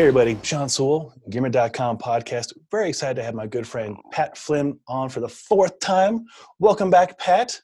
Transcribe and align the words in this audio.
Hey 0.00 0.06
everybody, 0.06 0.38
Sean 0.42 0.66
Sewell, 0.66 1.12
Gamer.com 1.28 1.98
podcast. 1.98 2.54
Very 2.70 2.88
excited 2.88 3.16
to 3.16 3.22
have 3.22 3.34
my 3.34 3.46
good 3.46 3.66
friend 3.66 3.98
Pat 4.10 4.34
Flynn 4.34 4.80
on 4.88 5.10
for 5.10 5.20
the 5.20 5.28
fourth 5.28 5.78
time. 5.78 6.24
Welcome 6.58 6.88
back, 6.88 7.18
Pat. 7.18 7.60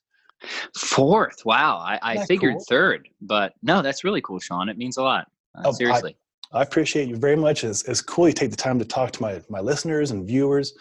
Fourth. 0.76 1.46
Wow. 1.46 1.78
I, 1.78 1.98
I 2.02 2.26
figured 2.26 2.56
cool? 2.56 2.64
third, 2.68 3.08
but 3.22 3.54
no, 3.62 3.80
that's 3.80 4.04
really 4.04 4.20
cool, 4.20 4.38
Sean. 4.38 4.68
It 4.68 4.76
means 4.76 4.98
a 4.98 5.02
lot. 5.02 5.28
Uh, 5.54 5.62
Oh, 5.64 5.68
I- 5.70 5.72
seriously. 5.72 6.18
I 6.52 6.60
appreciate 6.60 7.08
you 7.08 7.16
very 7.16 7.36
much. 7.36 7.64
It's, 7.64 7.82
it's 7.84 8.02
cool 8.02 8.28
you 8.28 8.34
take 8.34 8.50
the 8.50 8.56
time 8.56 8.78
to 8.80 8.84
talk 8.84 9.12
to 9.12 9.22
my, 9.22 9.40
my 9.48 9.60
listeners 9.60 10.10
and 10.10 10.26
viewers. 10.26 10.74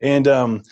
And 0.00 0.26
um, 0.26 0.62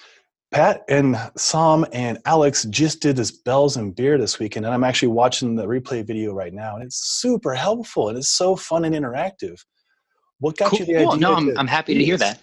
Pat 0.51 0.83
and 0.89 1.19
Sam 1.37 1.85
and 1.93 2.17
Alex 2.25 2.65
just 2.71 3.03
did 3.03 3.17
this 3.17 3.33
Bells 3.33 3.77
and 3.77 3.95
Beer 3.95 4.17
this 4.17 4.39
weekend, 4.39 4.65
and 4.65 4.75
I'm 4.75 4.83
actually 4.83 5.09
watching 5.09 5.57
the 5.57 5.67
replay 5.67 6.03
video 6.07 6.33
right 6.33 6.55
now, 6.55 6.77
and 6.77 6.83
it's 6.83 7.21
super 7.21 7.53
helpful 7.53 8.09
and 8.09 8.17
it's 8.17 8.31
so 8.31 8.57
fun 8.57 8.87
and 8.87 8.95
interactive. 8.95 9.63
What 10.41 10.57
got 10.57 10.71
cool. 10.71 10.81
you 10.81 10.87
the 10.87 10.97
idea? 10.97 11.17
No, 11.17 11.35
I'm, 11.35 11.57
I'm 11.59 11.67
happy 11.67 11.95
to 11.95 12.05
hear 12.05 12.17
that. 12.19 12.41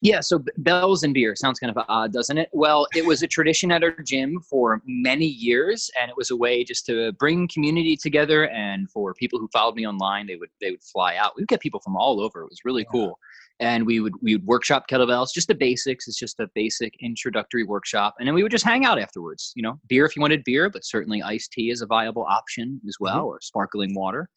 Yeah, 0.00 0.20
so 0.20 0.44
bells 0.58 1.02
and 1.02 1.12
beer 1.12 1.34
sounds 1.34 1.58
kind 1.58 1.76
of 1.76 1.84
odd, 1.88 2.12
doesn't 2.12 2.38
it? 2.38 2.48
Well, 2.52 2.86
it 2.94 3.04
was 3.04 3.24
a 3.24 3.26
tradition 3.26 3.72
at 3.72 3.82
our 3.82 3.90
gym 3.90 4.40
for 4.48 4.80
many 4.86 5.26
years, 5.26 5.90
and 6.00 6.08
it 6.08 6.16
was 6.16 6.30
a 6.30 6.36
way 6.36 6.62
just 6.62 6.86
to 6.86 7.12
bring 7.14 7.48
community 7.48 7.96
together. 7.96 8.48
And 8.50 8.88
for 8.92 9.12
people 9.14 9.40
who 9.40 9.48
followed 9.52 9.74
me 9.74 9.86
online, 9.88 10.28
they 10.28 10.36
would 10.36 10.50
they 10.60 10.70
would 10.70 10.84
fly 10.84 11.16
out. 11.16 11.32
We 11.36 11.42
would 11.42 11.48
get 11.48 11.60
people 11.60 11.80
from 11.80 11.96
all 11.96 12.20
over. 12.20 12.42
It 12.42 12.50
was 12.50 12.60
really 12.64 12.82
Yeah. 12.82 12.92
cool. 12.92 13.18
And 13.58 13.84
we 13.86 13.98
would 13.98 14.12
we 14.22 14.36
would 14.36 14.46
workshop 14.46 14.88
kettlebells, 14.88 15.32
just 15.34 15.48
the 15.48 15.54
basics. 15.56 16.06
It's 16.06 16.16
just 16.16 16.38
a 16.38 16.48
basic 16.54 16.94
introductory 17.00 17.64
workshop, 17.64 18.14
and 18.20 18.28
then 18.28 18.36
we 18.36 18.44
would 18.44 18.52
just 18.52 18.64
hang 18.64 18.84
out 18.84 19.00
afterwards. 19.00 19.52
You 19.56 19.64
know, 19.64 19.80
beer 19.88 20.06
if 20.06 20.14
you 20.14 20.22
wanted 20.22 20.44
beer, 20.44 20.70
but 20.70 20.84
certainly 20.84 21.22
iced 21.22 21.50
tea 21.50 21.70
is 21.70 21.82
a 21.82 21.86
viable 21.86 22.24
option 22.24 22.80
as 22.86 22.94
mm-hmm. 22.94 23.04
well, 23.04 23.24
or 23.26 23.40
sparkling 23.40 23.96
water 23.96 24.28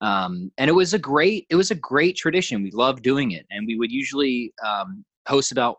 um, 0.00 0.52
and 0.58 0.68
it 0.68 0.74
was 0.74 0.94
a 0.94 0.98
great 0.98 1.46
it 1.50 1.56
was 1.56 1.70
a 1.70 1.74
great 1.74 2.16
tradition. 2.16 2.62
We 2.62 2.70
loved 2.70 3.02
doing 3.02 3.32
it 3.32 3.46
and 3.50 3.66
we 3.66 3.76
would 3.76 3.90
usually 3.90 4.52
um, 4.64 5.04
host 5.26 5.52
about 5.52 5.78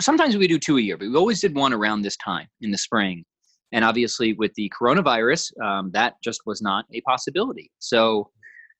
sometimes 0.00 0.36
we 0.36 0.46
do 0.46 0.58
two 0.58 0.78
a 0.78 0.80
year 0.80 0.96
but 0.96 1.08
we 1.08 1.16
always 1.16 1.40
did 1.40 1.56
one 1.56 1.72
around 1.72 2.02
this 2.02 2.16
time 2.16 2.46
in 2.60 2.70
the 2.70 2.78
spring. 2.78 3.24
And 3.72 3.84
obviously 3.84 4.34
with 4.34 4.52
the 4.54 4.70
coronavirus 4.78 5.58
um, 5.62 5.90
that 5.92 6.14
just 6.22 6.42
was 6.44 6.60
not 6.60 6.84
a 6.92 7.00
possibility. 7.02 7.70
So 7.78 8.30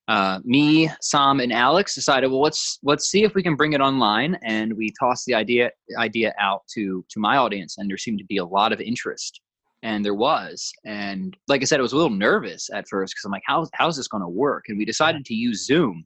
uh, 0.09 0.41
me 0.45 0.91
sam 1.01 1.39
and 1.39 1.53
alex 1.53 1.95
decided 1.95 2.29
well 2.29 2.41
let's 2.41 2.81
let's 2.83 3.09
see 3.09 3.23
if 3.23 3.37
we 3.37 3.43
can 3.43 3.55
bring 3.55 3.73
it 3.73 3.81
online 3.81 4.37
and 4.43 4.77
we 4.77 4.93
tossed 4.99 5.25
the 5.27 5.35
idea 5.35 5.71
idea 5.97 6.35
out 6.41 6.63
to 6.75 7.05
to 7.09 7.21
my 7.21 7.37
audience 7.37 7.79
and 7.79 7.89
there 7.89 7.97
seemed 7.97 8.19
to 8.19 8.25
be 8.25 8.39
a 8.39 8.45
lot 8.45 8.73
of 8.73 8.81
interest 8.81 9.41
and 9.83 10.05
there 10.05 10.15
was 10.15 10.73
and 10.85 11.37
like 11.49 11.61
i 11.61 11.65
said 11.65 11.81
i 11.81 11.83
was 11.83 11.93
a 11.93 11.97
little 11.97 12.11
nervous 12.11 12.71
at 12.73 12.89
first 12.89 13.15
because 13.15 13.25
i'm 13.25 13.33
like 13.33 13.43
how, 13.47 13.67
how's 13.75 13.97
this 13.97 14.09
going 14.09 14.23
to 14.23 14.29
work? 14.29 14.65
And 14.69 14.79
we 14.79 14.85
decided 14.85 15.25
to 15.27 15.35
use 15.35 15.67
zoom 15.67 16.05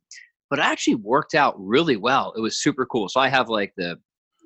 but 0.48 0.58
it 0.58 0.64
actually 0.64 0.94
worked 0.94 1.34
out 1.34 1.54
really 1.58 1.96
well. 1.96 2.32
It 2.36 2.40
was 2.40 2.62
super 2.62 2.86
cool. 2.86 3.08
So 3.08 3.20
i 3.20 3.28
have 3.28 3.48
like 3.48 3.72
the 3.76 3.98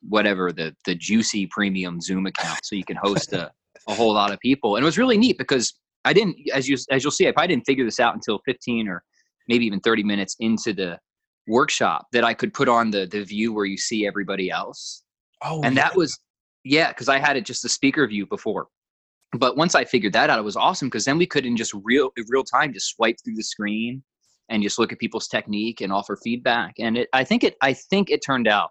whatever 0.09 0.51
the 0.53 0.75
the 0.87 0.95
juicy 0.95 1.47
premium 1.47 2.01
zoom 2.01 2.27
account 2.27 2.61
so 2.63 2.75
you 2.75 2.85
can 2.85 2.97
host 2.97 3.33
a, 3.35 3.51
a 3.87 3.95
whole 3.95 4.15
lot 4.15 4.33
of 4.33 4.41
people 4.41 4.77
and 4.77 4.83
it 4.83 4.87
was 4.87 4.97
really 4.97 5.19
neat 5.19 5.37
because 5.37 5.75
i 6.07 6.13
didn't 6.15 6.37
as 6.55 6.67
you 6.67 6.79
as 6.91 7.05
you'll 7.05 7.11
see 7.11 7.29
i 7.29 7.33
probably 7.33 7.49
didn't 7.49 7.67
figure 7.67 7.85
this 7.85 8.01
out 8.01 8.15
until 8.15 8.41
15 8.47 8.89
or 8.89 9.03
maybe 9.47 9.67
even 9.67 9.79
30 9.81 10.03
minutes 10.03 10.37
into 10.41 10.73
the 10.73 10.99
workshop 11.47 12.07
that 12.13 12.25
i 12.25 12.33
could 12.33 12.55
put 12.55 12.67
on 12.67 12.91
the 12.91 13.07
the 13.07 13.23
view 13.23 13.53
where 13.53 13.67
you 13.67 13.77
see 13.77 14.07
everybody 14.07 14.51
else. 14.51 15.03
Oh, 15.43 15.61
and 15.63 15.77
yeah. 15.77 15.83
that 15.83 15.97
was 15.97 16.19
yeah 16.65 16.89
because 16.89 17.11
i 17.11 17.19
had 17.19 17.37
it 17.37 17.45
just 17.45 17.65
a 17.67 17.69
speaker 17.69 18.07
view 18.07 18.27
before 18.27 18.69
but 19.39 19.57
once 19.57 19.75
i 19.75 19.85
figured 19.85 20.13
that 20.13 20.31
out 20.31 20.39
it 20.39 20.45
was 20.45 20.57
awesome 20.57 20.89
because 20.89 21.05
then 21.05 21.19
we 21.19 21.27
could 21.27 21.47
in 21.47 21.57
just 21.57 21.75
real 21.85 22.11
real 22.29 22.45
time 22.45 22.73
just 22.73 22.95
swipe 22.95 23.17
through 23.25 23.37
the 23.37 23.43
screen 23.43 24.03
and 24.51 24.63
just 24.63 24.79
look 24.79 24.93
at 24.93 24.99
people's 24.99 25.29
technique 25.29 25.81
and 25.81 25.93
offer 25.93 26.17
feedback. 26.17 26.75
And 26.79 26.99
it 26.99 27.09
i 27.13 27.25
think 27.25 27.45
it 27.45 27.57
i 27.63 27.73
think 27.73 28.11
it 28.11 28.21
turned 28.25 28.49
out 28.49 28.71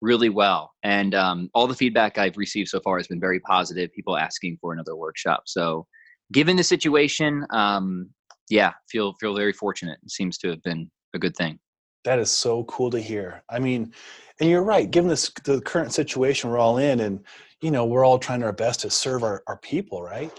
really 0.00 0.28
well. 0.28 0.72
And 0.82 1.14
um, 1.14 1.48
all 1.54 1.66
the 1.66 1.74
feedback 1.74 2.18
i've 2.18 2.36
received 2.36 2.68
so 2.68 2.78
far 2.80 2.98
has 2.98 3.08
been 3.08 3.20
very 3.20 3.40
positive 3.40 3.90
people 3.92 4.16
asking 4.16 4.58
for 4.60 4.72
another 4.72 4.94
workshop. 4.94 5.44
So 5.46 5.86
given 6.32 6.56
the 6.56 6.62
situation 6.62 7.44
um, 7.50 8.10
yeah 8.48 8.72
feel 8.88 9.14
feel 9.18 9.34
very 9.34 9.52
fortunate. 9.52 9.98
It 10.04 10.10
seems 10.10 10.38
to 10.38 10.50
have 10.50 10.62
been 10.62 10.90
a 11.14 11.18
good 11.18 11.34
thing. 11.34 11.58
That 12.04 12.18
is 12.18 12.30
so 12.30 12.64
cool 12.64 12.90
to 12.90 13.00
hear. 13.00 13.42
I 13.48 13.58
mean, 13.58 13.94
and 14.40 14.50
you're 14.50 14.62
right. 14.62 14.90
Given 14.90 15.08
this 15.08 15.30
the 15.44 15.60
current 15.60 15.92
situation 15.92 16.50
we're 16.50 16.58
all 16.58 16.78
in, 16.78 17.00
and 17.00 17.20
you 17.60 17.70
know 17.70 17.84
we're 17.84 18.04
all 18.04 18.18
trying 18.18 18.42
our 18.42 18.52
best 18.52 18.80
to 18.80 18.90
serve 18.90 19.22
our, 19.22 19.42
our 19.46 19.58
people, 19.58 20.02
right? 20.02 20.30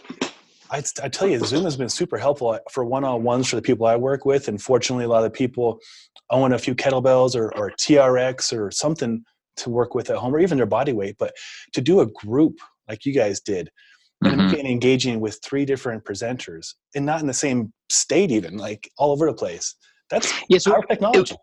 I, 0.72 0.84
I 1.04 1.10
tell 1.10 1.28
you, 1.28 1.40
Zoom 1.40 1.64
has 1.64 1.78
been 1.78 1.90
super 1.90 2.18
helpful 2.18 2.58
for 2.72 2.86
one-on-ones 2.86 3.48
for 3.48 3.56
the 3.56 3.62
people 3.62 3.86
I 3.86 3.96
work 3.96 4.26
with, 4.26 4.48
and 4.48 4.62
fortunately, 4.62 5.06
a 5.06 5.08
lot 5.08 5.20
of 5.20 5.32
the 5.32 5.38
people 5.38 5.80
own 6.32 6.54
a 6.54 6.58
few 6.58 6.74
kettlebells 6.74 7.36
or, 7.36 7.56
or 7.56 7.72
TRX 7.72 8.52
or 8.58 8.72
something 8.72 9.24
to 9.58 9.70
work 9.70 9.94
with 9.94 10.10
at 10.10 10.18
home, 10.18 10.36
or 10.36 10.40
even 10.40 10.58
their 10.58 10.66
body 10.66 10.92
weight. 10.92 11.16
But 11.20 11.34
to 11.74 11.82
do 11.82 12.00
a 12.02 12.08
group 12.08 12.58
like 12.90 13.06
you 13.06 13.14
guys 13.14 13.40
did, 13.42 13.70
and 14.24 14.34
Mhm. 14.34 14.38
make 14.52 14.60
it 14.60 14.66
engaging 14.66 15.20
with 15.20 15.40
three 15.44 15.66
different 15.66 16.04
presenters, 16.04 16.74
and 16.96 17.06
not 17.06 17.22
in 17.22 17.28
the 17.28 17.34
same 17.34 17.72
state, 17.90 18.32
even 18.32 18.58
like 18.58 18.90
all 18.98 19.12
over 19.12 19.28
the 19.28 19.34
place. 19.34 19.76
That's 20.10 20.34
yeah 20.50 20.58
so 20.58 20.74
our 20.74 20.82
technology. 20.82 21.34
it 21.34 21.40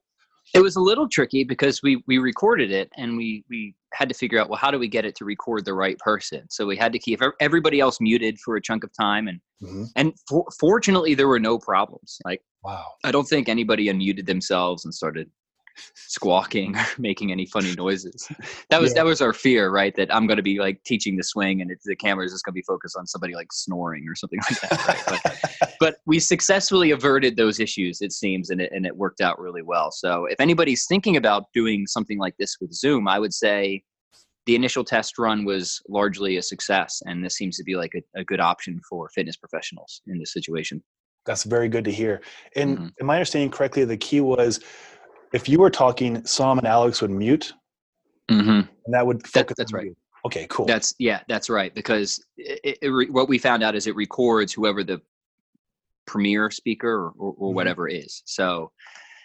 was 0.60 0.76
a 0.76 0.80
little 0.80 1.08
tricky 1.08 1.44
because 1.44 1.82
we 1.82 2.02
we 2.06 2.18
recorded 2.18 2.70
it 2.70 2.90
and 2.96 3.16
we 3.16 3.44
we 3.48 3.74
had 3.94 4.08
to 4.08 4.14
figure 4.14 4.38
out 4.38 4.48
well 4.50 4.58
how 4.58 4.70
do 4.70 4.78
we 4.78 4.88
get 4.88 5.04
it 5.04 5.14
to 5.16 5.24
record 5.24 5.64
the 5.64 5.72
right 5.74 5.98
person 5.98 6.44
so 6.50 6.66
we 6.66 6.76
had 6.76 6.92
to 6.92 6.98
keep 6.98 7.20
everybody 7.40 7.80
else 7.80 8.00
muted 8.00 8.38
for 8.40 8.56
a 8.56 8.60
chunk 8.60 8.84
of 8.84 8.90
time 8.98 9.28
and 9.28 9.40
Mhm. 9.62 9.86
and 9.96 10.12
for, 10.28 10.44
fortunately 10.58 11.14
there 11.14 11.28
were 11.28 11.38
no 11.38 11.58
problems 11.58 12.18
like 12.24 12.42
Wow. 12.64 12.84
i 13.04 13.10
don't 13.12 13.28
think 13.28 13.48
anybody 13.48 13.86
unmuted 13.86 14.26
themselves 14.26 14.84
and 14.84 14.92
started 14.94 15.30
squawking 15.94 16.76
or 16.76 16.86
making 16.98 17.32
any 17.32 17.46
funny 17.46 17.72
noises 17.72 18.28
that 18.70 18.80
was 18.80 18.92
Yeah. 18.92 19.02
that 19.02 19.04
was 19.06 19.20
our 19.20 19.32
fear 19.32 19.70
right 19.70 19.94
that 19.96 20.14
i'm 20.14 20.26
going 20.26 20.36
to 20.36 20.42
be 20.42 20.58
like 20.58 20.82
teaching 20.84 21.16
the 21.16 21.22
swing 21.22 21.60
and 21.60 21.70
the 21.84 21.96
camera 21.96 22.24
is 22.24 22.32
just 22.32 22.44
going 22.44 22.52
to 22.52 22.58
be 22.58 22.62
focused 22.62 22.96
on 22.96 23.06
somebody 23.06 23.34
like 23.34 23.52
snoring 23.52 24.06
or 24.08 24.14
something 24.14 24.38
like 24.50 24.58
that 24.62 24.78
right? 24.88 25.02
but, 25.08 25.20
but 25.80 25.96
we 26.06 26.18
successfully 26.18 26.90
averted 26.90 27.36
those 27.36 27.60
issues 27.60 28.00
it 28.00 28.12
seems 28.12 28.50
and 28.50 28.60
it, 28.60 28.70
and 28.72 28.86
it 28.86 28.96
worked 28.96 29.20
out 29.20 29.38
really 29.38 29.62
well 29.62 29.90
so 29.90 30.26
if 30.26 30.40
anybody's 30.40 30.86
thinking 30.86 31.16
about 31.16 31.44
doing 31.54 31.86
something 31.86 32.18
like 32.18 32.36
this 32.38 32.56
with 32.60 32.72
zoom 32.72 33.08
i 33.08 33.18
would 33.18 33.34
say 33.34 33.82
the 34.46 34.56
initial 34.56 34.82
test 34.82 35.18
run 35.18 35.44
was 35.44 35.80
largely 35.88 36.36
a 36.36 36.42
success 36.42 37.00
and 37.06 37.24
this 37.24 37.36
seems 37.36 37.56
to 37.56 37.62
be 37.62 37.76
like 37.76 37.92
a, 37.94 38.20
a 38.20 38.24
good 38.24 38.40
option 38.40 38.80
for 38.88 39.08
fitness 39.14 39.36
professionals 39.36 40.02
in 40.08 40.18
this 40.18 40.32
situation 40.32 40.82
That's 41.24 41.44
very 41.44 41.68
good 41.68 41.84
to 41.84 41.92
hear. 41.92 42.20
And 42.56 42.78
Mhm. 42.78 42.92
am 43.00 43.10
I 43.10 43.14
understanding 43.14 43.50
correctly? 43.52 43.84
The 43.84 43.96
key 43.96 44.20
was 44.20 44.58
if 45.32 45.48
you 45.48 45.58
were 45.58 45.70
talking, 45.70 46.24
Sam 46.24 46.58
and 46.58 46.66
Alex 46.66 47.00
would 47.02 47.10
mute, 47.10 47.52
mm-hmm. 48.30 48.50
and 48.50 48.94
that 48.94 49.06
would 49.06 49.22
that, 49.34 49.48
that's 49.56 49.72
on 49.72 49.78
right. 49.78 49.86
you. 49.86 49.96
Okay, 50.24 50.46
cool. 50.50 50.66
That's 50.66 50.94
yeah, 50.98 51.20
that's 51.28 51.50
right. 51.50 51.74
Because 51.74 52.22
it, 52.36 52.78
it, 52.80 52.88
re- 52.88 53.10
what 53.10 53.28
we 53.28 53.38
found 53.38 53.62
out 53.62 53.74
is 53.74 53.86
it 53.86 53.96
records 53.96 54.52
whoever 54.52 54.84
the 54.84 55.00
premier 56.06 56.50
speaker 56.50 56.88
or, 56.88 57.12
or, 57.18 57.34
or 57.38 57.50
Mhm. 57.50 57.54
whatever 57.54 57.88
is. 57.88 58.22
So 58.24 58.70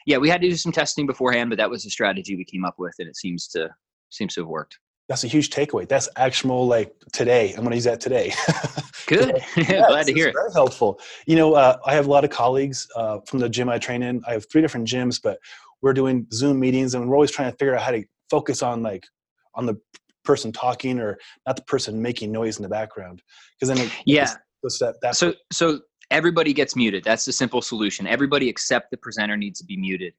yeah, 0.06 0.18
we 0.18 0.30
had 0.30 0.42
to 0.42 0.50
do 0.50 0.56
some 0.56 0.72
testing 0.72 1.06
beforehand, 1.06 1.50
but 1.50 1.58
that 1.58 1.70
was 1.70 1.86
a 1.86 1.90
strategy 1.90 2.36
we 2.36 2.46
came 2.46 2.66
up 2.66 2.76
with, 2.80 2.94
and 3.00 3.08
it 3.08 3.18
seems 3.18 3.48
to 3.50 3.70
seems 4.10 4.34
to 4.36 4.42
have 4.42 4.48
worked. 4.48 4.80
That's 5.10 5.24
a 5.24 5.28
huge 5.28 5.50
takeaway. 5.50 5.88
That's 5.88 6.10
actual 6.18 6.68
Like 6.68 6.94
today, 7.14 7.50
I'm 7.52 7.58
going 7.58 7.70
to 7.70 7.76
use 7.76 7.86
that 7.86 8.02
today. 8.02 8.34
Good, 9.08 9.42
Yeah, 9.56 9.88
glad 9.88 10.06
to 10.08 10.14
hear 10.14 10.28
it. 10.28 10.34
Very 10.34 10.52
helpful. 10.52 11.00
You 11.26 11.38
know, 11.38 11.54
uh, 11.54 11.78
I 11.86 11.94
have 11.94 12.08
a 12.08 12.10
lot 12.10 12.26
of 12.26 12.30
colleagues 12.30 12.88
uh, 12.96 13.20
from 13.26 13.40
the 13.40 13.48
gym 13.48 13.70
I 13.70 13.78
train 13.78 14.04
in. 14.04 14.22
I 14.28 14.34
have 14.34 14.50
three 14.50 14.62
different 14.62 14.86
gyms, 14.86 15.22
but 15.22 15.40
we're 15.82 15.94
doing 15.94 16.28
Zoom 16.34 16.60
meetings, 16.60 16.94
and 16.96 17.08
we're 17.08 17.16
always 17.16 17.32
trying 17.32 17.52
to 17.52 17.58
figure 17.58 17.76
out 17.76 17.82
how 17.82 17.92
to 17.92 18.04
focus 18.30 18.62
on 18.64 18.82
like 18.84 19.06
on 19.56 19.66
the 19.66 19.76
person 20.24 20.52
talking 20.52 21.00
or 21.00 21.18
not 21.46 21.56
the 21.56 21.62
person 21.64 22.02
making 22.02 22.32
noise 22.32 22.58
in 22.58 22.64
the 22.64 22.70
background. 22.70 23.22
Because 23.60 23.74
then, 23.76 23.86
it, 23.86 23.92
Yeah. 24.06 24.34
it's 24.64 24.80
that 24.80 24.96
that 25.02 25.16
So 25.16 25.34
so 25.52 25.80
everybody 26.12 26.54
gets 26.54 26.76
muted. 26.76 27.04
That's 27.04 27.26
the 27.26 27.32
simple 27.32 27.62
solution. 27.62 28.08
Everybody 28.08 28.50
except 28.50 28.92
the 28.92 28.98
presenter 28.98 29.38
needs 29.38 29.60
to 29.60 29.66
be 29.66 29.78
muted 29.78 30.14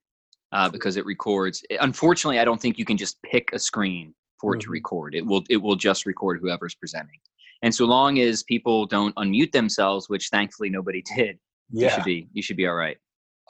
uh, 0.52 0.68
because 0.68 0.96
it 0.96 1.04
records. 1.04 1.62
Unfortunately, 1.80 2.38
I 2.38 2.44
don't 2.44 2.60
think 2.60 2.78
you 2.78 2.84
can 2.84 2.96
just 2.96 3.20
pick 3.22 3.50
a 3.52 3.58
screen 3.58 4.14
for 4.40 4.54
it 4.54 4.60
to 4.60 4.68
Mhm. 4.68 4.72
record. 4.72 5.14
It 5.14 5.26
will 5.26 5.44
it 5.50 5.56
will 5.58 5.76
just 5.76 6.06
record 6.06 6.38
whoever's 6.40 6.74
presenting. 6.74 7.18
And 7.62 7.74
so 7.74 7.84
long 7.86 8.20
as 8.20 8.44
people 8.44 8.86
don't 8.86 9.14
unmute 9.16 9.50
themselves, 9.52 10.08
which 10.08 10.28
thankfully 10.28 10.70
nobody 10.70 11.02
did, 11.16 11.38
yeah. 11.70 11.84
you 11.88 11.90
should 11.94 12.04
be 12.04 12.28
you 12.32 12.42
should 12.42 12.56
be 12.56 12.66
all 12.66 12.74
right. 12.74 12.96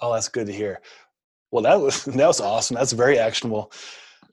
Oh, 0.00 0.12
that's 0.12 0.28
good 0.28 0.46
to 0.46 0.52
hear. 0.52 0.80
Well, 1.50 1.62
that 1.62 1.80
was 1.80 2.04
that 2.04 2.26
was 2.26 2.40
awesome. 2.40 2.76
That's 2.76 2.92
very 2.92 3.18
actionable. 3.18 3.72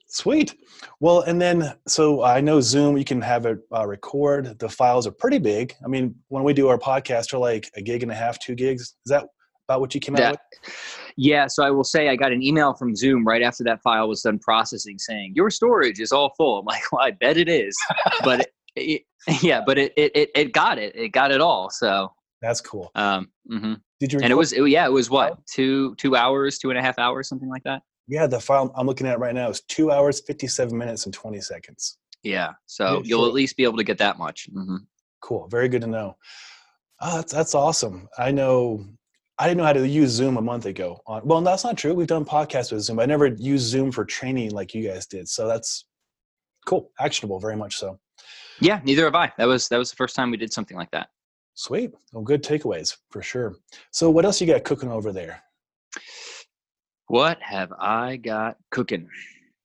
Sweet. 0.08 0.54
Well, 1.00 1.22
and 1.22 1.40
then 1.40 1.74
so 1.88 2.22
I 2.22 2.40
know 2.40 2.60
Zoom, 2.60 2.96
you 2.96 3.04
can 3.04 3.20
have 3.20 3.44
it 3.46 3.58
uh, 3.74 3.86
record. 3.86 4.58
The 4.58 4.68
files 4.68 5.06
are 5.06 5.12
pretty 5.12 5.38
big. 5.38 5.74
I 5.84 5.88
mean, 5.88 6.14
when 6.28 6.44
we 6.44 6.52
do 6.52 6.68
our 6.68 6.78
podcast, 6.78 7.30
they're 7.30 7.40
like 7.40 7.70
a 7.76 7.82
gig 7.82 8.02
and 8.02 8.12
a 8.12 8.14
half, 8.14 8.38
two 8.38 8.54
gigs. 8.54 8.82
Is 8.82 8.94
that 9.06 9.26
about 9.68 9.80
what 9.80 9.94
you 9.94 10.00
came 10.00 10.16
out 10.16 10.32
with? 10.32 10.72
Yeah, 11.16 11.46
so 11.48 11.64
I 11.64 11.70
will 11.70 11.84
say 11.84 12.08
I 12.08 12.16
got 12.16 12.30
an 12.30 12.42
email 12.42 12.74
from 12.74 12.94
Zoom 12.94 13.26
right 13.26 13.42
after 13.42 13.64
that 13.64 13.82
file 13.82 14.08
was 14.08 14.22
done 14.22 14.38
processing 14.38 14.98
saying 14.98 15.32
your 15.34 15.50
storage 15.50 15.98
is 15.98 16.12
all 16.12 16.32
full. 16.36 16.60
I'm 16.60 16.66
like, 16.66 16.82
well, 16.92 17.02
I 17.02 17.10
bet 17.10 17.36
it 17.36 17.48
is, 17.48 17.76
but 18.22 18.40
it, 18.40 18.52
it, 18.76 19.02
yeah, 19.42 19.62
but 19.64 19.78
it, 19.78 19.92
it 19.96 20.30
it 20.34 20.52
got 20.52 20.78
it. 20.78 20.94
It 20.94 21.08
got 21.08 21.32
it 21.32 21.40
all. 21.40 21.70
So 21.70 22.12
That's 22.40 22.60
cool. 22.60 22.90
um, 22.94 23.28
hmm 23.48 23.74
Did 24.00 24.12
you? 24.12 24.20
and 24.22 24.30
it 24.30 24.34
was 24.36 24.52
it, 24.52 24.62
yeah 24.68 24.84
it 24.86 24.92
was 24.92 25.08
what 25.10 25.38
two 25.46 25.94
two 25.96 26.16
hours 26.16 26.58
two 26.58 26.70
and 26.70 26.78
a 26.78 26.82
half 26.82 26.98
hours 26.98 27.28
something 27.28 27.48
like 27.48 27.64
that 27.64 27.82
Yeah, 28.08 28.26
the 28.26 28.38
file 28.40 28.72
I'm 28.76 28.86
looking 28.86 29.06
at 29.06 29.18
right 29.18 29.34
now 29.34 29.48
is 29.50 29.60
two 29.62 29.90
hours, 29.90 30.20
57 30.20 30.76
minutes, 30.76 31.06
and 31.06 31.14
20 31.14 31.40
seconds. 31.40 31.98
yeah 32.22 32.52
so 32.66 32.84
Yeah, 32.84 33.00
you'll 33.04 33.20
sure. 33.20 33.28
at 33.28 33.34
least 33.34 33.56
be 33.56 33.64
able 33.64 33.78
to 33.78 33.84
get 33.84 33.98
that 33.98 34.18
much 34.18 34.48
hmm 34.52 34.76
Cool. 35.20 35.48
Very 35.48 35.68
good 35.68 35.80
to 35.80 35.88
know. 35.88 36.16
Oh, 37.00 37.16
that's, 37.16 37.32
that's 37.32 37.54
awesome. 37.54 38.08
I 38.16 38.30
know 38.30 38.84
I 39.38 39.48
didn't 39.48 39.58
know 39.58 39.64
how 39.64 39.72
to 39.72 39.86
use 39.88 40.10
Zoom 40.10 40.36
a 40.36 40.42
month 40.42 40.66
ago. 40.66 41.00
On, 41.06 41.20
well, 41.26 41.40
that's 41.42 41.64
not 41.64 41.76
true. 41.76 41.92
We've 41.94 42.06
done 42.06 42.24
podcasts 42.24 42.70
with 42.72 42.82
Zoom. 42.82 43.00
I 43.00 43.06
never 43.06 43.26
used 43.26 43.66
Zoom 43.66 43.90
for 43.92 44.04
training 44.04 44.52
like 44.52 44.72
you 44.74 44.88
guys 44.88 45.06
did. 45.06 45.28
So 45.28 45.46
that's 45.48 45.86
cool. 46.64 46.92
Actionable, 47.00 47.40
very 47.40 47.56
much 47.56 47.76
so. 47.76 47.98
yeah 48.60 48.80
neither 48.84 49.04
have 49.04 49.14
i 49.14 49.30
that 49.36 49.46
was 49.46 49.68
that 49.68 49.78
was 49.78 49.90
the 49.90 49.96
first 49.96 50.14
time 50.16 50.30
we 50.30 50.36
did 50.36 50.52
something 50.52 50.76
like 50.76 50.90
that 50.92 51.08
Sweet. 51.56 51.90
Well, 52.12 52.22
good 52.22 52.44
takeaways 52.44 52.94
for 53.10 53.22
sure. 53.22 53.56
So 53.90 54.10
what 54.10 54.24
else 54.26 54.40
you 54.40 54.46
got 54.46 54.62
cooking 54.64 54.90
over 54.90 55.12
there? 55.12 55.42
what 57.08 57.40
have 57.40 57.72
i 57.78 58.16
got 58.16 58.56
cooking 58.72 59.08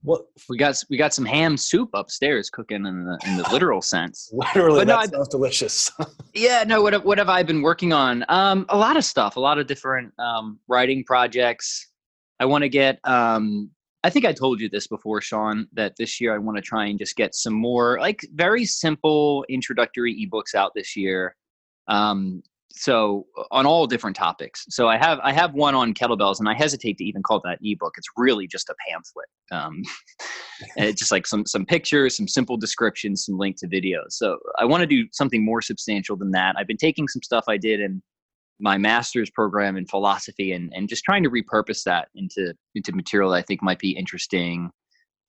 What 0.03 0.21
we 0.47 0.57
got 0.57 0.75
we 0.91 0.95
got 0.97 1.11
some 1.11 1.25
ham 1.25 1.57
soup 1.57 1.89
upstairs 1.95 2.49
cooking 2.51 2.85
in 2.85 3.03
the 3.03 3.17
in 3.25 3.35
the 3.35 3.49
literal 3.51 3.81
sense 3.81 4.29
literally 4.31 4.81
But 4.81 4.87
no, 4.87 4.93
that 4.99 5.09
I- 5.09 5.11
sounds 5.11 5.27
delicious. 5.27 5.91
Yeah, 6.33 6.63
no. 6.65 6.81
What 6.81 6.93
have- 6.93 7.03
what 7.03 7.17
have 7.17 7.27
I 7.29 7.43
been 7.43 7.61
working 7.61 7.91
on? 7.93 8.23
Um, 8.29 8.65
a 8.69 8.77
lot 8.77 8.95
of 8.95 9.03
stuff, 9.03 9.35
a 9.35 9.39
lot 9.39 9.57
of 9.59 9.67
different 9.67 10.13
um, 10.17 10.59
writing 10.69 11.03
projects. 11.03 11.89
I 12.39 12.45
want 12.45 12.61
to 12.63 12.69
get. 12.69 12.99
Um, 13.03 13.69
I 14.03 14.09
think 14.09 14.23
I 14.25 14.31
told 14.33 14.61
you 14.61 14.69
this 14.69 14.87
before, 14.87 15.19
Sean. 15.19 15.67
That 15.73 15.93
this 15.97 16.21
year 16.21 16.33
I 16.33 16.37
want 16.37 16.57
to 16.57 16.61
try 16.61 16.85
and 16.85 16.97
just 16.97 17.15
get 17.17 17.35
some 17.35 17.53
more 17.53 17.99
like 17.99 18.21
very 18.33 18.65
simple 18.65 19.43
introductory 19.49 20.13
ebooks 20.25 20.55
out 20.55 20.71
this 20.73 20.95
year. 20.95 21.35
Um, 21.87 22.43
so 22.73 23.25
on 23.51 23.65
all 23.65 23.85
different 23.85 24.15
topics. 24.15 24.65
So 24.69 24.87
I 24.87 24.97
have 24.97 25.19
I 25.23 25.31
have 25.33 25.53
one 25.53 25.75
on 25.75 25.93
kettlebells, 25.93 26.39
and 26.39 26.47
I 26.47 26.53
hesitate 26.53 26.97
to 26.97 27.03
even 27.03 27.21
call 27.23 27.41
that 27.43 27.59
ebook. 27.61 27.93
It's 27.97 28.07
really 28.17 28.47
just 28.47 28.69
a 28.69 28.75
pamphlet. 28.87 29.27
Um, 29.51 29.83
it's 30.77 30.99
just 30.99 31.11
like 31.11 31.27
some 31.27 31.45
some 31.45 31.65
pictures, 31.65 32.15
some 32.17 32.27
simple 32.27 32.57
descriptions, 32.57 33.25
some 33.25 33.37
link 33.37 33.57
to 33.57 33.67
videos. 33.67 34.11
So 34.11 34.37
I 34.57 34.65
want 34.65 34.81
to 34.81 34.87
do 34.87 35.07
something 35.11 35.43
more 35.43 35.61
substantial 35.61 36.15
than 36.15 36.31
that. 36.31 36.55
I've 36.57 36.67
been 36.67 36.77
taking 36.77 37.07
some 37.07 37.21
stuff 37.21 37.45
I 37.47 37.57
did 37.57 37.79
in 37.79 38.01
my 38.59 38.77
master's 38.77 39.29
program 39.29 39.75
in 39.75 39.85
philosophy 39.85 40.53
and 40.53 40.71
and 40.75 40.87
just 40.87 41.03
trying 41.03 41.23
to 41.23 41.29
repurpose 41.29 41.83
that 41.83 42.07
into 42.15 42.53
into 42.75 42.93
material 42.93 43.31
that 43.31 43.37
I 43.37 43.41
think 43.41 43.61
might 43.61 43.79
be 43.79 43.91
interesting. 43.91 44.69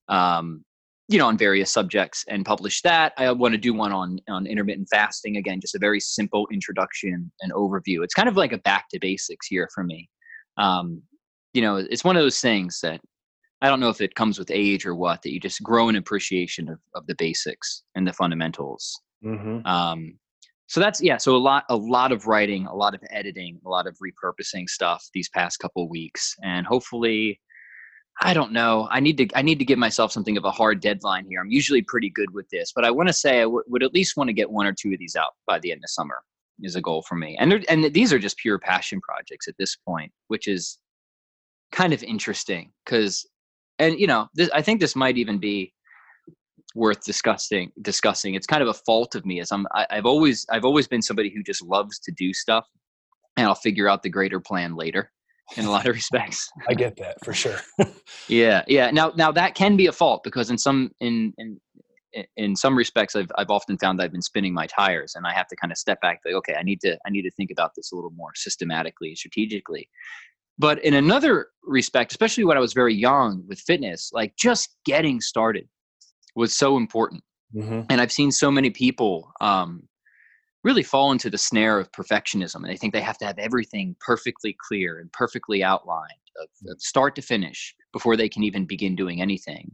Um, 0.09 0.65
you 1.09 1.19
know, 1.19 1.27
on 1.27 1.37
various 1.37 1.73
subjects 1.73 2.25
and 2.29 2.45
publish 2.45 2.81
that. 2.83 3.13
I 3.19 3.31
want 3.33 3.53
to 3.53 3.59
do 3.59 3.75
one 3.75 3.93
on 3.93 4.19
on 4.29 4.47
intermittent 4.47 4.89
fasting 4.91 5.37
again, 5.37 5.61
just 5.61 5.75
a 5.75 5.79
very 5.79 6.01
simple 6.01 6.47
introduction 6.53 7.31
and 7.41 7.53
overview. 7.53 8.03
It's 8.03 8.15
kind 8.15 8.29
of 8.29 8.37
like 8.37 8.53
a 8.53 8.59
back 8.59 8.87
to 8.91 8.99
basics 8.99 9.47
here 9.47 9.69
for 9.75 9.85
me. 9.85 10.09
Um, 10.57 11.03
you 11.55 11.63
know, 11.63 11.77
it's 11.77 12.05
one 12.05 12.17
of 12.17 12.23
those 12.23 12.41
things 12.41 12.81
that 12.83 13.01
I 13.61 13.69
don't 13.69 13.81
know 13.81 13.91
if 13.91 14.01
it 14.01 14.15
comes 14.15 14.39
with 14.39 14.51
age 14.51 14.87
or 14.87 14.95
what 14.95 15.23
that 15.23 15.33
you 15.33 15.39
just 15.39 15.63
grow 15.63 15.89
an 15.89 15.97
appreciation 15.97 16.69
of, 16.69 16.79
of 16.95 17.07
the 17.07 17.15
basics 17.17 17.85
and 17.95 18.07
the 18.07 18.13
fundamentals. 18.13 19.01
hmm 19.23 19.61
Um, 19.65 20.19
so 20.67 20.81
that's 20.81 21.03
yeah. 21.03 21.19
So 21.19 21.37
a 21.37 21.39
lot, 21.39 21.65
a 21.69 21.77
lot 21.77 22.13
of 22.13 22.27
writing, 22.27 22.67
a 22.67 22.75
lot 22.75 22.95
of 22.95 23.03
editing, 23.11 23.61
a 23.67 23.69
lot 23.69 23.87
of 23.87 23.97
repurposing 23.99 24.67
stuff 24.69 25.07
these 25.13 25.29
past 25.29 25.59
couple 25.59 25.87
weeks, 25.89 26.35
and 26.43 26.67
hopefully, 26.67 27.39
I 28.25 28.35
don't 28.35 28.53
know. 28.53 28.89
I 28.91 29.01
need 29.01 29.19
to 29.19 29.29
I 29.35 29.43
need 29.43 29.59
to 29.59 29.65
give 29.65 29.79
myself 29.79 30.13
something 30.13 30.37
of 30.37 30.45
a 30.45 30.51
hard 30.51 30.81
deadline 30.81 31.27
here. 31.27 31.41
I'm 31.41 31.51
usually 31.51 31.83
pretty 31.83 32.09
good 32.09 32.33
with 32.33 32.49
this, 32.51 32.73
but 32.75 32.85
I 32.85 32.91
want 32.91 33.09
to 33.09 33.13
say 33.13 33.41
I 33.41 33.45
w- 33.45 33.65
would 33.67 33.83
at 33.83 33.93
least 33.93 34.17
want 34.17 34.29
to 34.29 34.35
get 34.35 34.51
one 34.51 34.67
or 34.67 34.73
two 34.73 34.93
of 34.93 34.99
these 34.99 35.17
out 35.17 35.33
by 35.47 35.59
the 35.59 35.73
end 35.73 35.83
of 35.85 35.91
summer 35.91 36.19
is 36.63 36.77
a 36.77 36.81
goal 36.81 37.03
for 37.03 37.17
me. 37.17 37.37
And 37.41 37.65
and 37.69 37.93
these 37.93 38.13
are 38.13 38.19
just 38.21 38.39
pure 38.39 38.59
passion 38.59 39.01
projects 39.01 39.49
at 39.49 39.57
this 39.59 39.77
point, 39.77 40.13
which 40.29 40.47
is 40.47 40.79
kind 41.73 41.93
of 41.93 42.03
interesting 42.05 42.71
because 42.85 43.27
and 43.79 43.99
you 43.99 44.07
know 44.07 44.29
this, 44.35 44.51
I 44.55 44.63
think 44.63 44.81
this 44.81 44.95
might 44.95 45.17
even 45.17 45.39
be 45.39 45.73
worth 46.75 47.05
discussing 47.05 47.71
discussing 47.83 48.35
it's 48.35 48.47
kind 48.47 48.63
of 48.63 48.69
a 48.69 48.75
fault 48.75 49.15
of 49.15 49.27
me 49.27 49.41
as 49.41 49.53
i'm 49.53 49.67
I, 49.75 49.87
i've 49.91 50.07
always 50.07 50.47
i've 50.51 50.65
always 50.65 50.89
been 50.89 51.03
somebody 51.03 51.29
who 51.29 51.43
just 51.43 51.63
loves 51.63 51.99
to 51.99 52.13
do 52.13 52.33
stuff 52.33 52.67
and 53.37 53.47
i'll 53.47 53.55
figure 53.55 53.91
out 53.91 54.03
the 54.03 54.09
greater 54.09 54.41
plan 54.41 54.75
later 54.75 55.13
in 55.57 55.65
a 55.65 55.71
lot 55.71 55.87
of 55.87 55.95
respects. 55.95 56.51
I 56.69 56.75
get 56.75 56.97
that 56.97 57.25
for 57.25 57.33
sure. 57.33 57.59
yeah 58.29 58.63
yeah. 58.67 58.91
Now 58.91 59.13
now 59.17 59.33
that 59.33 59.55
can 59.55 59.77
be 59.77 59.87
a 59.87 59.93
fault 59.93 60.23
because 60.25 60.51
in 60.51 60.59
some 60.59 60.91
in 61.01 61.33
in 61.39 61.59
in 62.37 62.57
some 62.57 62.77
respects 62.77 63.17
I've 63.17 63.31
I've 63.37 63.51
often 63.51 63.79
found 63.79 64.01
I've 64.01 64.13
been 64.13 64.23
spinning 64.23 64.55
my 64.55 64.67
tires 64.67 65.15
and 65.15 65.27
I 65.27 65.33
have 65.33 65.49
to 65.49 65.57
kind 65.57 65.73
of 65.73 65.79
step 65.79 66.01
back 66.01 66.21
like 66.25 66.35
okay 66.35 66.55
I 66.59 66.63
need 66.63 66.81
to 66.83 66.99
I 67.07 67.11
need 67.11 67.23
to 67.23 67.31
think 67.31 67.51
about 67.51 67.73
this 67.77 67.93
a 67.93 67.95
little 67.95 68.13
more 68.13 68.31
systematically 68.35 69.15
strategically. 69.15 69.89
But 70.59 70.83
in 70.85 70.95
another 70.95 71.49
respect 71.63 72.13
especially 72.13 72.45
when 72.45 72.57
I 72.57 72.61
was 72.61 72.73
very 72.73 72.95
young 72.95 73.45
with 73.49 73.61
fitness 73.61 74.11
like 74.13 74.37
just 74.37 74.77
getting 74.85 75.21
started 75.21 75.69
was 76.35 76.55
so 76.57 76.77
important. 76.77 77.23
Hmm 77.59 77.83
and 77.91 78.01
I've 78.01 78.13
seen 78.13 78.31
so 78.33 78.51
many 78.51 78.71
people 78.71 79.31
um, 79.41 79.89
really 80.65 80.83
fall 80.83 81.13
into 81.13 81.31
the 81.31 81.39
snare 81.39 81.79
of 81.79 81.91
perfectionism, 81.93 82.57
and 82.57 82.67
they 82.67 82.77
think 82.77 82.93
they 82.93 83.01
have 83.01 83.19
to 83.19 83.27
have 83.27 83.39
everything 83.39 83.97
perfectly 84.01 84.57
clear 84.69 85.01
and 85.01 85.13
perfectly 85.13 85.63
outlined, 85.63 86.11
of, 86.41 86.49
of 86.71 86.81
start 86.81 87.15
to 87.17 87.23
finish, 87.23 87.75
before 87.93 88.17
they 88.17 88.29
can 88.29 88.43
even 88.43 88.65
begin 88.65 88.97
doing 88.97 89.21
anything. 89.21 89.71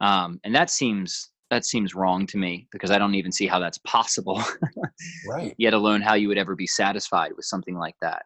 Um, 0.00 0.40
and 0.44 0.54
that 0.54 0.70
seems 0.70 1.30
that 1.50 1.64
seems 1.64 1.94
wrong 1.94 2.26
to 2.26 2.36
me 2.36 2.68
because 2.72 2.90
I 2.90 2.98
don't 2.98 3.14
even 3.14 3.32
see 3.32 3.46
how 3.46 3.58
that's 3.58 3.78
possible, 3.78 4.42
Right. 5.28 5.54
yet 5.56 5.72
alone 5.72 6.02
how 6.02 6.14
you 6.14 6.28
would 6.28 6.38
ever 6.38 6.54
be 6.54 6.66
satisfied 6.66 7.32
with 7.36 7.46
something 7.46 7.76
like 7.76 7.96
that. 8.02 8.24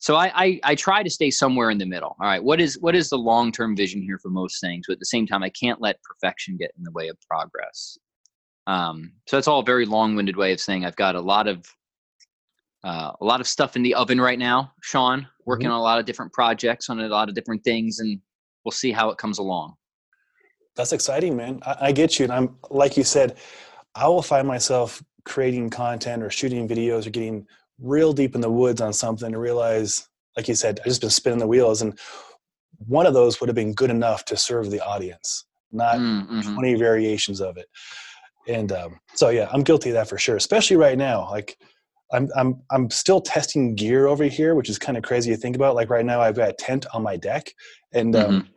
So 0.00 0.16
I, 0.16 0.32
I 0.34 0.60
I 0.64 0.74
try 0.74 1.02
to 1.02 1.10
stay 1.10 1.30
somewhere 1.30 1.70
in 1.70 1.78
the 1.78 1.86
middle. 1.86 2.16
All 2.20 2.26
right, 2.26 2.42
what 2.42 2.60
is 2.60 2.78
what 2.80 2.94
is 2.94 3.08
the 3.08 3.18
long 3.18 3.52
term 3.52 3.76
vision 3.76 4.02
here 4.02 4.18
for 4.18 4.30
most 4.30 4.60
things? 4.60 4.84
But 4.86 4.94
at 4.94 4.98
the 4.98 5.06
same 5.06 5.26
time, 5.26 5.42
I 5.42 5.50
can't 5.50 5.80
let 5.80 6.02
perfection 6.02 6.56
get 6.56 6.72
in 6.76 6.84
the 6.84 6.92
way 6.92 7.08
of 7.08 7.16
progress. 7.28 7.98
Um, 8.66 9.12
so 9.26 9.36
that's 9.36 9.48
all 9.48 9.60
a 9.60 9.64
very 9.64 9.86
long 9.86 10.14
winded 10.14 10.36
way 10.36 10.52
of 10.52 10.60
saying 10.60 10.84
I've 10.84 10.96
got 10.96 11.14
a 11.14 11.20
lot 11.20 11.48
of 11.48 11.66
uh, 12.84 13.12
a 13.20 13.24
lot 13.24 13.40
of 13.40 13.46
stuff 13.46 13.76
in 13.76 13.82
the 13.82 13.94
oven 13.94 14.20
right 14.20 14.38
now, 14.38 14.72
Sean. 14.82 15.28
Working 15.46 15.68
on 15.68 15.78
a 15.78 15.82
lot 15.82 16.00
of 16.00 16.04
different 16.06 16.32
projects 16.32 16.90
on 16.90 17.00
a 17.00 17.06
lot 17.08 17.28
of 17.28 17.34
different 17.34 17.62
things, 17.62 18.00
and 18.00 18.20
we'll 18.64 18.72
see 18.72 18.90
how 18.92 19.10
it 19.10 19.18
comes 19.18 19.38
along. 19.38 19.74
That's 20.74 20.92
exciting, 20.92 21.36
man. 21.36 21.60
I, 21.64 21.76
I 21.80 21.92
get 21.92 22.18
you. 22.18 22.24
And 22.24 22.32
I'm, 22.32 22.56
like 22.70 22.96
you 22.96 23.04
said, 23.04 23.36
I 23.94 24.08
will 24.08 24.22
find 24.22 24.48
myself 24.48 25.02
creating 25.24 25.70
content 25.70 26.22
or 26.22 26.30
shooting 26.30 26.66
videos 26.66 27.06
or 27.06 27.10
getting 27.10 27.46
real 27.80 28.12
deep 28.12 28.34
in 28.34 28.40
the 28.40 28.50
woods 28.50 28.80
on 28.80 28.92
something 28.92 29.30
to 29.30 29.38
realize, 29.38 30.08
like 30.36 30.48
you 30.48 30.54
said, 30.54 30.80
I 30.84 30.88
just 30.88 31.00
been 31.00 31.10
spinning 31.10 31.38
the 31.38 31.46
wheels. 31.46 31.82
And 31.82 31.98
one 32.86 33.06
of 33.06 33.14
those 33.14 33.40
would 33.40 33.48
have 33.48 33.54
been 33.54 33.74
good 33.74 33.90
enough 33.90 34.24
to 34.26 34.36
serve 34.36 34.70
the 34.70 34.80
audience, 34.80 35.44
not 35.70 35.98
Mm, 35.98 36.28
mhm. 36.28 36.54
20 36.54 36.74
variations 36.76 37.40
of 37.40 37.56
it. 37.56 37.68
And 38.48 38.72
um, 38.72 38.98
so, 39.14 39.28
yeah, 39.28 39.48
I'm 39.52 39.62
guilty 39.62 39.90
of 39.90 39.94
that 39.94 40.08
for 40.08 40.18
sure, 40.18 40.36
especially 40.36 40.76
right 40.76 40.98
now. 40.98 41.30
Like, 41.30 41.56
I'm, 42.12 42.28
I'm, 42.36 42.62
I'm 42.70 42.90
still 42.90 43.20
testing 43.20 43.74
gear 43.74 44.06
over 44.06 44.24
here, 44.24 44.54
which 44.54 44.68
is 44.68 44.78
kind 44.78 44.98
of 44.98 45.04
crazy 45.04 45.30
to 45.30 45.36
think 45.36 45.56
about. 45.56 45.74
Like, 45.74 45.90
right 45.90 46.04
now, 46.04 46.20
I've 46.20 46.36
got 46.36 46.50
a 46.50 46.54
tent 46.54 46.86
on 46.92 47.02
my 47.02 47.16
deck, 47.16 47.52
and 47.92 48.14
um, 48.16 48.48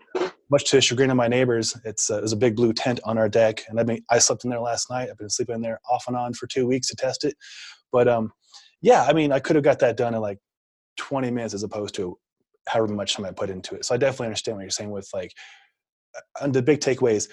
much 0.49 0.65
to 0.69 0.77
the 0.77 0.81
chagrin 0.81 1.11
of 1.11 1.17
my 1.17 1.27
neighbors, 1.27 1.75
it's 1.85 2.09
uh, 2.09 2.17
there's 2.17 2.33
a 2.33 2.37
big 2.37 2.55
blue 2.55 2.73
tent 2.73 2.99
on 3.03 3.17
our 3.17 3.29
deck, 3.29 3.63
and 3.67 3.79
I've 3.79 3.85
been 3.85 4.03
I 4.09 4.19
slept 4.19 4.43
in 4.43 4.49
there 4.49 4.59
last 4.59 4.89
night. 4.89 5.09
I've 5.09 5.17
been 5.17 5.29
sleeping 5.29 5.55
in 5.55 5.61
there 5.61 5.79
off 5.89 6.05
and 6.07 6.15
on 6.15 6.33
for 6.33 6.47
two 6.47 6.67
weeks 6.67 6.87
to 6.87 6.95
test 6.95 7.23
it. 7.23 7.35
But 7.91 8.07
um, 8.07 8.31
yeah, 8.81 9.03
I 9.03 9.13
mean, 9.13 9.31
I 9.31 9.39
could 9.39 9.55
have 9.55 9.63
got 9.63 9.79
that 9.79 9.97
done 9.97 10.13
in 10.13 10.21
like 10.21 10.37
20 10.97 11.31
minutes 11.31 11.53
as 11.53 11.63
opposed 11.63 11.95
to 11.95 12.17
however 12.67 12.93
much 12.93 13.15
time 13.15 13.25
I 13.25 13.31
put 13.31 13.49
into 13.49 13.75
it. 13.75 13.85
So 13.85 13.95
I 13.95 13.97
definitely 13.97 14.27
understand 14.27 14.57
what 14.57 14.63
you're 14.63 14.69
saying 14.69 14.91
with 14.91 15.09
like, 15.13 15.31
uh, 16.15 16.43
and 16.43 16.53
the 16.53 16.61
big 16.61 16.79
takeaway 16.79 17.13
is 17.13 17.29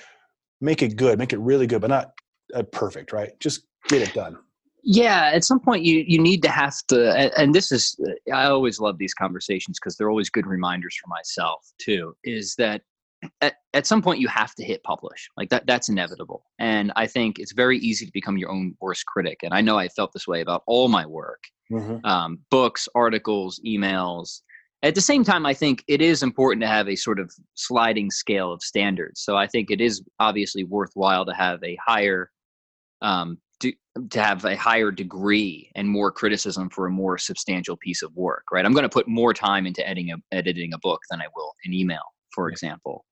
make 0.60 0.82
it 0.82 0.96
good, 0.96 1.18
make 1.18 1.32
it 1.32 1.38
really 1.38 1.66
good, 1.66 1.80
but 1.80 1.90
not 1.90 2.12
uh, 2.54 2.62
perfect, 2.62 3.12
right? 3.12 3.38
Just 3.40 3.66
get 3.88 4.02
it 4.02 4.14
done. 4.14 4.38
Yeah, 4.84 5.30
at 5.32 5.44
some 5.44 5.60
point 5.60 5.84
you 5.84 6.04
you 6.06 6.18
need 6.18 6.42
to 6.42 6.48
have 6.48 6.74
to, 6.88 7.14
and, 7.14 7.32
and 7.36 7.54
this 7.54 7.70
is 7.70 7.96
I 8.32 8.46
always 8.46 8.80
love 8.80 8.98
these 8.98 9.14
conversations 9.14 9.78
because 9.78 9.96
they're 9.96 10.10
always 10.10 10.28
good 10.28 10.46
reminders 10.46 10.96
for 10.96 11.08
myself 11.08 11.72
too. 11.78 12.16
Is 12.24 12.56
that 12.56 12.82
at, 13.40 13.54
at 13.74 13.86
some 13.86 14.02
point 14.02 14.20
you 14.20 14.28
have 14.28 14.54
to 14.54 14.64
hit 14.64 14.82
publish 14.82 15.28
like 15.36 15.48
that 15.50 15.66
that's 15.66 15.88
inevitable 15.88 16.44
and 16.58 16.92
i 16.96 17.06
think 17.06 17.38
it's 17.38 17.52
very 17.52 17.78
easy 17.78 18.04
to 18.04 18.12
become 18.12 18.36
your 18.36 18.50
own 18.50 18.74
worst 18.80 19.06
critic 19.06 19.40
and 19.42 19.54
i 19.54 19.60
know 19.60 19.78
i 19.78 19.88
felt 19.88 20.12
this 20.12 20.26
way 20.26 20.40
about 20.40 20.62
all 20.66 20.88
my 20.88 21.06
work 21.06 21.42
Mm-hmm. 21.70 22.04
um, 22.04 22.38
books 22.50 22.86
articles 22.94 23.58
emails 23.66 24.42
at 24.82 24.94
the 24.94 25.00
same 25.00 25.24
time 25.24 25.46
i 25.46 25.54
think 25.54 25.82
it 25.88 26.02
is 26.02 26.22
important 26.22 26.60
to 26.60 26.68
have 26.68 26.86
a 26.86 26.96
sort 26.96 27.18
of 27.18 27.32
sliding 27.54 28.10
scale 28.10 28.52
of 28.52 28.60
standards 28.60 29.22
so 29.22 29.38
i 29.38 29.46
think 29.46 29.70
it 29.70 29.80
is 29.80 30.02
obviously 30.18 30.64
worthwhile 30.64 31.24
to 31.24 31.32
have 31.32 31.62
a 31.64 31.78
higher 31.82 32.30
um, 33.02 33.38
to, 33.60 33.72
to 34.10 34.22
have 34.22 34.44
a 34.44 34.56
higher 34.56 34.90
degree 34.90 35.70
and 35.76 35.88
more 35.88 36.10
criticism 36.10 36.70
for 36.70 36.86
a 36.86 36.90
more 36.90 37.18
substantial 37.18 37.76
piece 37.76 38.02
of 38.02 38.14
work 38.16 38.44
right 38.52 38.64
i'm 38.64 38.72
going 38.72 38.82
to 38.82 38.88
put 38.88 39.06
more 39.06 39.34
time 39.34 39.66
into 39.66 39.86
editing 39.86 40.10
a, 40.12 40.16
editing 40.34 40.72
a 40.72 40.78
book 40.78 41.00
than 41.10 41.20
i 41.20 41.26
will 41.36 41.52
an 41.64 41.72
email 41.74 42.02
for 42.34 42.48
Yeah. 42.48 42.52
example 42.54 43.04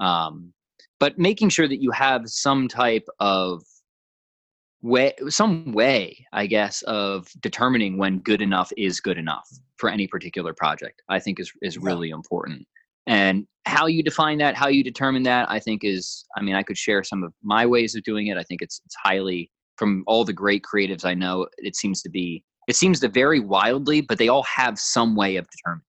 um, 0.00 0.52
but 0.98 1.18
making 1.18 1.50
sure 1.50 1.68
that 1.68 1.80
you 1.80 1.90
have 1.92 2.22
some 2.28 2.66
type 2.68 3.06
of 3.20 3.62
way 4.82 5.14
some 5.28 5.72
way 5.72 6.26
i 6.32 6.46
guess 6.46 6.82
of 6.82 7.26
determining 7.40 7.96
when 7.96 8.18
good 8.18 8.42
enough 8.42 8.70
is 8.76 9.00
good 9.00 9.16
enough 9.16 9.48
for 9.76 9.88
any 9.88 10.06
particular 10.06 10.52
project 10.52 11.00
i 11.08 11.18
think 11.18 11.40
is 11.40 11.50
is 11.62 11.76
Yeah. 11.76 11.82
really 11.84 12.10
important 12.10 12.66
and 13.06 13.46
how 13.66 13.86
you 13.86 14.02
define 14.02 14.38
that 14.38 14.54
how 14.54 14.68
you 14.68 14.84
determine 14.84 15.22
that 15.22 15.50
i 15.50 15.58
think 15.58 15.82
is 15.84 16.24
i 16.36 16.42
mean 16.42 16.54
i 16.54 16.62
could 16.62 16.76
share 16.76 17.02
some 17.02 17.22
of 17.22 17.32
my 17.42 17.64
ways 17.66 17.94
of 17.94 18.02
doing 18.04 18.26
it 18.28 18.36
i 18.36 18.42
think 18.42 18.60
it's 18.62 18.80
it's 18.84 18.96
highly 19.02 19.50
from 19.76 20.04
all 20.06 20.24
the 20.24 20.32
great 20.32 20.62
creatives 20.62 21.04
i 21.04 21.14
know 21.14 21.46
it 21.58 21.74
seems 21.76 22.02
to 22.02 22.10
be 22.10 22.44
it 22.68 22.76
seems 22.76 23.00
to 23.00 23.08
vary 23.08 23.40
wildly 23.40 24.00
but 24.00 24.18
they 24.18 24.28
all 24.28 24.42
have 24.44 24.78
some 24.78 25.16
way 25.16 25.36
of 25.36 25.46
determining 25.50 25.82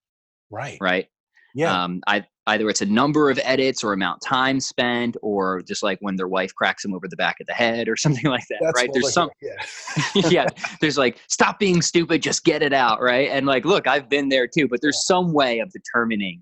Right. 0.52 0.78
right 0.80 1.08
Yeah. 1.54 1.84
um, 1.84 2.02
I, 2.08 2.24
either 2.48 2.70
it's 2.70 2.82
a 2.82 2.86
number 2.86 3.30
of 3.32 3.40
edits 3.44 3.84
or 3.84 3.92
amount 3.94 4.22
time 4.22 4.60
spent 4.60 5.18
or 5.24 5.62
just 5.64 5.82
like 5.82 5.98
when 6.02 6.16
their 6.16 6.28
wife 6.28 6.54
cracks 6.54 6.84
them 6.84 6.94
over 6.94 7.08
the 7.10 7.16
back 7.18 7.38
of 7.42 7.48
the 7.48 7.54
head 7.54 7.90
or 7.90 7.96
something 8.06 8.30
like 8.30 8.44
that 8.50 8.60
That's 8.62 8.80
right 8.82 8.90
there's 8.94 9.12
some. 9.14 9.30
Yeah. 9.42 10.22
yeah 10.30 10.46
there's 10.82 10.98
like 10.98 11.18
stop 11.28 11.60
being 11.60 11.82
stupid 11.82 12.22
just 12.22 12.44
get 12.46 12.62
it 12.62 12.72
out 12.74 13.02
right 13.02 13.30
and 13.32 13.46
like 13.48 13.66
look 13.66 13.88
i've 13.88 14.08
been 14.08 14.30
there 14.30 14.48
too 14.48 14.68
but 14.68 14.80
there's 14.82 15.06
some 15.06 15.34
way 15.34 15.60
of 15.60 15.72
determining 15.72 16.42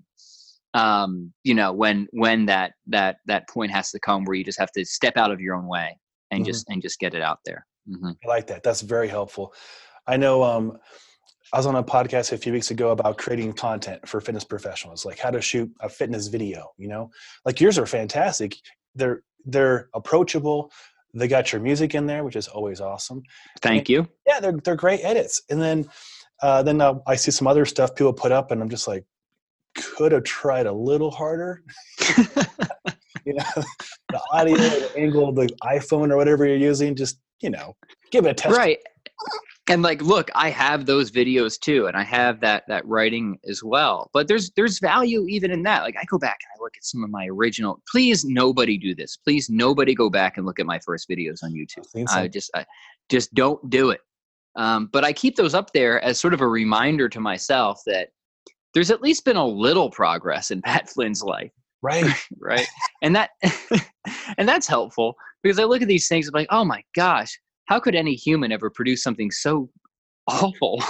um 0.74 1.32
you 1.44 1.54
know 1.54 1.72
when 1.72 2.06
when 2.12 2.46
that 2.46 2.72
that 2.86 3.16
that 3.26 3.48
point 3.48 3.70
has 3.70 3.90
to 3.90 3.98
come 4.00 4.24
where 4.24 4.34
you 4.34 4.44
just 4.44 4.58
have 4.58 4.72
to 4.72 4.84
step 4.84 5.16
out 5.16 5.30
of 5.30 5.40
your 5.40 5.54
own 5.54 5.66
way 5.66 5.96
and 6.30 6.42
Mhm. 6.42 6.46
just 6.46 6.68
and 6.68 6.82
just 6.82 6.98
get 6.98 7.14
it 7.14 7.22
out 7.22 7.38
there 7.44 7.66
hmm 7.88 8.10
I 8.24 8.28
like 8.28 8.46
that. 8.48 8.62
That's 8.62 8.80
very 8.80 9.08
helpful. 9.08 9.52
I 10.06 10.16
know 10.16 10.42
um, 10.42 10.78
I 11.52 11.58
was 11.58 11.66
on 11.66 11.76
a 11.76 11.82
podcast 11.82 12.32
a 12.32 12.38
few 12.38 12.52
weeks 12.52 12.70
ago 12.70 12.90
about 12.90 13.18
creating 13.18 13.52
content 13.52 14.06
for 14.08 14.20
fitness 14.20 14.44
professionals, 14.44 15.04
like 15.04 15.18
how 15.18 15.30
to 15.30 15.40
shoot 15.40 15.70
a 15.80 15.88
fitness 15.88 16.28
video. 16.28 16.72
You 16.78 16.88
know, 16.88 17.10
like 17.44 17.60
yours 17.60 17.78
are 17.78 17.86
fantastic. 17.86 18.56
They're 18.94 19.22
they're 19.44 19.88
approachable. 19.94 20.70
They 21.12 21.28
got 21.28 21.52
your 21.52 21.60
music 21.60 21.94
in 21.94 22.06
there, 22.06 22.24
which 22.24 22.36
is 22.36 22.48
always 22.48 22.80
awesome. 22.80 23.22
thank 23.60 23.88
you 23.88 24.08
Yeah, 24.26 24.40
they're 24.40 24.58
they're 24.64 24.76
great 24.76 25.00
edits. 25.04 25.42
And 25.50 25.60
then 25.60 25.86
uh, 26.42 26.62
then 26.62 26.80
uh, 26.80 26.94
I 27.06 27.16
see 27.16 27.30
some 27.30 27.46
other 27.46 27.64
stuff 27.66 27.94
people 27.94 28.12
put 28.12 28.32
up, 28.32 28.50
and 28.50 28.60
I'm 28.60 28.68
just 28.70 28.88
like, 28.88 29.04
could 29.74 30.12
have 30.12 30.24
tried 30.24 30.66
a 30.66 30.72
little 30.72 31.10
harder. 31.10 31.62
you 33.24 33.34
know, 33.34 33.44
the 34.10 34.20
audio, 34.32 34.56
the 34.56 34.92
angle, 34.96 35.28
of 35.28 35.34
the 35.34 35.48
iPhone 35.62 36.10
or 36.10 36.16
whatever 36.16 36.46
you're 36.46 36.56
using, 36.56 36.94
just 36.94 37.18
you 37.40 37.50
know, 37.50 37.76
give 38.10 38.26
it 38.26 38.30
a 38.30 38.34
test. 38.34 38.56
right. 38.56 38.78
And 39.68 39.82
like 39.82 40.02
look 40.02 40.30
i 40.34 40.50
have 40.50 40.84
those 40.84 41.10
videos 41.10 41.58
too 41.58 41.86
and 41.86 41.96
i 41.96 42.02
have 42.02 42.38
that 42.40 42.64
that 42.68 42.86
writing 42.86 43.38
as 43.48 43.62
well. 43.62 44.10
But 44.12 44.28
there's 44.28 44.50
there's 44.56 44.78
value 44.78 45.26
even 45.28 45.50
in 45.50 45.62
that. 45.62 45.82
Like 45.82 45.96
i 45.98 46.04
go 46.04 46.18
back 46.18 46.38
and 46.42 46.58
i 46.58 46.62
look 46.62 46.72
at 46.76 46.84
some 46.84 47.02
of 47.02 47.10
my 47.10 47.26
original 47.28 47.80
please 47.90 48.24
nobody 48.24 48.76
do 48.76 48.94
this. 48.94 49.16
Please 49.16 49.48
nobody 49.48 49.94
go 49.94 50.10
back 50.10 50.36
and 50.36 50.44
look 50.44 50.60
at 50.60 50.66
my 50.66 50.78
first 50.80 51.08
videos 51.08 51.42
on 51.42 51.52
youtube. 51.52 51.78
I've 51.78 51.86
seen 51.86 52.06
i 52.10 52.28
just 52.28 52.50
i 52.54 52.66
just 53.08 53.32
don't 53.34 53.70
do 53.70 53.90
it. 53.90 54.00
Um, 54.56 54.90
but 54.92 55.04
i 55.04 55.12
keep 55.12 55.36
those 55.36 55.54
up 55.54 55.72
there 55.72 56.02
as 56.02 56.20
sort 56.20 56.34
of 56.34 56.40
a 56.42 56.48
reminder 56.48 57.08
to 57.08 57.20
myself 57.20 57.80
that 57.86 58.08
there's 58.74 58.90
at 58.90 59.02
least 59.02 59.24
been 59.24 59.36
a 59.36 59.46
little 59.46 59.90
progress 59.90 60.50
in 60.50 60.60
pat 60.70 60.88
flynn's 60.88 61.22
life 61.22 61.50
right. 61.82 62.04
right 62.38 62.66
and 63.02 63.14
that 63.16 63.30
and 64.38 64.48
that's 64.48 64.66
helpful 64.66 65.14
because 65.42 65.58
i 65.58 65.64
look 65.64 65.82
at 65.82 65.88
these 65.88 66.08
things 66.08 66.26
and 66.26 66.36
I'm 66.36 66.40
like 66.42 66.48
oh 66.50 66.64
my 66.64 66.82
gosh 66.94 67.38
how 67.66 67.80
could 67.80 67.94
any 67.94 68.14
human 68.14 68.52
ever 68.52 68.70
produce 68.70 69.02
something 69.02 69.30
so 69.30 69.68
awful 70.28 70.82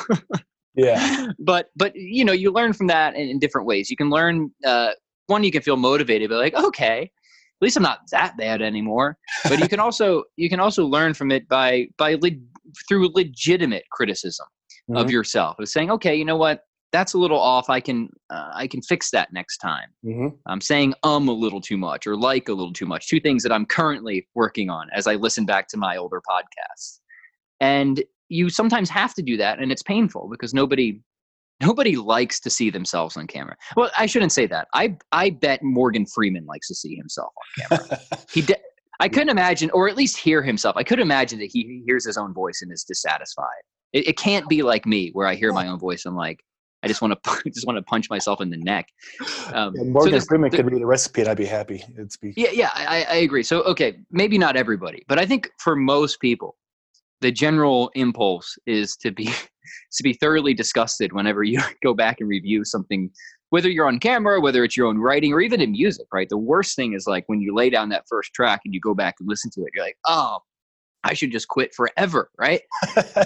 Yeah. 0.74 1.28
but 1.38 1.68
but 1.76 1.94
you 1.94 2.24
know 2.24 2.32
you 2.32 2.50
learn 2.50 2.72
from 2.72 2.88
that 2.88 3.14
in, 3.14 3.28
in 3.28 3.38
different 3.38 3.66
ways 3.66 3.90
you 3.90 3.96
can 3.96 4.10
learn 4.10 4.50
uh, 4.66 4.90
one 5.26 5.44
you 5.44 5.52
can 5.52 5.62
feel 5.62 5.76
motivated 5.76 6.30
but 6.30 6.38
like 6.38 6.54
okay 6.54 7.02
at 7.02 7.62
least 7.64 7.76
i'm 7.76 7.82
not 7.82 8.00
that 8.10 8.36
bad 8.36 8.60
anymore 8.60 9.16
but 9.44 9.58
you 9.60 9.68
can 9.68 9.78
also 9.80 10.24
you 10.36 10.48
can 10.48 10.58
also 10.60 10.84
learn 10.84 11.14
from 11.14 11.30
it 11.30 11.48
by 11.48 11.86
by 11.96 12.14
le- 12.20 12.30
through 12.88 13.08
legitimate 13.14 13.84
criticism 13.92 14.46
of 14.96 15.06
Mhm. 15.06 15.12
yourself 15.12 15.56
of 15.60 15.68
saying 15.68 15.90
okay 15.90 16.14
you 16.14 16.24
know 16.24 16.36
what 16.36 16.60
that's 16.94 17.14
a 17.14 17.18
little 17.18 17.40
off 17.54 17.68
i 17.68 17.80
can 17.80 18.08
uh, 18.30 18.50
i 18.54 18.66
can 18.66 18.80
fix 18.82 19.10
that 19.10 19.32
next 19.32 19.58
time 19.58 19.88
Mhm. 20.04 20.36
I'm 20.46 20.60
saying 20.60 20.94
um 21.02 21.28
a 21.28 21.32
little 21.44 21.60
too 21.60 21.78
much 21.78 22.06
or 22.06 22.14
like 22.16 22.48
a 22.48 22.52
little 22.52 22.72
too 22.80 22.84
much. 22.86 23.08
Two 23.08 23.20
things 23.20 23.42
that 23.44 23.52
I'm 23.52 23.64
currently 23.64 24.28
working 24.34 24.68
on 24.68 24.84
as 24.92 25.06
I 25.06 25.14
listen 25.14 25.46
back 25.46 25.66
to 25.68 25.78
my 25.78 25.96
older 25.96 26.20
podcasts. 26.30 26.98
And 27.60 28.02
you 28.28 28.50
sometimes 28.50 28.90
have 28.90 29.14
to 29.14 29.22
do 29.22 29.36
that 29.38 29.58
and 29.60 29.72
it's 29.72 29.82
painful 29.82 30.28
because 30.30 30.52
nobody 30.52 31.00
nobody 31.62 31.96
likes 31.96 32.38
to 32.40 32.50
see 32.50 32.68
themselves 32.70 33.16
on 33.16 33.26
camera. 33.26 33.56
Well, 33.76 33.90
I 33.96 34.06
shouldn't 34.06 34.32
say 34.32 34.46
that. 34.48 34.68
I 34.74 34.96
I 35.12 35.30
bet 35.30 35.62
Morgan 35.62 36.04
Freeman 36.06 36.44
likes 36.46 36.68
to 36.68 36.74
see 36.74 36.94
himself 36.96 37.32
on 37.40 37.48
camera. 37.78 38.00
He 38.30 38.42
de- 38.42 38.62
I 39.00 39.08
couldn't 39.08 39.30
imagine 39.30 39.70
or 39.70 39.88
at 39.88 39.96
least 39.96 40.16
hear 40.18 40.42
himself. 40.42 40.76
I 40.76 40.84
could 40.84 41.00
imagine 41.00 41.38
that 41.38 41.50
he 41.54 41.60
he 41.62 41.82
hears 41.86 42.04
his 42.04 42.16
own 42.18 42.34
voice 42.34 42.60
and 42.62 42.70
is 42.72 42.84
dissatisfied. 42.84 43.62
It, 43.92 44.08
it 44.08 44.16
can't 44.18 44.48
be 44.48 44.62
like 44.62 44.84
me 44.86 45.10
where 45.12 45.26
I 45.26 45.34
hear 45.34 45.52
my 45.52 45.66
own 45.68 45.78
voice 45.78 46.04
and 46.04 46.12
I'm 46.12 46.16
like 46.18 46.40
I 46.84 46.86
just 46.88 47.00
want 47.00 47.20
to 47.22 47.42
just 47.50 47.66
want 47.66 47.78
to 47.78 47.82
punch 47.82 48.10
myself 48.10 48.40
in 48.40 48.50
the 48.50 48.58
neck. 48.58 48.88
Um, 49.52 49.74
Yeah, 49.74 49.82
so 49.82 49.84
Morgan 49.88 50.10
there's- 50.12 50.26
Freeman 50.26 50.50
could 50.50 50.70
read 50.70 50.82
a 50.82 50.86
recipe 50.86 51.22
and 51.22 51.30
I'd 51.30 51.36
be 51.38 51.46
happy. 51.46 51.82
It'd 51.94 52.12
be 52.20 52.34
yeah, 52.36 52.50
yeah, 52.52 52.70
I, 52.74 53.04
I 53.08 53.14
agree. 53.16 53.42
So, 53.42 53.62
okay, 53.62 53.98
maybe 54.10 54.36
not 54.38 54.54
everybody, 54.56 55.04
but 55.08 55.18
I 55.18 55.24
think 55.26 55.50
for 55.58 55.74
most 55.74 56.20
people, 56.20 56.56
the 57.22 57.32
general 57.32 57.90
impulse 57.94 58.58
is 58.66 58.96
to 58.98 59.10
be 59.10 59.24
to 59.92 60.02
be 60.02 60.12
thoroughly 60.12 60.52
disgusted 60.52 61.12
whenever 61.12 61.42
you 61.42 61.60
go 61.82 61.94
back 61.94 62.20
and 62.20 62.28
review 62.28 62.64
something, 62.64 63.10
whether 63.48 63.70
you're 63.70 63.86
on 63.88 63.98
camera, 63.98 64.40
whether 64.40 64.62
it's 64.62 64.76
your 64.76 64.86
own 64.86 64.98
writing, 64.98 65.32
or 65.32 65.40
even 65.40 65.60
in 65.62 65.72
music. 65.72 66.06
Right. 66.12 66.28
The 66.28 66.36
worst 66.38 66.76
thing 66.76 66.92
is 66.92 67.06
like 67.06 67.24
when 67.28 67.40
you 67.40 67.54
lay 67.54 67.70
down 67.70 67.88
that 67.88 68.04
first 68.10 68.34
track 68.34 68.60
and 68.66 68.74
you 68.74 68.80
go 68.80 68.94
back 68.94 69.14
and 69.20 69.28
listen 69.28 69.50
to 69.52 69.62
it, 69.62 69.70
you're 69.74 69.84
like, 69.84 69.96
oh, 70.06 70.40
I 71.02 71.14
should 71.14 71.32
just 71.32 71.48
quit 71.48 71.74
forever. 71.74 72.30
Right. 72.38 72.60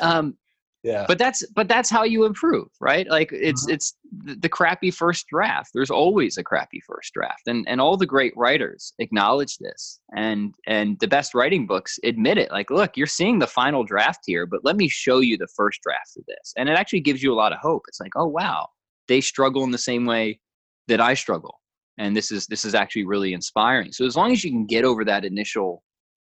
um, 0.00 0.37
yeah. 0.82 1.04
but 1.08 1.18
that's 1.18 1.44
but 1.54 1.68
that's 1.68 1.90
how 1.90 2.04
you 2.04 2.25
improve 2.25 2.68
right? 2.80 3.08
Like 3.08 3.30
it's 3.32 3.66
it's 3.68 3.97
the, 4.25 4.37
the 4.37 4.49
crappy 4.49 4.90
first 4.90 5.26
draft. 5.28 5.70
There's 5.75 5.90
always 5.90 6.37
a 6.37 6.44
crappy 6.44 6.80
first 6.87 7.12
draft 7.12 7.47
and 7.47 7.64
and 7.68 7.80
all 7.80 7.97
the 7.97 8.06
great 8.06 8.32
writers 8.37 8.92
acknowledge 8.99 9.58
this 9.58 10.00
and 10.14 10.54
and 10.66 10.99
the 11.00 11.08
best 11.08 11.35
writing 11.35 11.66
books 11.66 11.99
admit 12.04 12.38
it. 12.38 12.50
Like 12.50 12.70
look 12.70 12.97
you're 12.97 13.06
seeing 13.06 13.38
the 13.38 13.47
final 13.47 13.85
draft 13.85 14.20
here 14.26 14.47
but 14.47 14.64
let 14.64 14.76
me 14.76 14.88
show 14.88 15.18
you 15.18 15.37
the 15.37 15.49
first 15.56 15.80
draft 15.82 16.16
of 16.16 16.25
this. 16.26 16.52
And 16.56 16.68
it 16.68 16.78
actually 16.78 17.00
gives 17.00 17.23
you 17.23 17.32
a 17.32 17.37
lot 17.37 17.52
of 17.52 17.58
hope. 17.58 17.82
It's 17.88 18.00
like 18.00 18.12
oh 18.16 18.26
wow 18.26 18.68
they 19.08 19.20
struggle 19.20 19.64
in 19.64 19.70
the 19.70 19.78
same 19.78 20.04
way 20.04 20.38
that 20.87 21.00
i 21.00 21.14
struggle 21.14 21.61
and 21.99 22.16
this 22.16 22.30
is 22.30 22.47
this 22.47 22.64
is 22.64 22.75
actually 22.75 23.04
really 23.04 23.32
inspiring. 23.32 23.92
So 23.92 24.06
as 24.06 24.16
long 24.16 24.32
as 24.32 24.44
you 24.44 24.50
can 24.50 24.66
get 24.66 24.85
over 24.85 25.04
that 25.04 25.25
initial 25.25 25.82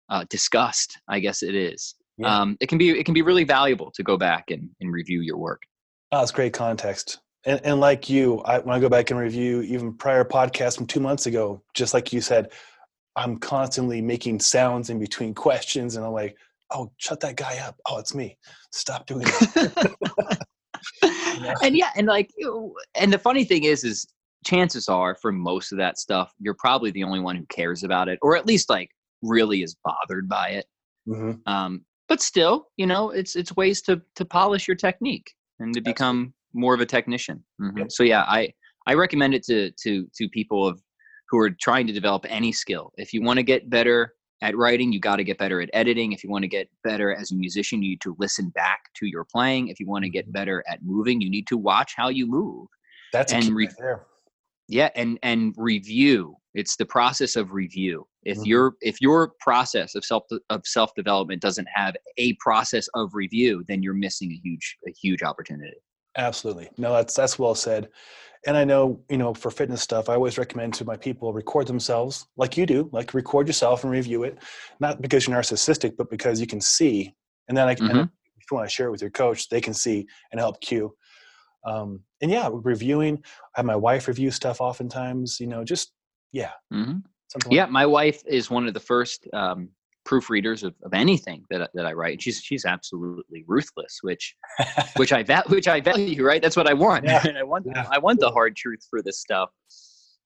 uh, 0.10 0.26
disgust 0.30 1.00
i 1.08 1.20
guess 1.20 1.42
it 1.42 1.56
is 1.56 1.96
Yeah. 2.18 2.42
um, 2.42 2.58
it 2.60 2.68
can 2.68 2.78
be 2.78 2.92
it 2.92 3.06
can 3.06 3.14
be 3.14 3.22
really 3.22 3.44
valuable 3.44 3.92
to 3.92 4.04
go 4.04 4.18
back 4.18 4.52
and, 4.52 4.70
and 4.80 4.92
review 4.92 5.22
your 5.22 5.38
work. 5.38 5.64
Oh, 6.12 6.20
that's 6.20 6.32
great 6.32 6.54
context. 6.54 7.20
And, 7.46 7.60
and 7.64 7.80
like 7.80 8.10
you, 8.10 8.40
I, 8.42 8.60
when 8.60 8.76
I 8.76 8.80
go 8.80 8.88
back 8.88 9.12
and 9.12 9.20
review 9.20 9.62
even 9.64 9.94
prior 9.94 10.24
podcasts 10.24 10.78
from 10.78 10.86
two 10.86 11.00
months 11.00 11.26
ago, 11.26 11.62
just 11.74 11.94
like 11.94 12.14
you 12.14 12.22
said, 12.22 12.52
I'm 13.16 13.38
constantly 13.38 14.02
making 14.02 14.40
sounds 14.40 14.90
in 14.90 15.00
between 15.00 15.34
questions, 15.34 15.96
and 15.96 16.06
I'm 16.06 16.14
like, 16.14 16.38
"Oh, 16.72 16.92
shut 16.98 17.20
that 17.22 17.36
guy 17.36 17.58
up! 17.60 17.76
Oh, 17.88 18.00
it's 18.00 18.16
me. 18.16 18.38
Stop 18.72 19.06
doing 19.08 19.26
that." 19.26 20.48
and 21.64 21.76
yeah, 21.76 21.92
and 21.96 22.08
like, 22.08 22.32
and 22.96 23.12
the 23.12 23.20
funny 23.20 23.44
thing 23.44 23.66
is, 23.66 23.84
is 23.84 24.08
chances 24.46 24.88
are 24.90 25.16
for 25.16 25.32
most 25.32 25.72
of 25.72 25.78
that 25.78 25.98
stuff, 25.98 26.34
you're 26.40 26.56
probably 26.56 26.92
the 26.92 27.04
only 27.04 27.20
one 27.20 27.36
who 27.36 27.46
cares 27.48 27.84
about 27.84 28.08
it, 28.08 28.20
or 28.22 28.36
at 28.36 28.46
least 28.46 28.70
like 28.70 28.90
really 29.22 29.64
is 29.64 29.76
bothered 29.84 30.28
by 30.28 30.50
it. 30.50 30.66
hmm 31.06 31.34
Um, 31.46 31.86
but 32.10 32.22
still, 32.22 32.68
you 32.78 32.86
know, 32.86 33.10
it's 33.12 33.36
it's 33.36 33.56
ways 33.56 33.82
to 33.84 34.02
to 34.16 34.26
polish 34.26 34.68
your 34.68 34.76
technique 34.76 35.32
and 35.60 35.74
to 35.74 35.82
become 35.82 36.34
more 36.54 36.74
of 36.74 36.82
a 36.82 36.86
technician. 36.86 37.44
Mhm. 37.62 37.78
Yep. 37.80 37.92
So 37.92 38.04
yeah, 38.04 38.24
I 38.24 38.54
I 38.88 38.94
recommend 38.96 39.34
it 39.34 39.44
to 39.46 39.72
to 39.84 40.08
to 40.16 40.30
people 40.30 40.68
of 40.68 40.82
who 41.30 41.40
are 41.40 41.50
trying 41.50 41.88
to 41.88 41.94
develop 41.94 42.26
any 42.30 42.52
skill. 42.52 42.92
If 42.98 43.14
you 43.14 43.22
want 43.24 43.38
to 43.38 43.44
get 43.44 43.70
better 43.70 44.14
at 44.42 44.56
writing, 44.58 44.92
you 44.92 45.00
got 45.00 45.16
to 45.16 45.24
get 45.24 45.38
better 45.38 45.62
at 45.62 45.70
editing. 45.74 46.12
If 46.12 46.24
you 46.24 46.30
want 46.30 46.44
to 46.44 46.50
get 46.50 46.70
better 46.84 47.16
as 47.16 47.32
a 47.32 47.36
musician, 47.36 47.82
you 47.82 47.92
need 47.92 48.02
to 48.02 48.16
listen 48.20 48.50
back 48.50 48.82
to 48.96 49.06
your 49.08 49.26
playing. 49.26 49.70
If 49.70 49.80
you 49.80 49.88
want 49.88 50.04
to 50.04 50.10
get 50.10 50.32
better 50.34 50.64
at 50.68 50.84
moving, 50.84 51.22
you 51.22 51.30
need 51.30 51.48
to 51.48 51.58
watch 51.58 51.94
how 51.96 52.10
you 52.10 52.28
move. 52.28 52.68
That's 53.14 53.32
a 53.32 53.38
And 53.38 53.46
key 53.46 53.54
re- 53.54 53.66
right 53.68 53.76
there. 53.80 54.06
Yeah, 54.68 54.90
and 54.96 55.18
and 55.24 55.54
review. 55.58 56.36
It's 56.54 56.76
the 56.76 56.86
process 56.86 57.36
of 57.36 57.52
review. 57.54 58.08
If 58.24 58.38
Mhm. 58.38 58.46
your 58.46 58.76
if 58.82 59.02
your 59.02 59.34
process 59.40 59.96
of 59.96 60.06
self 60.06 60.24
of 60.50 60.66
self 60.68 60.94
development 60.96 61.42
doesn't 61.42 61.68
have 61.74 61.96
a 62.18 62.34
process 62.36 62.88
of 62.94 63.14
review, 63.14 63.64
then 63.68 63.84
you're 63.84 63.94
missing 63.94 64.32
a 64.32 64.36
huge 64.36 64.78
a 64.88 64.92
huge 64.92 65.24
opportunity. 65.24 65.78
Absolutely. 66.16 66.70
No, 66.78 66.94
that's 66.94 67.16
that's 67.16 67.40
well 67.40 67.56
said. 67.56 67.90
And 68.46 68.58
I 68.58 68.66
know, 68.66 69.04
you 69.10 69.18
know, 69.18 69.34
for 69.34 69.50
fitness 69.52 69.82
stuff, 69.82 70.10
I 70.10 70.16
always 70.16 70.38
recommend 70.38 70.74
to 70.76 70.86
my 70.86 70.98
people 70.98 71.34
record 71.34 71.68
themselves 71.68 72.28
like 72.38 72.58
you 72.58 72.66
do, 72.66 72.90
like 72.92 73.14
record 73.14 73.48
yourself 73.48 73.84
and 73.84 73.92
review 73.92 74.24
it, 74.24 74.38
not 74.80 75.02
because 75.02 75.28
you're 75.28 75.38
narcissistic, 75.38 75.96
but 75.98 76.10
because 76.10 76.42
you 76.42 76.48
can 76.48 76.62
see. 76.62 77.16
And 77.48 77.58
then 77.58 77.68
I 77.70 77.76
can, 77.76 77.88
Mhm. 77.88 78.10
if 78.38 78.52
you 78.52 78.58
want 78.58 78.70
to 78.70 78.74
share 78.74 78.88
it 78.88 78.92
with 78.92 79.02
your 79.02 79.12
coach, 79.12 79.50
they 79.50 79.62
can 79.62 79.74
see 79.74 80.08
and 80.32 80.40
help 80.40 80.62
cue. 80.62 80.96
Um, 81.66 82.04
and 82.22 82.30
yeah, 82.32 82.50
reviewing. 82.52 83.24
I 83.56 83.60
have 83.60 83.66
my 83.66 83.76
wife 83.76 84.08
review 84.08 84.32
stuff 84.32 84.62
oftentimes. 84.62 85.40
You 85.40 85.48
know, 85.48 85.64
just 85.64 85.94
yeah, 86.34 86.52
hmm 86.72 86.98
something. 87.30 87.52
Yeah, 87.52 87.64
Like, 87.64 87.72
my 87.72 87.86
wife 87.86 88.22
is 88.28 88.50
one 88.50 88.68
of 88.68 88.74
the 88.74 88.80
first 88.80 89.28
um, 89.34 89.70
proofreaders 90.08 90.64
of, 90.64 90.76
of 90.84 90.94
anything 90.94 91.44
that 91.50 91.70
that 91.74 91.86
I 91.86 91.94
write. 91.94 92.22
She's 92.22 92.42
she's 92.42 92.66
absolutely 92.66 93.44
ruthless, 93.48 94.00
which 94.02 94.36
which 94.98 95.14
I 95.14 95.24
val- 95.24 95.46
which 95.48 95.68
I 95.68 95.80
value. 95.80 96.24
Right, 96.26 96.42
that's 96.42 96.58
what 96.58 96.68
I 96.68 96.74
want. 96.74 97.06
Yeah. 97.06 97.24
I 97.38 97.44
want 97.44 97.66
Yeah. 97.66 97.86
I 97.90 97.98
want 98.00 98.20
the 98.20 98.30
hard 98.32 98.56
truth 98.56 98.86
for 98.90 99.02
this 99.02 99.20
stuff. 99.22 99.50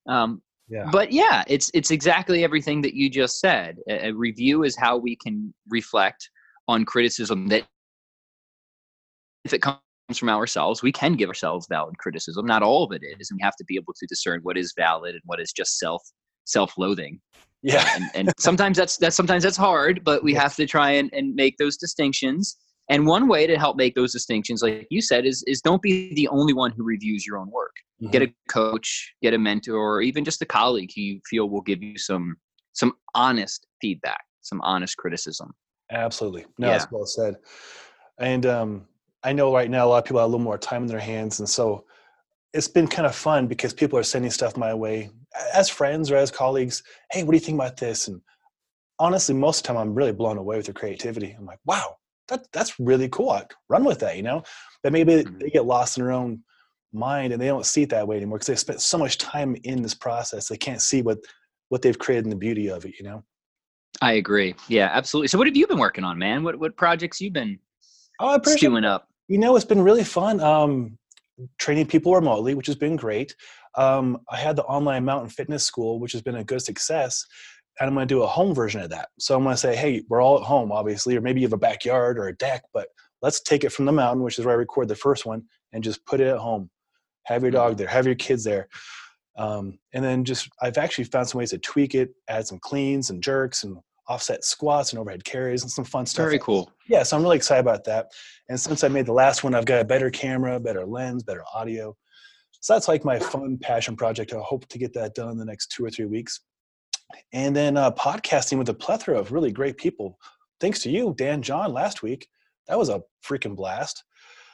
Um, 0.07 0.41
Yeah. 0.69 0.89
but 0.91 1.11
yeah, 1.11 1.43
it's 1.47 1.69
it's 1.73 1.91
exactly 1.91 2.43
everything 2.43 2.81
that 2.81 2.93
you 2.93 3.09
just 3.09 3.39
said. 3.39 3.77
A, 3.87 4.07
a 4.09 4.11
review 4.13 4.63
is 4.63 4.75
how 4.75 4.97
we 4.97 5.15
can 5.15 5.53
reflect 5.69 6.29
on 6.67 6.83
criticism 6.85 7.47
that 7.47 7.63
if 9.45 9.53
it 9.53 9.61
comes 9.61 9.79
from 10.15 10.29
ourselves, 10.29 10.81
we 10.81 10.91
can 10.91 11.13
give 11.13 11.27
ourselves 11.27 11.67
valid 11.69 11.97
criticism. 11.97 12.45
Not 12.45 12.63
all 12.63 12.83
of 12.83 12.91
it 12.91 13.01
is, 13.03 13.29
and 13.29 13.37
we 13.37 13.43
have 13.43 13.55
to 13.57 13.65
be 13.65 13.75
able 13.75 13.93
to 13.93 14.05
discern 14.07 14.39
what 14.43 14.57
is 14.57 14.73
valid 14.77 15.13
and 15.15 15.21
what 15.25 15.39
is 15.39 15.51
just 15.51 15.77
self 15.79 16.01
self-loathing. 16.45 17.19
yeah. 17.61 17.85
And, 17.93 18.05
and 18.15 18.33
sometimes 18.39 18.77
that's 18.77 18.97
that's 18.97 19.15
sometimes 19.15 19.43
that's 19.43 19.57
hard, 19.57 20.03
but 20.03 20.23
we 20.23 20.33
have 20.33 20.55
to 20.55 20.65
try 20.65 20.91
and, 20.91 21.09
and 21.13 21.35
make 21.35 21.57
those 21.57 21.77
distinctions. 21.77 22.57
And 22.89 23.05
one 23.05 23.27
way 23.27 23.45
to 23.47 23.59
help 23.59 23.75
make 23.75 23.95
those 23.95 24.13
distinctions, 24.13 24.61
like 24.61 24.87
you 24.89 25.01
said, 25.01 25.25
is 25.25 25.43
is 25.45 25.61
don't 25.61 25.81
be 25.81 26.13
the 26.13 26.29
only 26.29 26.53
one 26.53 26.71
who 26.71 26.83
reviews 26.83 27.25
your 27.25 27.37
own 27.37 27.51
work 27.51 27.73
get 28.11 28.21
a 28.21 28.31
coach, 28.47 29.13
get 29.21 29.33
a 29.33 29.37
mentor, 29.37 29.75
or 29.75 30.01
even 30.01 30.23
just 30.23 30.41
a 30.41 30.45
colleague 30.45 30.91
who 30.95 31.01
you 31.01 31.19
feel 31.29 31.49
will 31.49 31.61
give 31.61 31.81
you 31.81 31.97
some 31.97 32.35
some 32.73 32.93
honest 33.15 33.65
feedback, 33.81 34.21
some 34.41 34.61
honest 34.61 34.95
criticism. 34.97 35.51
Absolutely. 35.91 36.45
No, 36.59 36.67
Yeah. 36.67 36.77
that's 36.77 36.91
well 36.91 37.05
said. 37.07 37.37
And 38.19 38.45
um, 38.45 38.87
I 39.23 39.33
know 39.33 39.53
right 39.53 39.69
now 39.69 39.85
a 39.85 39.89
lot 39.89 39.97
of 39.99 40.05
people 40.05 40.19
have 40.19 40.25
a 40.25 40.31
little 40.31 40.43
more 40.43 40.57
time 40.57 40.83
in 40.83 40.87
their 40.87 40.99
hands, 40.99 41.39
and 41.39 41.49
so 41.49 41.85
it's 42.53 42.67
been 42.67 42.87
kind 42.87 43.05
of 43.05 43.15
fun 43.15 43.47
because 43.47 43.73
people 43.73 43.99
are 43.99 44.03
sending 44.03 44.31
stuff 44.31 44.57
my 44.57 44.73
way 44.73 45.09
as 45.53 45.69
friends 45.69 46.09
or 46.11 46.15
as 46.17 46.31
colleagues. 46.31 46.83
Hey, 47.11 47.23
what 47.23 47.31
do 47.31 47.37
you 47.37 47.43
think 47.43 47.55
about 47.55 47.77
this? 47.77 48.07
And 48.07 48.21
honestly, 48.99 49.35
most 49.35 49.59
of 49.59 49.63
the 49.63 49.67
time, 49.67 49.77
I'm 49.77 49.93
really 49.93 50.13
blown 50.13 50.37
away 50.37 50.57
with 50.57 50.65
their 50.65 50.73
creativity. 50.73 51.35
I'm 51.37 51.45
like, 51.45 51.59
wow, 51.65 51.97
that 52.29 52.47
that's 52.51 52.79
really 52.79 53.09
cool. 53.09 53.31
I 53.31 53.45
run 53.69 53.83
with 53.83 53.99
that, 53.99 54.17
you 54.17 54.23
know. 54.23 54.43
But 54.83 54.93
maybe 54.93 55.23
Mhm. 55.23 55.39
they 55.39 55.49
get 55.49 55.65
lost 55.65 55.97
in 55.97 56.03
their 56.03 56.13
own 56.13 56.43
mind 56.93 57.33
and 57.33 57.41
they 57.41 57.47
don't 57.47 57.65
see 57.65 57.83
it 57.83 57.89
that 57.89 58.07
way 58.07 58.15
anymore 58.17 58.37
because 58.37 58.47
they've 58.47 58.59
spent 58.59 58.81
so 58.81 58.97
much 58.97 59.17
time 59.17 59.55
in 59.63 59.81
this 59.81 59.93
process. 59.93 60.47
They 60.47 60.57
can't 60.57 60.81
see 60.81 61.01
what 61.01 61.19
what 61.69 61.81
they've 61.81 61.99
created 61.99 62.25
and 62.25 62.31
the 62.31 62.37
beauty 62.37 62.69
of 62.69 62.85
it, 62.85 62.95
you 62.97 63.03
know. 63.03 63.23
I 64.01 64.13
agree. 64.13 64.55
Yeah, 64.67 64.89
absolutely. 64.93 65.27
So, 65.27 65.37
what 65.37 65.47
have 65.47 65.57
you 65.57 65.67
been 65.67 65.79
working 65.79 66.03
on, 66.03 66.17
man? 66.17 66.43
What 66.43 66.57
what 66.59 66.77
projects 66.77 67.19
you 67.19 67.29
been 67.31 67.59
Oh, 68.19 68.29
I 68.29 68.35
appreciate 68.35 68.59
stewing 68.59 68.85
up? 68.85 69.07
You 69.27 69.37
know, 69.37 69.55
it's 69.55 69.65
been 69.65 69.81
really 69.81 70.03
fun. 70.03 70.39
Um, 70.39 70.97
training 71.59 71.87
people 71.87 72.15
remotely, 72.15 72.55
which 72.55 72.67
has 72.67 72.75
been 72.75 72.95
great. 72.95 73.35
Um, 73.75 74.19
I 74.29 74.37
had 74.37 74.55
the 74.55 74.63
online 74.63 75.05
mountain 75.05 75.29
fitness 75.29 75.63
school, 75.63 75.99
which 75.99 76.13
has 76.13 76.21
been 76.21 76.35
a 76.35 76.43
good 76.43 76.61
success. 76.61 77.23
And 77.79 77.87
I'm 77.87 77.93
going 77.93 78.07
to 78.07 78.13
do 78.13 78.23
a 78.23 78.27
home 78.27 78.55
version 78.55 78.81
of 78.81 78.89
that. 78.89 79.09
So 79.19 79.35
I'm 79.35 79.43
going 79.43 79.53
to 79.53 79.57
say, 79.57 79.75
hey, 79.75 80.03
we're 80.09 80.21
all 80.21 80.37
at 80.37 80.43
home, 80.43 80.71
obviously, 80.71 81.15
or 81.15 81.21
maybe 81.21 81.41
you 81.41 81.45
have 81.45 81.53
a 81.53 81.57
backyard 81.57 82.17
or 82.17 82.27
a 82.27 82.35
deck, 82.35 82.63
but 82.73 82.87
let's 83.21 83.39
take 83.41 83.63
it 83.63 83.71
from 83.71 83.85
the 83.85 83.91
mountain, 83.91 84.23
which 84.23 84.39
is 84.39 84.45
where 84.45 84.55
I 84.55 84.57
record 84.57 84.87
the 84.87 84.95
first 84.95 85.27
one, 85.27 85.43
and 85.73 85.83
just 85.83 86.03
put 86.05 86.19
it 86.19 86.27
at 86.27 86.37
home. 86.37 86.71
Have 87.25 87.43
your 87.43 87.51
dog 87.51 87.77
there, 87.77 87.87
have 87.87 88.07
your 88.07 88.15
kids 88.15 88.43
there. 88.43 88.67
Um, 89.37 89.77
and 89.93 90.03
then 90.03 90.23
just, 90.23 90.49
I've 90.59 90.79
actually 90.79 91.03
found 91.03 91.29
some 91.29 91.37
ways 91.37 91.51
to 91.51 91.59
tweak 91.59 91.93
it, 91.93 92.15
add 92.27 92.47
some 92.47 92.57
cleans 92.57 93.11
and 93.11 93.21
jerks 93.21 93.63
and 93.63 93.77
offset 94.07 94.43
squats 94.43 94.91
and 94.91 94.99
overhead 94.99 95.23
carries 95.23 95.63
and 95.63 95.71
some 95.71 95.85
fun 95.85 96.05
stuff. 96.05 96.25
Very 96.25 96.39
cool. 96.39 96.71
Yeah, 96.87 97.03
so 97.03 97.17
I'm 97.17 97.23
really 97.23 97.37
excited 97.37 97.61
about 97.61 97.83
that. 97.85 98.11
And 98.49 98.59
since 98.59 98.83
I 98.83 98.87
made 98.87 99.05
the 99.05 99.13
last 99.13 99.43
one, 99.43 99.53
I've 99.53 99.65
got 99.65 99.81
a 99.81 99.85
better 99.85 100.09
camera, 100.09 100.59
better 100.59 100.85
lens, 100.85 101.23
better 101.23 101.43
audio. 101.53 101.95
So 102.61 102.73
that's 102.73 102.87
like 102.87 103.05
my 103.05 103.19
fun 103.19 103.57
passion 103.61 103.95
project. 103.95 104.33
I 104.33 104.39
hope 104.39 104.67
to 104.67 104.79
get 104.79 104.93
that 104.93 105.13
done 105.15 105.29
in 105.29 105.37
the 105.37 105.45
next 105.45 105.67
two 105.67 105.85
or 105.85 105.89
three 105.89 106.05
weeks. 106.05 106.39
And 107.33 107.55
then 107.55 107.77
uh, 107.77 107.91
podcasting 107.91 108.57
with 108.57 108.69
a 108.69 108.73
plethora 108.73 109.17
of 109.17 109.31
really 109.31 109.51
great 109.51 109.77
people. 109.77 110.17
Thanks 110.59 110.81
to 110.83 110.89
you, 110.89 111.13
Dan 111.17 111.41
John, 111.41 111.71
last 111.71 112.01
week. 112.01 112.27
That 112.67 112.77
was 112.77 112.89
a 112.89 113.01
freaking 113.25 113.55
blast. 113.55 114.03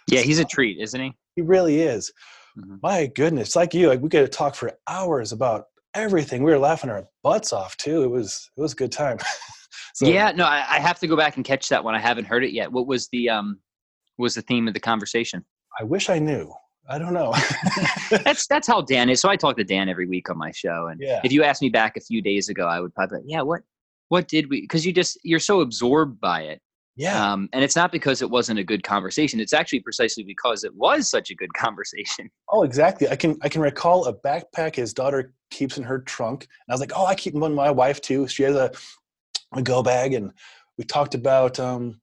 Yeah, 0.08 0.22
he's 0.22 0.40
a 0.40 0.46
treat, 0.46 0.80
isn't 0.80 1.00
he? 1.00 1.14
He 1.36 1.42
really 1.42 1.82
is. 1.82 2.12
Mhm. 2.58 2.80
My 2.84 3.08
goodness, 3.08 3.56
like 3.56 3.74
you, 3.74 3.88
like 3.88 4.02
we 4.02 4.10
get 4.10 4.22
to 4.22 4.28
talk 4.28 4.56
for 4.56 4.72
hours 4.88 5.32
about 5.32 5.66
everything. 5.96 6.44
We 6.44 6.52
were 6.52 6.60
laughing 6.60 6.90
our 6.90 7.08
butts 7.24 7.54
off 7.54 7.78
too. 7.78 8.04
It 8.04 8.10
was 8.10 8.50
it 8.58 8.62
was 8.62 8.74
a 8.74 8.76
good 8.76 8.92
time. 8.92 9.18
so, 9.94 10.08
yeah, 10.08 10.32
no, 10.32 10.46
I, 10.46 10.66
I 10.70 10.80
have 10.80 11.00
to 11.00 11.08
go 11.08 11.16
back 11.16 11.36
and 11.36 11.46
catch 11.46 11.70
that 11.70 11.84
one. 11.84 11.96
I 11.96 12.00
haven't 12.00 12.26
heard 12.26 12.44
it 12.44 12.54
yet. 12.54 12.72
What 12.72 12.88
was 12.88 13.08
the 13.12 13.30
um 13.30 13.60
was 14.18 14.36
the 14.36 14.42
theme 14.42 14.68
of 14.68 14.74
the 14.74 14.80
conversation? 14.80 15.44
I 15.80 15.84
wish 15.84 16.10
I 16.10 16.20
knew. 16.20 16.54
I 16.90 17.00
don't 17.00 17.14
know. 17.14 17.34
That's 18.26 18.46
that's 18.46 18.68
how 18.68 18.82
Dan 18.82 19.10
is. 19.10 19.22
So 19.22 19.30
I 19.30 19.38
talk 19.38 19.56
to 19.56 19.64
Dan 19.64 19.88
every 19.88 20.06
week 20.06 20.30
on 20.30 20.38
my 20.38 20.52
show, 20.52 20.88
and 20.88 21.00
Yeah. 21.02 21.22
if 21.24 21.32
you 21.32 21.44
asked 21.44 21.62
me 21.62 21.70
back 21.70 21.96
a 21.96 22.02
few 22.02 22.22
days 22.22 22.50
ago, 22.50 22.68
I 22.68 22.82
would 22.82 22.94
probably, 22.94 23.22
yeah, 23.26 23.42
what 23.42 23.62
what 24.10 24.28
did 24.28 24.50
we? 24.50 24.62
Because 24.62 24.86
you 24.86 24.92
just 24.92 25.18
you're 25.24 25.40
so 25.40 25.62
absorbed 25.62 26.20
by 26.20 26.42
it, 26.42 26.62
yeah. 26.96 27.32
um, 27.32 27.50
and 27.54 27.64
it's 27.64 27.76
not 27.76 27.92
because 27.92 28.22
it 28.22 28.30
wasn't 28.30 28.60
a 28.60 28.64
good 28.64 28.84
conversation. 28.84 29.40
It's 29.40 29.54
actually 29.54 29.80
precisely 29.82 30.24
because 30.24 30.64
it 30.64 30.76
was 30.76 31.10
such 31.10 31.32
a 31.32 31.36
good 31.36 31.54
conversation. 31.58 32.30
Oh, 32.50 32.64
exactly. 32.64 33.08
I 33.10 33.16
can 33.16 33.38
I 33.42 33.50
can 33.50 33.62
recall 33.62 34.06
a 34.06 34.14
backpack 34.14 34.76
his 34.76 34.94
daughter 34.94 35.34
keeps 35.50 35.78
in 35.78 35.84
her 35.84 36.00
trunk, 36.00 36.44
and 36.44 36.72
I 36.72 36.74
was 36.74 36.82
like, 36.82 36.92
oh, 36.96 37.06
I 37.06 37.16
keep 37.16 37.34
one. 37.34 37.54
My 37.54 37.72
wife 37.72 38.02
too. 38.02 38.28
She 38.28 38.44
has 38.44 38.56
a 38.56 38.72
a 39.54 39.62
go 39.62 39.84
bag, 39.84 40.14
and 40.14 40.32
we 40.78 40.84
talked 40.84 41.16
about 41.16 41.60
um, 41.60 42.00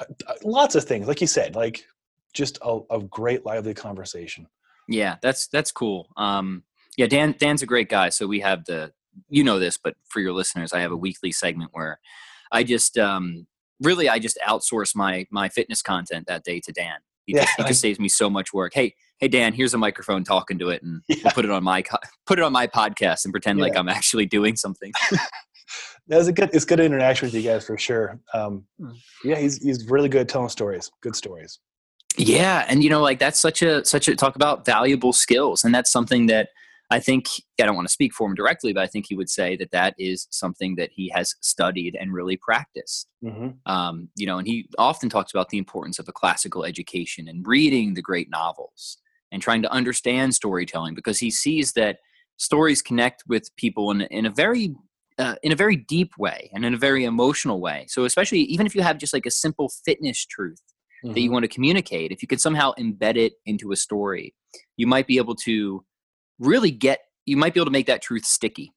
uh, 0.00 0.04
uh, 0.26 0.34
lots 0.42 0.74
of 0.74 0.84
things. 0.84 1.06
Like 1.06 1.20
you 1.20 1.26
said, 1.26 1.54
like 1.54 1.84
just 2.32 2.58
a, 2.62 2.80
a 2.90 3.00
great 3.02 3.46
lively 3.46 3.74
conversation. 3.74 4.46
Yeah, 4.88 5.16
that's 5.22 5.46
that's 5.48 5.72
cool. 5.72 6.08
Um, 6.16 6.64
yeah, 6.96 7.06
Dan 7.06 7.34
Dan's 7.38 7.62
a 7.62 7.66
great 7.66 7.88
guy. 7.88 8.10
So 8.10 8.26
we 8.26 8.40
have 8.40 8.64
the 8.64 8.92
you 9.28 9.44
know 9.44 9.58
this, 9.58 9.76
but 9.76 9.94
for 10.08 10.20
your 10.20 10.32
listeners, 10.32 10.72
I 10.72 10.80
have 10.80 10.92
a 10.92 10.96
weekly 10.96 11.32
segment 11.32 11.70
where 11.72 12.00
I 12.52 12.64
just 12.64 12.98
um, 12.98 13.46
really 13.82 14.08
I 14.08 14.18
just 14.18 14.38
outsource 14.46 14.94
my 14.94 15.26
my 15.30 15.48
fitness 15.48 15.82
content 15.82 16.26
that 16.28 16.44
day 16.44 16.60
to 16.60 16.72
Dan. 16.72 16.96
He, 17.26 17.34
Yeah, 17.34 17.42
just, 17.44 17.56
he 17.56 17.62
I- 17.62 17.68
just 17.68 17.80
saves 17.80 17.98
me 17.98 18.08
so 18.08 18.28
much 18.28 18.52
work. 18.52 18.72
Hey, 18.74 18.94
hey 19.18 19.28
Dan, 19.28 19.52
here's 19.54 19.72
a 19.74 19.78
microphone 19.78 20.24
talking 20.24 20.58
to 20.58 20.68
it, 20.70 20.82
and 20.82 21.00
Yeah. 21.08 21.16
we'll 21.24 21.32
put 21.32 21.44
it 21.44 21.50
on 21.50 21.64
my 21.64 21.82
put 22.26 22.38
it 22.38 22.42
on 22.42 22.52
my 22.52 22.66
podcast 22.66 23.24
and 23.24 23.32
pretend 23.32 23.58
like 23.60 23.76
I'm 23.76 23.88
actually 23.88 24.26
doing 24.26 24.56
something. 24.56 24.92
That 26.08 26.18
was 26.18 26.28
a 26.28 26.32
good. 26.32 26.50
It's 26.52 26.66
good 26.66 26.80
interaction 26.80 27.26
with 27.26 27.34
you 27.34 27.40
guys 27.40 27.66
for 27.66 27.78
sure. 27.78 28.20
Um, 28.34 28.66
Mm. 28.80 28.94
yeah, 29.24 29.36
he's 29.36 29.56
he's 29.62 29.86
really 29.88 30.10
good 30.10 30.20
at 30.22 30.28
telling 30.28 30.50
stories. 30.50 30.90
Good 31.00 31.16
stories. 31.16 31.58
Yeah, 32.18 32.66
and 32.68 32.84
you 32.84 32.90
know, 32.90 33.00
like 33.00 33.18
that's 33.18 33.40
such 33.40 33.62
a 33.62 33.82
such 33.86 34.06
a 34.08 34.14
talk 34.14 34.36
about 34.36 34.66
valuable 34.66 35.14
skills, 35.14 35.64
and 35.64 35.74
that's 35.74 35.90
something 35.90 36.26
that 36.26 36.50
I 36.90 37.00
think 37.00 37.26
I 37.60 37.64
don't 37.64 37.76
want 37.76 37.88
to 37.88 37.92
speak 37.92 38.12
for 38.12 38.28
him 38.28 38.34
directly, 38.34 38.72
but 38.72 38.82
I 38.82 38.86
think 38.86 39.06
he 39.08 39.16
would 39.16 39.30
say 39.30 39.56
that 39.56 39.70
that 39.72 39.94
is 39.98 40.28
something 40.30 40.76
that 40.76 40.90
he 40.92 41.10
has 41.14 41.34
studied 41.40 41.96
and 41.98 42.12
really 42.12 42.36
practiced. 42.36 43.08
hmm 43.22 43.50
Um, 43.66 44.08
you 44.16 44.26
know, 44.26 44.38
and 44.38 44.46
he 44.46 44.68
often 44.78 45.08
talks 45.08 45.32
about 45.32 45.48
the 45.48 45.58
importance 45.58 45.98
of 45.98 46.08
a 46.08 46.12
classical 46.12 46.64
education 46.64 47.28
and 47.28 47.46
reading 47.46 47.94
the 47.94 48.02
great 48.02 48.28
novels 48.30 48.98
and 49.32 49.42
trying 49.42 49.62
to 49.62 49.72
understand 49.72 50.34
storytelling 50.34 50.94
because 50.94 51.18
he 51.18 51.30
sees 51.30 51.72
that 51.72 51.98
stories 52.36 52.82
connect 52.82 53.24
with 53.26 53.54
people 53.56 53.90
in 53.90 54.02
in 54.02 54.26
a 54.26 54.30
very 54.30 54.74
uh, 55.18 55.36
in 55.42 55.52
a 55.52 55.56
very 55.56 55.76
deep 55.76 56.12
way 56.18 56.50
and 56.52 56.64
in 56.64 56.74
a 56.74 56.78
very 56.78 57.04
emotional 57.04 57.60
way. 57.60 57.86
So, 57.88 58.04
especially 58.04 58.40
even 58.40 58.66
if 58.66 58.74
you 58.74 58.82
have 58.82 58.98
just 58.98 59.12
like 59.12 59.26
a 59.26 59.30
simple 59.30 59.70
fitness 59.84 60.24
truth 60.26 60.62
that 61.14 61.20
you 61.20 61.30
want 61.30 61.44
to 61.44 61.48
communicate, 61.48 62.12
if 62.12 62.22
you 62.22 62.28
could 62.28 62.40
somehow 62.40 62.72
embed 62.78 63.16
it 63.16 63.34
into 63.46 63.72
a 63.72 63.76
story, 63.76 64.34
you 64.76 64.86
might 64.86 65.06
be 65.06 65.16
able 65.18 65.36
to 65.36 65.84
really 66.44 66.70
get, 66.70 67.00
you 67.26 67.36
might 67.36 67.54
be 67.54 67.60
able 67.60 67.66
to 67.66 67.72
make 67.72 67.86
that 67.86 68.02
truth 68.02 68.24
sticky 68.24 68.72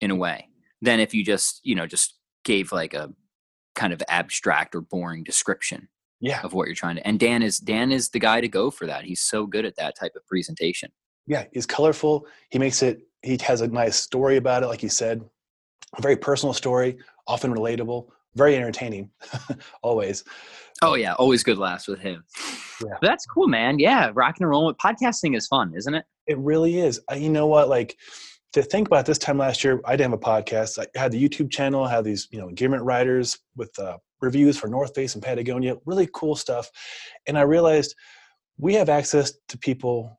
in 0.00 0.10
a 0.10 0.16
way 0.16 0.48
than 0.82 1.00
if 1.00 1.14
you 1.14 1.24
just, 1.24 1.60
you 1.64 1.74
know, 1.74 1.86
just 1.86 2.14
gave 2.44 2.70
like 2.72 2.94
a 2.94 3.12
kind 3.74 3.92
of 3.92 4.02
abstract 4.08 4.74
or 4.74 4.80
boring 4.80 5.24
description 5.24 5.88
Yeah, 6.20 6.40
of 6.42 6.52
what 6.52 6.66
you're 6.66 6.74
trying 6.74 6.96
to. 6.96 7.06
And 7.06 7.18
Dan 7.18 7.42
is, 7.42 7.58
Dan 7.58 7.92
is 7.92 8.10
the 8.10 8.18
guy 8.18 8.40
to 8.40 8.48
go 8.48 8.70
for 8.70 8.86
that. 8.86 9.04
He's 9.04 9.20
so 9.20 9.46
good 9.46 9.64
at 9.64 9.76
that 9.76 9.96
type 9.98 10.12
of 10.16 10.26
presentation. 10.26 10.90
yeah. 11.26 11.44
He's 11.52 11.66
colorful. 11.66 12.26
He 12.50 12.58
makes 12.58 12.82
it. 12.82 13.02
He 13.22 13.36
has 13.42 13.60
a 13.60 13.68
nice 13.68 13.96
story 13.96 14.36
about 14.36 14.62
it, 14.62 14.68
like 14.68 14.82
you 14.82 14.88
said. 14.88 15.22
A 15.96 16.02
very 16.02 16.16
personal 16.16 16.52
story, 16.52 16.98
often 17.26 17.52
relatable, 17.52 18.06
very 18.38 18.56
entertaining, 18.56 19.10
always. 19.82 20.24
Oh 20.80 20.94
yeah. 20.94 21.14
Always 21.14 21.42
good 21.42 21.58
laughs 21.58 21.88
with 21.88 22.00
him. 22.00 22.24
Yeah. 22.84 22.94
That's 23.02 23.26
cool, 23.26 23.48
man. 23.48 23.78
Yeah. 23.78 24.10
rock 24.14 24.36
and 24.38 24.48
roll 24.48 24.66
With 24.66 24.76
podcasting 24.76 25.36
is 25.36 25.46
fun, 25.46 25.74
isn't 25.76 25.94
it? 25.94 26.04
It 26.26 26.38
really 26.38 26.78
is. 26.78 27.00
I, 27.10 27.16
you 27.16 27.30
know 27.30 27.46
what? 27.46 27.68
Like 27.68 27.96
to 28.52 28.62
think 28.62 28.86
about 28.86 29.04
this 29.04 29.18
time 29.18 29.38
last 29.38 29.64
year, 29.64 29.80
I 29.84 29.96
didn't 29.96 30.12
have 30.12 30.20
a 30.20 30.24
podcast. 30.24 30.78
I 30.78 30.98
had 30.98 31.12
the 31.12 31.22
YouTube 31.22 31.50
channel, 31.50 31.84
I 31.84 31.90
had 31.90 32.04
these, 32.04 32.28
you 32.30 32.40
know, 32.40 32.48
engagement 32.48 32.84
writers 32.84 33.38
with 33.56 33.76
uh, 33.78 33.98
reviews 34.20 34.56
for 34.56 34.68
North 34.68 34.94
Face 34.94 35.14
and 35.14 35.22
Patagonia, 35.22 35.76
really 35.84 36.08
cool 36.14 36.36
stuff. 36.36 36.70
And 37.26 37.36
I 37.36 37.42
realized 37.42 37.94
we 38.56 38.74
have 38.74 38.88
access 38.88 39.32
to 39.48 39.58
people. 39.58 40.18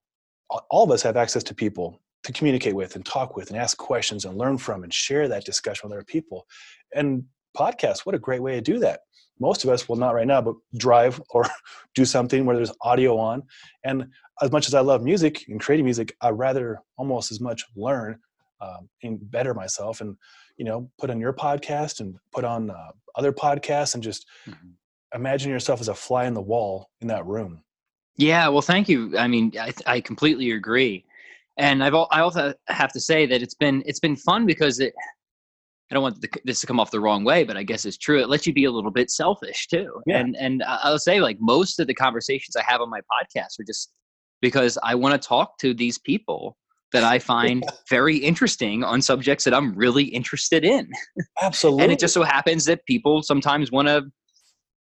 All 0.69 0.83
of 0.83 0.91
us 0.91 1.01
have 1.03 1.17
access 1.17 1.43
to 1.43 1.55
people 1.55 2.01
to 2.23 2.33
communicate 2.33 2.75
with 2.75 2.95
and 2.95 3.05
talk 3.05 3.35
with 3.35 3.49
and 3.49 3.57
ask 3.57 3.77
questions 3.77 4.25
and 4.25 4.37
learn 4.37 4.57
from 4.57 4.83
and 4.83 4.93
share 4.93 5.27
that 5.27 5.45
discussion 5.45 5.87
with 5.87 5.95
other 5.95 6.03
people. 6.03 6.45
And 6.93 7.23
podcasts, 7.57 8.05
what 8.05 8.15
a 8.15 8.19
great 8.19 8.41
way 8.41 8.55
to 8.55 8.61
do 8.61 8.79
that. 8.79 9.01
Most 9.39 9.63
of 9.63 9.69
us, 9.69 9.87
well, 9.87 9.97
not 9.97 10.15
right 10.15 10.27
now, 10.27 10.41
but 10.41 10.55
drive 10.77 11.21
or 11.29 11.45
do 11.95 12.05
something 12.05 12.45
where 12.45 12.55
there's 12.55 12.73
audio 12.81 13.17
on. 13.17 13.43
And 13.83 14.05
as 14.41 14.51
much 14.51 14.67
as 14.67 14.73
I 14.73 14.81
love 14.81 15.01
music 15.01 15.45
and 15.47 15.59
creating 15.59 15.85
music, 15.85 16.15
I 16.21 16.29
rather 16.29 16.81
almost 16.97 17.31
as 17.31 17.39
much 17.39 17.63
learn 17.75 18.19
um, 18.61 18.89
and 19.03 19.19
better 19.31 19.53
myself. 19.53 20.01
And 20.01 20.17
you 20.59 20.65
know 20.65 20.91
put 20.99 21.09
on 21.09 21.19
your 21.19 21.33
podcast 21.33 22.01
and 22.01 22.15
put 22.31 22.43
on 22.43 22.69
uh, 22.69 22.91
other 23.15 23.31
podcasts 23.31 23.95
and 23.95 24.03
just 24.03 24.27
mm-hmm. 24.47 24.67
imagine 25.15 25.49
yourself 25.49 25.81
as 25.81 25.87
a 25.87 25.95
fly 25.95 26.25
in 26.25 26.35
the 26.35 26.41
wall 26.41 26.89
in 27.01 27.07
that 27.07 27.25
room 27.25 27.63
yeah 28.17 28.47
well 28.47 28.61
thank 28.61 28.87
you 28.87 29.17
i 29.17 29.27
mean 29.27 29.51
i, 29.59 29.73
I 29.87 30.01
completely 30.01 30.51
agree 30.51 31.05
and 31.57 31.83
i've 31.83 31.95
i 31.95 32.19
also 32.19 32.53
have 32.67 32.91
to 32.91 32.99
say 32.99 33.25
that 33.25 33.41
it's 33.41 33.55
been 33.55 33.81
it's 33.87 34.01
been 34.01 34.17
fun 34.17 34.45
because 34.45 34.79
it 34.79 34.93
I 35.89 35.95
don't 35.95 36.03
want 36.03 36.21
the, 36.21 36.29
this 36.45 36.61
to 36.61 36.67
come 36.67 36.79
off 36.79 36.91
the 36.91 36.99
wrong 36.99 37.23
way, 37.23 37.43
but 37.43 37.57
I 37.57 37.63
guess 37.63 37.85
it's 37.85 37.97
true. 37.97 38.21
It 38.21 38.29
lets 38.29 38.45
you 38.45 38.53
be 38.53 38.65
a 38.65 38.71
little 38.71 38.91
bit 38.91 39.09
selfish 39.09 39.67
too. 39.67 40.01
Yeah. 40.05 40.19
And 40.19 40.35
and 40.37 40.63
I'll 40.67 40.99
say 40.99 41.19
like 41.19 41.37
most 41.39 41.79
of 41.79 41.87
the 41.87 41.95
conversations 41.95 42.55
I 42.55 42.63
have 42.63 42.81
on 42.81 42.89
my 42.89 42.99
podcast 42.99 43.59
are 43.59 43.65
just 43.65 43.91
because 44.41 44.77
I 44.83 44.95
want 44.95 45.19
to 45.19 45.27
talk 45.27 45.57
to 45.59 45.73
these 45.73 45.97
people 45.97 46.57
that 46.93 47.03
I 47.03 47.19
find 47.19 47.63
very 47.89 48.17
interesting 48.17 48.83
on 48.83 49.01
subjects 49.01 49.43
that 49.45 49.53
I'm 49.53 49.73
really 49.73 50.05
interested 50.05 50.63
in. 50.63 50.89
Absolutely. 51.41 51.83
and 51.83 51.91
it 51.91 51.99
just 51.99 52.13
so 52.13 52.23
happens 52.23 52.65
that 52.65 52.85
people 52.85 53.23
sometimes 53.23 53.71
want 53.71 53.87
to 53.87 54.03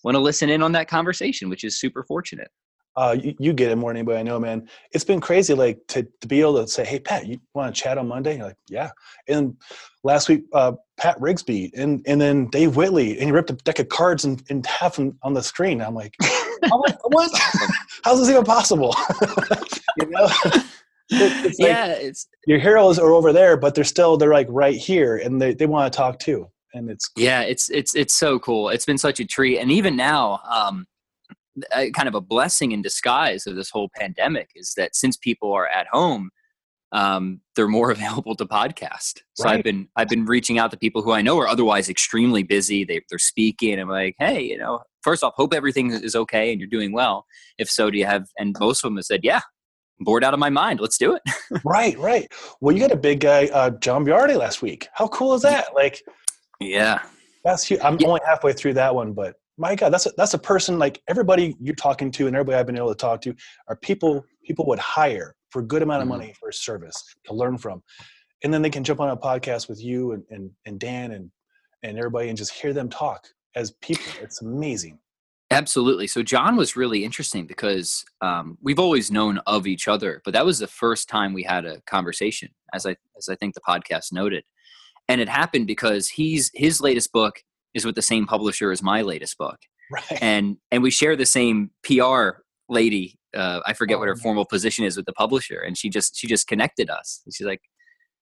want 0.05 0.15
to 0.15 0.21
listen 0.21 0.51
in 0.51 0.63
on 0.63 0.73
that 0.73 0.89
conversation, 0.89 1.49
which 1.49 1.65
is 1.65 1.79
super 1.79 2.03
fortunate 2.05 2.49
uh, 2.97 3.17
you, 3.21 3.35
you, 3.39 3.53
get 3.53 3.71
it 3.71 3.77
more 3.77 3.91
than 3.91 3.99
anybody 3.99 4.19
I 4.19 4.23
know, 4.23 4.39
man. 4.39 4.69
It's 4.93 5.05
been 5.05 5.21
crazy, 5.21 5.53
like 5.53 5.81
to, 5.89 6.07
to 6.21 6.29
be 6.29 6.41
able 6.41 6.63
to 6.63 6.69
say, 6.69 6.85
"Hey, 6.85 7.01
Pat, 7.01 7.27
you 7.27 7.41
want 7.53 7.75
to 7.75 7.81
chat 7.81 7.99
on 7.99 8.07
Monday?" 8.07 8.31
And 8.31 8.39
you're 8.39 8.49
like, 8.49 8.57
"Yeah." 8.69 8.91
And 9.27 9.57
last 10.05 10.29
week, 10.29 10.45
uh, 10.53 10.73
Pat 10.97 11.19
Rigsby, 11.19 11.71
and 11.77 12.03
and 12.07 12.21
then 12.21 12.47
Dave 12.47 12.77
Whitley, 12.77 13.13
and 13.13 13.25
he 13.25 13.33
ripped 13.33 13.51
a 13.51 13.55
deck 13.55 13.79
of 13.79 13.89
cards 13.89 14.25
in, 14.25 14.41
in 14.49 14.63
half 14.65 14.99
on 14.99 15.35
the 15.35 15.43
screen. 15.43 15.81
I'm 15.81 15.95
like, 15.95 16.15
like 16.63 16.97
"What? 17.05 17.31
How's 18.05 18.21
this 18.21 18.31
even 18.31 18.45
possible?" 18.45 18.95
you 19.99 20.07
know. 20.11 20.29
it's 21.11 21.59
like 21.59 21.69
yeah, 21.69 21.87
it's 21.89 22.29
your 22.47 22.59
heroes 22.59 22.99
are 22.99 23.13
over 23.13 23.33
there, 23.33 23.57
but 23.57 23.75
they're 23.75 23.85
still 23.85 24.17
they're 24.17 24.33
like 24.33 24.47
right 24.51 24.77
here, 24.77 25.17
and 25.17 25.41
they, 25.41 25.55
they 25.55 25.67
want 25.67 25.93
to 25.93 25.97
talk 25.97 26.19
too, 26.19 26.49
and 26.75 26.89
it's 26.89 27.09
cool. 27.09 27.25
yeah, 27.25 27.43
it's 27.43 27.71
it's 27.71 27.95
it's 27.95 28.15
so 28.15 28.39
cool. 28.39 28.69
It's 28.69 28.87
been 28.87 28.99
such 28.99 29.19
a 29.21 29.27
treat, 29.27 29.59
and 29.59 29.73
even 29.73 29.97
now, 29.97 30.41
um, 30.49 30.87
kind 31.73 32.09
of 32.09 32.15
a 32.15 32.21
blessing 32.21 32.73
in 32.73 32.83
disguise 32.83 33.47
of 33.47 33.57
this 33.57 33.71
whole 33.71 33.91
pandemic 33.97 34.51
is 34.55 34.75
that 34.77 34.95
since 34.95 35.17
people 35.17 35.53
are 35.53 35.67
at 35.69 35.87
home, 35.89 36.31
um, 36.95 37.41
they're 37.57 37.69
more 37.69 37.91
available 37.91 38.35
to 38.37 38.47
podcast. 38.47 39.21
So 39.35 39.45
right. 39.45 39.59
I've 39.59 39.65
been 39.65 39.89
I've 39.97 40.09
been 40.09 40.25
reaching 40.25 40.59
out 40.59 40.71
to 40.71 40.79
people 40.79 41.03
who 41.03 41.13
I 41.13 41.21
know 41.21 41.39
are 41.39 41.49
otherwise 41.49 41.91
extremely 41.91 42.43
busy. 42.43 42.85
They, 42.85 43.03
they're 43.11 43.19
speaking. 43.19 43.79
I'm 43.79 43.89
like, 43.89 44.15
hey, 44.19 44.43
you 44.43 44.57
know, 44.57 44.81
first 45.03 45.23
off, 45.23 45.35
hope 45.37 45.53
everything 45.53 45.91
is 45.91 46.17
okay 46.17 46.51
and 46.51 46.61
you're 46.61 46.71
doing 46.71 46.93
well. 46.93 47.27
If 47.59 47.69
so, 47.69 47.91
do 47.91 47.99
you 47.99 48.07
have? 48.07 48.27
And 48.39 48.57
most 48.59 48.83
of 48.83 48.89
them 48.89 48.97
have 48.97 49.05
said, 49.05 49.21
yeah, 49.23 49.41
I'm 50.01 50.05
bored 50.05 50.25
out 50.25 50.33
of 50.33 50.41
my 50.41 50.51
mind. 50.51 50.81
Let's 50.81 50.97
do 50.97 51.15
it. 51.15 51.23
right, 51.65 51.99
right. 51.99 52.33
Well, 52.61 52.75
you 52.75 52.81
got 52.81 52.93
a 52.93 52.97
big 52.97 53.21
guy, 53.21 53.47
uh, 53.53 53.71
John 53.71 54.07
Berardi, 54.07 54.39
last 54.39 54.63
week. 54.63 54.89
How 54.95 55.09
cool 55.09 55.35
is 55.35 55.43
that? 55.43 55.75
Like, 55.75 56.03
yeah, 56.61 57.03
that's 57.45 57.65
huge. 57.65 57.81
I'm 57.83 57.99
yeah. 57.99 58.09
only 58.09 58.21
halfway 58.25 58.53
through 58.53 58.75
that 58.75 58.95
one, 58.95 59.13
but 59.13 59.35
my 59.57 59.75
God, 59.77 59.93
that's 59.93 60.07
a, 60.07 60.11
that's 60.17 60.35
a 60.35 60.39
person 60.39 60.79
like 60.79 61.01
everybody 61.09 61.57
you're 61.61 61.77
talking 61.77 62.11
to 62.13 62.27
and 62.27 62.35
everybody 62.35 62.59
I've 62.59 62.67
been 62.67 62.77
able 62.77 62.89
to 62.89 62.95
talk 62.97 63.21
to 63.23 63.35
are 63.69 63.77
people 63.77 64.25
people 64.45 64.67
would 64.67 64.79
hire 64.79 65.35
for 65.55 65.61
a 65.61 65.65
good 65.65 65.83
amount 65.83 66.03
of 66.03 66.09
mm-hmm. 66.09 66.19
money 66.19 66.35
for 66.39 66.49
a 66.49 66.53
service 66.53 67.01
to 67.27 67.33
learn 67.33 67.57
from, 67.57 67.81
and 68.43 68.53
then 68.53 68.61
they 68.61 68.71
can 68.71 68.83
jump 68.83 68.99
on 68.99 69.09
a 69.09 69.17
podcast 69.17 69.69
with 69.69 69.81
you 69.83 70.11
and 70.13 70.25
and, 70.31 70.51
and 70.67 70.81
Dan 70.81 71.13
and 71.13 71.31
and 71.85 71.97
everybody 71.97 72.29
and 72.29 72.37
just 72.37 72.53
hear 72.53 72.73
them 72.73 72.89
talk 72.89 73.25
as 73.55 73.71
people. 73.81 74.13
It's 74.21 74.43
amazing. 74.43 74.99
Absolutely. 75.53 76.09
So 76.09 76.25
John 76.25 76.57
was 76.57 76.75
really 76.75 77.05
interesting 77.05 77.47
because 77.47 78.05
um, 78.21 78.59
we've 78.61 78.81
always 78.81 79.13
known 79.13 79.39
of 79.47 79.69
each 79.69 79.87
other, 79.87 80.21
but 80.25 80.35
that 80.35 80.45
was 80.45 80.59
the 80.59 80.67
first 80.67 81.09
time 81.09 81.33
we 81.33 81.45
had 81.45 81.65
a 81.65 81.81
conversation, 81.83 82.49
as 82.75 82.85
I 82.85 82.97
as 83.17 83.29
I 83.29 83.37
think 83.37 83.55
the 83.55 83.61
podcast 83.61 84.13
noted, 84.13 84.43
and 85.09 85.21
it 85.21 85.29
happened 85.29 85.69
because 85.69 86.09
he's 86.09 86.51
his 86.53 86.81
latest 86.81 87.13
book 87.13 87.37
is 87.75 87.85
with 87.85 87.95
the 87.95 88.03
same 88.03 88.27
publisher 88.27 88.73
as 88.73 88.83
my 88.83 89.03
latest 89.03 89.39
book. 89.39 89.59
Right. 89.91 90.23
And 90.23 90.57
and 90.73 90.83
we 90.83 90.91
share 90.91 91.15
the 91.15 91.27
same 91.27 91.71
PR 91.85 92.41
lady. 92.71 93.19
Uh, 93.35 93.61
I 93.67 93.73
forget 93.73 93.97
oh, 93.97 94.01
what 94.01 94.09
her 94.09 94.17
formal 94.17 94.45
position 94.45 94.85
is 94.85 94.97
with 94.97 95.07
the 95.07 95.13
publisher, 95.13 95.61
and 95.61 95.77
she 95.77 95.89
just 95.89 96.17
she 96.17 96.27
just 96.27 96.47
connected 96.47 96.91
us. 96.91 97.23
She's 97.33 97.47
like, 97.47 97.63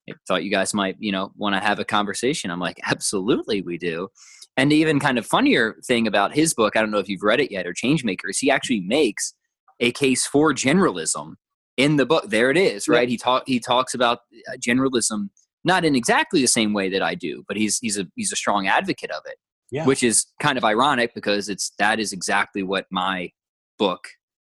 I 0.09 0.15
thought 0.27 0.45
you 0.45 0.51
guys 0.51 0.75
might 0.75 0.97
you 0.99 1.13
know 1.13 1.33
want 1.37 1.55
to 1.55 1.61
have 1.61 1.79
a 1.79 1.85
conversation. 1.85 2.51
I'm 2.51 2.61
like, 2.61 2.81
absolutely, 2.85 3.63
we 3.63 3.79
do. 3.79 4.09
And 4.57 4.71
the 4.71 4.77
even 4.77 5.01
kind 5.01 5.19
of 5.19 5.27
funnier 5.27 5.77
thing 5.85 6.07
about 6.07 6.35
his 6.35 6.53
book, 6.53 6.77
I 6.77 6.81
don't 6.81 6.91
know 6.91 6.99
if 6.99 7.09
you've 7.09 7.23
read 7.23 7.41
it 7.41 7.51
yet, 7.51 7.67
or 7.67 7.73
Changemakers, 7.73 8.39
he 8.39 8.51
actually 8.51 8.81
makes 8.81 9.35
a 9.81 9.93
case 9.93 10.27
for 10.27 10.53
generalism 10.53 11.35
in 11.77 11.97
the 11.97 12.07
book. 12.07 12.29
There 12.29 12.51
it 12.51 12.57
is, 12.57 12.89
right? 12.89 13.09
He 13.09 13.17
talk 13.17 13.45
he 13.47 13.61
talks 13.61 13.95
about 13.95 14.21
uh, 14.49 14.57
generalism 14.57 15.29
not 15.65 15.85
in 15.85 15.95
exactly 15.95 16.41
the 16.41 16.49
same 16.49 16.73
way 16.73 16.89
that 16.91 17.03
I 17.03 17.15
do, 17.15 17.45
but 17.47 17.57
he's 17.57 17.79
he's 17.79 17.99
a 17.99 18.07
he's 18.17 18.33
a 18.33 18.37
strong 18.37 18.67
advocate 18.67 19.11
of 19.11 19.23
it. 19.27 19.37
Yeah. 19.71 19.87
Which 19.87 20.03
is 20.03 20.27
kind 20.39 20.59
of 20.59 20.65
ironic 20.65 21.15
because 21.15 21.49
it's 21.49 21.73
that 21.79 21.99
is 21.99 22.13
exactly 22.13 22.63
what 22.63 22.87
my 22.91 23.31
book 23.79 24.09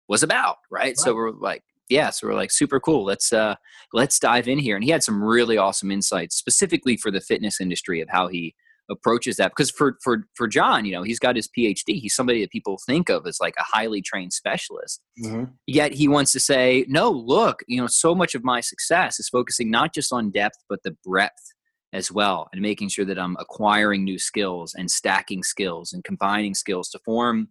was 0.10 0.24
about, 0.24 0.58
right? 0.70 0.82
right? 0.82 0.98
So 0.98 1.16
we're 1.16 1.32
like, 1.32 1.64
yeah, 1.88 2.10
so 2.10 2.28
we're 2.28 2.36
like 2.36 2.52
super 2.52 2.80
cool. 2.80 3.06
Let's 3.06 3.32
uh 3.32 3.56
let's 3.94 4.20
dive 4.20 4.48
in 4.48 4.60
here. 4.60 4.76
And 4.76 4.84
he 4.84 4.92
had 4.92 5.04
some 5.04 5.24
really 5.24 5.58
awesome 5.58 5.92
insights 5.92 6.36
specifically 6.36 6.98
for 6.98 7.12
the 7.12 7.22
fitness 7.22 7.62
industry 7.62 8.02
of 8.02 8.10
how 8.10 8.28
he 8.28 8.56
approaches 8.92 9.38
that 9.38 9.52
because 9.52 9.70
for 9.70 9.98
for 10.04 10.28
for 10.36 10.48
John, 10.48 10.86
you 10.86 10.92
know, 10.92 11.04
he's 11.04 11.20
got 11.20 11.36
his 11.36 11.48
PhD. 11.48 12.00
He's 12.00 12.16
somebody 12.16 12.42
that 12.42 12.52
people 12.52 12.80
think 12.86 13.10
of 13.10 13.26
as 13.26 13.38
like 13.40 13.56
a 13.58 13.64
highly 13.64 14.02
trained 14.02 14.34
specialist. 14.34 15.02
Mm-hmm. 15.24 15.46
Yet 15.68 15.94
he 15.94 16.08
wants 16.08 16.32
to 16.34 16.40
say, 16.40 16.86
no, 16.88 17.10
look, 17.10 17.62
you 17.68 17.80
know, 17.80 17.88
so 17.88 18.14
much 18.14 18.36
of 18.36 18.44
my 18.44 18.62
success 18.62 19.20
is 19.20 19.30
focusing 19.30 19.72
not 19.72 19.94
just 19.94 20.12
on 20.12 20.32
depth 20.32 20.58
but 20.68 20.80
the 20.84 20.96
breadth 21.04 21.54
as 21.92 22.12
well, 22.12 22.48
and 22.54 22.62
making 22.62 22.90
sure 22.90 23.06
that 23.06 23.18
I'm 23.18 23.36
acquiring 23.40 24.04
new 24.04 24.20
skills 24.20 24.76
and 24.78 24.92
stacking 24.92 25.42
skills 25.42 25.92
and 25.92 26.04
combining 26.04 26.54
skills 26.54 26.90
to 26.90 27.00
form 27.00 27.48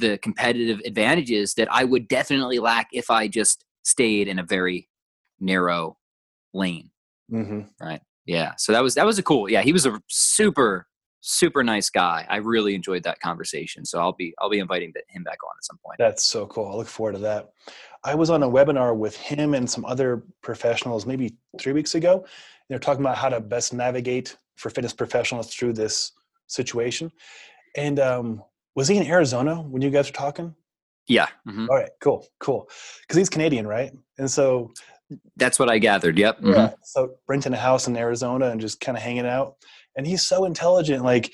the 0.00 0.18
competitive 0.18 0.80
advantages 0.84 1.54
that 1.54 1.72
I 1.72 1.84
would 1.84 2.08
definitely 2.08 2.58
lack 2.58 2.88
if 2.92 3.10
I 3.10 3.28
just 3.28 3.64
stayed 3.82 4.28
in 4.28 4.38
a 4.38 4.42
very 4.42 4.88
narrow 5.38 5.96
lane. 6.52 6.90
Mm-hmm. 7.32 7.60
Right. 7.80 8.00
Yeah. 8.26 8.52
So 8.56 8.72
that 8.72 8.82
was 8.82 8.94
that 8.94 9.06
was 9.06 9.18
a 9.18 9.22
cool. 9.22 9.48
Yeah, 9.48 9.62
he 9.62 9.72
was 9.72 9.86
a 9.86 10.00
super 10.08 10.86
super 11.20 11.62
nice 11.62 11.90
guy. 11.90 12.26
I 12.28 12.36
really 12.36 12.74
enjoyed 12.74 13.02
that 13.04 13.20
conversation. 13.20 13.84
So 13.84 14.00
I'll 14.00 14.12
be 14.12 14.34
I'll 14.38 14.50
be 14.50 14.58
inviting 14.58 14.92
him 15.08 15.22
back 15.22 15.38
on 15.44 15.50
at 15.58 15.64
some 15.64 15.78
point. 15.84 15.96
That's 15.98 16.24
so 16.24 16.46
cool. 16.46 16.72
I 16.72 16.74
look 16.74 16.88
forward 16.88 17.12
to 17.12 17.18
that. 17.20 17.50
I 18.04 18.14
was 18.14 18.30
on 18.30 18.42
a 18.42 18.48
webinar 18.48 18.96
with 18.96 19.16
him 19.16 19.54
and 19.54 19.68
some 19.68 19.84
other 19.84 20.24
professionals 20.42 21.06
maybe 21.06 21.36
three 21.58 21.72
weeks 21.72 21.94
ago. 21.94 22.24
They're 22.68 22.78
talking 22.78 23.02
about 23.02 23.18
how 23.18 23.28
to 23.28 23.40
best 23.40 23.74
navigate 23.74 24.36
for 24.56 24.70
fitness 24.70 24.92
professionals 24.92 25.52
through 25.52 25.74
this 25.74 26.12
situation. 26.46 27.12
And 27.76 27.98
um, 28.00 28.42
was 28.80 28.88
he 28.88 28.96
in 28.96 29.06
Arizona 29.06 29.56
when 29.60 29.82
you 29.82 29.90
guys 29.90 30.08
were 30.08 30.14
talking? 30.14 30.54
Yeah. 31.06 31.26
Mm-hmm. 31.46 31.66
All 31.68 31.76
right. 31.76 31.90
Cool. 32.00 32.26
Cool. 32.38 32.66
Because 33.02 33.18
he's 33.18 33.28
Canadian, 33.28 33.66
right? 33.66 33.92
And 34.16 34.30
so 34.30 34.72
that's 35.36 35.58
what 35.58 35.68
I 35.68 35.76
gathered. 35.76 36.18
Yep. 36.18 36.38
Mm-hmm. 36.38 36.48
Yeah. 36.48 36.72
So 36.82 37.16
renting 37.28 37.52
a 37.52 37.58
house 37.58 37.88
in 37.88 37.94
Arizona 37.94 38.46
and 38.46 38.58
just 38.58 38.80
kind 38.80 38.96
of 38.96 39.04
hanging 39.04 39.26
out. 39.26 39.56
And 39.98 40.06
he's 40.06 40.26
so 40.26 40.46
intelligent. 40.46 41.04
Like, 41.04 41.30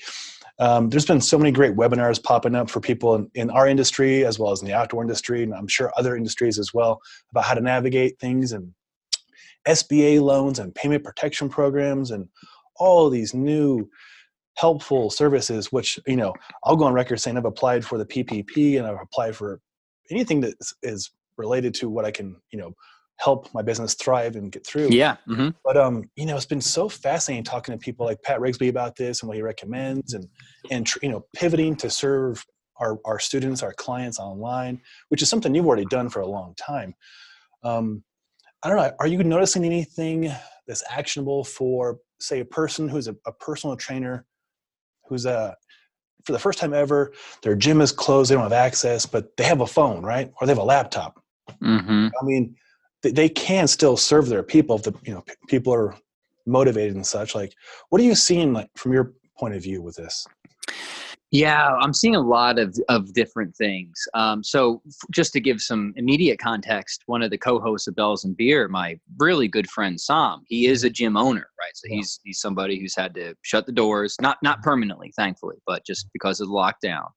um, 0.59 0.89
there's 0.89 1.05
been 1.05 1.21
so 1.21 1.37
many 1.37 1.51
great 1.51 1.77
webinars 1.77 2.21
popping 2.21 2.53
up 2.53 2.69
for 2.69 2.81
people 2.81 3.15
in, 3.15 3.31
in, 3.33 3.49
our 3.49 3.65
industry 3.65 4.25
as 4.25 4.37
well 4.37 4.51
as 4.51 4.61
in 4.61 4.67
the 4.67 4.73
outdoor 4.73 5.03
industry, 5.03 5.43
and 5.43 5.53
I'm 5.53 5.69
sure 5.69 5.93
other 5.95 6.17
industries 6.17 6.59
as 6.59 6.73
well 6.73 6.99
about 7.31 7.45
how 7.45 7.53
to 7.53 7.61
navigate 7.61 8.19
things 8.19 8.51
and 8.51 8.73
SBA 9.65 10.19
loans 10.19 10.59
and 10.59 10.75
payment 10.75 11.05
protection 11.05 11.47
programs 11.47 12.11
and 12.11 12.27
all 12.75 13.09
these 13.09 13.33
new 13.33 13.87
helpful 14.57 15.09
services. 15.09 15.71
Which 15.71 15.99
you 16.07 16.17
know, 16.17 16.33
I'll 16.63 16.75
go 16.75 16.85
on 16.85 16.93
record 16.93 17.19
saying 17.19 17.37
I've 17.37 17.45
applied 17.45 17.85
for 17.85 17.97
the 17.97 18.05
PPP 18.05 18.77
and 18.77 18.85
I've 18.85 19.01
applied 19.01 19.35
for 19.35 19.61
anything 20.11 20.41
that 20.41 20.55
is 20.83 21.11
related 21.37 21.73
to 21.75 21.89
what 21.89 22.05
I 22.05 22.11
can 22.11 22.35
you 22.51 22.59
know 22.59 22.73
help 23.17 23.51
my 23.53 23.61
business 23.61 23.95
thrive 23.95 24.35
and 24.35 24.51
get 24.51 24.65
through. 24.65 24.89
Yeah. 24.89 25.17
Mm-hmm. 25.27 25.49
But 25.63 25.77
um, 25.77 26.09
you 26.15 26.25
know, 26.25 26.35
it's 26.35 26.45
been 26.45 26.61
so 26.61 26.87
fascinating 26.87 27.43
talking 27.43 27.73
to 27.73 27.79
people 27.79 28.05
like 28.05 28.21
Pat 28.21 28.39
Rigsby 28.39 28.69
about 28.69 28.95
this 28.95 29.21
and 29.21 29.27
what 29.27 29.37
he 29.37 29.43
recommends, 29.43 30.13
and 30.13 30.27
and 30.71 30.87
you 31.01 31.09
know, 31.09 31.25
pivoting 31.35 31.75
to 31.77 31.89
serve 31.89 32.45
our 32.79 32.99
our 33.05 33.19
students, 33.19 33.63
our 33.63 33.73
clients 33.73 34.19
online, 34.19 34.81
which 35.09 35.21
is 35.21 35.29
something 35.29 35.53
you've 35.53 35.65
already 35.65 35.85
done 35.85 36.09
for 36.09 36.21
a 36.21 36.27
long 36.27 36.53
time. 36.55 36.93
Um, 37.63 38.03
I 38.63 38.69
don't 38.69 38.77
know. 38.77 38.91
Are 38.99 39.07
you 39.07 39.23
noticing 39.23 39.65
anything 39.65 40.31
that's 40.67 40.83
actionable 40.89 41.43
for, 41.43 41.99
say, 42.19 42.39
a 42.39 42.45
person 42.45 42.89
who's 42.89 43.07
a, 43.07 43.15
a 43.25 43.31
personal 43.31 43.75
trainer, 43.75 44.25
who's 45.07 45.25
a 45.25 45.55
for 46.23 46.33
the 46.33 46.39
first 46.39 46.59
time 46.59 46.73
ever, 46.73 47.13
their 47.41 47.55
gym 47.55 47.79
is 47.79 47.91
closed, 47.91 48.29
they 48.29 48.35
don't 48.35 48.43
have 48.43 48.51
access, 48.51 49.05
but 49.05 49.35
they 49.37 49.45
have 49.45 49.61
a 49.61 49.67
phone, 49.67 50.03
right, 50.03 50.29
or 50.41 50.45
they 50.45 50.51
have 50.51 50.61
a 50.61 50.63
laptop. 50.63 51.21
Mm-hmm. 51.63 52.07
I 52.21 52.25
mean, 52.25 52.55
they 53.01 53.29
can 53.29 53.67
still 53.67 53.95
serve 53.95 54.27
their 54.27 54.43
people 54.43 54.75
if 54.75 54.83
the 54.83 54.93
you 55.03 55.13
know 55.13 55.23
people 55.47 55.73
are 55.73 55.95
motivated 56.45 56.95
and 56.95 57.05
such 57.05 57.35
like 57.35 57.53
what 57.89 58.01
are 58.01 58.05
you 58.05 58.15
seeing 58.15 58.53
like 58.53 58.69
from 58.75 58.93
your 58.93 59.13
point 59.37 59.53
of 59.53 59.61
view 59.61 59.81
with 59.81 59.95
this 59.95 60.25
Yeah, 61.31 61.73
I'm 61.81 61.93
seeing 61.93 62.15
a 62.15 62.21
lot 62.21 62.57
of, 62.57 62.77
of 62.87 63.11
different 63.13 63.53
things. 63.55 64.01
Um, 64.13 64.43
so, 64.43 64.81
f- 64.87 64.93
just 65.11 65.33
to 65.33 65.41
give 65.41 65.59
some 65.59 65.93
immediate 65.97 66.39
context, 66.39 67.03
one 67.07 67.21
of 67.21 67.31
the 67.31 67.37
co-hosts 67.37 67.87
of 67.87 67.95
Bells 67.95 68.23
and 68.23 68.35
Beer, 68.37 68.69
my 68.69 68.97
really 69.19 69.49
good 69.49 69.69
friend 69.69 69.99
Sam, 69.99 70.43
he 70.47 70.67
is 70.67 70.85
a 70.85 70.89
gym 70.89 71.17
owner, 71.17 71.49
right? 71.59 71.75
So 71.75 71.87
Yeah. 71.89 71.97
he's 71.97 72.19
he's 72.23 72.39
somebody 72.39 72.79
who's 72.79 72.95
had 72.95 73.13
to 73.15 73.35
shut 73.41 73.65
the 73.65 73.73
doors, 73.73 74.15
not 74.21 74.37
not 74.41 74.63
permanently, 74.63 75.11
thankfully, 75.17 75.57
but 75.65 75.85
just 75.85 76.07
because 76.13 76.39
of 76.39 76.47
the 76.47 76.53
lockdown. 76.53 77.07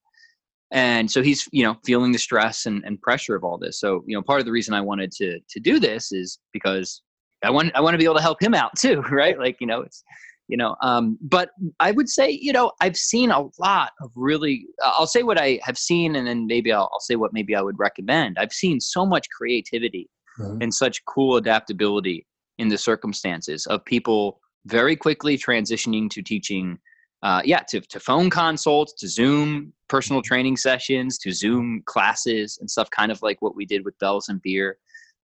And 0.72 1.10
so 1.10 1.22
he's 1.22 1.48
you 1.52 1.62
know 1.62 1.76
feeling 1.84 2.10
the 2.12 2.18
stress 2.18 2.66
and, 2.66 2.84
and 2.84 3.00
pressure 3.00 3.36
of 3.36 3.44
all 3.44 3.58
this. 3.58 3.78
So 3.78 4.02
you 4.08 4.16
know 4.16 4.22
part 4.22 4.40
of 4.40 4.46
the 4.46 4.52
reason 4.52 4.74
I 4.74 4.80
wanted 4.80 5.12
to 5.12 5.38
to 5.48 5.60
do 5.60 5.78
this 5.78 6.10
is 6.10 6.40
because 6.52 7.02
I 7.44 7.50
want 7.50 7.70
I 7.76 7.80
want 7.80 7.94
to 7.94 7.98
be 7.98 8.04
able 8.04 8.16
to 8.16 8.22
help 8.22 8.42
him 8.42 8.54
out 8.54 8.72
too, 8.76 9.02
right? 9.10 9.38
Like 9.38 9.56
you 9.60 9.68
know 9.68 9.82
it's 9.82 10.02
you 10.50 10.56
know 10.56 10.74
um, 10.82 11.16
but 11.22 11.50
i 11.78 11.90
would 11.92 12.08
say 12.08 12.28
you 12.30 12.52
know 12.52 12.72
i've 12.80 12.96
seen 12.96 13.30
a 13.30 13.42
lot 13.58 13.92
of 14.02 14.10
really 14.16 14.66
i'll 14.82 15.06
say 15.06 15.22
what 15.22 15.38
i 15.38 15.58
have 15.62 15.78
seen 15.78 16.16
and 16.16 16.26
then 16.26 16.46
maybe 16.46 16.72
i'll, 16.72 16.90
I'll 16.92 17.00
say 17.00 17.16
what 17.16 17.32
maybe 17.32 17.54
i 17.54 17.62
would 17.62 17.78
recommend. 17.78 18.36
I've 18.38 18.52
seen 18.52 18.80
so 18.80 19.06
much 19.06 19.26
creativity 19.36 20.08
Mhm. 20.38 20.62
and 20.62 20.72
such 20.72 21.04
cool 21.06 21.36
adaptability 21.36 22.24
in 22.58 22.68
the 22.68 22.78
circumstances 22.78 23.66
of 23.66 23.84
people 23.84 24.40
very 24.66 24.94
quickly 24.96 25.36
transitioning 25.36 26.08
to 26.10 26.22
teaching 26.22 26.78
uh, 27.22 27.42
yeah 27.44 27.60
to, 27.68 27.80
to 27.80 27.98
phone 28.00 28.30
consults 28.30 28.92
to 28.94 29.08
zoom 29.08 29.72
personal 29.88 30.22
training 30.22 30.56
sessions 30.56 31.18
to 31.18 31.32
zoom 31.32 31.82
classes 31.84 32.58
and 32.60 32.70
stuff 32.70 32.88
kind 32.90 33.10
of 33.12 33.20
like 33.22 33.42
what 33.42 33.56
we 33.56 33.66
did 33.66 33.84
with 33.84 33.98
bells 33.98 34.28
and 34.28 34.40
beer. 34.40 34.78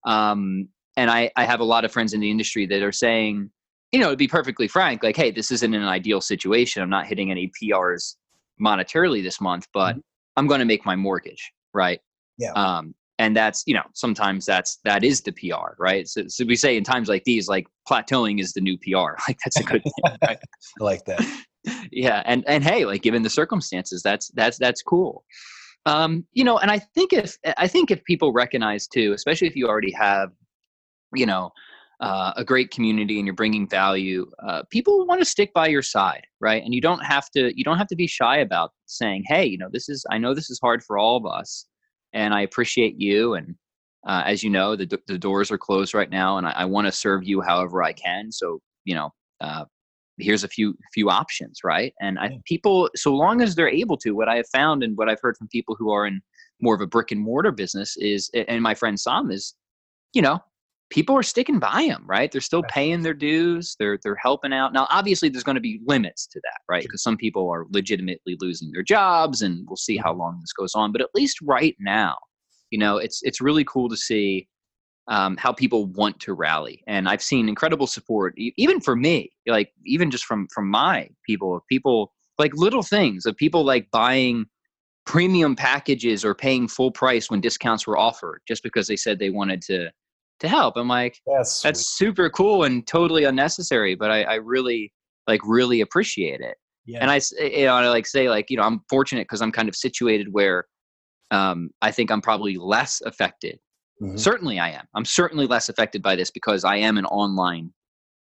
Um, 0.05 0.69
and 0.97 1.11
I, 1.11 1.31
I 1.37 1.45
have 1.45 1.61
a 1.61 1.65
lot 1.65 1.85
of 1.85 1.93
friends 1.93 2.13
in 2.13 2.21
the 2.21 2.31
industry 2.31 2.67
that 2.67 2.83
are 2.83 2.93
saying 2.93 3.51
you 3.93 4.01
know, 4.01 4.11
to 4.11 4.17
be 4.17 4.29
perfectly 4.29 4.69
frank, 4.69 5.03
like, 5.03 5.17
hey, 5.17 5.31
this 5.31 5.51
isn't 5.51 5.75
an 5.75 5.85
ideal 5.85 6.21
situation. 6.21 6.83
I'm 6.83 6.91
not 6.91 7.07
hitting 7.07 7.31
any 7.31 7.51
PRs 7.61 8.17
monetarily 8.61 9.23
this 9.23 9.41
month, 9.41 9.67
but 9.73 9.97
Mhm. 9.97 10.03
I'm 10.37 10.47
going 10.47 10.61
to 10.61 10.67
make 10.67 10.85
my 10.85 10.97
mortgage, 10.97 11.53
right? 11.73 12.01
Yeah. 12.39 12.53
Um, 12.53 12.95
and 13.19 13.35
that's 13.35 13.63
you 13.67 13.73
know 13.73 13.85
sometimes 13.95 14.45
that's 14.45 14.79
that 14.85 15.03
is 15.03 15.23
the 15.23 15.33
PR, 15.33 15.75
right? 15.79 16.07
So, 16.07 16.25
so 16.29 16.45
we 16.45 16.57
say 16.57 16.77
in 16.77 16.85
times 16.85 17.09
like 17.09 17.25
these, 17.25 17.49
like 17.49 17.67
plateauing 17.89 18.41
is 18.41 18.53
the 18.53 18.61
new 18.61 18.77
PR. 18.79 19.17
Like 19.29 19.39
that's 19.45 19.59
a 19.59 19.65
good 19.65 19.83
thing, 19.83 20.19
right? 20.23 20.39
I 20.81 20.85
like 20.85 21.05
that. 21.07 21.25
yeah 21.91 22.23
and 22.27 22.45
and 22.47 22.63
hey 22.63 22.85
like 22.85 23.03
given 23.03 23.23
the 23.23 23.31
circumstances 23.31 24.03
that's 24.03 24.29
that's 24.35 24.59
that's 24.59 24.83
cool 24.83 25.25
um 25.85 26.25
you 26.33 26.45
know 26.45 26.59
and 26.59 26.71
i 26.71 26.79
think 26.79 27.13
if 27.13 27.37
i 27.57 27.67
think 27.67 27.91
if 27.91 28.03
people 28.05 28.33
recognize 28.33 28.87
too 28.87 29.13
especially 29.13 29.49
if 29.49 29.57
you 29.57 29.67
already 29.67 29.93
have 29.93 30.31
you 31.15 31.27
know 31.27 31.51
uh, 32.01 32.33
a 32.37 32.45
great 32.45 32.71
community 32.71 33.19
and 33.19 33.27
you're 33.27 33.35
bringing 33.35 33.67
value 33.67 34.31
uh, 34.47 34.63
people 34.71 35.07
want 35.07 35.21
to 35.21 35.25
stick 35.25 35.53
by 35.55 35.67
your 35.67 35.83
side 35.83 36.27
right? 36.41 36.63
And 36.63 36.75
you 36.75 36.81
don't 36.81 37.05
have 37.05 37.31
to 37.31 37.57
you 37.57 37.65
don't 37.65 37.79
have 37.79 37.87
to 37.89 37.97
be 37.97 38.07
shy 38.07 38.39
about 38.39 38.73
saying 38.87 39.25
hey 39.27 39.45
you 39.45 39.59
know 39.59 39.69
this 39.73 39.89
is 39.89 40.05
i 40.11 40.19
know 40.19 40.35
this 40.35 40.51
is 40.51 40.61
hard 40.61 40.83
for 40.83 40.99
all 40.99 41.17
of 41.17 41.27
us 41.27 41.67
and 42.13 42.35
i 42.35 42.43
appreciate 42.43 43.01
you 43.01 43.35
and 43.35 43.55
uh, 44.07 44.23
as 44.25 44.45
you 44.45 44.51
know 44.51 44.77
the, 44.77 44.87
the 45.09 45.19
doors 45.19 45.51
are 45.51 45.59
closed 45.59 45.95
right 45.95 46.11
now 46.11 46.39
and 46.39 46.47
i, 46.47 46.53
I 46.53 46.65
want 46.65 46.87
to 46.87 46.93
serve 46.93 47.25
you 47.25 47.41
however 47.41 47.83
i 47.83 47.93
can. 47.93 48.31
So 48.31 48.61
you 48.85 48.95
know 48.95 49.11
uh, 49.41 49.65
here's 50.19 50.45
a 50.45 50.49
few 50.49 50.77
few 50.93 51.11
options 51.11 51.61
right? 51.65 51.93
And 52.01 52.19
i 52.19 52.39
people 52.45 52.91
so 52.95 53.15
long 53.15 53.41
as 53.43 53.55
they're 53.55 53.69
able 53.69 53.97
to 53.99 54.13
what 54.13 54.29
i 54.29 54.37
have 54.37 54.49
found 54.49 54.83
and 54.83 54.97
what 54.97 55.09
i've 55.09 55.21
heard 55.21 55.37
from 55.37 55.49
people 55.49 55.77
who 55.79 55.91
are 55.91 56.07
in 56.07 56.21
more 56.61 56.75
of 56.75 56.81
a 56.81 56.87
brick 56.87 57.11
and 57.11 57.21
mortar 57.21 57.53
business 57.53 57.97
is 57.99 58.31
and 58.35 58.63
my 58.63 58.75
friend 58.75 58.99
sam 58.99 59.31
is 59.31 59.55
you 60.15 60.23
know 60.23 60.41
people 60.91 61.17
are 61.17 61.23
sticking 61.23 61.59
by 61.59 61.87
them 61.89 62.05
right? 62.07 62.31
They're 62.31 62.41
still 62.41 62.63
paying 62.69 63.03
their 63.03 63.15
dues 63.15 63.77
they're 63.79 63.99
they're 64.03 64.17
helping 64.17 64.53
out. 64.53 64.73
Now 64.73 64.87
obviously 64.91 65.29
there's 65.29 65.45
going 65.45 65.57
to 65.57 65.61
be 65.61 65.81
limits 65.87 66.27
to 66.29 66.41
that 66.43 66.61
right? 66.69 66.83
Because 66.83 67.03
some 67.03 67.17
people 67.17 67.51
are 67.51 67.67
legitimately 67.71 68.37
losing 68.41 68.71
their 68.73 68.83
jobs 68.83 69.43
and 69.43 69.67
we'll 69.69 69.77
see 69.77 69.97
how 69.97 70.13
long 70.13 70.39
this 70.41 70.53
goes 70.53 70.75
on. 70.75 70.93
But 70.93 71.01
at 71.01 71.11
least 71.15 71.39
right 71.43 71.77
now 71.79 72.17
you 72.71 72.79
know 72.79 72.99
it's 72.99 73.21
it's 73.23 73.41
really 73.41 73.65
cool 73.65 73.89
to 73.89 73.97
see 73.97 74.49
um, 75.09 75.37
how 75.37 75.53
people 75.53 75.87
want 75.87 76.19
to 76.21 76.35
rally. 76.35 76.83
And 76.87 77.09
i've 77.09 77.23
seen 77.23 77.49
incredible 77.49 77.87
support 77.87 78.35
even 78.37 78.81
for 78.81 78.97
me 78.97 79.31
like 79.47 79.73
even 79.85 80.11
just 80.11 80.25
from 80.25 80.49
from 80.53 80.69
my 80.69 81.09
people 81.25 81.57
of 81.57 81.63
people 81.69 82.13
like 82.39 82.53
little 82.55 82.83
things 82.83 83.27
of 83.27 83.37
people 83.37 83.65
like 83.65 83.91
buying 83.91 84.47
premium 85.07 85.55
packages 85.55 86.25
or 86.25 86.35
paying 86.35 86.67
full 86.69 86.91
price 86.91 87.31
when 87.31 87.41
discounts 87.41 87.87
were 87.87 87.97
offered 87.97 88.41
just 88.47 88.63
because 88.63 88.89
they 88.89 88.97
said 88.97 89.19
they 89.19 89.31
wanted 89.31 89.63
to 89.63 89.91
to 90.41 90.49
help 90.49 90.77
i'm 90.77 90.89
like 90.89 91.21
That's 91.27 91.63
that's 91.63 91.97
super 91.97 92.29
cool 92.31 92.65
and 92.65 92.87
totally 92.87 93.25
unnecessary 93.25 93.95
but 93.95 94.11
i, 94.11 94.23
I 94.23 94.35
really 94.35 94.93
like 95.27 95.41
really 95.45 95.81
appreciate 95.81 96.41
it 96.41 96.57
yeah. 96.87 97.01
and 97.01 97.11
I, 97.11 97.21
you 97.41 97.67
know, 97.67 97.75
I 97.75 97.89
like 97.89 98.07
say 98.07 98.31
like, 98.31 98.49
you 98.49 98.57
know, 98.57 98.63
I'm 98.63 98.81
fortunate 98.89 99.23
because 99.23 99.43
I'm 99.43 99.53
kind 99.53 99.69
of 99.69 99.75
situated 99.75 100.29
where 100.33 100.67
um, 101.31 101.71
I 101.83 101.91
think 101.91 102.11
I'm 102.11 102.23
probably 102.23 102.57
less 102.57 103.03
affected. 103.05 103.59
Mhm. 104.01 104.19
Certainly 104.19 104.61
I 104.61 104.71
am. 104.71 104.85
I'm 104.95 105.05
certainly 105.05 105.47
less 105.47 105.69
affected 105.69 106.03
by 106.03 106.15
this 106.15 106.31
because 106.31 106.65
I 106.65 106.77
am 106.77 106.97
an 106.97 107.07
online 107.07 107.73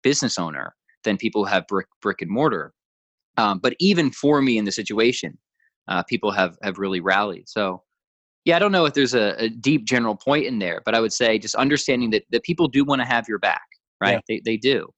business 0.02 0.38
owner 0.38 0.74
than 1.02 1.16
people 1.16 1.44
who 1.44 1.50
have 1.50 1.66
brick, 1.66 1.88
brick 2.00 2.22
and 2.22 2.30
mortar. 2.30 2.72
Um, 3.36 3.58
but 3.58 3.74
even 3.80 4.12
for 4.12 4.40
me 4.40 4.58
in 4.58 4.64
the 4.64 4.72
situation, 4.72 5.36
uh, 5.88 6.02
people 6.04 6.30
have, 6.30 6.56
have 6.62 6.78
really 6.78 7.00
rallied. 7.00 7.48
So 7.48 7.82
yeah, 8.44 8.56
I 8.56 8.58
don't 8.58 8.72
know 8.72 8.84
if 8.84 8.94
there's 8.94 9.14
a, 9.14 9.34
a 9.42 9.48
deep 9.48 9.84
general 9.84 10.16
point 10.16 10.46
in 10.46 10.58
there, 10.58 10.82
but 10.84 10.94
I 10.94 11.00
would 11.00 11.12
say 11.12 11.38
just 11.38 11.54
understanding 11.54 12.10
that, 12.10 12.24
that 12.30 12.42
people 12.42 12.68
do 12.68 12.84
want 12.84 13.00
to 13.00 13.06
have 13.06 13.28
your 13.28 13.38
back, 13.38 13.62
right? 14.00 14.14
Yeah. 14.14 14.20
They, 14.28 14.42
they 14.44 14.56
do 14.56 14.88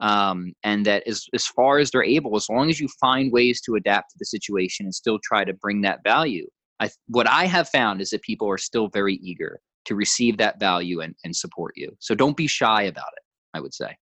um, 0.00 0.52
and 0.62 0.84
that 0.86 1.06
as, 1.06 1.26
as 1.32 1.46
far 1.46 1.78
as 1.78 1.90
they're 1.90 2.04
able, 2.04 2.36
as 2.36 2.48
long 2.48 2.68
as 2.68 2.80
you 2.80 2.88
find 3.00 3.32
ways 3.32 3.60
to 3.62 3.76
adapt 3.76 4.10
to 4.10 4.16
the 4.18 4.26
situation 4.26 4.86
and 4.86 4.94
still 4.94 5.18
try 5.22 5.44
to 5.44 5.54
bring 5.54 5.80
that 5.82 6.02
value, 6.04 6.46
I, 6.80 6.90
what 7.08 7.28
I 7.28 7.46
have 7.46 7.68
found 7.68 8.00
is 8.00 8.10
that 8.10 8.22
people 8.22 8.48
are 8.48 8.58
still 8.58 8.88
very 8.88 9.14
eager 9.14 9.60
to 9.86 9.94
receive 9.94 10.36
that 10.38 10.60
value 10.60 11.00
and, 11.00 11.14
and 11.24 11.34
support 11.34 11.72
you. 11.76 11.96
So 12.00 12.14
don't 12.14 12.36
be 12.36 12.46
shy 12.46 12.82
about 12.82 13.12
it, 13.16 13.22
I 13.54 13.60
would 13.60 13.72
say. 13.72 13.96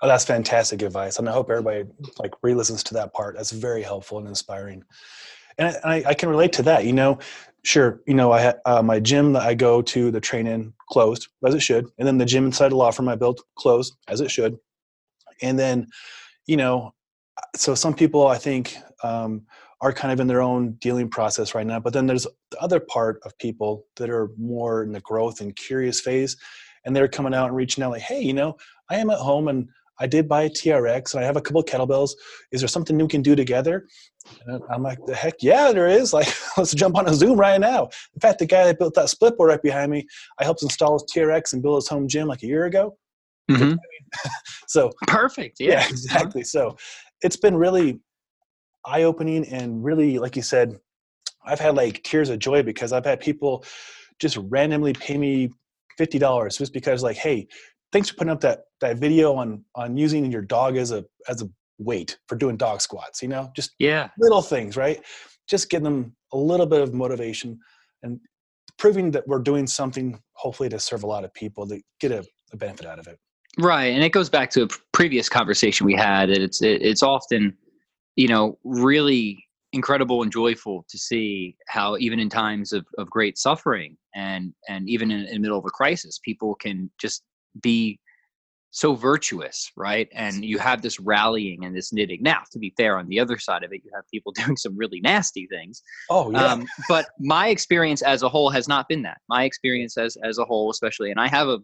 Oh, 0.00 0.06
that's 0.06 0.24
fantastic 0.24 0.82
advice, 0.82 1.18
and 1.18 1.28
I 1.28 1.32
hope 1.32 1.50
everybody 1.50 1.84
like 2.20 2.32
re-listens 2.42 2.84
to 2.84 2.94
that 2.94 3.12
part. 3.12 3.34
That's 3.36 3.50
very 3.50 3.82
helpful 3.82 4.18
and 4.18 4.28
inspiring, 4.28 4.84
and 5.58 5.76
I, 5.84 6.02
I, 6.06 6.14
can 6.14 6.28
relate 6.28 6.52
to 6.54 6.62
that. 6.62 6.84
You 6.84 6.92
know, 6.92 7.18
sure, 7.64 8.00
you 8.06 8.14
know, 8.14 8.32
I 8.32 8.40
had 8.40 8.58
uh, 8.64 8.82
my 8.82 9.00
gym 9.00 9.32
that 9.34 9.42
I 9.42 9.54
go 9.54 9.82
to 9.82 10.10
the 10.10 10.20
train 10.20 10.46
in 10.46 10.72
closed 10.90 11.28
as 11.44 11.54
it 11.54 11.60
should, 11.60 11.86
and 11.98 12.06
then 12.06 12.18
the 12.18 12.24
gym 12.24 12.46
inside 12.46 12.70
the 12.70 12.76
law 12.76 12.90
firm 12.90 13.08
I 13.08 13.16
built 13.16 13.42
closed 13.56 13.96
as 14.08 14.20
it 14.20 14.30
should, 14.30 14.56
and 15.42 15.58
then, 15.58 15.88
you 16.46 16.56
know, 16.56 16.94
so 17.54 17.74
some 17.74 17.94
people 17.94 18.26
I 18.26 18.38
think 18.38 18.76
um, 19.02 19.42
are 19.80 19.92
kind 19.92 20.12
of 20.12 20.20
in 20.20 20.26
their 20.26 20.42
own 20.42 20.72
dealing 20.80 21.08
process 21.08 21.54
right 21.54 21.66
now, 21.66 21.80
but 21.80 21.92
then 21.92 22.06
there's 22.06 22.26
the 22.50 22.60
other 22.60 22.80
part 22.80 23.20
of 23.24 23.36
people 23.38 23.86
that 23.96 24.10
are 24.10 24.30
more 24.38 24.82
in 24.82 24.92
the 24.92 25.00
growth 25.00 25.40
and 25.40 25.54
curious 25.54 26.00
phase, 26.00 26.36
and 26.84 26.94
they're 26.94 27.08
coming 27.08 27.34
out 27.34 27.48
and 27.48 27.56
reaching 27.56 27.84
out 27.84 27.90
like, 27.90 28.02
hey, 28.02 28.20
you 28.20 28.32
know, 28.32 28.56
I 28.90 28.96
am 28.96 29.10
at 29.10 29.18
home 29.18 29.48
and 29.48 29.68
I 30.00 30.06
did 30.06 30.28
buy 30.28 30.42
a 30.44 30.50
TRX 30.50 31.14
and 31.14 31.22
I 31.22 31.26
have 31.26 31.36
a 31.36 31.40
couple 31.40 31.60
of 31.60 31.66
kettlebells. 31.66 32.10
Is 32.52 32.60
there 32.60 32.68
something 32.68 32.96
new 32.96 33.04
we 33.04 33.08
can 33.10 33.22
do 33.22 33.34
together? 33.34 33.86
And 34.46 34.62
I'm 34.70 34.82
like, 34.82 34.98
the 35.06 35.14
heck 35.14 35.34
yeah, 35.40 35.72
there 35.72 35.88
is. 35.88 36.12
Like, 36.18 36.28
let's 36.56 36.74
jump 36.74 36.96
on 36.96 37.08
a 37.08 37.14
Zoom 37.14 37.38
right 37.38 37.60
now. 37.60 37.84
In 38.14 38.20
fact, 38.20 38.38
the 38.38 38.46
guy 38.46 38.64
that 38.64 38.78
built 38.78 38.94
that 38.94 39.08
split 39.08 39.36
board 39.36 39.50
right 39.50 39.62
behind 39.62 39.90
me, 39.90 40.06
I 40.40 40.44
helped 40.44 40.62
install 40.62 40.94
his 40.94 41.04
TRX 41.14 41.52
and 41.52 41.62
build 41.62 41.78
his 41.82 41.88
home 41.88 42.06
gym 42.08 42.28
like 42.28 42.42
a 42.42 42.46
year 42.46 42.64
ago. 42.66 42.96
Mm-hmm. 43.50 43.74
So 44.66 44.90
Perfect. 45.06 45.56
yeah, 45.60 45.80
Yeah. 45.80 45.88
exactly. 45.88 46.44
So 46.44 46.76
it's 47.22 47.36
been 47.36 47.56
really 47.56 47.98
eye 48.84 49.02
opening 49.04 49.46
and 49.48 49.82
really, 49.82 50.18
like 50.18 50.36
you 50.36 50.42
said, 50.42 50.78
I've 51.44 51.58
had 51.60 51.74
like 51.74 52.02
tears 52.02 52.28
of 52.28 52.38
joy 52.38 52.62
because 52.62 52.92
I've 52.92 53.06
had 53.06 53.20
people 53.20 53.64
just 54.18 54.36
randomly 54.50 54.92
pay 54.92 55.16
me 55.16 55.50
fifty 55.96 56.18
dollars 56.18 56.58
just 56.58 56.72
because 56.74 57.02
like, 57.02 57.16
hey, 57.16 57.46
thanks 57.92 58.08
for 58.08 58.16
putting 58.16 58.32
up 58.32 58.40
that 58.40 58.64
that 58.80 58.98
video 58.98 59.34
on 59.34 59.64
on 59.74 59.96
using 59.96 60.30
your 60.30 60.42
dog 60.42 60.76
as 60.76 60.92
a 60.92 61.04
as 61.28 61.42
a 61.42 61.48
weight 61.78 62.18
for 62.26 62.36
doing 62.36 62.56
dog 62.56 62.80
squats. 62.80 63.22
You 63.22 63.28
know, 63.28 63.50
just 63.54 63.74
Yeah. 63.78 64.08
little 64.18 64.42
things, 64.42 64.76
right? 64.76 65.00
Just 65.48 65.70
getting 65.70 65.84
them 65.84 66.16
a 66.32 66.36
little 66.36 66.66
bit 66.66 66.80
of 66.80 66.92
motivation 66.92 67.58
and 68.02 68.20
proving 68.78 69.10
that 69.12 69.26
we're 69.26 69.38
doing 69.40 69.66
something, 69.66 70.20
hopefully, 70.34 70.68
to 70.68 70.78
serve 70.78 71.02
a 71.02 71.06
lot 71.06 71.24
of 71.24 71.32
people 71.34 71.66
that 71.66 71.82
get 72.00 72.12
a, 72.12 72.24
a 72.52 72.56
benefit 72.56 72.86
out 72.86 72.98
of 72.98 73.06
it. 73.06 73.18
Right, 73.58 73.86
and 73.86 74.04
it 74.04 74.10
goes 74.10 74.28
back 74.28 74.50
to 74.50 74.64
a 74.64 74.68
previous 74.92 75.28
conversation 75.28 75.86
we 75.86 75.94
had. 75.94 76.28
That 76.28 76.42
it's 76.42 76.62
it, 76.62 76.82
it's 76.82 77.02
often, 77.02 77.56
you 78.16 78.28
know, 78.28 78.58
really 78.64 79.42
incredible 79.72 80.22
and 80.22 80.32
joyful 80.32 80.84
to 80.88 80.98
see 80.98 81.56
how 81.68 81.96
even 81.98 82.18
in 82.18 82.28
times 82.28 82.72
of, 82.72 82.86
of 82.96 83.10
great 83.10 83.36
suffering 83.36 83.96
and 84.14 84.54
and 84.68 84.88
even 84.88 85.10
in, 85.10 85.20
in 85.26 85.34
the 85.34 85.38
middle 85.40 85.58
of 85.58 85.64
a 85.64 85.70
crisis, 85.70 86.20
people 86.24 86.54
can 86.54 86.90
just 86.98 87.22
be 87.60 88.00
so 88.70 88.94
virtuous, 88.94 89.70
right? 89.76 90.08
And 90.12 90.44
you 90.44 90.58
have 90.58 90.82
this 90.82 91.00
rallying 91.00 91.64
and 91.64 91.74
this 91.76 91.92
knitting. 91.92 92.22
Now, 92.22 92.42
to 92.52 92.58
be 92.58 92.72
fair, 92.76 92.98
on 92.98 93.08
the 93.08 93.18
other 93.18 93.38
side 93.38 93.64
of 93.64 93.72
it, 93.72 93.82
you 93.84 93.90
have 93.94 94.04
people 94.12 94.32
doing 94.36 94.56
some 94.56 94.76
really 94.76 95.00
nasty 95.00 95.46
things. 95.46 95.82
Oh 96.10 96.30
yeah, 96.30 96.52
Um, 96.52 96.66
but 96.88 97.06
my 97.18 97.48
experience 97.48 98.02
as 98.02 98.22
a 98.22 98.28
whole 98.28 98.50
has 98.50 98.68
not 98.68 98.88
been 98.88 99.02
that. 99.02 99.18
My 99.28 99.44
experience 99.44 99.96
as 99.96 100.16
as 100.22 100.38
a 100.38 100.44
whole, 100.44 100.70
especially, 100.70 101.10
and 101.10 101.20
I 101.20 101.28
have 101.28 101.48
a 101.48 101.58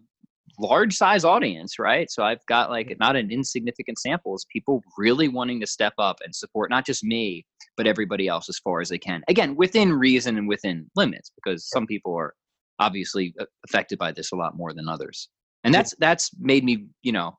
large 0.58 0.94
size 0.94 1.24
audience, 1.24 1.78
right? 1.78 2.10
So 2.10 2.22
I've 2.22 2.44
got 2.46 2.70
like 2.70 2.96
not 2.98 3.16
an 3.16 3.30
insignificant 3.30 3.98
sample. 3.98 4.34
Is 4.34 4.46
people 4.50 4.82
really 4.96 5.28
wanting 5.28 5.60
to 5.60 5.66
step 5.66 5.94
up 5.98 6.18
and 6.24 6.34
support 6.34 6.70
not 6.70 6.86
just 6.86 7.04
me, 7.04 7.44
but 7.76 7.86
everybody 7.86 8.28
else 8.28 8.48
as 8.48 8.58
far 8.58 8.80
as 8.80 8.88
they 8.88 8.98
can. 8.98 9.22
Again, 9.28 9.56
within 9.56 9.92
reason 9.92 10.38
and 10.38 10.48
within 10.48 10.90
limits, 10.96 11.32
because 11.36 11.68
some 11.68 11.86
people 11.86 12.14
are 12.16 12.34
obviously 12.78 13.34
uh, 13.38 13.44
affected 13.66 13.98
by 13.98 14.12
this 14.12 14.32
a 14.32 14.36
lot 14.36 14.56
more 14.56 14.72
than 14.72 14.88
others. 14.88 15.28
And 15.64 15.74
that's 15.74 15.94
that's 15.98 16.31
made 16.38 16.64
me, 16.64 16.87
you 17.03 17.12
know, 17.12 17.38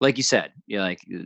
like 0.00 0.16
you 0.16 0.22
said, 0.22 0.52
you 0.66 0.78
know, 0.78 0.84
like 0.84 1.00
uh, 1.14 1.24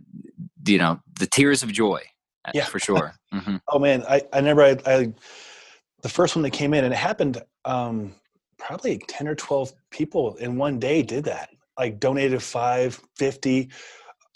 you 0.66 0.78
know, 0.78 1.00
the 1.18 1.26
tears 1.26 1.62
of 1.62 1.72
joy. 1.72 2.00
uh, 2.44 2.52
Yeah. 2.54 2.64
for 2.64 2.78
sure. 2.78 3.14
hmm 3.32 3.56
Oh 3.68 3.78
man, 3.78 4.04
I, 4.08 4.22
I 4.32 4.40
never 4.40 4.62
I, 4.62 4.76
I 4.86 5.12
the 6.02 6.08
first 6.08 6.36
one 6.36 6.42
that 6.42 6.50
came 6.50 6.74
in 6.74 6.84
and 6.84 6.92
it 6.92 6.98
happened 6.98 7.42
um 7.64 8.14
probably 8.58 8.98
10 9.08 9.26
or 9.26 9.34
12 9.34 9.72
people 9.90 10.36
in 10.36 10.56
one 10.56 10.78
day 10.78 11.02
did 11.02 11.24
that. 11.24 11.50
Like 11.78 11.98
donated 11.98 12.40
five, 12.42 13.00
50, 13.16 13.68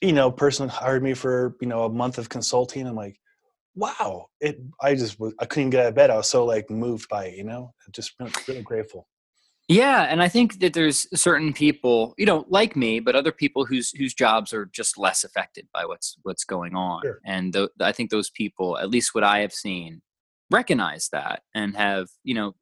you 0.02 0.12
know, 0.12 0.30
person 0.30 0.68
hired 0.68 1.02
me 1.02 1.14
for, 1.14 1.56
you 1.60 1.68
know, 1.68 1.84
a 1.84 1.88
month 1.88 2.18
of 2.18 2.28
consulting. 2.28 2.86
I'm 2.86 2.96
like, 2.96 3.16
wow. 3.76 4.26
It 4.40 4.60
I 4.80 4.94
just 4.94 5.18
I 5.38 5.46
couldn't 5.46 5.70
get 5.70 5.82
out 5.82 5.88
of 5.88 5.94
bed. 5.94 6.10
I 6.10 6.16
was 6.16 6.28
so 6.28 6.44
like 6.44 6.68
moved 6.70 7.08
by 7.08 7.26
it, 7.26 7.36
you 7.36 7.44
know, 7.44 7.72
just 7.92 8.14
really, 8.18 8.32
really 8.48 8.62
grateful. 8.62 9.06
Yeah, 9.68 10.04
and 10.04 10.22
I 10.22 10.28
think 10.28 10.60
that 10.60 10.72
there's 10.72 11.06
certain 11.20 11.52
people, 11.52 12.14
you 12.16 12.24
know, 12.24 12.46
like 12.48 12.74
me, 12.74 13.00
but 13.00 13.14
other 13.14 13.32
people 13.32 13.66
whose 13.66 13.90
whose 13.90 14.14
jobs 14.14 14.54
are 14.54 14.64
just 14.66 14.96
less 14.96 15.24
affected 15.24 15.68
by 15.74 15.84
what's 15.84 16.16
what's 16.22 16.44
going 16.44 16.74
on. 16.74 17.02
Sure. 17.02 17.20
And 17.26 17.52
th- 17.52 17.68
I 17.80 17.92
think 17.92 18.10
those 18.10 18.30
people, 18.30 18.78
at 18.78 18.88
least 18.88 19.14
what 19.14 19.24
I 19.24 19.40
have 19.40 19.52
seen, 19.52 20.00
recognize 20.50 21.10
that 21.12 21.42
and 21.54 21.76
have, 21.76 22.08
you 22.24 22.32
know, 22.34 22.54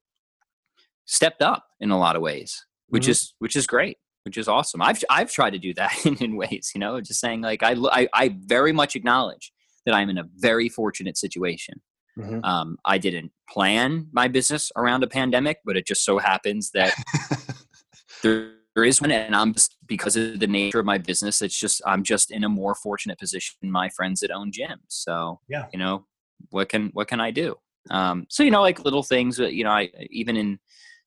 stepped 1.04 1.42
up 1.42 1.66
in 1.80 1.90
a 1.90 1.98
lot 1.98 2.16
of 2.16 2.22
ways, 2.22 2.66
which 2.88 3.06
Mhm. 3.06 3.10
is 3.10 3.34
which 3.38 3.56
is 3.56 3.66
great, 3.66 3.98
which 4.24 4.36
is 4.36 4.48
awesome. 4.48 4.82
I've 4.82 5.02
I've 5.08 5.30
tried 5.32 5.50
to 5.50 5.58
do 5.58 5.74
that 5.74 5.92
in, 6.06 6.16
in 6.16 6.36
ways, 6.36 6.72
you 6.74 6.80
know, 6.80 7.00
just 7.00 7.20
saying 7.20 7.40
like 7.40 7.62
I, 7.62 7.74
I 7.92 8.08
I 8.12 8.36
very 8.46 8.72
much 8.72 8.96
acknowledge 8.96 9.52
that 9.84 9.94
I'm 9.94 10.10
in 10.10 10.18
a 10.18 10.24
very 10.36 10.68
fortunate 10.68 11.16
situation. 11.16 11.80
Mhm. 12.18 12.44
Um, 12.44 12.78
I 12.84 12.98
didn't 12.98 13.32
plan 13.48 14.08
my 14.12 14.28
business 14.28 14.72
around 14.76 15.02
a 15.02 15.06
pandemic, 15.06 15.58
but 15.64 15.76
it 15.76 15.86
just 15.86 16.04
so 16.04 16.18
happens 16.18 16.70
that 16.72 16.94
there, 18.22 18.52
there 18.74 18.84
is 18.84 19.00
one, 19.00 19.10
and 19.10 19.34
I'm 19.34 19.52
just 19.54 19.76
because 19.86 20.16
of 20.16 20.40
the 20.40 20.46
nature 20.46 20.80
of 20.80 20.86
my 20.86 20.98
business. 20.98 21.42
It's 21.42 21.58
just 21.58 21.82
I'm 21.86 22.02
just 22.02 22.30
in 22.30 22.44
a 22.44 22.48
more 22.48 22.74
fortunate 22.74 23.18
position 23.18 23.56
than 23.60 23.70
my 23.70 23.88
friends 23.90 24.20
that 24.20 24.30
own 24.30 24.50
gyms. 24.50 24.78
So 24.88 25.40
Yeah. 25.48 25.66
you 25.72 25.78
know 25.78 26.06
what 26.50 26.68
can 26.68 26.90
what 26.92 27.08
can 27.08 27.20
I 27.20 27.30
do? 27.30 27.56
Um, 27.90 28.26
so 28.28 28.42
you 28.42 28.50
know, 28.50 28.62
like 28.62 28.84
little 28.84 29.02
things 29.02 29.36
that 29.36 29.54
you 29.54 29.64
know, 29.64 29.70
I 29.70 29.90
even 30.10 30.36
in 30.36 30.58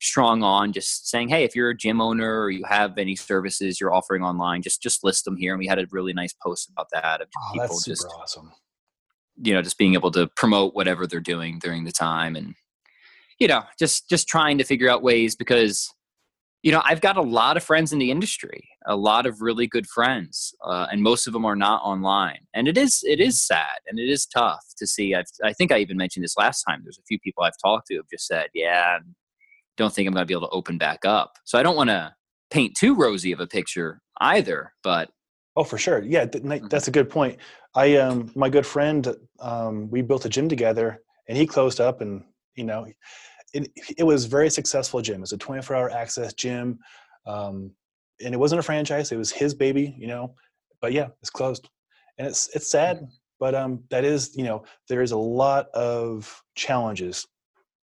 strong 0.01 0.43
on 0.43 0.71
just 0.71 1.09
saying, 1.09 1.27
hey, 1.27 1.43
if 1.43 1.55
you're 1.55 1.71
a 1.71 1.77
gym 1.77 1.99
owner 1.99 2.41
or 2.41 2.49
you 2.49 2.63
have 2.65 2.97
any 2.97 3.15
services 3.15 3.81
you're 3.81 3.93
offering 3.93 4.23
online, 4.23 4.61
just 4.61 4.81
just 4.81 5.03
list 5.03 5.25
them 5.25 5.35
here. 5.37 5.53
And 5.53 5.59
we 5.59 5.67
had 5.67 5.79
a 5.79 5.85
really 5.91 6.13
nice 6.13 6.33
post 6.41 6.69
about 6.69 6.87
that 6.93 7.21
of 7.21 7.27
Oh, 7.37 7.53
people 7.53 7.79
just 7.85 8.05
awesome. 8.21 8.51
You 9.41 9.53
know 9.53 9.61
just 9.61 9.77
being 9.77 9.93
able 9.93 10.11
to 10.11 10.27
promote 10.35 10.75
whatever 10.75 11.07
they're 11.07 11.19
doing 11.19 11.59
during 11.59 11.83
the 11.83 11.91
time 11.91 12.35
and 12.35 12.55
you 13.39 13.47
know 13.47 13.63
just 13.77 14.09
just 14.09 14.27
trying 14.27 14.57
to 14.57 14.63
figure 14.63 14.89
out 14.89 15.01
ways 15.03 15.35
because 15.35 15.93
you 16.63 16.71
know 16.71 16.81
i've 16.85 17.01
got 17.01 17.17
a 17.17 17.21
lot 17.21 17.57
of 17.57 17.63
friends 17.63 17.93
in 17.93 17.99
the 17.99 18.11
industry 18.11 18.69
a 18.89 18.95
lot 18.95 19.25
of 19.25 19.41
really 19.41 19.67
good 19.67 19.87
friends 19.87 20.53
uh, 20.65 20.87
and 20.91 21.03
most 21.03 21.27
of 21.27 21.33
them 21.33 21.45
are 21.45 21.55
not 21.55 21.81
online. 21.83 22.39
And 22.53 22.67
it 22.67 22.77
is 22.77 23.01
it 23.03 23.19
is 23.19 23.39
sad 23.39 23.79
and 23.87 23.99
it 23.99 24.09
is 24.09 24.25
tough 24.25 24.65
to 24.77 24.87
see. 24.87 25.13
I've, 25.13 25.25
i 25.43 25.53
think 25.53 25.71
i 25.71 25.77
even 25.77 25.97
mentioned 25.97 26.23
this 26.23 26.37
last 26.37 26.63
time. 26.63 26.81
There's 26.83 26.97
a 26.97 27.07
few 27.07 27.19
people 27.19 27.43
i've 27.43 27.57
talked 27.63 27.87
to 27.87 27.95
have 27.95 28.09
just 28.11 28.27
said 28.27 28.47
yeah 28.53 28.97
don't 29.77 29.93
think 29.93 30.07
i'm 30.07 30.13
going 30.13 30.23
to 30.23 30.27
be 30.27 30.33
able 30.33 30.47
to 30.47 30.53
open 30.53 30.77
back 30.77 31.05
up. 31.05 31.37
So 31.45 31.59
i 31.59 31.63
don't 31.63 31.75
want 31.75 31.89
to 31.89 32.13
paint 32.51 32.75
too 32.75 32.95
rosy 32.95 33.31
of 33.31 33.39
a 33.39 33.47
picture 33.47 34.01
either 34.21 34.73
but 34.83 35.09
Oh, 35.59 35.63
for 35.65 35.77
sure. 35.77 36.01
Yeah, 36.03 36.25
Mhm. 36.25 36.69
that's 36.69 36.87
a 36.87 36.91
good 36.91 37.09
point. 37.09 37.37
I 37.75 37.97
um 37.97 38.31
my 38.35 38.49
good 38.49 38.65
friend 38.65 39.13
um 39.41 39.89
we 39.91 40.01
built 40.01 40.25
a 40.25 40.29
gym 40.29 40.47
together 40.47 41.03
and 41.27 41.37
he 41.37 41.45
closed 41.45 41.81
up 41.81 42.01
and 42.01 42.23
you 42.55 42.63
know 42.63 42.87
it 43.53 43.71
it 43.97 44.03
was 44.05 44.25
very 44.25 44.49
successful 44.49 45.01
gym. 45.01 45.17
It 45.17 45.21
was 45.21 45.33
a 45.33 45.37
24-hour 45.37 45.91
access 45.91 46.33
gym. 46.33 46.79
Um 47.27 47.71
and 48.23 48.33
it 48.35 48.39
wasn't 48.39 48.59
a 48.59 48.63
franchise, 48.63 49.11
it 49.11 49.17
was 49.17 49.31
his 49.31 49.53
baby, 49.55 49.95
you 49.99 50.07
know. 50.07 50.35
But 50.81 50.93
yeah, 50.93 51.09
it's 51.21 51.31
closed. 51.31 51.69
And 52.19 52.27
it's 52.27 52.49
it's 52.55 52.71
sad, 52.71 53.07
but 53.39 53.55
um 53.55 53.83
that 53.91 54.05
is, 54.05 54.37
you 54.37 54.45
know, 54.45 54.65
there 54.89 55.03
is 55.03 55.13
a 55.13 55.17
lot 55.17 55.69
of 55.73 56.43
challenges 56.55 57.27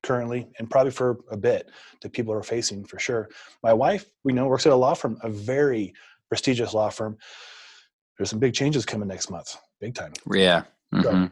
currently 0.03 0.49
and 0.59 0.71
probably 0.71 0.93
for 0.93 1.19
a 1.31 1.37
bit 1.37 1.71
that 2.03 2.13
people 2.13 2.33
are 2.35 2.43
facing 2.43 2.85
for 2.87 2.99
sure. 2.99 3.29
My 3.63 3.75
wife, 3.75 4.07
we 4.25 4.33
know, 4.35 4.47
works 4.47 4.67
at 4.67 4.73
a 4.73 4.77
law 4.77 4.95
firm, 4.95 5.19
a 5.23 5.31
very 5.31 5.95
prestigious 6.29 6.75
law 6.75 6.91
firm 6.91 7.19
there's 8.19 8.31
some 8.31 8.39
big 8.39 8.55
changes 8.55 8.85
coming 8.87 9.09
next 9.09 9.31
month 9.31 9.57
big 9.81 9.95
time 9.95 10.13
Yeah. 10.33 10.65
Mhm. 10.95 11.31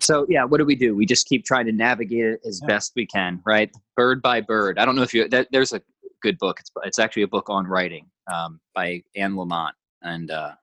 So 0.00 0.24
yeah, 0.28 0.44
what 0.44 0.56
do 0.58 0.64
we 0.64 0.74
do? 0.74 0.94
We 0.96 1.04
just 1.06 1.26
keep 1.26 1.44
trying 1.44 1.66
to 1.66 1.72
navigate 1.72 2.24
it 2.24 2.40
as 2.46 2.60
Yeah. 2.62 2.66
best 2.68 2.92
we 2.96 3.06
can, 3.06 3.40
right? 3.44 3.70
Bird 3.94 4.22
by 4.22 4.40
bird. 4.40 4.78
I 4.78 4.84
don't 4.86 4.96
know 4.96 5.02
if 5.02 5.12
you. 5.12 5.28
That, 5.28 5.48
there's 5.52 5.72
a 5.74 5.82
good 6.22 6.38
book. 6.38 6.58
It's 6.60 6.70
it's 6.82 6.98
actually 6.98 7.22
a 7.22 7.28
book 7.28 7.50
on 7.50 7.66
writing 7.66 8.10
um, 8.32 8.58
by 8.74 9.02
Anne 9.14 9.34
Lamott, 9.34 9.72
and 10.02 10.30
uh, 10.30 10.54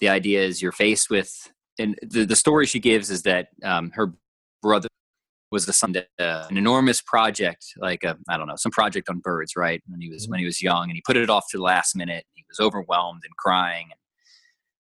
the 0.00 0.08
idea 0.08 0.42
is 0.42 0.62
you're 0.62 0.72
faced 0.72 1.10
with, 1.10 1.52
and 1.78 1.98
the 2.02 2.24
the 2.24 2.34
story 2.36 2.64
she 2.66 2.80
gives 2.80 3.10
is 3.10 3.22
that 3.22 3.48
um, 3.62 3.90
her 3.94 4.14
brother 4.62 4.88
was 5.52 5.66
the 5.66 5.72
son 5.74 5.92
that 5.92 6.08
uh, 6.18 6.46
an 6.50 6.56
enormous 6.56 7.00
project, 7.02 7.66
like 7.76 8.04
a 8.04 8.16
I 8.28 8.38
don't 8.38 8.48
know, 8.48 8.56
some 8.56 8.72
project 8.72 9.08
on 9.10 9.18
birds, 9.20 9.54
right? 9.54 9.82
When 9.86 10.00
he 10.00 10.08
was 10.08 10.26
when 10.28 10.40
he 10.40 10.46
was 10.46 10.62
young, 10.62 10.84
and 10.84 10.92
he 10.94 11.02
put 11.06 11.16
it 11.18 11.28
off 11.28 11.44
to 11.50 11.58
the 11.58 11.62
last 11.62 11.94
minute. 11.94 12.24
He 12.32 12.44
was 12.48 12.58
overwhelmed 12.58 13.20
and 13.24 13.36
crying. 13.36 13.88
And, 13.90 13.98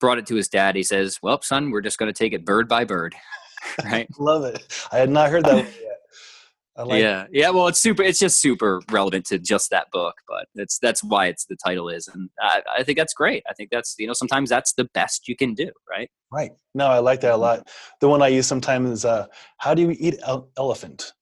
brought 0.02 0.18
it 0.18 0.26
to 0.26 0.34
his 0.34 0.48
dad. 0.48 0.76
He 0.76 0.82
says, 0.82 1.18
"Well, 1.22 1.40
son, 1.40 1.70
we're 1.70 1.80
just 1.80 1.96
going 1.96 2.12
to 2.12 2.18
take 2.18 2.34
it 2.34 2.44
bird 2.44 2.68
by 2.68 2.84
bird." 2.84 3.14
right? 3.84 4.08
love 4.18 4.42
it 4.42 4.60
i 4.90 4.98
had 4.98 5.08
not 5.08 5.30
heard 5.30 5.44
that 5.44 5.54
one 5.54 5.64
yet 5.64 5.98
I 6.76 6.82
like 6.84 7.02
yeah, 7.02 7.26
yeah. 7.30 7.50
Well, 7.50 7.68
it's 7.68 7.78
super. 7.78 8.02
It's 8.02 8.18
just 8.18 8.40
super 8.40 8.80
relevant 8.90 9.26
to 9.26 9.38
just 9.38 9.68
that 9.68 9.90
book, 9.92 10.14
but 10.26 10.46
it's 10.54 10.78
that's 10.78 11.04
why 11.04 11.26
it's 11.26 11.44
the 11.44 11.54
title 11.62 11.90
is, 11.90 12.08
and 12.08 12.30
I, 12.40 12.62
I 12.78 12.82
think 12.82 12.96
that's 12.96 13.12
great. 13.12 13.42
I 13.46 13.52
think 13.52 13.68
that's 13.70 13.94
you 13.98 14.06
know 14.06 14.14
sometimes 14.14 14.48
that's 14.48 14.72
the 14.72 14.88
best 14.94 15.28
you 15.28 15.36
can 15.36 15.52
do, 15.52 15.70
right? 15.86 16.08
right 16.32 16.50
no 16.74 16.86
i 16.86 16.98
like 16.98 17.20
that 17.20 17.32
a 17.32 17.36
lot 17.36 17.68
the 18.00 18.08
one 18.08 18.22
i 18.22 18.28
use 18.28 18.46
sometimes 18.46 18.90
is 18.90 19.04
uh 19.04 19.26
how 19.58 19.74
do 19.74 19.82
you 19.82 19.94
eat 19.98 20.16
el- 20.26 20.48
elephant 20.56 21.12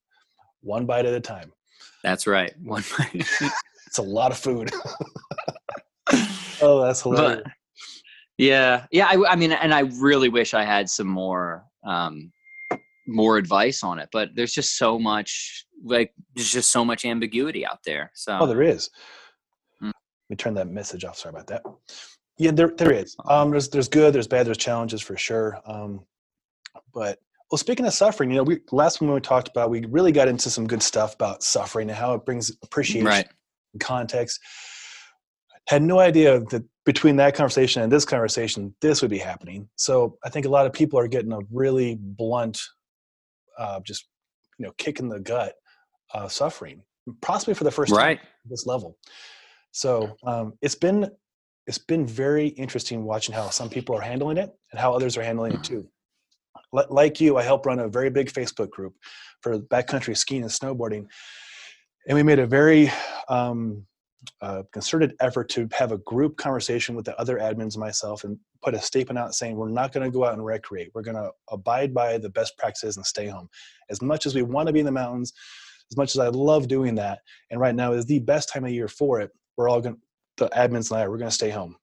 one 0.63 0.87
bite 0.87 1.05
at 1.05 1.13
a 1.13 1.21
time 1.21 1.53
That's 2.03 2.27
right. 2.27 2.55
One. 2.63 2.85
Bite. 2.97 3.29
it's 3.87 3.99
a 3.99 4.03
lot 4.03 4.31
of 4.31 4.39
food 4.39 4.71
oh 6.63 6.83
that's 6.83 7.03
hilarious 7.03 7.43
but 7.45 7.53
yeah, 8.41 8.87
yeah. 8.91 9.07
I, 9.07 9.33
I 9.33 9.37
mean, 9.37 9.53
and 9.53 9.73
I 9.73 9.81
really 10.01 10.29
wish 10.29 10.55
I 10.55 10.65
had 10.65 10.89
some 10.89 11.07
more 11.07 11.65
um, 11.85 12.33
more 13.07 13.37
advice 13.37 13.83
on 13.83 13.99
it, 13.99 14.09
but 14.13 14.31
there's 14.35 14.53
just 14.53 14.79
so 14.79 14.99
much 14.99 15.67
like 15.85 16.13
there's 16.35 16.51
just 16.51 16.71
so 16.71 16.85
much 16.85 17.05
ambiguity 17.05 17.67
out 17.67 17.79
there. 17.85 18.11
So 18.15 18.39
oh 18.41 18.47
there 18.47 18.63
is 18.63 18.91
Mm. 19.83 19.87
let 19.87 19.95
me 20.31 20.37
turn 20.37 20.55
that 20.55 20.69
message 20.69 21.05
off 21.05 21.17
sorry 21.17 21.35
about 21.35 21.47
that 21.49 21.63
yeah 22.39 22.51
there, 22.51 22.73
there 22.77 22.93
is 22.93 23.17
um 23.29 23.51
there's 23.51 23.69
there's 23.69 23.89
good 23.89 24.13
there's 24.13 24.27
bad 24.27 24.47
there's 24.47 24.59
challenges 24.59 25.01
for 25.01 25.17
sure 25.17 25.59
um 25.67 26.01
but 26.93 27.19
well 27.51 27.59
speaking 27.59 27.87
of 27.87 27.93
suffering 27.93 28.31
you 28.31 28.37
know 28.37 28.43
we 28.43 28.61
last 28.73 29.01
when 29.01 29.13
we 29.13 29.21
talked 29.21 29.49
about 29.49 29.71
we 29.71 29.85
really 29.87 30.13
got 30.13 30.29
into 30.29 30.51
some 30.51 30.67
good 30.67 30.83
stuff 30.83 31.15
about 31.15 31.43
suffering 31.43 31.89
and 31.89 31.99
how 31.99 32.15
it 32.15 32.25
brings 32.25 32.53
appreciation 32.63 33.07
right. 33.07 33.29
context 33.79 34.41
had 35.69 35.83
no 35.83 35.99
idea 35.99 36.41
that 36.41 36.65
between 36.93 37.15
that 37.15 37.37
conversation 37.37 37.83
and 37.83 37.93
this 37.93 38.05
conversation 38.05 38.75
this 38.81 39.01
would 39.01 39.11
be 39.11 39.19
happening. 39.19 39.69
So 39.77 40.19
i 40.25 40.29
think 40.29 40.45
a 40.45 40.49
lot 40.57 40.67
of 40.67 40.73
people 40.73 40.99
are 40.99 41.09
getting 41.09 41.33
a 41.33 41.39
really 41.63 41.91
blunt 42.01 42.59
uh, 43.63 43.79
just 43.91 44.09
you 44.59 44.67
know 44.67 44.73
kick 44.83 44.99
in 44.99 45.09
the 45.09 45.21
gut 45.21 45.55
uh, 46.15 46.27
suffering 46.27 46.83
possibly 47.21 47.55
for 47.55 47.65
the 47.65 47.71
first 47.71 47.95
time 47.95 48.19
at 48.45 48.51
this 48.55 48.67
level. 48.67 48.97
So 49.73 50.17
um, 50.25 50.55
it's 50.63 50.75
been 50.75 51.11
it's 51.69 51.79
been 51.93 52.07
very 52.07 52.49
interesting 52.65 53.05
watching 53.05 53.35
how 53.35 53.51
some 53.51 53.69
people 53.69 53.95
are 53.97 54.01
handling 54.01 54.39
it 54.39 54.51
and 54.73 54.81
how 54.81 54.93
others 54.93 55.17
are 55.17 55.23
handling 55.23 55.53
it 55.53 55.63
too. 55.71 55.89
Li- 56.73 56.91
like 56.91 57.21
you 57.21 57.37
i 57.37 57.43
help 57.43 57.67
run 57.67 57.79
a 57.79 57.89
very 57.89 58.11
big 58.11 58.29
facebook 58.33 58.71
group 58.71 58.95
for 59.43 59.59
backcountry 59.75 60.17
skiing 60.17 60.43
and 60.43 60.51
snowboarding. 60.51 61.05
And 62.09 62.17
we 62.17 62.25
made 62.25 62.41
a 62.41 62.47
very 62.47 62.91
um, 63.29 63.87
uh, 64.43 64.63
concerted 64.73 65.15
effort 65.21 65.49
to 65.49 65.69
have 65.73 65.93
a 65.93 65.99
group 65.99 66.37
conversation 66.37 66.95
with 66.95 67.07
the 67.07 67.19
other 67.19 67.39
admins 67.39 67.77
myself 67.77 68.25
and 68.25 68.39
put 68.63 68.75
a 68.75 68.81
statement 68.81 69.19
out 69.19 69.35
saying 69.35 69.57
we're 69.57 69.69
not 69.69 69.93
going 69.93 70.05
to 70.05 70.11
go 70.11 70.25
out 70.25 70.35
and 70.35 70.45
recreate. 70.45 70.91
We're 70.95 71.03
going 71.03 71.17
to 71.17 71.31
abide 71.51 71.95
by 71.95 72.19
the 72.19 72.29
best 72.29 72.57
practices 72.59 72.97
and 72.97 73.07
stay 73.07 73.29
home. 73.29 73.49
As 73.89 74.03
much 74.03 74.27
as 74.27 74.35
we 74.35 74.43
want 74.43 74.67
to 74.67 74.73
be 74.73 74.81
in 74.81 74.87
the 74.87 74.93
mountains 74.93 75.33
as 75.91 75.97
much 75.97 76.15
as 76.15 76.19
i 76.19 76.29
love 76.29 76.69
doing 76.69 76.95
that 76.95 77.21
and 77.51 77.61
right 77.61 77.75
now 77.75 77.93
is 77.93 78.07
the 78.07 78.21
best 78.21 78.49
time 78.49 78.65
of 78.65 78.71
year 78.71 78.89
for 78.89 79.21
it 79.21 79.31
we're 79.57 79.69
all 79.69 79.81
going 79.81 79.97
the 80.37 80.49
admins 80.51 80.91
and 80.91 81.01
i 81.01 81.09
we're 81.09 81.19
going 81.19 81.29
to 81.29 81.35
stay 81.35 81.51
home. 81.51 81.77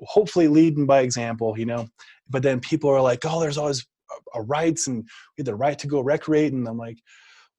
Hopefully 0.00 0.48
leading 0.48 0.86
by 0.86 1.00
example 1.00 1.58
you 1.58 1.66
know 1.66 1.86
but 2.28 2.42
then 2.42 2.60
people 2.60 2.90
are 2.90 3.00
like 3.00 3.20
oh 3.24 3.40
there's 3.40 3.58
always 3.58 3.86
a, 4.10 4.40
a 4.40 4.42
rights 4.42 4.86
and 4.86 5.04
we 5.36 5.42
have 5.42 5.46
the 5.46 5.54
right 5.54 5.78
to 5.78 5.86
go 5.86 6.00
recreate 6.00 6.52
and 6.52 6.66
i'm 6.66 6.78
like 6.78 6.98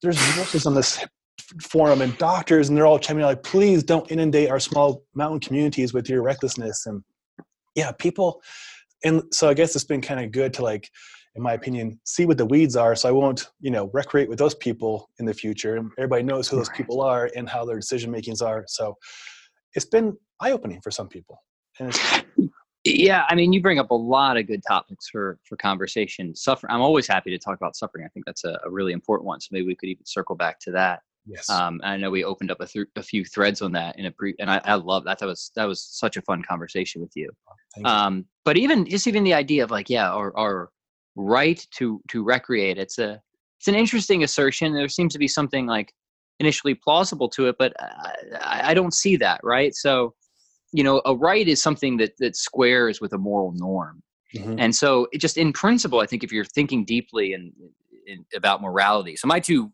there's 0.01 0.19
resources 0.27 0.65
on 0.65 0.73
this 0.73 1.03
forum 1.61 2.01
and 2.01 2.17
doctors 2.17 2.69
and 2.69 2.77
they're 2.77 2.85
all 2.85 2.99
chiming 2.99 3.21
in 3.21 3.27
like 3.27 3.43
please 3.43 3.83
don't 3.83 4.09
inundate 4.11 4.49
our 4.49 4.59
small 4.59 5.03
mountain 5.13 5.39
communities 5.39 5.93
with 5.93 6.09
your 6.09 6.21
recklessness 6.21 6.85
and 6.85 7.03
yeah 7.75 7.91
people 7.91 8.41
and 9.03 9.21
so 9.31 9.49
i 9.49 9.53
guess 9.53 9.75
it's 9.75 9.85
been 9.85 10.01
kind 10.01 10.19
of 10.19 10.31
good 10.31 10.53
to 10.53 10.63
like 10.63 10.89
in 11.35 11.43
my 11.43 11.53
opinion 11.53 11.99
see 12.05 12.25
what 12.25 12.37
the 12.37 12.45
weeds 12.45 12.75
are 12.75 12.95
so 12.95 13.07
i 13.07 13.11
won't 13.11 13.49
you 13.59 13.69
know 13.69 13.89
recreate 13.93 14.29
with 14.29 14.39
those 14.39 14.55
people 14.55 15.09
in 15.19 15.25
the 15.25 15.33
future 15.33 15.75
and 15.75 15.91
everybody 15.97 16.23
knows 16.23 16.47
who 16.47 16.57
those 16.57 16.69
people 16.69 17.01
are 17.01 17.29
and 17.35 17.49
how 17.49 17.65
their 17.65 17.75
decision 17.75 18.09
makings 18.09 18.41
are 18.41 18.63
so 18.67 18.95
it's 19.75 19.85
been 19.85 20.15
eye-opening 20.41 20.81
for 20.81 20.91
some 20.91 21.07
people 21.07 21.41
and 21.79 21.89
it's 21.89 22.23
Yeah, 22.87 23.23
I 23.29 23.33
mean, 23.33 23.51
you 23.51 23.63
bring 23.63 23.79
up 23.79 23.89
a 23.89 23.95
lot 23.95 24.37
of 24.37 24.45
good 24.45 24.61
topics 24.67 25.09
for 25.09 25.39
for 25.43 25.57
conversation. 25.57 26.35
Suffer. 26.35 26.69
I'm 26.69 26.81
always 26.81 27.07
happy 27.07 27.31
to 27.31 27.39
talk 27.39 27.57
about 27.57 27.75
suffering. 27.75 28.05
I 28.05 28.09
think 28.09 28.27
that's 28.27 28.43
a, 28.43 28.59
a 28.63 28.69
really 28.69 28.93
important 28.93 29.25
one. 29.25 29.41
So 29.41 29.47
maybe 29.51 29.65
we 29.65 29.75
could 29.75 29.89
even 29.89 30.05
circle 30.05 30.35
back 30.35 30.59
to 30.61 30.71
that. 30.73 31.01
Yes 31.25 31.49
Um, 31.49 31.81
I 31.83 31.97
know 31.97 32.11
we 32.11 32.23
opened 32.23 32.51
up 32.51 32.59
a, 32.61 32.67
th- 32.67 32.87
a 32.95 33.03
few 33.03 33.25
threads 33.25 33.61
on 33.61 33.71
that 33.73 33.97
in 33.97 34.05
a 34.05 34.11
pre, 34.11 34.35
and 34.39 34.49
I, 34.49 34.61
I 34.65 34.75
love 34.75 35.05
that. 35.05 35.19
That 35.19 35.25
was 35.25 35.51
that 35.55 35.65
was 35.65 35.81
such 35.81 36.17
a 36.17 36.21
fun 36.21 36.43
conversation 36.43 37.01
with 37.01 37.11
you. 37.15 37.29
Thank 37.73 37.87
you. 37.87 37.91
Um, 37.93 38.25
but 38.43 38.57
even 38.57 38.85
just 38.85 39.07
even 39.07 39.23
the 39.23 39.33
idea 39.33 39.63
of 39.63 39.71
like, 39.71 39.89
yeah, 39.89 40.09
our, 40.09 40.35
our 40.37 40.69
right 41.15 41.65
to 41.77 42.01
to 42.09 42.23
recreate. 42.23 42.77
It's 42.77 42.99
a 42.99 43.21
it's 43.59 43.67
an 43.67 43.75
interesting 43.75 44.23
assertion. 44.23 44.73
There 44.73 44.87
seems 44.89 45.13
to 45.13 45.19
be 45.19 45.27
something 45.27 45.65
like 45.65 45.93
initially 46.39 46.75
plausible 46.75 47.29
to 47.29 47.47
it, 47.47 47.55
but 47.57 47.73
I, 47.79 48.71
I 48.71 48.73
don't 48.73 48.93
see 48.93 49.15
that. 49.17 49.39
Right. 49.43 49.73
So, 49.73 50.13
you 50.73 50.83
know, 50.83 51.01
a 51.05 51.15
right 51.15 51.47
is 51.47 51.61
something 51.61 51.97
that 51.97 52.13
that 52.19 52.35
squares 52.35 53.01
with 53.01 53.13
a 53.13 53.17
moral 53.17 53.53
norm. 53.55 54.03
Mhm. 54.35 54.57
And 54.59 54.75
so, 54.75 55.07
it 55.13 55.19
just 55.19 55.37
in 55.37 55.53
principle, 55.53 55.99
I 56.01 56.05
think 56.05 56.23
if 56.23 56.31
you're 56.31 56.45
thinking 56.45 56.83
deeply 56.83 57.33
and 57.33 57.53
about 58.35 58.61
morality, 58.61 59.15
so 59.15 59.27
my 59.27 59.39
two 59.39 59.71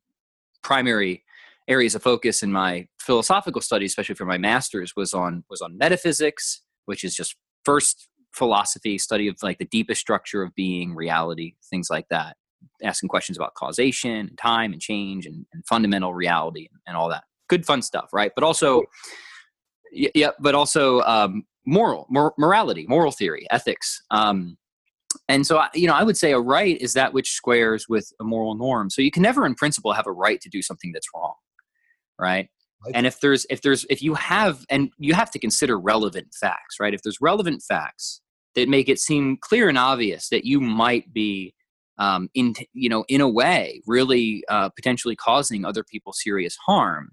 primary 0.64 1.24
areas 1.72 1.95
of 1.95 2.03
focus 2.03 2.43
in 2.43 2.51
my 2.51 2.88
philosophical 2.99 3.61
studies, 3.61 3.91
especially 3.91 4.15
for 4.15 4.26
my 4.26 4.38
master's, 4.38 4.93
was 4.95 5.13
on 5.13 5.43
was 5.49 5.61
on 5.61 5.78
metaphysics, 5.78 6.61
which 6.86 7.03
is 7.03 7.15
just 7.15 7.36
first 7.63 8.09
philosophy 8.34 8.97
study 8.97 9.28
of 9.28 9.36
like 9.41 9.57
the 9.57 9.65
deepest 9.65 10.01
structure 10.01 10.41
of 10.43 10.53
being, 10.55 10.95
reality, 10.95 11.53
things 11.69 11.88
like 11.89 12.07
that. 12.09 12.36
Asking 12.84 13.09
questions 13.09 13.38
about 13.38 13.53
causation, 13.55 14.28
and 14.30 14.38
time, 14.38 14.72
and 14.74 14.82
change, 14.82 15.26
and, 15.26 15.45
and 15.53 15.65
fundamental 15.65 16.13
reality, 16.13 16.67
and, 16.72 16.80
and 16.88 16.97
all 16.97 17.09
that. 17.09 17.24
Good, 17.49 17.65
fun 17.65 17.82
stuff, 17.82 18.09
right? 18.13 18.32
But 18.36 18.43
also, 18.43 18.84
yeah, 19.91 20.32
but 20.39 20.55
also 20.55 21.01
um, 21.01 21.43
moral, 21.65 22.05
mor- 22.09 22.34
morality, 22.38 22.86
moral 22.88 23.11
theory, 23.11 23.45
ethics. 23.49 24.01
Um, 24.11 24.57
and 25.28 25.45
so, 25.45 25.57
I- 25.57 25.69
you 25.74 25.88
know, 25.88 25.93
I 25.93 26.03
would 26.03 26.17
say 26.17 26.32
a 26.32 26.39
right 26.39 26.78
is 26.80 26.93
that 26.93 27.13
which 27.13 27.32
squares 27.32 27.88
with 27.89 28.07
a 28.19 28.24
moral 28.24 28.55
norm. 28.55 28.89
So 28.89 29.01
you 29.01 29.11
can 29.11 29.24
never, 29.24 29.45
in 29.45 29.55
principle, 29.55 29.91
have 29.93 30.07
a 30.07 30.11
right 30.11 30.39
to 30.41 30.49
do 30.49 30.61
something 30.61 30.91
that's 30.93 31.07
wrong, 31.13 31.34
right? 32.22 32.47
Right. 32.86 32.95
And 32.95 33.05
if 33.05 33.19
there's, 33.19 33.45
if 33.49 33.61
there's, 33.61 33.86
if 33.89 34.01
you 34.01 34.13
have, 34.13 34.65
and 34.69 34.89
you 34.97 35.13
have 35.13 35.32
to 35.32 35.39
consider 35.39 35.80
relevant 35.80 36.34
facts, 36.39 36.80
right? 36.80 36.93
If 36.93 37.01
there's 37.03 37.19
relevant 37.22 37.61
facts 37.61 38.22
that 38.55 38.69
make 38.69 38.89
it 38.89 38.99
seem 38.99 39.38
clear 39.41 39.69
and 39.69 39.78
obvious 39.78 40.30
that 40.30 40.45
you 40.45 40.61
might 40.61 41.13
be, 41.13 41.53
um, 41.97 42.30
in, 42.34 42.55
you 42.74 42.89
know, 42.89 43.05
in 43.07 43.22
a 43.22 43.30
way, 43.30 43.82
really 43.86 44.43
uh, 44.49 44.69
potentially 44.69 45.15
causing 45.15 45.65
other 45.65 45.84
people 45.84 46.13
serious 46.13 46.57
harm, 46.65 47.11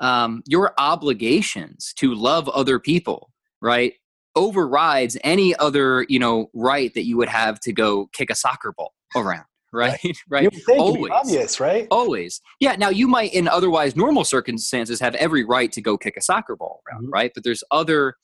um, 0.00 0.42
your 0.46 0.72
obligations 0.78 1.92
to 1.96 2.14
love 2.14 2.48
other 2.48 2.78
people, 2.78 3.30
right, 3.60 3.94
overrides 4.34 5.16
any 5.22 5.54
other, 5.56 6.06
you 6.08 6.18
know, 6.18 6.50
right 6.54 6.92
that 6.94 7.04
you 7.04 7.16
would 7.16 7.28
have 7.28 7.60
to 7.60 7.72
go 7.72 8.08
kick 8.12 8.30
a 8.30 8.34
soccer 8.34 8.72
ball 8.76 8.94
around, 9.14 9.44
right? 9.72 9.98
right? 10.28 10.42
You 10.44 10.50
would 10.52 10.64
think 10.64 10.80
it'd 10.80 10.94
be 10.94 11.10
Always. 11.10 11.12
obvious 11.12 11.60
right 11.60 11.86
Always. 11.90 12.40
Yeah. 12.60 12.76
Now, 12.76 12.88
you 12.88 13.06
might, 13.08 13.32
in 13.32 13.48
otherwise 13.48 13.96
normal 13.96 14.24
circumstances, 14.24 15.00
have 15.00 15.14
every 15.16 15.44
right 15.44 15.70
to 15.72 15.80
go 15.80 15.96
kick 15.96 16.16
a 16.16 16.22
soccer 16.22 16.56
ball 16.56 16.82
around, 16.90 17.06
Mhm. 17.06 17.12
right? 17.12 17.32
But 17.34 17.44
there's 17.44 17.64
other 17.70 18.14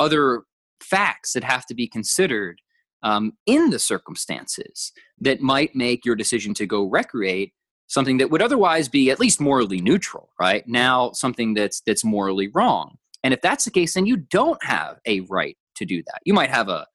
other 0.00 0.42
facts 0.82 1.32
that 1.34 1.44
have 1.44 1.64
to 1.66 1.74
be 1.74 1.86
considered 1.86 2.60
um, 3.04 3.32
in 3.46 3.70
the 3.70 3.78
circumstances 3.78 4.92
that 5.20 5.40
might 5.40 5.74
make 5.74 6.04
your 6.04 6.14
decision 6.14 6.54
to 6.54 6.66
go 6.66 6.84
recreate 6.84 7.52
something 7.88 8.16
that 8.18 8.30
would 8.30 8.40
otherwise 8.42 8.88
be 8.88 9.10
at 9.10 9.20
least 9.20 9.40
morally 9.40 9.80
neutral, 9.80 10.30
right? 10.40 10.66
Now, 10.66 11.12
something 11.12 11.54
that's 11.54 11.80
that's 11.86 12.04
morally 12.04 12.48
wrong. 12.54 12.96
And 13.24 13.34
if 13.34 13.40
that's 13.40 13.64
the 13.64 13.70
case, 13.70 13.94
then 13.94 14.06
you 14.06 14.16
don't 14.16 14.62
have 14.64 14.98
a 15.06 15.20
right 15.20 15.56
to 15.76 15.84
do 15.84 16.02
that. 16.06 16.20
You 16.24 16.32
might 16.34 16.50
have 16.50 16.68
a 16.68 16.86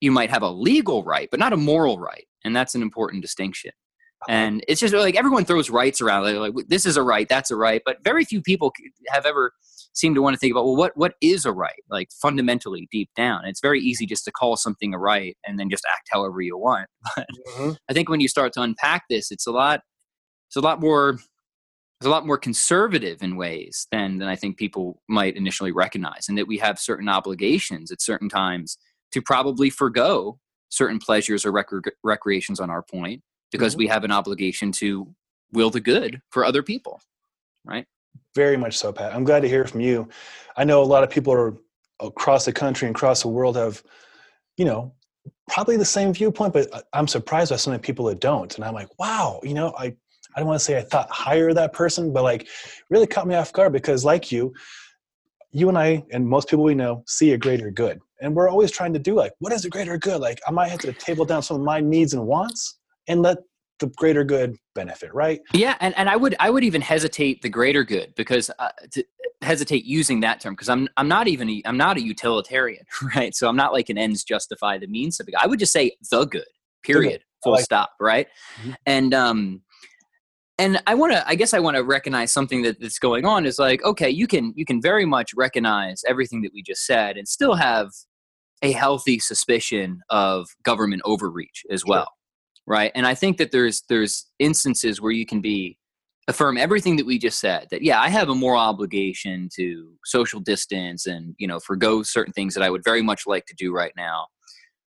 you 0.00 0.10
might 0.12 0.30
have 0.30 0.42
a 0.42 0.50
legal 0.50 1.02
right, 1.02 1.28
but 1.30 1.40
not 1.40 1.52
a 1.52 1.56
moral 1.56 1.98
right, 1.98 2.26
and 2.44 2.54
that's 2.54 2.74
an 2.74 2.82
important 2.82 3.22
distinction. 3.22 3.72
And 4.28 4.64
it's 4.68 4.80
just 4.80 4.94
like 4.94 5.16
everyone 5.16 5.44
throws 5.44 5.68
rights 5.68 6.00
around. 6.00 6.22
Like, 6.22 6.54
like 6.54 6.66
this 6.68 6.86
is 6.86 6.96
a 6.96 7.02
right, 7.02 7.28
that's 7.28 7.50
a 7.50 7.56
right, 7.56 7.82
but 7.84 8.02
very 8.02 8.24
few 8.24 8.40
people 8.40 8.72
have 9.10 9.26
ever 9.26 9.52
seemed 9.92 10.14
to 10.16 10.22
want 10.22 10.34
to 10.34 10.38
think 10.38 10.50
about 10.52 10.64
well, 10.64 10.76
what 10.76 10.96
what 10.96 11.14
is 11.20 11.44
a 11.44 11.52
right? 11.52 11.82
Like 11.90 12.08
fundamentally, 12.22 12.88
deep 12.90 13.10
down, 13.16 13.44
it's 13.44 13.60
very 13.60 13.80
easy 13.80 14.06
just 14.06 14.24
to 14.24 14.32
call 14.32 14.56
something 14.56 14.94
a 14.94 14.98
right 14.98 15.36
and 15.46 15.58
then 15.58 15.68
just 15.68 15.84
act 15.92 16.08
however 16.10 16.40
you 16.40 16.56
want. 16.56 16.88
Mhm. 17.58 17.76
I 17.88 17.92
think 17.92 18.08
when 18.08 18.20
you 18.20 18.28
start 18.28 18.52
to 18.54 18.62
unpack 18.62 19.04
this, 19.10 19.30
it's 19.30 19.46
a 19.46 19.52
lot, 19.52 19.80
it's 20.48 20.56
a 20.56 20.60
lot 20.60 20.80
more, 20.80 21.10
it's 22.00 22.06
a 22.06 22.10
lot 22.10 22.26
more 22.26 22.38
conservative 22.38 23.22
in 23.22 23.36
ways 23.36 23.86
than 23.92 24.18
than 24.18 24.28
I 24.28 24.36
think 24.36 24.56
people 24.56 25.02
might 25.08 25.36
initially 25.36 25.72
recognize, 25.72 26.28
and 26.28 26.38
that 26.38 26.48
we 26.48 26.58
have 26.58 26.78
certain 26.78 27.08
obligations 27.10 27.92
at 27.92 28.00
certain 28.00 28.28
times 28.30 28.78
to 29.12 29.20
probably 29.20 29.68
forego 29.70 30.38
certain 30.68 30.98
pleasures 30.98 31.44
or 31.44 31.52
recre- 31.52 31.92
recreations 32.02 32.60
on 32.60 32.70
our 32.70 32.82
point 32.82 33.22
because 33.52 33.74
Mhm. 33.74 33.78
we 33.78 33.86
have 33.86 34.04
an 34.04 34.10
obligation 34.10 34.72
to 34.72 35.14
will 35.52 35.70
the 35.70 35.80
good 35.80 36.20
for 36.30 36.44
other 36.44 36.62
people, 36.62 37.00
right? 37.64 37.86
Very 38.34 38.56
much 38.56 38.76
so, 38.76 38.92
Pat. 38.92 39.14
I'm 39.14 39.24
glad 39.24 39.40
to 39.40 39.48
hear 39.48 39.64
from 39.66 39.80
you. 39.80 40.08
I 40.56 40.64
know 40.64 40.82
a 40.82 40.84
lot 40.84 41.04
of 41.04 41.10
people 41.10 41.32
are 41.32 41.56
across 42.00 42.44
the 42.44 42.52
country 42.52 42.88
and 42.88 42.96
across 42.96 43.22
the 43.22 43.28
world 43.28 43.56
have, 43.56 43.82
you 44.56 44.64
know, 44.64 44.92
probably 45.48 45.76
the 45.76 45.84
same 45.84 46.12
viewpoint, 46.12 46.52
but 46.52 46.88
I'm 46.92 47.06
surprised 47.06 47.50
by 47.50 47.56
so 47.56 47.70
many 47.70 47.80
people 47.80 48.06
that 48.06 48.20
don't. 48.20 48.52
And 48.56 48.64
I'm 48.64 48.74
like, 48.74 48.88
wow, 48.98 49.40
you 49.42 49.54
know, 49.54 49.72
I, 49.78 49.94
I 50.34 50.40
don't 50.40 50.48
want 50.48 50.58
to 50.58 50.64
say 50.64 50.76
I 50.76 50.82
thought 50.82 51.08
higher 51.10 51.50
of 51.50 51.54
that 51.54 51.72
person, 51.72 52.12
but 52.12 52.24
like 52.24 52.48
really 52.90 53.06
caught 53.06 53.28
me 53.28 53.36
off 53.36 53.52
guard 53.52 53.72
because 53.72 54.04
like 54.04 54.32
you, 54.32 54.52
you 55.52 55.68
and 55.68 55.78
I 55.78 56.04
and 56.10 56.26
most 56.28 56.48
people 56.48 56.64
we 56.64 56.74
know 56.74 57.04
see 57.06 57.32
a 57.32 57.38
greater 57.38 57.70
good. 57.70 58.00
And 58.24 58.34
we're 58.34 58.48
always 58.48 58.70
trying 58.70 58.92
to 58.94 58.98
do 58.98 59.14
like, 59.14 59.32
what 59.38 59.52
is 59.52 59.62
the 59.62 59.68
greater 59.68 59.98
good? 59.98 60.20
Like 60.20 60.40
I 60.48 60.50
might 60.50 60.68
have 60.68 60.80
to 60.80 60.92
table 60.92 61.24
down 61.24 61.42
some 61.42 61.58
of 61.58 61.62
my 61.62 61.80
needs 61.80 62.14
and 62.14 62.26
wants 62.26 62.78
and 63.06 63.22
let 63.22 63.38
the 63.80 63.86
greater 63.96 64.24
good 64.24 64.56
benefit, 64.74 65.12
right? 65.12 65.40
Yeah, 65.52 65.76
and, 65.80 65.96
and 65.98 66.08
I 66.08 66.16
would 66.16 66.34
I 66.40 66.50
would 66.50 66.64
even 66.64 66.80
hesitate 66.80 67.42
the 67.42 67.48
greater 67.48 67.84
good 67.84 68.14
because 68.16 68.50
uh, 68.58 68.70
to 68.92 69.04
hesitate 69.42 69.84
using 69.84 70.20
that 70.20 70.40
term 70.40 70.54
because 70.54 70.68
I'm 70.68 70.88
I'm 70.96 71.08
not 71.08 71.28
even 71.28 71.50
a, 71.50 71.62
I'm 71.66 71.76
not 71.76 71.96
a 71.96 72.02
utilitarian, 72.02 72.84
right? 73.14 73.34
So 73.34 73.48
I'm 73.48 73.56
not 73.56 73.72
like 73.72 73.88
an 73.90 73.98
ends 73.98 74.24
justify 74.24 74.78
the 74.78 74.86
means 74.86 75.20
of 75.20 75.28
it. 75.28 75.34
I 75.40 75.46
would 75.46 75.58
just 75.58 75.72
say 75.72 75.96
the 76.10 76.24
good, 76.24 76.44
period, 76.82 77.22
full 77.42 77.52
like 77.52 77.64
stop, 77.64 77.90
right? 78.00 78.28
Mhm. 78.62 78.74
And 78.86 79.14
um 79.14 79.62
and 80.58 80.80
I 80.86 80.94
want 80.94 81.12
to 81.12 81.28
I 81.28 81.34
guess 81.34 81.52
I 81.52 81.58
want 81.58 81.76
to 81.76 81.82
recognize 81.82 82.32
something 82.32 82.62
that, 82.62 82.80
that's 82.80 82.98
going 82.98 83.24
on 83.24 83.44
is 83.44 83.58
like 83.58 83.84
okay, 83.84 84.08
you 84.08 84.26
can 84.26 84.52
you 84.56 84.64
can 84.64 84.80
very 84.80 85.04
much 85.04 85.32
recognize 85.36 86.02
everything 86.06 86.42
that 86.42 86.52
we 86.54 86.62
just 86.62 86.86
said 86.86 87.16
and 87.16 87.26
still 87.28 87.54
have 87.54 87.90
a 88.64 88.72
healthy 88.72 89.18
suspicion 89.18 90.00
of 90.10 90.48
government 90.64 91.02
overreach 91.04 91.62
as 91.70 91.80
Sure. 91.82 91.90
well 91.90 92.08
right? 92.66 92.92
And 92.94 93.06
i 93.06 93.14
think 93.14 93.36
that 93.38 93.50
there's 93.52 93.82
there's 93.90 94.26
instances 94.38 95.00
where 95.00 95.12
you 95.12 95.26
can 95.26 95.40
be 95.42 95.76
affirm 96.28 96.56
everything 96.56 96.96
that 96.96 97.04
we 97.04 97.18
just 97.18 97.38
said 97.38 97.66
that 97.70 97.82
yeah 97.82 98.00
i 98.00 98.08
have 98.08 98.30
a 98.30 98.34
moral 98.34 98.60
obligation 98.60 99.48
to 99.54 99.92
social 100.06 100.40
distance 100.40 101.04
and 101.06 101.34
you 101.38 101.46
know 101.46 101.60
forgo 101.60 102.02
certain 102.02 102.32
things 102.32 102.54
that 102.54 102.62
i 102.62 102.70
would 102.70 102.82
very 102.82 103.02
much 103.02 103.22
like 103.26 103.44
to 103.46 103.54
do 103.54 103.70
right 103.74 103.92
now. 103.96 104.26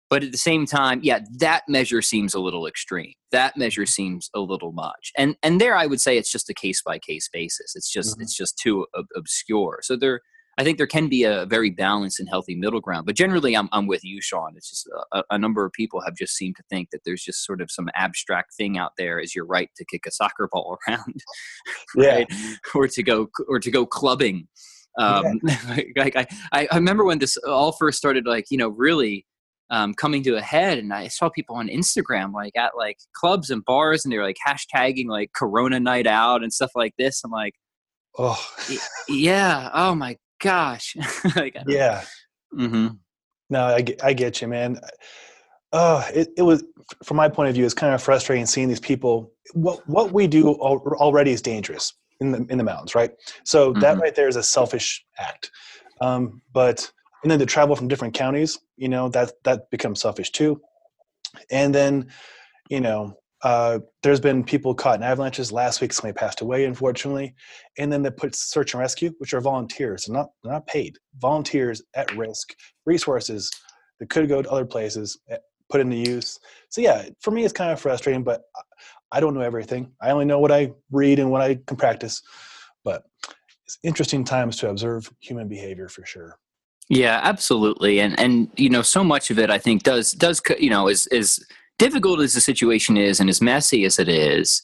But 0.10 0.24
at 0.24 0.32
the 0.32 0.40
same 0.40 0.66
time 0.66 1.02
yeah 1.04 1.20
that 1.38 1.62
measure 1.68 2.02
seems 2.02 2.34
a 2.34 2.40
little 2.40 2.66
extreme. 2.66 3.14
That 3.32 3.56
measure 3.56 3.86
seems 3.86 4.32
a 4.34 4.40
little 4.40 4.72
much. 4.72 5.12
And 5.16 5.36
and 5.44 5.62
there 5.62 5.76
i 5.76 5.86
would 5.86 6.02
say 6.02 6.18
it's 6.18 6.32
just 6.32 6.50
a 6.50 6.56
case 6.56 6.82
by 6.82 6.98
case 6.98 7.30
basis. 7.32 7.76
It's 7.76 7.92
just 7.98 8.18
Mhm. 8.18 8.24
it's 8.24 8.36
just 8.36 8.58
too 8.58 8.88
ob- 8.98 9.14
obscure. 9.16 9.76
So 9.84 9.96
there 9.96 10.22
I 10.60 10.64
think 10.66 10.78
there 10.78 10.88
can 10.88 11.08
be 11.08 11.24
a 11.24 11.46
very 11.46 11.70
balanced 11.70 12.20
and 12.20 12.28
healthy 12.28 12.54
middle 12.54 12.82
ground. 12.82 13.06
But 13.06 13.16
generally, 13.16 13.56
I'm, 13.56 13.70
I'm 13.72 13.88
with 13.88 14.04
you, 14.04 14.22
Sean. 14.22 14.54
It's 14.58 14.70
just 14.70 14.90
a, 15.14 15.24
a 15.30 15.38
number 15.40 15.64
of 15.66 15.72
people 15.72 16.02
have 16.02 16.16
just 16.18 16.36
seemed 16.36 16.58
to 16.58 16.64
think 16.70 16.90
that 16.92 17.00
there's 17.06 17.24
just 17.24 17.46
sort 17.46 17.62
of 17.62 17.72
some 17.72 17.88
abstract 17.96 18.54
thing 18.58 18.78
out 18.78 18.92
there 18.98 19.22
as 19.22 19.34
your 19.34 19.46
right 19.46 19.70
to 19.78 19.86
kick 19.86 20.02
a 20.06 20.12
soccer 20.12 20.50
ball 20.52 20.78
around, 20.88 21.22
Yeah. 21.96 22.16
right? 22.16 22.34
or 22.76 22.90
to 22.90 23.02
go 23.02 23.30
or 23.48 23.60
to 23.60 23.72
go 23.72 23.86
clubbing. 23.86 24.50
Um, 24.98 25.40
like 25.96 26.18
I, 26.18 26.28
I, 26.52 26.68
I 26.70 26.76
remember 26.76 27.06
when 27.06 27.20
this 27.20 27.38
all 27.38 27.72
first 27.72 27.98
started, 27.98 28.26
like 28.26 28.46
you 28.52 28.58
know, 28.58 28.68
really 28.68 29.26
um, 29.70 29.94
coming 29.94 30.24
to 30.24 30.36
a 30.36 30.42
head, 30.42 30.78
and 30.78 30.92
I 30.94 31.08
saw 31.08 31.30
people 31.30 31.56
on 31.56 31.70
Instagram 31.70 32.34
like 32.34 32.58
at 32.58 32.72
like 32.78 32.98
clubs 33.16 33.50
and 33.50 33.64
bars, 33.64 34.04
and 34.04 34.12
they're 34.12 34.24
like 34.26 34.36
hashtagging 34.46 35.08
like 35.08 35.32
Corona 35.34 35.80
Night 35.80 36.06
Out 36.06 36.44
and 36.44 36.52
stuff 36.52 36.72
like 36.76 36.96
this. 36.98 37.22
I'm 37.24 37.32
like, 37.32 37.54
Oh, 38.18 38.44
yeah, 39.08 39.70
oh 39.74 39.96
my 39.96 40.18
gosh, 40.40 40.96
like, 41.36 41.56
yeah. 41.68 42.04
Mhm. 42.54 42.98
No, 43.50 43.66
I 43.66 43.82
get, 43.82 44.04
I 44.04 44.14
get 44.14 44.42
you, 44.42 44.48
man. 44.48 44.80
Uh, 45.72 46.04
it, 46.14 46.30
it 46.38 46.42
was, 46.42 46.64
from 47.04 47.18
my 47.18 47.30
point 47.30 47.50
of 47.50 47.56
view, 47.56 47.66
it's 47.66 47.74
kind 47.74 47.94
of 47.94 48.02
frustrating 48.02 48.46
seeing 48.46 48.68
these 48.68 48.80
people. 48.80 49.32
What 49.54 49.88
what 49.88 50.12
we 50.12 50.28
do 50.28 50.50
al- 50.50 50.84
already 51.00 51.32
is 51.32 51.42
dangerous. 51.42 51.94
in 52.22 52.32
the 52.32 52.46
in 52.50 52.58
the 52.58 52.64
mountains, 52.64 52.96
right? 52.96 53.12
So 53.46 53.74
that 53.74 53.96
Mhm. 53.96 54.02
right 54.02 54.16
there 54.16 54.28
is 54.28 54.36
a 54.36 54.44
selfish 54.44 55.06
act. 55.18 55.52
Um, 56.02 56.42
but 56.54 56.92
and 57.24 57.32
then 57.32 57.40
to 57.40 57.46
travel 57.46 57.76
from 57.76 57.88
different 57.88 58.14
counties, 58.14 58.58
you 58.78 58.90
know, 58.90 59.10
that 59.10 59.32
that 59.44 59.70
becomes 59.70 60.02
selfish 60.02 60.32
too. 60.32 60.60
And 61.52 61.74
then, 61.74 62.10
you 62.70 62.82
know, 62.82 63.19
uh, 63.44 63.80
there's 64.04 64.20
been 64.20 64.44
people 64.44 64.74
caught 64.74 64.98
in 64.98 65.04
avalanches. 65.04 65.52
Last 65.52 65.80
week, 65.82 65.94
somebody 65.94 66.18
passed 66.18 66.42
away, 66.42 66.66
unfortunately. 66.66 67.36
And 67.78 67.92
then 67.92 68.02
they 68.02 68.12
put 68.12 68.36
search 68.36 68.74
and 68.74 68.82
rescue, 68.82 69.12
which 69.20 69.34
are 69.34 69.42
volunteers, 69.42 70.06
they're 70.06 70.16
not 70.16 70.30
they're 70.44 70.54
not 70.54 70.68
paid. 70.68 70.98
Volunteers 71.20 71.82
at 71.96 72.14
risk, 72.16 72.54
resources 72.86 73.50
that 74.00 74.10
could 74.10 74.28
go 74.28 74.42
to 74.42 74.50
other 74.50 74.66
places, 74.66 75.18
eh, 75.30 75.38
put 75.70 75.82
into 75.82 75.96
use. 75.98 76.40
So 76.70 76.82
yeah, 76.82 77.08
for 77.22 77.32
me, 77.32 77.44
it's 77.44 77.54
kind 77.54 77.72
of 77.72 77.80
frustrating, 77.80 78.24
but 78.24 78.42
I- 78.56 78.62
I 79.12 79.20
don't 79.20 79.34
know 79.34 79.42
everything. 79.42 79.92
I 80.00 80.12
only 80.12 80.26
know 80.26 80.38
what 80.40 80.52
I 80.52 80.72
read 80.92 81.18
and 81.18 81.32
what 81.32 81.42
I 81.42 81.56
can 81.66 81.78
practice. 81.78 82.22
But 82.84 83.06
it's 83.66 83.80
interesting 83.84 84.24
times 84.24 84.58
to 84.58 84.70
observe 84.70 85.12
human 85.20 85.48
behavior 85.48 85.90
for 85.90 86.06
sure. 86.06 86.38
Yeah, 86.90 87.20
absolutely. 87.24 88.00
And 88.02 88.20
and 88.20 88.52
you 88.56 88.70
know, 88.70 88.84
so 88.84 89.04
much 89.04 89.32
of 89.32 89.40
it 89.40 89.50
I 89.50 89.58
think 89.58 89.82
does 89.84 90.12
does 90.12 90.42
you 90.60 90.70
know 90.70 90.88
is 90.88 91.08
is 91.08 91.44
difficult 91.80 92.20
as 92.20 92.34
the 92.36 92.42
situation 92.42 92.98
is 92.98 93.20
and 93.20 93.30
as 93.30 93.42
messy 93.42 93.86
as 93.86 93.98
it 93.98 94.08
is. 94.08 94.62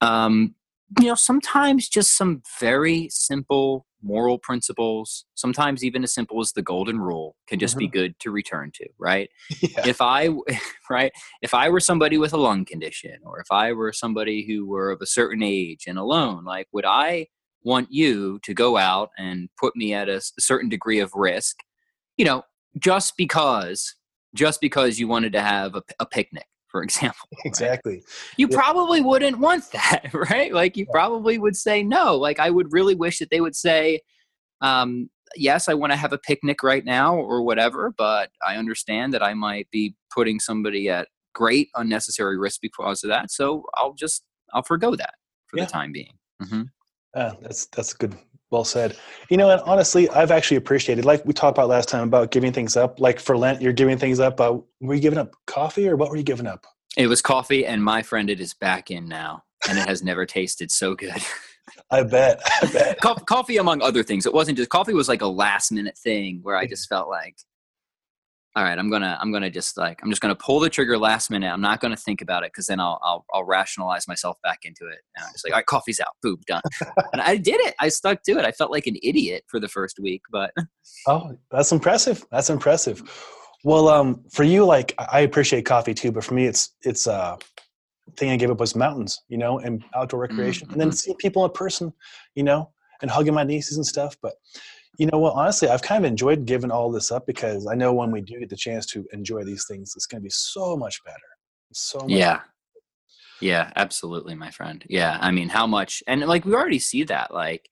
Um, 0.00 0.54
you 1.00 1.08
know, 1.08 1.14
sometimes 1.14 1.88
just 1.88 2.16
some 2.16 2.42
very 2.60 3.08
simple 3.10 3.86
moral 4.02 4.38
principles, 4.38 5.24
sometimes 5.34 5.84
even 5.84 6.04
as 6.04 6.14
simple 6.14 6.40
as 6.40 6.52
the 6.52 6.62
golden 6.62 7.00
rule, 7.00 7.34
can 7.48 7.58
just 7.58 7.76
be 7.76 7.88
good 7.88 8.18
to 8.20 8.30
return 8.30 8.70
to, 8.74 8.86
right? 8.98 9.28
yeah. 9.60 9.86
if 9.86 10.00
I, 10.00 10.28
right, 10.90 11.12
if 11.42 11.54
I 11.54 11.68
were 11.68 11.80
somebody 11.80 12.18
with 12.18 12.32
a 12.32 12.36
lung 12.36 12.64
condition, 12.64 13.18
or 13.24 13.40
if 13.40 13.48
I 13.50 13.72
were 13.72 13.92
somebody 13.92 14.46
who 14.46 14.66
were 14.66 14.92
of 14.92 15.02
a 15.02 15.06
certain 15.06 15.42
age 15.42 15.84
and 15.88 15.98
alone, 15.98 16.44
like, 16.44 16.68
would 16.72 16.86
I 16.86 17.26
want 17.64 17.88
you 17.90 18.38
to 18.44 18.54
go 18.54 18.76
out 18.76 19.10
and 19.18 19.48
put 19.58 19.74
me 19.74 19.92
at 19.92 20.08
a 20.08 20.20
certain 20.38 20.68
degree 20.68 21.00
of 21.00 21.10
risk, 21.14 21.56
you 22.16 22.24
know, 22.24 22.44
just 22.78 23.14
because, 23.16 23.96
just 24.36 24.60
because 24.60 24.98
you 24.98 25.08
wanted 25.08 25.32
to 25.32 25.40
have 25.40 25.74
a 25.98 26.06
picnic, 26.06 26.46
for 26.68 26.82
example? 26.84 27.28
right? 27.32 27.44
exactly. 27.46 28.02
You 28.36 28.48
Yeah. 28.48 28.56
probably 28.56 29.00
wouldn't 29.00 29.38
want 29.38 29.64
that, 29.72 30.10
right? 30.12 30.52
Like, 30.52 30.76
you 30.76 30.86
probably 30.86 31.38
would 31.38 31.56
say 31.56 31.82
no. 31.82 32.16
Like, 32.16 32.38
I 32.38 32.50
would 32.50 32.72
really 32.72 32.94
wish 32.94 33.18
that 33.18 33.30
they 33.30 33.40
would 33.40 33.56
say, 33.56 34.00
um, 34.60 35.10
yes, 35.34 35.68
I 35.68 35.74
want 35.74 35.92
to 35.92 35.96
have 35.96 36.12
a 36.12 36.18
picnic 36.18 36.62
right 36.62 36.84
now 36.84 37.16
or 37.16 37.42
whatever, 37.42 37.92
but 37.96 38.30
I 38.46 38.56
understand 38.56 39.12
that 39.14 39.22
I 39.22 39.34
might 39.34 39.68
be 39.70 39.94
putting 40.14 40.38
somebody 40.38 40.88
at 40.88 41.08
great 41.34 41.68
unnecessary 41.74 42.38
risk 42.38 42.60
because 42.62 43.02
of 43.04 43.10
that. 43.10 43.30
So 43.30 43.64
I'll 43.74 43.94
just, 43.94 44.22
I'll 44.52 44.62
forego 44.62 44.94
that 44.96 45.14
for 45.46 45.56
Yeah. 45.56 45.64
the 45.64 45.70
time 45.70 45.92
being. 45.92 46.12
hmm 46.40 46.62
Uh, 47.14 47.32
that's 47.40 47.66
that's 47.66 47.94
good. 47.94 48.14
Well 48.56 48.64
said. 48.64 48.96
You 49.28 49.36
know, 49.36 49.50
and 49.50 49.60
honestly, 49.66 50.08
I've 50.08 50.30
actually 50.30 50.56
appreciated, 50.56 51.04
like 51.04 51.22
we 51.26 51.34
talked 51.34 51.58
about 51.58 51.68
last 51.68 51.90
time, 51.90 52.04
about 52.08 52.30
giving 52.30 52.54
things 52.54 52.74
up. 52.74 52.98
Like 52.98 53.20
for 53.20 53.36
Lent, 53.36 53.60
you're 53.60 53.74
giving 53.74 53.98
things 53.98 54.18
up. 54.18 54.40
Uh, 54.40 54.60
were 54.80 54.94
you 54.94 55.00
giving 55.02 55.18
up 55.18 55.36
coffee, 55.46 55.86
or 55.86 55.94
what 55.94 56.08
were 56.08 56.16
you 56.16 56.22
giving 56.22 56.46
up? 56.46 56.66
It 56.96 57.06
was 57.06 57.20
coffee, 57.20 57.66
and 57.66 57.84
my 57.84 58.02
friend, 58.02 58.30
it 58.30 58.40
is 58.40 58.54
back 58.54 58.90
in 58.90 59.08
now, 59.08 59.42
and 59.68 59.76
it 59.76 59.86
has 59.86 60.02
never 60.02 60.24
tasted 60.24 60.70
so 60.70 60.94
good. 60.94 61.12
I 61.90 62.02
bet. 62.04 62.40
I 62.62 62.66
bet. 62.72 63.00
Co- 63.02 63.16
coffee, 63.16 63.58
among 63.58 63.82
other 63.82 64.02
things. 64.02 64.24
It 64.24 64.32
wasn't 64.32 64.56
just 64.56 64.70
coffee 64.70 64.94
was 64.94 65.08
like 65.08 65.20
a 65.20 65.26
last 65.26 65.70
minute 65.70 65.98
thing 65.98 66.38
where 66.42 66.56
I 66.56 66.66
just 66.66 66.88
felt 66.88 67.10
like, 67.10 67.36
all 68.56 68.64
right, 68.64 68.78
I'm 68.78 68.88
gonna, 68.88 69.18
I'm 69.20 69.30
gonna 69.30 69.50
just 69.50 69.76
like, 69.76 70.00
I'm 70.02 70.08
just 70.08 70.22
gonna 70.22 70.34
pull 70.34 70.60
the 70.60 70.70
trigger 70.70 70.96
last 70.96 71.30
minute. 71.30 71.52
I'm 71.52 71.60
not 71.60 71.80
gonna 71.80 71.96
think 71.96 72.22
about 72.22 72.42
it 72.42 72.52
because 72.52 72.66
then 72.66 72.80
I'll, 72.80 72.98
I'll, 73.02 73.26
I'll 73.34 73.44
rationalize 73.44 74.08
myself 74.08 74.38
back 74.42 74.60
into 74.64 74.86
it. 74.86 74.98
And 75.14 75.26
I'm 75.26 75.32
just 75.32 75.44
like, 75.44 75.52
all 75.52 75.58
right, 75.58 75.66
coffee's 75.66 76.00
out, 76.00 76.14
boom, 76.22 76.38
done. 76.46 76.62
and 77.12 77.20
I 77.20 77.36
did 77.36 77.60
it. 77.60 77.74
I 77.80 77.90
stuck 77.90 78.22
to 78.22 78.38
it. 78.38 78.46
I 78.46 78.52
felt 78.52 78.70
like 78.70 78.86
an 78.86 78.96
idiot 79.02 79.44
for 79.46 79.60
the 79.60 79.68
first 79.68 79.98
week, 80.00 80.22
but 80.32 80.52
Oh, 81.06 81.36
that's 81.50 81.70
impressive. 81.70 82.24
That's 82.30 82.48
impressive. 82.50 83.02
Well, 83.62 83.88
um, 83.88 84.24
for 84.32 84.44
you, 84.44 84.64
like 84.64 84.94
I 84.98 85.20
appreciate 85.20 85.66
coffee 85.66 85.94
too, 85.94 86.10
but 86.10 86.24
for 86.24 86.34
me, 86.34 86.46
it's 86.46 86.74
it's 86.82 87.06
uh 87.06 87.36
thing 88.16 88.30
I 88.30 88.36
gave 88.36 88.50
up 88.50 88.60
was 88.60 88.74
mountains, 88.74 89.20
you 89.28 89.36
know, 89.36 89.58
and 89.58 89.84
outdoor 89.94 90.20
recreation, 90.20 90.70
and 90.70 90.80
then 90.80 90.90
mhm. 90.90 90.94
seeing 90.94 91.16
people 91.18 91.44
in 91.44 91.50
person, 91.50 91.92
you 92.34 92.42
know, 92.42 92.70
and 93.02 93.10
hugging 93.10 93.34
my 93.34 93.44
nieces 93.44 93.76
and 93.76 93.86
stuff. 93.86 94.16
But 94.22 94.34
you 94.98 95.06
know 95.06 95.18
what? 95.18 95.34
Honestly, 95.34 95.68
I've 95.68 95.82
kind 95.82 96.04
of 96.04 96.10
enjoyed 96.10 96.46
giving 96.46 96.70
all 96.70 96.90
this 96.90 97.12
up 97.12 97.26
because 97.26 97.66
I 97.66 97.74
know 97.74 97.92
when 97.92 98.10
we 98.10 98.20
do 98.20 98.38
get 98.38 98.48
the 98.48 98.56
chance 98.56 98.86
to 98.86 99.06
enjoy 99.12 99.44
these 99.44 99.66
things, 99.66 99.92
it's 99.96 100.06
going 100.06 100.20
to 100.20 100.24
be 100.24 100.30
so 100.30 100.76
much 100.76 101.02
better. 101.04 101.16
So 101.72 101.98
much 102.00 102.10
yeah. 102.10 102.40
Yeah, 103.40 103.70
absolutely, 103.76 104.34
my 104.34 104.50
friend. 104.50 104.84
Yeah. 104.88 105.18
I 105.20 105.30
mean, 105.30 105.50
how 105.50 105.66
much, 105.66 106.02
and 106.06 106.22
like 106.22 106.44
we 106.46 106.54
already 106.54 106.78
see 106.78 107.04
that, 107.04 107.34
like, 107.34 107.68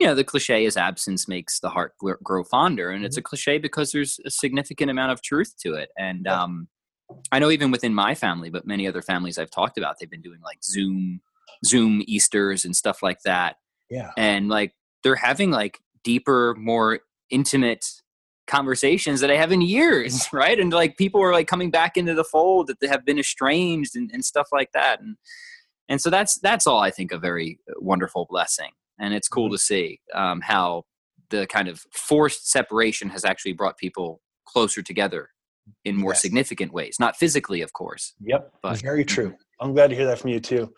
you 0.00 0.06
know, 0.08 0.14
the 0.14 0.24
cliche 0.24 0.64
is 0.64 0.76
absence 0.76 1.28
makes 1.28 1.60
the 1.60 1.68
heart 1.70 1.92
grow 2.24 2.42
fonder. 2.42 2.90
And 2.90 3.04
it's 3.04 3.16
a 3.16 3.22
cliche 3.22 3.58
because 3.58 3.92
there's 3.92 4.18
a 4.26 4.30
significant 4.30 4.90
amount 4.90 5.12
of 5.12 5.22
truth 5.22 5.54
to 5.62 5.74
it. 5.74 5.90
And 5.96 6.22
Yeah. 6.26 6.42
um, 6.42 6.68
I 7.30 7.38
know 7.38 7.50
even 7.50 7.70
within 7.70 7.94
my 7.94 8.16
family, 8.16 8.50
but 8.50 8.66
many 8.66 8.88
other 8.88 9.02
families 9.02 9.38
I've 9.38 9.52
talked 9.52 9.78
about, 9.78 9.96
they've 10.00 10.10
been 10.10 10.20
doing 10.22 10.40
like 10.42 10.64
Zoom, 10.64 11.20
Zoom 11.64 12.02
Easters 12.06 12.64
and 12.64 12.74
stuff 12.74 13.02
like 13.02 13.20
that. 13.24 13.56
Yeah. 13.88 14.10
And 14.16 14.48
like 14.48 14.72
they're 15.04 15.14
having 15.14 15.52
like 15.52 15.78
deeper, 16.04 16.54
more 16.58 17.00
intimate 17.30 17.84
conversations 18.46 19.20
that 19.20 19.30
I 19.30 19.36
have 19.36 19.52
in 19.52 19.60
years, 19.60 20.28
right? 20.32 20.58
And 20.58 20.72
like 20.72 20.96
people 20.96 21.22
are 21.22 21.32
like 21.32 21.48
coming 21.48 21.70
back 21.70 21.96
into 21.96 22.14
the 22.14 22.24
fold 22.24 22.68
that 22.68 22.80
they 22.80 22.88
have 22.88 23.04
been 23.04 23.18
estranged 23.18 23.96
and, 23.96 24.10
and 24.12 24.24
stuff 24.24 24.48
like 24.52 24.70
that. 24.72 25.00
And 25.00 25.16
and 25.88 26.00
so 26.00 26.10
that's 26.10 26.38
that's 26.38 26.66
all 26.66 26.80
I 26.80 26.90
think 26.90 27.12
a 27.12 27.18
very 27.18 27.58
uh, 27.68 27.74
wonderful 27.78 28.26
blessing. 28.28 28.70
And 28.98 29.12
it's 29.12 29.28
cool 29.28 29.46
mm-hmm. 29.46 29.54
to 29.54 29.58
see 29.58 30.00
um, 30.14 30.40
how 30.40 30.84
the 31.30 31.46
kind 31.46 31.68
of 31.68 31.82
forced 31.92 32.50
separation 32.50 33.08
has 33.10 33.24
actually 33.24 33.54
brought 33.54 33.76
people 33.76 34.20
closer 34.46 34.82
together 34.82 35.30
in 35.84 35.96
more 35.96 36.12
Yes. 36.12 36.22
significant 36.22 36.72
ways, 36.72 36.96
not 37.00 37.16
physically, 37.16 37.62
of 37.62 37.72
course. 37.72 38.14
Yep. 38.20 38.52
But- 38.62 38.80
Very 38.80 39.04
mm-hmm. 39.04 39.14
true. 39.14 39.36
I'm 39.64 39.72
glad 39.72 39.88
to 39.88 39.96
hear 39.96 40.04
that 40.06 40.18
from 40.18 40.30
you 40.30 40.40
too. 40.40 40.72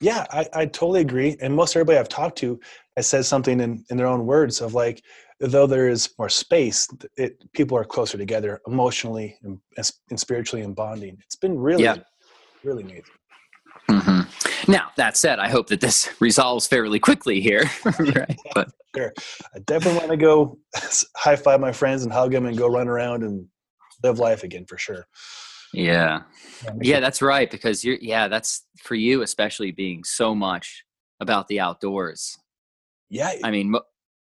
Yeah, 0.00 0.26
I, 0.30 0.46
I 0.52 0.66
totally 0.66 1.00
agree. 1.00 1.36
And 1.40 1.54
most 1.54 1.74
everybody 1.74 1.98
I've 1.98 2.08
talked 2.08 2.36
to 2.38 2.60
has 2.96 3.06
said 3.06 3.24
something 3.24 3.60
in, 3.60 3.82
in 3.88 3.96
their 3.96 4.06
own 4.06 4.26
words 4.26 4.60
of 4.60 4.74
like, 4.74 5.02
though 5.40 5.66
there 5.66 5.88
is 5.88 6.10
more 6.18 6.28
space, 6.28 6.86
it, 7.16 7.42
people 7.54 7.78
are 7.78 7.84
closer 7.84 8.18
together 8.18 8.60
emotionally 8.66 9.38
and, 9.42 9.58
and 10.10 10.20
spiritually 10.20 10.62
and 10.62 10.76
bonding. 10.76 11.16
It's 11.24 11.36
been 11.36 11.58
really, 11.58 11.82
Yeah. 11.84 11.96
really 12.62 12.82
amazing. 12.82 13.14
hmm 13.88 14.70
Now 14.70 14.90
that 14.98 15.16
said, 15.16 15.38
I 15.38 15.48
hope 15.48 15.68
that 15.68 15.80
this 15.80 16.10
resolves 16.20 16.66
fairly 16.66 16.98
quickly 16.98 17.40
here. 17.40 17.64
right? 17.98 18.36
But 18.54 18.68
I 18.98 19.58
definitely 19.64 19.98
want 19.98 20.10
to 20.10 20.16
go 20.18 20.58
high 21.16 21.36
five 21.36 21.58
my 21.60 21.72
friends 21.72 22.02
and 22.04 22.12
hug 22.12 22.32
them 22.32 22.44
and 22.44 22.56
go 22.56 22.66
run 22.68 22.88
around 22.88 23.22
and 23.22 23.46
live 24.02 24.18
life 24.18 24.42
again 24.42 24.66
for 24.68 24.76
sure. 24.76 25.06
Yeah, 25.72 26.22
make 26.74 26.86
yeah, 26.88 27.00
that's 27.00 27.22
right. 27.22 27.50
Because 27.50 27.84
you're, 27.84 27.98
yeah, 28.00 28.28
that's 28.28 28.64
for 28.82 28.94
you, 28.94 29.22
especially 29.22 29.72
being 29.72 30.04
so 30.04 30.34
much 30.34 30.84
about 31.20 31.48
the 31.48 31.60
outdoors. 31.60 32.36
yeah. 33.08 33.32
I 33.42 33.50
mean, 33.50 33.74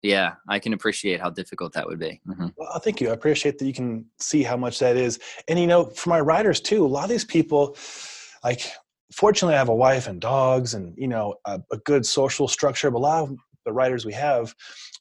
yeah, 0.02 0.34
I 0.48 0.58
can 0.58 0.72
appreciate 0.74 1.20
how 1.20 1.30
difficult 1.30 1.72
that 1.72 1.86
would 1.86 1.98
be. 1.98 2.20
hmm 2.26 2.48
Well, 2.56 2.78
thank 2.80 3.00
you. 3.00 3.10
I 3.10 3.12
appreciate 3.14 3.58
that 3.58 3.66
you 3.66 3.72
can 3.72 4.06
see 4.20 4.42
how 4.42 4.56
much 4.56 4.78
that 4.80 4.96
is. 4.96 5.18
And 5.48 5.58
you 5.58 5.66
know, 5.66 5.86
for 5.86 6.10
my 6.10 6.20
riders 6.20 6.60
too, 6.60 6.84
a 6.84 6.86
lot 6.86 7.04
of 7.04 7.10
these 7.10 7.24
people, 7.24 7.76
like, 8.42 8.70
fortunately, 9.12 9.54
I 9.54 9.58
have 9.58 9.70
a 9.70 9.74
wife 9.74 10.06
and 10.06 10.20
dogs, 10.20 10.74
and 10.74 10.94
you 10.98 11.08
know, 11.08 11.36
a, 11.46 11.60
a 11.72 11.78
good 11.78 12.04
social 12.04 12.48
structure. 12.48 12.90
But 12.90 12.98
a 12.98 13.00
lot 13.00 13.22
of 13.22 13.36
the 13.64 13.72
riders 13.72 14.04
we 14.04 14.12
have 14.12 14.54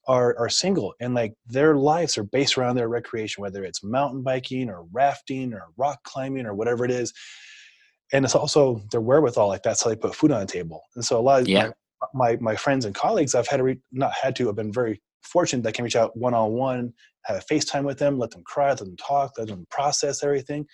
are 0.08 0.38
are 0.38 0.50
single, 0.50 0.94
and 1.00 1.14
like 1.14 1.34
their 1.48 1.76
lives 1.76 2.18
are 2.18 2.24
based 2.24 2.58
around 2.58 2.76
their 2.76 2.90
recreation, 2.90 3.42
whether 3.42 3.64
it's 3.64 3.84
mountain 3.84 4.22
biking 4.24 4.70
or 4.70 4.86
rafting 4.92 5.54
or 5.54 5.68
rock 5.78 6.04
climbing 6.04 6.46
or 6.46 6.54
whatever 6.54 6.86
it 6.86 6.92
is. 6.92 7.14
And 8.12 8.26
it's 8.26 8.36
also 8.36 8.82
their 8.92 9.02
wherewithal, 9.02 9.48
like 9.48 9.64
that's 9.64 9.84
how 9.84 9.90
they 9.90 9.96
put 9.96 10.14
food 10.16 10.32
on 10.32 10.42
the 10.42 10.46
table. 10.46 10.84
And 10.96 11.04
so 11.04 11.20
a 11.20 11.22
lot 11.22 11.42
of 11.42 11.48
Yeah. 11.48 11.72
my 12.14 12.38
my 12.38 12.56
friends 12.56 12.86
and 12.86 12.94
colleagues 12.94 13.34
I've 13.34 13.48
had 13.48 13.58
to 13.58 13.64
re- 13.64 13.82
not 13.92 14.14
had 14.14 14.36
to 14.38 14.48
have 14.48 14.56
been 14.56 14.72
very 14.74 15.02
fortunate 15.24 15.64
that 15.64 15.70
I 15.70 15.72
can 15.72 15.86
reach 15.86 15.96
out 15.96 16.16
one 16.18 16.34
on 16.34 16.52
one, 16.52 16.94
have 17.26 17.38
a 17.38 17.54
FaceTime 17.54 17.86
with 17.86 17.98
them, 17.98 18.20
let 18.20 18.32
them 18.32 18.44
cry, 18.44 18.70
let 18.70 18.80
them 18.80 18.98
talk, 18.98 19.32
let 19.38 19.48
them 19.48 19.66
process 19.72 20.22
everything, 20.24 20.68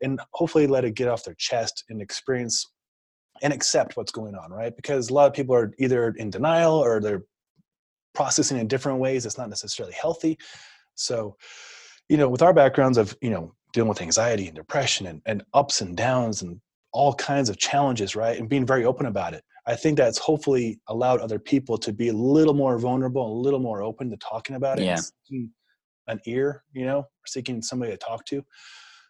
and 0.00 0.20
hopefully 0.32 0.66
let 0.68 0.84
it 0.84 0.94
get 0.94 1.08
off 1.08 1.24
their 1.24 1.34
chest 1.34 1.84
and 1.88 2.00
experience 2.00 2.70
and 3.42 3.52
accept 3.52 3.96
what's 3.96 4.12
going 4.12 4.36
on, 4.36 4.52
right? 4.52 4.74
Because 4.76 5.10
a 5.10 5.14
lot 5.14 5.26
of 5.26 5.32
people 5.34 5.54
are 5.54 5.72
either 5.78 6.10
in 6.16 6.30
denial 6.30 6.74
or 6.74 7.00
they're 7.00 7.24
processing 8.14 8.58
in 8.58 8.68
different 8.68 8.98
ways. 8.98 9.26
It's 9.26 9.38
not 9.38 9.48
necessarily 9.48 9.94
healthy. 9.94 10.38
So, 10.94 11.36
you 12.08 12.16
know, 12.16 12.28
with 12.28 12.42
our 12.42 12.52
backgrounds 12.52 12.98
of, 12.98 13.16
you 13.22 13.30
know, 13.30 13.54
dealing 13.72 13.88
with 13.88 14.02
anxiety 14.02 14.46
and 14.46 14.56
depression 14.56 15.06
and, 15.06 15.22
and 15.26 15.42
ups 15.54 15.80
and 15.80 15.96
downs 15.96 16.42
and 16.42 16.60
all 16.92 17.14
kinds 17.14 17.48
of 17.48 17.56
challenges, 17.56 18.14
right? 18.14 18.38
And 18.38 18.48
being 18.48 18.66
very 18.66 18.84
open 18.84 19.06
about 19.06 19.32
it. 19.32 19.42
I 19.66 19.76
think 19.76 19.96
that's 19.96 20.18
hopefully 20.18 20.80
allowed 20.88 21.20
other 21.20 21.38
people 21.38 21.78
to 21.78 21.92
be 21.92 22.08
a 22.08 22.12
little 22.12 22.52
more 22.52 22.78
vulnerable, 22.78 23.32
a 23.32 23.40
little 23.40 23.60
more 23.60 23.82
open 23.82 24.10
to 24.10 24.16
talking 24.16 24.56
about 24.56 24.78
it, 24.78 24.84
Yeah. 24.84 25.00
an 26.08 26.20
ear, 26.26 26.64
you 26.72 26.84
know, 26.84 27.06
seeking 27.26 27.62
somebody 27.62 27.92
to 27.92 27.96
talk 27.98 28.26
to. 28.26 28.44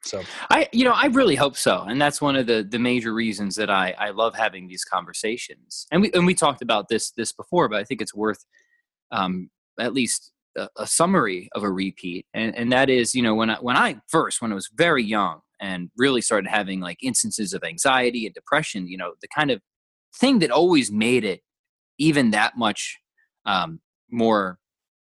So 0.04 0.22
I, 0.50 0.68
you 0.72 0.84
know, 0.84 0.92
I 0.92 1.06
really 1.06 1.36
hope 1.36 1.56
so, 1.56 1.82
and 1.82 2.00
that's 2.00 2.20
one 2.20 2.34
of 2.34 2.46
the 2.46 2.66
the 2.68 2.78
major 2.78 3.14
reasons 3.14 3.54
that 3.56 3.70
I 3.70 3.94
I 3.98 4.10
love 4.10 4.34
having 4.34 4.66
these 4.66 4.84
conversations. 4.84 5.86
And 5.92 6.02
we 6.02 6.10
and 6.12 6.26
we 6.26 6.34
talked 6.34 6.60
about 6.60 6.88
this 6.88 7.12
this 7.12 7.32
before, 7.32 7.68
but 7.68 7.78
I 7.78 7.84
think 7.84 8.02
it's 8.02 8.14
worth 8.14 8.44
um, 9.12 9.50
at 9.78 9.94
least 9.94 10.32
a, 10.56 10.68
a 10.76 10.86
summary 10.86 11.48
of 11.54 11.62
a 11.62 11.70
repeat, 11.70 12.26
and 12.34 12.56
and 12.56 12.72
that 12.72 12.90
is, 12.90 13.14
you 13.14 13.22
know, 13.22 13.34
when 13.34 13.50
I 13.50 13.56
when 13.56 13.76
I 13.76 13.96
first 14.08 14.42
when 14.42 14.52
I 14.52 14.56
was 14.56 14.68
very 14.74 15.04
young 15.04 15.40
and 15.60 15.90
really 15.96 16.20
started 16.20 16.48
having 16.48 16.80
like 16.80 16.98
instances 17.02 17.52
of 17.52 17.62
anxiety 17.64 18.26
and 18.26 18.34
depression, 18.34 18.88
you 18.88 18.98
know, 18.98 19.12
the 19.22 19.28
kind 19.34 19.50
of 19.50 19.60
thing 20.16 20.40
that 20.40 20.50
always 20.50 20.90
made 20.90 21.24
it 21.24 21.40
even 21.98 22.30
that 22.32 22.56
much 22.56 22.98
um, 23.46 23.80
more 24.10 24.58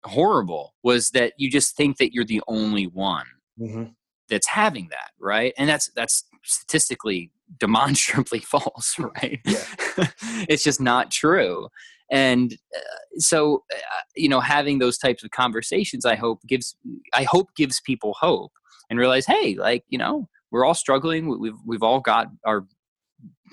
horrible 0.04 0.74
was 0.82 1.10
that 1.10 1.32
you 1.36 1.50
just 1.50 1.76
think 1.76 1.98
that 1.98 2.12
you're 2.12 2.24
the 2.24 2.42
only 2.48 2.86
one 2.86 3.26
hmm 3.58 3.84
that's 4.28 4.48
having 4.48 4.88
that 4.90 5.10
right? 5.20 5.52
And 5.58 5.68
that's 5.68 5.90
that's 5.94 6.24
statistically 6.44 7.30
demonstrably 7.58 8.38
false 8.40 8.96
right? 8.98 9.40
Yeah. 9.44 9.64
it's 10.48 10.64
just 10.64 10.80
not 10.80 11.10
true 11.10 11.68
and 12.12 12.52
uh, 12.76 12.80
so 13.18 13.64
uh, 13.74 13.76
you 14.14 14.28
know 14.28 14.38
having 14.40 14.78
those 14.78 14.96
types 14.98 15.24
of 15.24 15.30
conversations 15.30 16.04
i 16.06 16.14
hope 16.14 16.38
gives 16.46 16.76
i 17.14 17.24
hope 17.24 17.48
gives 17.56 17.80
people 17.80 18.14
hope 18.20 18.52
and 18.88 18.98
realize 19.00 19.26
hey 19.26 19.56
like 19.56 19.82
you 19.88 19.98
know 19.98 20.28
we're 20.52 20.64
all 20.64 20.74
struggling 20.74 21.28
We- 21.28 21.38
we've 21.38 21.60
we've 21.66 21.82
all 21.82 21.98
got 22.00 22.28
our 22.46 22.66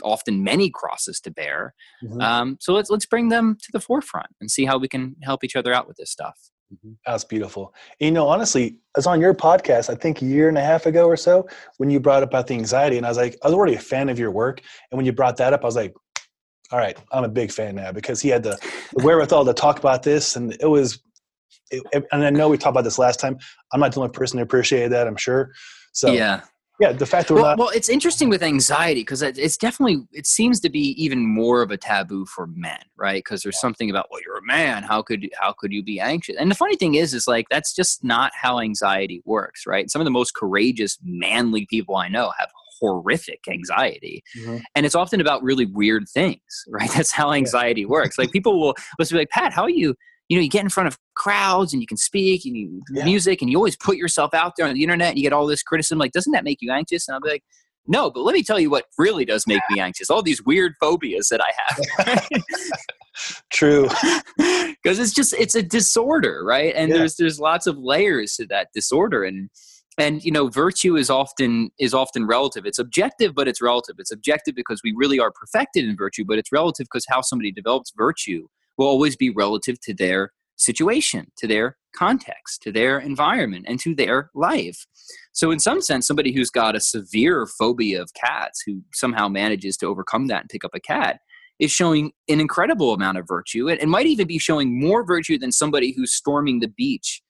often 0.03 0.43
many 0.43 0.69
crosses 0.69 1.19
to 1.21 1.31
bear 1.31 1.73
Mhm. 2.03 2.21
um, 2.21 2.57
so 2.59 2.73
let's 2.73 2.89
let's 2.89 3.05
bring 3.05 3.29
them 3.29 3.57
to 3.61 3.69
the 3.71 3.79
forefront 3.79 4.27
and 4.39 4.49
see 4.51 4.65
how 4.65 4.77
we 4.77 4.87
can 4.87 5.15
help 5.23 5.43
each 5.43 5.55
other 5.55 5.73
out 5.73 5.87
with 5.87 5.97
this 5.97 6.11
stuff 6.11 6.37
That's 7.03 7.23
beautiful. 7.23 7.73
You 7.99 8.11
know, 8.11 8.27
honestly, 8.27 8.65
I 8.95 8.99
was 8.99 9.07
on 9.07 9.19
your 9.19 9.33
podcast, 9.33 9.89
I 9.89 9.95
think 9.95 10.21
a 10.21 10.25
year 10.25 10.47
and 10.49 10.55
a 10.57 10.61
half 10.61 10.85
ago 10.85 11.07
or 11.07 11.17
so, 11.17 11.47
when 11.77 11.89
you 11.89 11.99
brought 11.99 12.21
up 12.21 12.29
about 12.29 12.45
the 12.45 12.53
anxiety. 12.53 12.95
And 12.97 13.07
I 13.07 13.09
was 13.09 13.17
like, 13.17 13.35
I 13.41 13.47
was 13.47 13.55
already 13.55 13.73
a 13.73 13.79
fan 13.79 14.07
of 14.07 14.19
your 14.19 14.29
work. 14.29 14.61
And 14.91 14.95
when 14.97 15.07
you 15.07 15.11
brought 15.11 15.37
that 15.37 15.51
up, 15.51 15.61
I 15.63 15.65
was 15.65 15.75
like, 15.75 15.95
all 16.71 16.79
right, 16.79 16.97
I'm 17.11 17.23
a 17.23 17.29
big 17.29 17.51
fan 17.51 17.75
now 17.75 17.91
because 17.91 18.21
he 18.21 18.29
had 18.29 18.43
the, 18.43 18.57
the 18.95 19.03
wherewithal 19.03 19.45
to 19.45 19.53
talk 19.53 19.79
about 19.79 20.03
this. 20.03 20.35
And 20.35 20.55
it 20.59 20.67
was, 20.67 20.99
it, 21.71 21.83
and 22.11 22.23
I 22.23 22.29
know 22.29 22.49
we 22.49 22.57
talked 22.57 22.73
about 22.73 22.83
this 22.83 22.99
last 22.99 23.19
time. 23.19 23.37
I'm 23.73 23.79
not 23.79 23.93
the 23.93 24.01
only 24.01 24.11
person 24.11 24.37
who 24.37 24.43
appreciated 24.43 24.91
that, 24.91 25.07
I'm 25.07 25.15
sure. 25.15 25.51
So, 25.93 26.11
yeah, 26.11 26.41
yeah 26.79 26.91
the 26.91 27.05
fact 27.07 27.27
that 27.27 27.33
we're 27.33 27.41
well, 27.41 27.51
not, 27.51 27.59
well, 27.59 27.69
it's 27.69 27.89
interesting 27.89 28.29
with 28.29 28.43
anxiety 28.43 29.01
because 29.01 29.23
it's 29.23 29.57
definitely 29.57 30.03
it 30.13 30.27
seems 30.27 30.59
to 30.59 30.69
be 30.69 30.91
even 31.03 31.25
more 31.25 31.63
of 31.63 31.71
a 31.71 31.77
taboo 31.77 32.25
for 32.25 32.45
men, 32.47 32.79
right? 32.95 33.23
Because 33.23 33.41
there's 33.41 33.59
something 33.59 33.89
about 33.89 34.07
well, 34.11 34.21
you're 34.23 34.37
a 34.37 34.45
man. 34.45 34.83
How 34.83 35.01
could 35.01 35.27
how 35.39 35.53
could 35.53 35.71
you 35.71 35.83
be 35.83 35.99
anxious? 35.99 36.35
And 36.39 36.51
the 36.51 36.55
funny 36.55 36.75
thing 36.75 36.95
is, 36.95 37.13
is 37.15 37.27
like 37.27 37.47
that's 37.49 37.73
just 37.73 38.03
not 38.03 38.31
how 38.35 38.59
anxiety 38.59 39.21
works, 39.25 39.65
right? 39.65 39.89
Some 39.89 40.01
of 40.01 40.05
the 40.05 40.11
most 40.11 40.35
courageous, 40.35 40.99
manly 41.03 41.65
people 41.65 41.95
I 41.95 42.07
know 42.07 42.31
have 42.37 42.49
horrific 42.79 43.41
anxiety, 43.49 44.23
Mhm. 44.37 44.61
and 44.75 44.85
it's 44.85 44.95
often 44.95 45.19
about 45.21 45.43
really 45.43 45.65
weird 45.65 46.05
things, 46.13 46.39
right? 46.69 46.89
That's 46.91 47.11
how 47.11 47.31
anxiety 47.33 47.85
works. 47.85 48.17
Like 48.17 48.31
people 48.31 48.59
will 48.59 48.75
let's 48.97 49.11
be 49.11 49.17
like, 49.17 49.29
Pat, 49.29 49.53
how 49.53 49.63
are 49.63 49.69
you? 49.69 49.95
You 50.29 50.37
know, 50.37 50.43
you 50.43 50.49
get 50.49 50.63
in 50.63 50.69
front 50.69 50.85
of 50.87 50.97
crowds 51.15 51.73
and 51.73 51.81
you 51.81 51.87
can 51.87 51.97
speak 51.97 52.45
and 52.45 52.55
you 52.55 52.81
Yeah. 52.93 53.03
music 53.05 53.41
and 53.41 53.49
you 53.49 53.57
always 53.57 53.75
put 53.75 53.97
yourself 53.97 54.33
out 54.33 54.53
there 54.57 54.67
on 54.67 54.75
the 54.75 54.83
internet 54.83 55.09
and 55.09 55.17
you 55.17 55.23
get 55.23 55.33
all 55.33 55.47
this 55.47 55.63
criticism. 55.63 55.97
Like, 55.97 56.11
doesn't 56.11 56.33
that 56.33 56.43
make 56.43 56.59
you 56.61 56.71
anxious? 56.71 57.07
And 57.07 57.15
I'll 57.15 57.21
be 57.21 57.29
like, 57.29 57.43
no, 57.87 58.11
but 58.11 58.21
let 58.21 58.33
me 58.35 58.43
tell 58.43 58.59
you 58.59 58.69
what 58.69 58.85
really 58.99 59.25
does 59.25 59.47
make 59.47 59.61
me 59.71 59.79
anxious. 59.79 60.11
All 60.11 60.21
these 60.21 60.43
weird 60.45 60.73
phobias 60.79 61.29
that 61.29 61.41
I 61.41 61.51
have. 62.05 62.29
true. 63.51 63.87
because 64.37 64.99
it's 64.99 65.13
just 65.13 65.33
it's 65.33 65.55
a 65.55 65.63
disorder 65.63 66.41
right 66.45 66.73
and 66.75 66.89
Yeah. 66.89 66.97
there's 66.99 67.15
there's 67.15 67.39
lots 67.39 67.67
of 67.67 67.77
layers 67.77 68.35
to 68.35 68.45
that 68.47 68.69
disorder 68.73 69.23
and 69.23 69.49
and 69.99 70.23
you 70.23 70.31
know 70.31 70.47
virtue 70.47 70.95
is 70.95 71.09
often 71.09 71.71
is 71.79 71.93
often 71.93 72.25
relative. 72.25 72.65
It's 72.65 72.79
objective 72.79 73.35
but 73.35 73.47
it's 73.47 73.61
relative. 73.61 73.95
It's 73.99 74.11
objective 74.11 74.55
because 74.55 74.81
we 74.83 74.93
really 74.95 75.19
are 75.19 75.31
perfected 75.31 75.85
in 75.85 75.95
virtue 75.95 76.25
but 76.25 76.37
it's 76.37 76.51
relative 76.51 76.85
because 76.85 77.05
how 77.09 77.21
somebody 77.21 77.51
develops 77.51 77.91
virtue 77.95 78.47
will 78.77 78.87
always 78.87 79.15
be 79.15 79.29
relative 79.29 79.79
to 79.81 79.93
their 79.93 80.31
situation 80.55 81.31
to 81.37 81.47
their 81.47 81.77
context 81.95 82.61
to 82.61 82.71
their 82.71 82.99
environment 82.99 83.65
and 83.67 83.79
to 83.79 83.95
their 83.95 84.29
life. 84.35 84.85
So 85.31 85.51
in 85.51 85.59
some 85.59 85.81
sense 85.81 86.07
somebody 86.07 86.31
who's 86.31 86.49
got 86.49 86.75
a 86.75 86.79
severe 86.79 87.45
phobia 87.45 88.01
of 88.01 88.13
cats 88.13 88.61
who 88.65 88.81
somehow 88.93 89.27
manages 89.27 89.77
to 89.77 89.87
overcome 89.87 90.27
that 90.27 90.41
and 90.41 90.49
pick 90.49 90.63
up 90.63 90.75
a 90.75 90.79
cat 90.79 91.19
is 91.59 91.71
showing 91.71 92.11
an 92.29 92.39
incredible 92.39 92.93
amount 92.93 93.17
of 93.17 93.27
virtue. 93.27 93.69
And, 93.69 93.91
might 93.91 94.05
even 94.05 94.27
be 94.27 94.39
showing 94.39 94.79
more 94.79 95.05
virtue 95.05 95.37
than 95.37 95.51
somebody 95.51 95.91
who's 95.91 96.13
storming 96.13 96.61
the 96.61 96.69
beach 96.69 97.21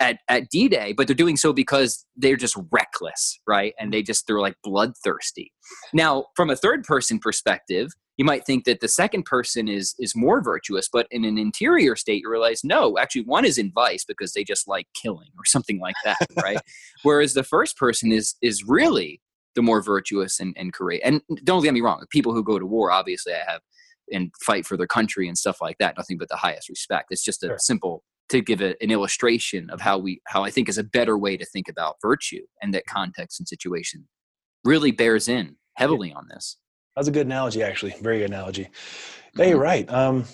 at, 0.00 0.18
at 0.28 0.48
d-day 0.50 0.92
but 0.92 1.06
they're 1.06 1.14
doing 1.16 1.36
so 1.36 1.52
because 1.52 2.04
they're 2.16 2.36
just 2.36 2.56
reckless 2.70 3.38
right 3.46 3.74
and 3.78 3.92
they 3.92 4.02
just 4.02 4.26
they're 4.26 4.40
like 4.40 4.56
bloodthirsty 4.62 5.52
now 5.92 6.26
from 6.34 6.50
a 6.50 6.56
third 6.56 6.84
person 6.84 7.18
perspective 7.18 7.90
you 8.18 8.24
might 8.24 8.46
think 8.46 8.64
that 8.64 8.80
the 8.80 8.88
second 8.88 9.24
person 9.24 9.68
is 9.68 9.94
is 9.98 10.14
more 10.14 10.42
virtuous 10.42 10.88
but 10.92 11.06
in 11.10 11.24
an 11.24 11.38
interior 11.38 11.96
state 11.96 12.22
you 12.22 12.30
realize 12.30 12.62
no 12.62 12.98
actually 12.98 13.22
one 13.22 13.44
is 13.44 13.58
in 13.58 13.72
vice 13.74 14.04
because 14.04 14.32
they 14.32 14.44
just 14.44 14.68
like 14.68 14.86
killing 14.94 15.28
or 15.38 15.44
something 15.44 15.80
like 15.80 15.96
that 16.04 16.18
right 16.42 16.60
whereas 17.02 17.34
the 17.34 17.44
first 17.44 17.76
person 17.76 18.12
is 18.12 18.34
is 18.42 18.64
really 18.64 19.20
the 19.56 19.62
more 19.62 19.82
virtuous 19.82 20.38
and, 20.38 20.54
and 20.56 20.72
courageous. 20.72 21.02
And 21.04 21.22
don't 21.42 21.64
get 21.64 21.74
me 21.74 21.80
wrong, 21.80 22.04
people 22.10 22.32
who 22.32 22.44
go 22.44 22.60
to 22.60 22.66
war, 22.66 22.92
obviously, 22.92 23.32
I 23.32 23.50
have 23.50 23.62
and 24.12 24.30
fight 24.40 24.64
for 24.64 24.76
their 24.76 24.86
country 24.86 25.26
and 25.26 25.36
stuff 25.36 25.60
like 25.60 25.78
that. 25.78 25.96
Nothing 25.96 26.16
but 26.16 26.28
the 26.28 26.36
highest 26.36 26.68
respect. 26.68 27.08
It's 27.10 27.24
just 27.24 27.42
a 27.42 27.48
Sure. 27.48 27.58
simple 27.58 28.04
to 28.28 28.40
give 28.40 28.60
a, 28.60 28.74
an 28.82 28.90
illustration 28.90 29.70
of 29.70 29.80
how 29.80 29.98
we 29.98 30.20
how 30.26 30.44
I 30.44 30.50
think 30.50 30.68
is 30.68 30.78
a 30.78 30.84
better 30.84 31.16
way 31.16 31.36
to 31.36 31.44
think 31.44 31.68
about 31.68 31.96
virtue 32.02 32.42
and 32.62 32.74
that 32.74 32.86
context 32.86 33.40
and 33.40 33.48
situation 33.48 34.08
really 34.64 34.90
bears 34.90 35.28
in 35.28 35.56
heavily 35.74 36.12
on 36.12 36.26
this. 36.28 36.56
That's 36.94 37.08
a 37.08 37.12
good 37.12 37.26
analogy, 37.26 37.62
actually. 37.62 37.94
Very 38.00 38.18
good 38.18 38.30
analogy. 38.30 38.68
Yeah, 39.36 39.46
you're 39.46 39.58
right. 39.58 39.88
Um, 39.90 40.24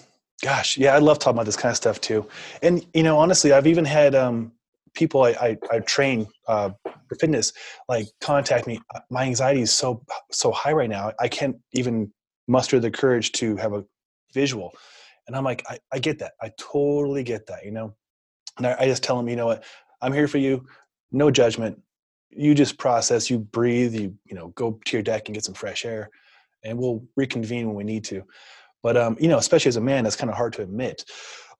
gosh, 0.43 0.78
yeah, 0.78 0.95
I 0.95 0.99
love 0.99 1.18
talking 1.18 1.36
about 1.36 1.47
this 1.47 1.57
kind 1.57 1.70
of 1.70 1.76
stuff 1.76 2.01
too. 2.01 2.26
And 2.62 2.86
you 2.95 3.03
know, 3.03 3.18
honestly, 3.18 3.53
I've 3.53 3.66
even 3.66 3.84
had 3.84 4.14
um, 4.14 4.53
people 4.95 5.24
I, 5.24 5.30
I, 5.30 5.59
I 5.70 5.78
train 5.80 6.28
uh, 6.47 6.70
for 7.09 7.14
fitness 7.16 7.53
like 7.88 8.07
contact 8.20 8.66
me. 8.66 8.80
"Uh, 8.95 9.01
My 9.11 9.24
anxiety 9.24 9.62
is 9.62 9.72
so 9.72 10.03
so 10.30 10.53
high 10.53 10.72
right 10.72 10.90
now. 10.90 11.12
I 11.20 11.28
can't 11.28 11.57
even 11.72 12.12
muster 12.49 12.80
the 12.80 12.90
courage 12.90 13.32
to 13.32 13.57
have 13.57 13.72
a 13.72 13.84
visual. 14.32 14.72
And 15.26 15.36
I'm 15.36 15.44
like, 15.44 15.64
I, 15.68 15.78
I 15.92 15.98
get 15.98 16.18
that. 16.20 16.32
I 16.40 16.50
totally 16.58 17.22
get 17.22 17.46
that. 17.46 17.64
You 17.64 17.70
know, 17.72 17.94
and 18.58 18.66
I, 18.66 18.76
I 18.80 18.86
just 18.86 19.02
tell 19.02 19.16
them, 19.16 19.28
you 19.28 19.36
know 19.36 19.46
what, 19.46 19.64
I'm 20.00 20.12
here 20.12 20.28
for 20.28 20.38
you. 20.38 20.66
No 21.10 21.30
judgment. 21.30 21.80
You 22.30 22.54
just 22.54 22.78
process. 22.78 23.30
You 23.30 23.38
breathe. 23.38 23.94
You 23.94 24.14
you 24.24 24.34
know, 24.34 24.48
go 24.48 24.80
to 24.84 24.96
your 24.96 25.02
deck 25.02 25.28
and 25.28 25.34
get 25.34 25.44
some 25.44 25.54
fresh 25.54 25.84
air 25.84 26.10
and 26.64 26.78
we'll 26.78 27.04
reconvene 27.16 27.66
when 27.66 27.76
we 27.76 27.84
need 27.84 28.04
to. 28.04 28.24
But 28.82 28.96
um, 28.96 29.16
you 29.20 29.28
know, 29.28 29.38
especially 29.38 29.68
as 29.70 29.76
a 29.76 29.80
man, 29.80 30.04
that's 30.04 30.16
kind 30.16 30.30
of 30.30 30.36
hard 30.36 30.52
to 30.54 30.62
admit. 30.62 31.04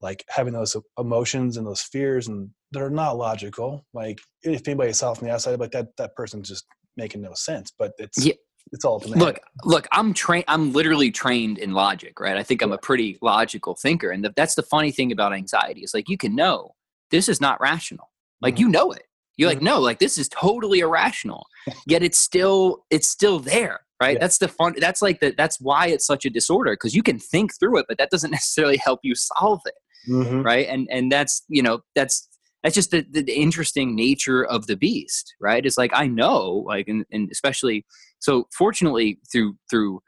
Like 0.01 0.25
having 0.29 0.53
those 0.53 0.77
emotions 0.99 1.57
and 1.57 1.67
those 1.67 1.83
fears, 1.83 2.27
and 2.27 2.51
they're 2.73 2.91
not 2.91 3.17
logical. 3.17 3.87
Like 3.95 4.21
if 4.43 4.67
anybody 4.67 4.93
saw 4.93 5.15
from 5.15 5.29
the 5.29 5.35
outside, 5.35 5.61
like 5.61 5.71
that 5.73 5.97
that 5.99 6.17
person's 6.17 6.49
just 6.49 6.67
making 6.97 7.23
no 7.23 7.35
sense. 7.35 7.73
But 7.77 7.93
it's 7.99 8.25
Yeah. 8.25 8.35
It's 8.71 8.85
all 8.85 9.01
to 9.01 9.09
Look, 9.09 9.41
look, 9.65 9.87
I'm 9.93 10.15
trained. 10.15 10.45
I'm 10.49 10.73
literally 10.73 11.11
trained 11.11 11.59
in 11.59 11.73
logic, 11.73 12.21
right? 12.21 12.37
I 12.37 12.43
think 12.43 12.63
I'm 12.63 12.73
a 12.73 12.79
pretty 12.79 13.19
logical 13.21 13.75
thinker, 13.75 14.11
and 14.11 14.25
the, 14.25 14.33
that's 14.37 14.55
the 14.55 14.63
funny 14.63 14.93
thing 14.93 15.13
about 15.13 15.33
anxiety 15.33 15.83
is 15.83 15.93
like 15.95 16.09
you 16.09 16.17
can 16.17 16.35
know 16.35 16.75
this 17.11 17.29
is 17.29 17.41
not 17.41 17.61
rational. 17.61 18.11
Like 18.41 18.57
Mhm. 18.57 18.61
you 18.61 18.69
know 18.69 18.93
it. 18.93 19.03
You're 19.37 19.49
like, 19.49 19.63
no, 19.63 19.81
like 19.81 19.99
this 19.99 20.19
is 20.19 20.29
totally 20.29 20.81
irrational. 20.81 21.47
Yet 21.87 22.03
it's 22.03 22.19
still 22.19 22.85
it's 22.91 23.09
still 23.09 23.39
there, 23.39 23.81
right? 24.01 24.15
Yeah. 24.15 24.21
That's 24.21 24.39
the 24.39 24.49
fun. 24.49 24.75
That's 24.79 25.03
like 25.03 25.21
the 25.21 25.35
that's 25.37 25.61
why 25.61 25.89
it's 25.89 26.07
such 26.07 26.25
a 26.25 26.31
disorder 26.31 26.73
because 26.75 26.95
you 26.95 27.03
can 27.03 27.19
think 27.19 27.59
through 27.59 27.79
it, 27.79 27.87
but 27.89 27.99
that 27.99 28.11
doesn't 28.11 28.31
necessarily 28.39 28.77
help 28.77 29.01
you 29.03 29.15
solve 29.15 29.61
it 29.67 29.75
Mhm. 30.11 30.45
right 30.45 30.67
and 30.69 30.89
and 30.91 31.13
that's 31.13 31.43
you 31.49 31.63
know 31.63 31.79
that's 31.95 32.27
that's 32.63 32.75
just 32.75 32.91
the, 32.91 33.05
the, 33.11 33.23
the 33.23 33.35
interesting 33.35 33.95
nature 33.95 34.45
of 34.45 34.67
the 34.67 34.77
beast 34.77 35.35
right? 35.41 35.65
It's 35.65 35.79
like 35.79 35.93
i 35.95 36.07
know 36.07 36.65
like 36.67 36.89
and, 36.89 37.05
and 37.13 37.31
especially 37.31 37.85
so 38.19 38.49
fortunately 38.57 39.19
through 39.31 39.57
through 39.71 40.01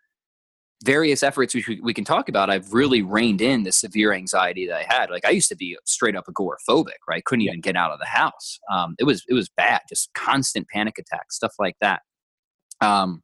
various 0.85 1.23
efforts 1.23 1.55
which 1.55 1.69
we, 1.83 1.95
can 1.95 2.05
talk 2.05 2.29
about 2.29 2.51
i've 2.51 2.75
really 2.75 3.01
reined 3.01 3.41
in 3.41 3.63
the 3.63 3.73
severe 3.73 4.13
anxiety 4.13 4.67
that 4.67 4.77
i 4.77 4.83
had. 4.83 5.11
Like 5.11 5.25
i 5.25 5.31
used 5.31 5.49
to 5.49 5.57
be 5.57 5.77
straight 5.85 6.17
up 6.17 6.27
agoraphobic 6.27 7.01
right? 7.09 7.25
Couldn't 7.25 7.43
even 7.43 7.61
get 7.61 7.77
out 7.77 7.91
of 7.91 7.99
the 7.99 8.07
house. 8.07 8.59
Um, 8.73 8.95
it 8.99 9.05
was 9.05 9.25
it 9.29 9.35
was 9.35 9.49
bad 9.57 9.81
just 9.89 10.13
constant 10.15 10.69
panic 10.69 10.99
attacks 10.99 11.37
stuff 11.37 11.55
like 11.59 11.77
that. 11.81 12.03
Um, 12.81 13.23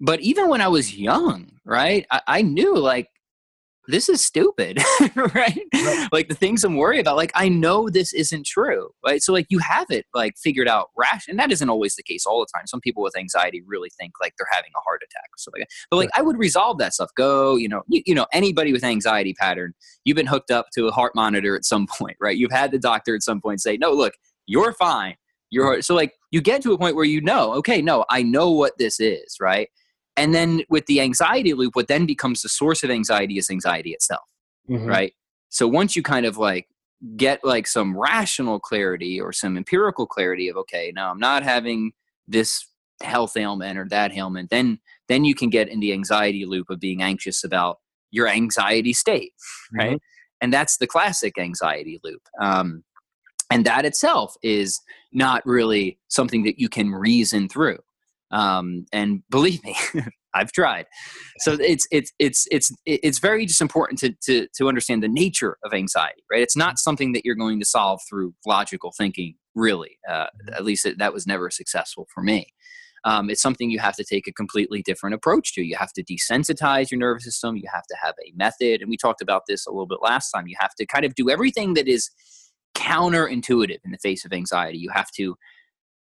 but 0.00 0.20
even 0.20 0.48
when 0.48 0.60
i 0.60 0.68
was 0.68 0.96
young 0.96 1.52
right 1.64 2.06
i, 2.10 2.20
I 2.26 2.42
knew 2.42 2.76
like 2.76 3.08
this 3.88 4.08
is 4.08 4.24
stupid 4.24 4.78
right? 5.16 5.60
Right. 5.74 6.08
like 6.12 6.28
the 6.28 6.34
things 6.34 6.64
i'm 6.64 6.76
worried 6.76 7.00
about 7.00 7.16
like 7.16 7.32
i 7.34 7.48
know 7.48 7.88
this 7.88 8.12
isn't 8.12 8.46
true 8.46 8.90
right? 9.04 9.22
So 9.22 9.32
like 9.32 9.46
you 9.48 9.58
have 9.58 9.86
it 9.90 10.06
like 10.14 10.34
figured 10.42 10.68
out 10.68 10.90
rash 10.96 11.26
and 11.28 11.38
that 11.38 11.50
isn't 11.50 11.68
always 11.68 11.96
the 11.96 12.02
case 12.02 12.26
all 12.26 12.40
the 12.40 12.46
time. 12.54 12.66
Some 12.66 12.80
people 12.80 13.02
with 13.02 13.16
anxiety 13.16 13.62
really 13.66 13.90
think 13.98 14.12
like 14.20 14.34
they're 14.38 14.46
having 14.52 14.70
a 14.76 14.80
heart 14.80 15.02
attack 15.04 15.24
or 15.24 15.38
stuff 15.38 15.52
like 15.56 15.62
that. 15.62 15.74
But 15.90 15.96
like 15.96 16.10
i 16.14 16.22
would 16.22 16.38
resolve 16.38 16.78
that 16.78 16.94
stuff. 16.94 17.10
Go 17.16 17.56
you 17.56 17.68
know 17.68 17.82
you, 17.88 18.02
you 18.06 18.14
know 18.14 18.26
anybody 18.32 18.72
with 18.72 18.84
anxiety 18.84 19.34
pattern 19.34 19.72
you've 20.04 20.16
been 20.16 20.26
hooked 20.26 20.50
up 20.50 20.66
to 20.74 20.86
a 20.86 20.92
heart 20.92 21.14
monitor 21.14 21.56
at 21.56 21.64
some 21.64 21.86
point 21.98 22.16
right? 22.20 22.36
You've 22.36 22.52
had 22.52 22.70
the 22.70 22.78
doctor 22.78 23.14
at 23.14 23.22
some 23.22 23.40
point 23.40 23.60
say 23.60 23.76
no 23.76 23.92
look 23.92 24.14
you're 24.46 24.72
fine. 24.72 25.14
You're 25.50 25.80
so 25.82 25.94
like 25.94 26.12
you 26.30 26.40
get 26.40 26.62
to 26.62 26.72
a 26.72 26.78
point 26.78 26.96
where 26.96 27.04
you 27.04 27.20
know, 27.20 27.54
okay, 27.54 27.80
no, 27.80 28.04
I 28.10 28.22
know 28.22 28.50
what 28.50 28.78
this 28.78 29.00
is, 29.00 29.36
right? 29.40 29.68
And 30.20 30.34
then 30.34 30.62
with 30.68 30.84
the 30.84 31.00
anxiety 31.00 31.54
loop, 31.54 31.74
what 31.74 31.88
then 31.88 32.04
becomes 32.04 32.42
the 32.42 32.48
source 32.50 32.82
of 32.82 32.90
anxiety 32.90 33.38
is 33.38 33.48
anxiety 33.48 33.92
itself, 33.92 34.28
Mhm. 34.68 34.86
right? 34.86 35.14
So 35.48 35.66
once 35.66 35.96
you 35.96 36.02
kind 36.02 36.26
of 36.26 36.36
like 36.36 36.68
get 37.16 37.42
like 37.42 37.66
some 37.66 37.96
rational 37.96 38.60
clarity 38.60 39.18
or 39.18 39.32
some 39.32 39.56
empirical 39.56 40.06
clarity 40.06 40.48
of 40.48 40.56
okay, 40.58 40.92
now 40.94 41.10
I'm 41.10 41.18
not 41.18 41.42
having 41.42 41.92
this 42.28 42.66
health 43.02 43.34
ailment 43.34 43.78
or 43.78 43.88
that 43.88 44.12
ailment, 44.12 44.50
then 44.50 44.78
then 45.08 45.24
you 45.24 45.34
can 45.34 45.48
get 45.48 45.68
in 45.68 45.80
the 45.80 45.92
anxiety 45.94 46.44
loop 46.44 46.68
of 46.68 46.78
being 46.78 47.00
anxious 47.02 47.42
about 47.42 47.78
your 48.10 48.28
anxiety 48.28 48.92
state, 48.92 49.32
right? 49.72 49.98
And 50.42 50.52
that's 50.52 50.76
the 50.76 50.86
classic 50.86 51.38
anxiety 51.38 51.98
loop. 52.04 52.22
Um, 52.40 52.84
and 53.50 53.64
that 53.64 53.86
itself 53.86 54.36
is 54.42 54.80
not 55.12 55.44
really 55.46 55.98
something 56.08 56.44
that 56.44 56.60
you 56.60 56.68
can 56.68 56.90
reason 56.92 57.48
through. 57.48 57.78
Um, 58.30 58.86
and 58.92 59.22
believe 59.30 59.62
me, 59.64 59.76
I've 60.34 60.52
tried. 60.52 60.86
So 61.38 61.56
it's 61.60 61.86
it's 61.90 62.12
it's 62.18 62.46
it's 62.50 62.72
it's 62.86 63.18
very 63.18 63.46
just 63.46 63.60
important 63.60 63.98
to 64.00 64.14
to 64.24 64.46
to 64.56 64.68
understand 64.68 65.02
the 65.02 65.08
nature 65.08 65.56
of 65.64 65.74
anxiety, 65.74 66.22
right? 66.30 66.42
It's 66.42 66.56
not 66.56 66.78
something 66.78 67.12
that 67.12 67.24
you're 67.24 67.34
going 67.34 67.58
to 67.58 67.66
solve 67.66 68.00
through 68.08 68.34
logical 68.46 68.92
thinking, 68.96 69.34
really. 69.54 69.98
Uh, 70.08 70.26
at 70.52 70.64
least 70.64 70.86
it, 70.86 70.98
that 70.98 71.12
was 71.12 71.26
never 71.26 71.50
successful 71.50 72.06
for 72.14 72.22
me. 72.22 72.46
Um, 73.04 73.30
it's 73.30 73.40
something 73.40 73.70
you 73.70 73.78
have 73.78 73.96
to 73.96 74.04
take 74.04 74.28
a 74.28 74.32
completely 74.32 74.82
different 74.82 75.14
approach 75.14 75.54
to. 75.54 75.62
You 75.62 75.76
have 75.76 75.92
to 75.94 76.04
desensitize 76.04 76.90
your 76.90 77.00
nervous 77.00 77.24
system. 77.24 77.56
You 77.56 77.68
have 77.72 77.86
to 77.88 77.96
have 78.00 78.14
a 78.24 78.32
method, 78.36 78.82
and 78.82 78.90
we 78.90 78.96
talked 78.96 79.22
about 79.22 79.42
this 79.48 79.66
a 79.66 79.70
little 79.70 79.86
bit 79.86 79.98
last 80.02 80.30
time. 80.30 80.46
You 80.46 80.56
have 80.60 80.74
to 80.76 80.86
kind 80.86 81.04
of 81.04 81.14
do 81.14 81.30
everything 81.30 81.74
that 81.74 81.88
is 81.88 82.10
counterintuitive 82.76 83.78
in 83.84 83.90
the 83.90 83.98
face 83.98 84.24
of 84.24 84.32
anxiety. 84.32 84.78
You 84.78 84.90
have 84.94 85.10
to 85.12 85.36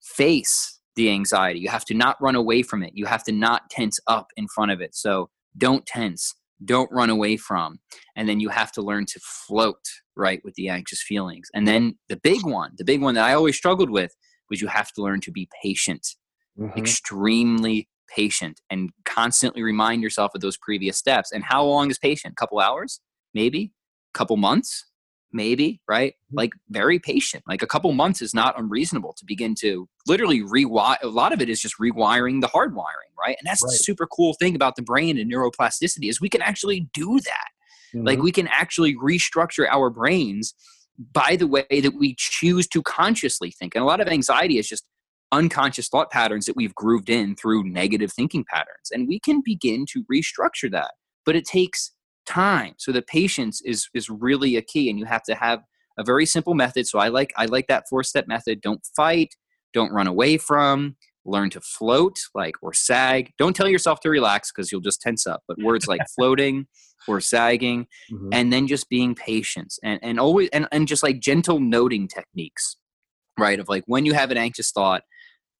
face 0.02 0.77
the 0.96 1.10
anxiety. 1.10 1.60
You 1.60 1.68
have 1.68 1.84
to 1.86 1.94
not 1.94 2.20
run 2.20 2.34
away 2.34 2.62
from 2.62 2.82
it. 2.82 2.92
You 2.94 3.06
have 3.06 3.24
to 3.24 3.32
not 3.32 3.70
tense 3.70 3.98
up 4.06 4.28
in 4.36 4.48
front 4.48 4.70
of 4.70 4.80
it. 4.80 4.94
So 4.94 5.30
don't 5.56 5.86
tense, 5.86 6.34
don't 6.64 6.90
run 6.90 7.10
away 7.10 7.36
from. 7.36 7.78
And 8.16 8.28
then 8.28 8.40
you 8.40 8.48
have 8.48 8.72
to 8.72 8.82
learn 8.82 9.06
to 9.06 9.20
float 9.22 9.84
right 10.16 10.40
with 10.44 10.54
the 10.54 10.68
anxious 10.68 11.02
feelings. 11.02 11.48
And 11.54 11.66
then 11.68 11.98
the 12.08 12.16
big 12.16 12.44
one, 12.44 12.72
the 12.76 12.84
big 12.84 13.00
one 13.00 13.14
that 13.14 13.24
I 13.24 13.34
always 13.34 13.56
struggled 13.56 13.90
with 13.90 14.12
was 14.50 14.60
you 14.60 14.68
have 14.68 14.92
to 14.92 15.02
learn 15.02 15.20
to 15.22 15.30
be 15.30 15.48
patient, 15.62 16.16
Mhm. 16.58 16.76
extremely 16.76 17.88
patient, 18.08 18.60
and 18.70 18.90
constantly 19.04 19.62
remind 19.62 20.02
yourself 20.02 20.32
of 20.34 20.40
those 20.40 20.56
previous 20.56 20.96
steps. 20.96 21.30
And 21.30 21.44
how 21.44 21.62
long 21.64 21.90
is 21.90 21.98
patient? 21.98 22.32
A 22.32 22.36
couple 22.36 22.58
hours? 22.58 23.00
Maybe? 23.34 23.72
A 24.14 24.18
couple 24.18 24.36
months? 24.36 24.86
Maybe 25.32 25.80
right? 25.88 26.14
Like 26.32 26.52
very 26.70 26.98
patient. 26.98 27.44
Like 27.46 27.62
a 27.62 27.66
couple 27.66 27.92
months 27.92 28.22
is 28.22 28.34
not 28.34 28.58
unreasonable 28.58 29.14
to 29.18 29.24
begin 29.24 29.54
to 29.60 29.88
literally 30.06 30.40
rewire 30.42 30.96
a 31.02 31.08
lot 31.08 31.32
of 31.32 31.40
it 31.40 31.48
is 31.48 31.60
just 31.60 31.78
rewiring 31.78 32.40
the 32.40 32.48
hard 32.48 32.74
wiring 32.74 33.08
right? 33.18 33.36
And 33.40 33.46
that's 33.46 33.62
Right. 33.64 33.72
the 33.72 33.78
super 33.78 34.06
cool 34.06 34.34
thing 34.34 34.54
about 34.54 34.76
the 34.76 34.82
brain 34.82 35.18
and 35.18 35.30
neuroplasticity 35.30 36.08
is 36.08 36.20
we 36.20 36.28
can 36.28 36.40
actually 36.40 36.88
do 36.94 37.18
that. 37.20 37.48
Like 37.94 38.18
Mhm. 38.20 38.22
we 38.22 38.32
can 38.32 38.46
actually 38.48 38.94
restructure 38.94 39.66
our 39.68 39.90
brains 39.90 40.54
by 41.12 41.36
the 41.36 41.46
way 41.46 41.66
that 41.70 41.94
we 41.98 42.14
choose 42.16 42.66
to 42.68 42.82
consciously 42.82 43.50
think. 43.50 43.74
And 43.74 43.82
a 43.82 43.86
lot 43.86 44.00
of 44.00 44.08
anxiety 44.08 44.58
is 44.58 44.68
just 44.68 44.84
unconscious 45.32 45.88
thought 45.88 46.10
patterns 46.10 46.46
that 46.46 46.56
we've 46.56 46.74
grooved 46.74 47.10
in 47.10 47.34
through 47.34 47.64
negative 47.64 48.12
thinking 48.12 48.44
patterns. 48.44 48.90
And 48.92 49.06
we 49.08 49.18
can 49.20 49.42
begin 49.44 49.84
to 49.90 50.04
restructure 50.04 50.70
that. 50.70 50.92
But 51.24 51.36
it 51.36 51.44
takes 51.44 51.92
time. 52.28 52.74
So 52.78 52.92
the 52.92 53.02
patience 53.02 53.60
is 53.64 53.88
is 53.94 54.08
really 54.10 54.56
a 54.56 54.62
key 54.62 54.90
and 54.90 54.98
you 54.98 55.06
have 55.06 55.22
to 55.24 55.34
have 55.34 55.60
a 55.98 56.04
very 56.04 56.26
simple 56.26 56.54
method. 56.54 56.86
So 56.86 56.98
i 56.98 57.08
like 57.08 57.32
i 57.36 57.46
like 57.46 57.66
that 57.68 57.84
four 57.90 58.02
step 58.04 58.26
method. 58.28 58.60
Don't 58.60 58.84
fight 58.96 59.34
don't 59.74 59.92
run 59.92 60.06
away 60.06 60.36
from 60.38 60.96
learn 61.24 61.50
to 61.50 61.60
float 61.60 62.16
like 62.34 62.54
or 62.62 62.72
sag. 62.72 63.32
Don't 63.38 63.54
tell 63.54 63.68
yourself 63.68 64.00
to 64.00 64.08
relax 64.10 64.50
because 64.50 64.70
you'll 64.72 64.80
just 64.90 65.00
tense 65.00 65.26
up 65.26 65.42
but 65.48 65.58
words 65.62 65.86
like 65.86 66.00
floating 66.16 66.66
or 67.06 67.20
sagging 67.20 67.86
Mhm. 68.12 68.28
and 68.32 68.52
then 68.52 68.66
just 68.66 68.88
being 68.88 69.14
patient 69.14 69.74
and, 69.82 69.98
and 70.02 70.18
always 70.20 70.48
and, 70.52 70.66
and 70.72 70.88
just 70.88 71.02
like 71.02 71.20
gentle 71.20 71.60
noting 71.60 72.08
techniques 72.08 72.76
right 73.38 73.60
of 73.60 73.68
like 73.68 73.84
when 73.86 74.04
you 74.06 74.14
have 74.14 74.30
an 74.30 74.36
anxious 74.36 74.70
thought 74.72 75.02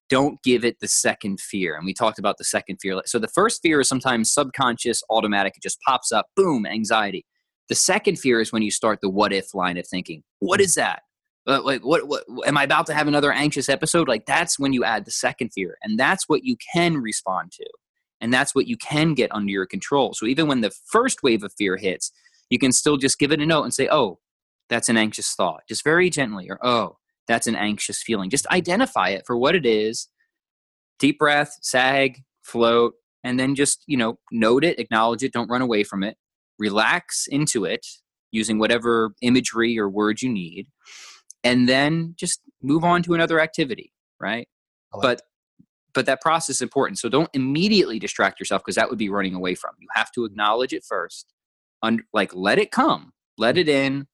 don't 0.08 0.42
give 0.42 0.64
it 0.64 0.80
the 0.80 0.88
second 0.88 1.40
fear. 1.40 1.76
And 1.76 1.84
we 1.84 1.94
talked 1.94 2.18
about 2.18 2.38
the 2.38 2.44
second 2.44 2.78
fear. 2.80 3.00
So 3.06 3.18
the 3.18 3.28
first 3.28 3.60
fear 3.62 3.80
is 3.80 3.88
sometimes 3.88 4.32
subconscious 4.32 5.02
automatic 5.10 5.54
it 5.56 5.62
just 5.62 5.80
pops 5.86 6.12
up 6.12 6.26
boom 6.36 6.66
anxiety. 6.66 7.26
The 7.68 7.74
second 7.74 8.18
fear 8.18 8.40
is 8.40 8.52
when 8.52 8.62
you 8.62 8.70
start 8.70 9.00
the 9.02 9.10
what 9.10 9.32
if 9.32 9.54
line 9.54 9.76
of 9.76 9.86
thinking. 9.86 10.22
What 10.38 10.60
is 10.60 10.74
that? 10.74 11.02
Uh, 11.46 11.62
like 11.62 11.82
what, 11.82 12.06
what 12.06 12.24
am 12.46 12.58
i 12.58 12.62
about 12.62 12.84
to 12.86 12.94
have 12.94 13.08
another 13.08 13.32
anxious 13.32 13.68
episode? 13.68 14.08
Like 14.08 14.26
that's 14.26 14.58
when 14.58 14.72
you 14.72 14.84
add 14.84 15.04
the 15.04 15.10
second 15.10 15.50
fear 15.50 15.78
and 15.82 15.98
that's 15.98 16.28
what 16.28 16.44
you 16.44 16.56
can 16.74 16.98
respond 16.98 17.52
to 17.52 17.66
and 18.20 18.32
that's 18.32 18.54
what 18.54 18.66
you 18.66 18.76
can 18.76 19.14
get 19.14 19.34
under 19.34 19.50
your 19.50 19.66
control. 19.66 20.12
So 20.12 20.26
even 20.26 20.46
when 20.46 20.60
the 20.60 20.72
first 20.90 21.22
wave 21.22 21.42
of 21.42 21.52
fear 21.56 21.76
hits 21.76 22.12
you 22.50 22.58
can 22.58 22.72
still 22.72 22.96
just 22.96 23.18
give 23.18 23.32
it 23.32 23.40
a 23.40 23.46
note 23.46 23.64
and 23.64 23.74
say 23.74 23.88
oh 23.90 24.18
that's 24.68 24.90
an 24.90 24.98
anxious 24.98 25.32
thought. 25.34 25.62
Just 25.66 25.84
very 25.84 26.10
gently 26.10 26.50
or 26.50 26.58
oh 26.62 26.97
that's 27.28 27.46
an 27.46 27.56
anxious 27.56 28.02
feeling. 28.02 28.30
Just 28.30 28.46
identify 28.48 29.10
it 29.10 29.24
for 29.26 29.36
what 29.36 29.54
it 29.54 29.66
is. 29.66 30.08
Deep 30.98 31.18
breath 31.18 31.56
sag 31.62 32.22
float 32.42 32.94
and 33.22 33.38
then 33.38 33.54
just 33.54 33.84
you 33.86 33.96
know 33.96 34.18
note 34.32 34.64
it 34.64 34.78
acknowledge 34.78 35.22
it 35.22 35.32
don't 35.32 35.50
run 35.50 35.62
away 35.62 35.84
from 35.84 36.02
it. 36.02 36.16
Relax 36.58 37.26
into 37.28 37.64
it 37.64 37.86
using 38.32 38.58
whatever 38.58 39.14
imagery 39.22 39.78
or 39.78 39.88
words 39.88 40.22
you 40.22 40.28
need 40.30 40.66
and 41.44 41.68
then 41.68 42.14
just 42.18 42.40
move 42.62 42.84
on 42.84 43.02
to 43.02 43.14
another 43.14 43.40
activity 43.40 43.92
right? 44.20 44.48
Like 44.92 45.02
but 45.02 45.22
but 45.94 46.06
that 46.06 46.20
process 46.20 46.56
is 46.56 46.62
important 46.62 46.98
so 46.98 47.08
don't 47.08 47.30
immediately 47.34 47.98
distract 47.98 48.38
yourself 48.40 48.62
because 48.62 48.76
that 48.76 48.88
would 48.90 48.98
be 48.98 49.08
running 49.08 49.34
away 49.34 49.54
from. 49.54 49.70
You 49.78 49.88
have 49.94 50.10
to 50.12 50.24
acknowledge 50.24 50.72
it 50.72 50.84
first 50.84 51.32
un- 51.82 52.04
like 52.12 52.34
let 52.34 52.58
it 52.58 52.70
come 52.70 53.12
let 53.36 53.56
it 53.56 53.68
in 53.68 54.06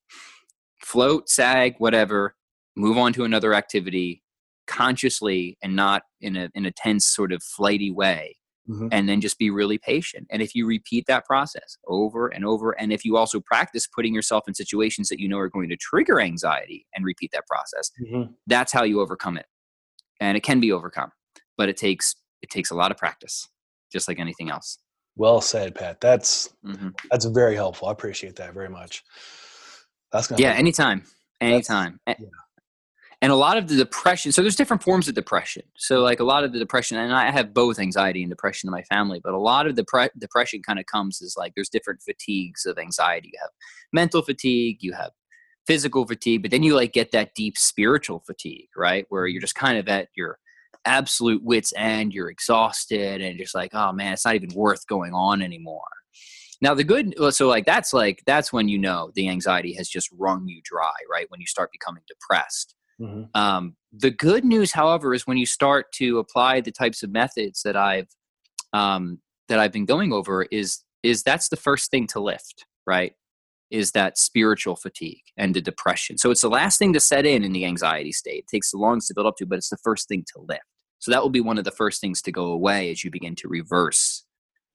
float 0.82 1.28
sag 1.28 1.74
whatever 1.78 2.34
move 2.76 2.96
on 2.98 3.12
to 3.12 3.24
another 3.24 3.54
activity 3.54 4.22
consciously 4.66 5.56
and 5.62 5.76
not 5.76 6.02
in 6.20 6.36
a 6.36 6.48
in 6.54 6.66
a 6.66 6.70
tense 6.72 7.06
sort 7.06 7.32
of 7.32 7.42
flighty 7.42 7.90
way 7.90 8.36
Mhm. 8.68 8.88
and 8.92 9.06
then 9.06 9.20
just 9.20 9.38
be 9.38 9.50
really 9.50 9.76
patient 9.76 10.26
and 10.30 10.40
if 10.40 10.54
you 10.54 10.66
repeat 10.66 11.04
that 11.06 11.26
process 11.26 11.76
over 11.86 12.28
and 12.28 12.46
over 12.46 12.72
and 12.72 12.94
if 12.94 13.04
you 13.04 13.18
also 13.18 13.38
practice 13.38 13.86
putting 13.86 14.14
yourself 14.14 14.44
in 14.48 14.54
situations 14.54 15.10
that 15.10 15.20
you 15.20 15.28
know 15.28 15.36
are 15.36 15.50
going 15.50 15.68
to 15.68 15.76
trigger 15.76 16.18
anxiety 16.18 16.86
and 16.94 17.04
repeat 17.04 17.30
that 17.32 17.46
process 17.46 17.90
Mhm. 18.02 18.32
that's 18.46 18.72
how 18.72 18.82
you 18.82 19.02
overcome 19.02 19.36
it 19.36 19.44
and 20.18 20.34
it 20.34 20.42
can 20.42 20.60
be 20.60 20.72
overcome 20.72 21.10
but 21.58 21.68
it 21.68 21.76
takes 21.76 22.14
it 22.40 22.48
takes 22.48 22.70
a 22.70 22.74
lot 22.74 22.90
of 22.90 22.96
practice 22.96 23.48
just 23.92 24.08
like 24.08 24.18
anything 24.18 24.48
else 24.50 24.78
Well 25.16 25.40
said, 25.42 25.74
Pat. 25.74 26.00
That's 26.00 26.48
hmm 26.64 26.88
that's 27.10 27.26
very 27.26 27.54
helpful. 27.54 27.88
I 27.88 27.92
appreciate 27.92 28.34
that 28.36 28.52
very 28.54 28.70
much. 28.70 29.04
That's 30.10 30.26
gonna 30.26 30.40
yeah 30.40 30.48
help. 30.48 30.58
anytime 30.60 30.98
That's- 31.00 31.68
anytime 31.70 32.00
A- 32.06 32.16
yeah. 32.18 32.26
And 33.24 33.32
a 33.32 33.36
lot 33.36 33.56
of 33.56 33.68
the 33.68 33.76
depression 33.76 34.32
so 34.32 34.42
there's 34.42 34.54
different 34.54 34.82
forms 34.82 35.08
of 35.08 35.14
depression. 35.14 35.62
So 35.78 36.00
like 36.00 36.20
a 36.20 36.24
lot 36.24 36.44
of 36.44 36.52
the 36.52 36.58
depression 36.58 36.98
and 36.98 37.10
i 37.14 37.30
have 37.30 37.54
both 37.54 37.78
anxiety 37.78 38.22
and 38.22 38.28
depression 38.28 38.68
in 38.68 38.70
my 38.70 38.82
family 38.82 39.18
but 39.24 39.32
a 39.32 39.38
lot 39.38 39.66
of 39.66 39.76
the 39.76 39.84
pre- 39.84 40.10
depression 40.18 40.60
kind 40.62 40.78
of 40.78 40.84
comes 40.84 41.22
as 41.22 41.34
like 41.34 41.54
there's 41.54 41.70
different 41.70 42.02
fatigues 42.02 42.66
of 42.66 42.78
anxiety. 42.78 43.30
You 43.32 43.38
have 43.40 43.50
mental 43.94 44.20
fatigue 44.20 44.76
you 44.80 44.92
have 44.92 45.12
physical 45.66 46.06
fatigue 46.06 46.42
but 46.42 46.50
then 46.50 46.62
you 46.62 46.74
like 46.74 46.92
get 46.92 47.12
that 47.12 47.34
deep 47.34 47.56
spiritual 47.56 48.20
fatigue 48.26 48.68
right? 48.76 49.06
Where 49.08 49.26
you're 49.26 49.40
just 49.40 49.54
kind 49.54 49.78
of 49.78 49.88
at 49.88 50.08
your 50.14 50.38
absolute 50.84 51.42
wits 51.42 51.72
end 51.78 52.12
you're 52.12 52.28
exhausted 52.28 53.22
and 53.22 53.38
just 53.38 53.54
like 53.54 53.70
oh 53.72 53.90
man 53.92 54.12
it's 54.12 54.26
not 54.26 54.34
even 54.34 54.50
worth 54.54 54.86
going 54.86 55.14
on 55.14 55.40
anymore. 55.40 55.80
Now 56.60 56.74
the 56.74 56.84
good 56.84 57.14
so 57.34 57.48
like 57.48 57.64
that's 57.64 57.94
like 57.94 58.22
that's 58.26 58.52
when 58.52 58.68
you 58.68 58.78
know 58.78 59.12
the 59.14 59.30
anxiety 59.30 59.72
has 59.76 59.88
just 59.88 60.10
wrung 60.12 60.46
you 60.46 60.60
dry 60.62 60.92
right? 61.10 61.24
When 61.30 61.40
you 61.40 61.46
start 61.46 61.72
becoming 61.72 62.02
depressed 62.06 62.74
Mhm. 63.00 63.28
um, 63.36 63.76
the 63.92 64.10
good 64.10 64.44
news, 64.44 64.72
however, 64.72 65.14
is 65.14 65.26
when 65.26 65.36
you 65.36 65.46
start 65.46 65.92
to 65.94 66.18
apply 66.18 66.60
the 66.60 66.72
types 66.72 67.02
of 67.02 67.10
methods 67.10 67.62
that 67.62 67.76
I've 67.76 68.08
um, 68.72 69.20
that 69.48 69.58
I've 69.60 69.72
been 69.72 69.86
going 69.86 70.12
over, 70.12 70.44
is 70.44 70.82
is 71.02 71.22
that's 71.22 71.48
the 71.48 71.56
first 71.56 71.90
thing 71.90 72.06
to 72.08 72.20
lift, 72.20 72.66
right? 72.86 73.12
Is 73.70 73.92
that 73.92 74.18
spiritual 74.18 74.76
fatigue 74.76 75.22
and 75.36 75.54
the 75.54 75.60
depression. 75.60 76.18
So 76.18 76.30
it's 76.30 76.40
the 76.42 76.48
last 76.48 76.78
thing 76.78 76.92
to 76.94 77.00
set 77.00 77.26
in 77.26 77.44
in 77.44 77.52
the 77.52 77.64
anxiety 77.66 78.12
state. 78.12 78.44
It 78.44 78.48
takes 78.48 78.70
the 78.70 78.78
longest 78.78 79.08
to 79.08 79.14
build 79.14 79.26
up 79.26 79.36
to, 79.38 79.46
but 79.46 79.58
it's 79.58 79.70
the 79.70 79.78
first 79.78 80.08
thing 80.08 80.24
to 80.34 80.40
lift. 80.42 80.62
So 81.00 81.10
that 81.10 81.22
will 81.22 81.30
be 81.30 81.40
one 81.40 81.58
of 81.58 81.64
the 81.64 81.70
first 81.72 82.00
things 82.00 82.22
to 82.22 82.32
go 82.32 82.46
away 82.46 82.90
as 82.90 83.04
you 83.04 83.10
begin 83.10 83.34
to 83.36 83.48
reverse 83.48 84.24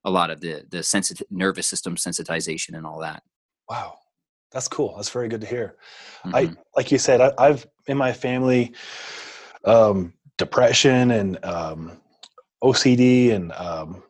a 0.06 0.12
lot 0.12 0.30
of 0.32 0.42
the 0.42 0.66
the 0.70 0.84
sensitive 0.84 1.28
nervous 1.32 1.68
system 1.68 1.96
sensitization 1.96 2.76
and 2.78 2.86
all 2.86 3.00
that. 3.00 3.24
Wow, 3.70 3.98
that's 4.52 4.68
cool. 4.68 4.96
That's 4.96 5.10
very 5.10 5.30
good 5.30 5.42
to 5.42 5.48
hear. 5.48 5.76
Mhm. 6.26 6.36
I 6.36 6.56
like 6.76 6.92
you 6.92 6.98
said, 6.98 7.22
I, 7.22 7.32
I've 7.38 7.68
in 7.88 7.98
my 7.98 8.14
family 8.14 8.74
um, 9.66 10.14
depression 10.38 11.12
and 11.12 11.44
um, 11.46 12.00
OCD 12.64 13.32
and 13.32 13.52
um, 13.54 14.04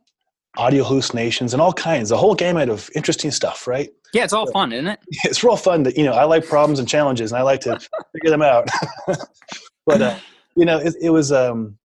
audio 0.58 0.84
hallucinations 0.84 1.54
and 1.54 1.62
all 1.62 1.74
kinds, 1.74 2.12
a 2.12 2.18
whole 2.18 2.36
gamut 2.36 2.70
of 2.70 2.90
interesting 2.96 3.32
stuff. 3.32 3.68
Right? 3.68 3.90
yeah, 4.14 4.24
it's 4.24 4.34
all 4.34 4.50
fun, 4.52 4.72
isn't 4.72 4.88
it? 4.88 5.00
It's 5.24 5.44
real 5.44 5.58
fun. 5.58 5.84
that 5.84 5.98
you 5.98 6.04
know, 6.04 6.14
I 6.14 6.24
like 6.24 6.46
problems 6.46 6.80
and 6.80 6.88
challenges, 6.88 7.32
and 7.32 7.40
I 7.40 7.44
like 7.44 7.62
to 7.62 7.80
figure 8.14 8.30
them 8.30 8.42
out. 8.42 8.68
but 9.86 10.02
uh, 10.02 10.18
you 10.56 10.66
know, 10.66 10.78
it, 10.78 10.96
it 11.02 11.10
was. 11.10 11.32
Um, 11.32 11.78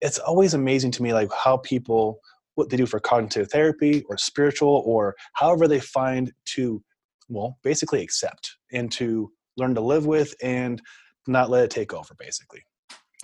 it's 0.00 0.20
always 0.20 0.54
amazing 0.54 0.92
to 0.92 1.02
me, 1.02 1.12
like 1.12 1.28
how 1.32 1.56
people 1.56 2.20
what 2.54 2.70
they 2.70 2.76
do 2.76 2.86
for 2.86 2.98
cognitive 2.98 3.50
therapy 3.50 4.04
or 4.08 4.16
spiritual 4.16 4.82
or 4.84 5.14
however 5.34 5.68
they 5.68 5.78
find 5.78 6.32
to, 6.44 6.82
well, 7.28 7.58
basically 7.62 8.02
accept 8.02 8.56
and 8.72 8.90
to 8.92 9.30
learn 9.56 9.74
to 9.74 9.80
live 9.80 10.06
with 10.06 10.34
and 10.42 10.80
not 11.26 11.50
let 11.50 11.64
it 11.64 11.70
take 11.70 11.92
over, 11.92 12.14
basically. 12.18 12.62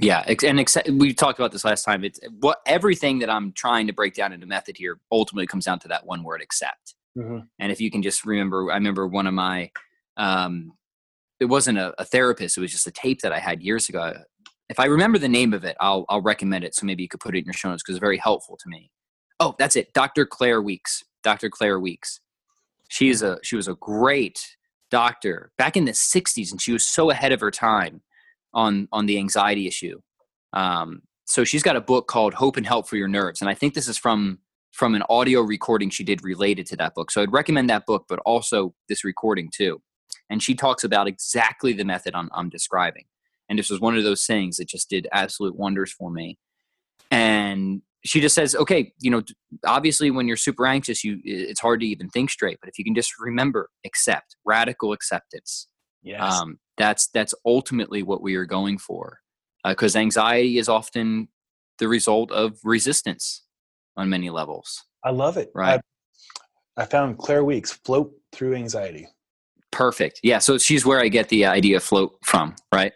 Yeah, 0.00 0.24
and 0.42 0.58
accept, 0.58 0.90
we 0.90 1.14
talked 1.14 1.38
about 1.38 1.52
this 1.52 1.64
last 1.64 1.84
time. 1.84 2.04
It's 2.04 2.18
what 2.40 2.58
everything 2.66 3.20
that 3.20 3.30
I'm 3.30 3.52
trying 3.52 3.86
to 3.86 3.92
break 3.92 4.14
down 4.14 4.32
into 4.32 4.46
method 4.46 4.76
here 4.76 4.98
ultimately 5.12 5.46
comes 5.46 5.64
down 5.64 5.78
to 5.80 5.88
that 5.88 6.04
one 6.04 6.24
word: 6.24 6.42
accept. 6.42 6.94
Mm-hmm. 7.16 7.38
And 7.60 7.72
if 7.72 7.80
you 7.80 7.90
can 7.92 8.02
just 8.02 8.26
remember, 8.26 8.72
I 8.72 8.74
remember 8.74 9.06
one 9.06 9.28
of 9.28 9.34
my, 9.34 9.70
um, 10.16 10.72
it 11.38 11.44
wasn't 11.44 11.78
a, 11.78 11.94
a, 12.00 12.04
therapist; 12.04 12.58
it 12.58 12.60
was 12.60 12.72
just 12.72 12.88
a 12.88 12.90
tape 12.90 13.20
that 13.20 13.32
I 13.32 13.38
had 13.38 13.62
years 13.62 13.88
ago. 13.88 14.14
If 14.68 14.80
I 14.80 14.86
remember 14.86 15.18
the 15.18 15.28
name 15.28 15.54
of 15.54 15.64
it, 15.64 15.76
I'll 15.78 16.04
I'll 16.08 16.22
recommend 16.22 16.64
it. 16.64 16.74
So 16.74 16.86
maybe 16.86 17.04
you 17.04 17.08
could 17.08 17.20
put 17.20 17.36
it 17.36 17.38
in 17.38 17.44
your 17.44 17.52
show 17.52 17.70
notes 17.70 17.84
because 17.84 17.94
it's 17.94 18.00
very 18.00 18.18
helpful 18.18 18.56
to 18.56 18.68
me. 18.68 18.90
Oh, 19.38 19.54
that's 19.60 19.76
it, 19.76 19.92
Dr. 19.92 20.26
Claire 20.26 20.60
Weekes. 20.60 21.04
Dr. 21.22 21.50
Claire 21.50 21.78
Weekes. 21.78 22.20
She's 22.88 23.22
a 23.22 23.38
she 23.42 23.56
was 23.56 23.68
a 23.68 23.74
great 23.74 24.56
doctor 24.90 25.52
back 25.58 25.76
in 25.76 25.84
the 25.84 25.92
'60s, 25.92 26.50
and 26.50 26.60
she 26.60 26.72
was 26.72 26.86
so 26.86 27.10
ahead 27.10 27.32
of 27.32 27.40
her 27.40 27.50
time 27.50 28.02
on 28.52 28.88
on 28.92 29.06
the 29.06 29.18
anxiety 29.18 29.66
issue. 29.66 30.00
Um, 30.52 31.02
so 31.24 31.44
she's 31.44 31.62
got 31.62 31.76
a 31.76 31.80
book 31.80 32.06
called 32.06 32.34
Hope 32.34 32.56
and 32.56 32.66
Help 32.66 32.88
for 32.88 32.96
Your 32.96 33.08
Nerves, 33.08 33.40
and 33.40 33.50
I 33.50 33.54
think 33.54 33.74
this 33.74 33.88
is 33.88 33.98
from 33.98 34.38
from 34.74 34.96
an 34.96 35.04
audio 35.08 35.40
recording 35.40 35.88
she 35.88 36.02
did 36.02 36.24
related 36.24 36.66
to 36.66 36.76
that 36.76 36.94
book. 36.94 37.10
So 37.12 37.22
I'd 37.22 37.32
recommend 37.32 37.70
that 37.70 37.86
book, 37.86 38.06
but 38.08 38.18
also 38.26 38.74
this 38.88 39.04
recording 39.04 39.48
too. 39.54 39.80
And 40.28 40.42
she 40.42 40.56
talks 40.56 40.82
about 40.82 41.06
exactly 41.06 41.72
the 41.72 41.84
method 41.84 42.12
I'm, 42.16 42.28
I'm 42.32 42.48
describing. 42.48 43.04
And 43.48 43.56
this 43.56 43.70
was 43.70 43.80
one 43.80 43.96
of 43.96 44.02
those 44.02 44.26
things 44.26 44.56
that 44.56 44.66
just 44.66 44.90
did 44.90 45.06
absolute 45.12 45.54
wonders 45.54 45.92
for 45.92 46.10
me. 46.10 46.38
And 47.08 47.82
she 48.04 48.20
just 48.20 48.34
says, 48.34 48.54
okay, 48.54 48.92
you 49.00 49.10
know, 49.10 49.22
obviously 49.66 50.10
when 50.10 50.28
you're 50.28 50.36
super 50.36 50.66
anxious, 50.66 51.02
you 51.04 51.20
it's 51.24 51.60
hard 51.60 51.80
to 51.80 51.86
even 51.86 52.08
think 52.10 52.30
straight. 52.30 52.58
But 52.60 52.68
if 52.68 52.78
you 52.78 52.84
can 52.84 52.94
just 52.94 53.12
remember, 53.18 53.70
accept, 53.86 54.36
radical 54.44 54.92
acceptance. 54.92 55.68
Yes. 56.02 56.20
Um, 56.20 56.58
that's 56.76 57.08
that's 57.08 57.34
ultimately 57.44 58.02
what 58.02 58.22
we 58.22 58.34
are 58.34 58.44
going 58.44 58.78
for 58.78 59.20
because 59.64 59.96
uh, 59.96 60.00
anxiety 60.00 60.58
is 60.58 60.68
often 60.68 61.28
the 61.78 61.88
result 61.88 62.30
of 62.30 62.58
resistance 62.64 63.42
on 63.96 64.08
many 64.08 64.30
levels 64.30 64.84
i 65.04 65.10
love 65.10 65.36
it 65.36 65.50
right 65.54 65.80
i, 66.76 66.82
I 66.82 66.86
found 66.86 67.18
claire 67.18 67.44
Weekes 67.44 67.72
float 67.72 68.12
through 68.32 68.54
anxiety 68.54 69.08
perfect. 69.74 70.20
Yeah 70.22 70.38
so 70.38 70.58
she's 70.58 70.86
where 70.86 71.00
i 71.00 71.08
get 71.08 71.28
the 71.28 71.44
idea 71.44 71.80
float 71.80 72.16
from 72.24 72.54
right? 72.72 72.92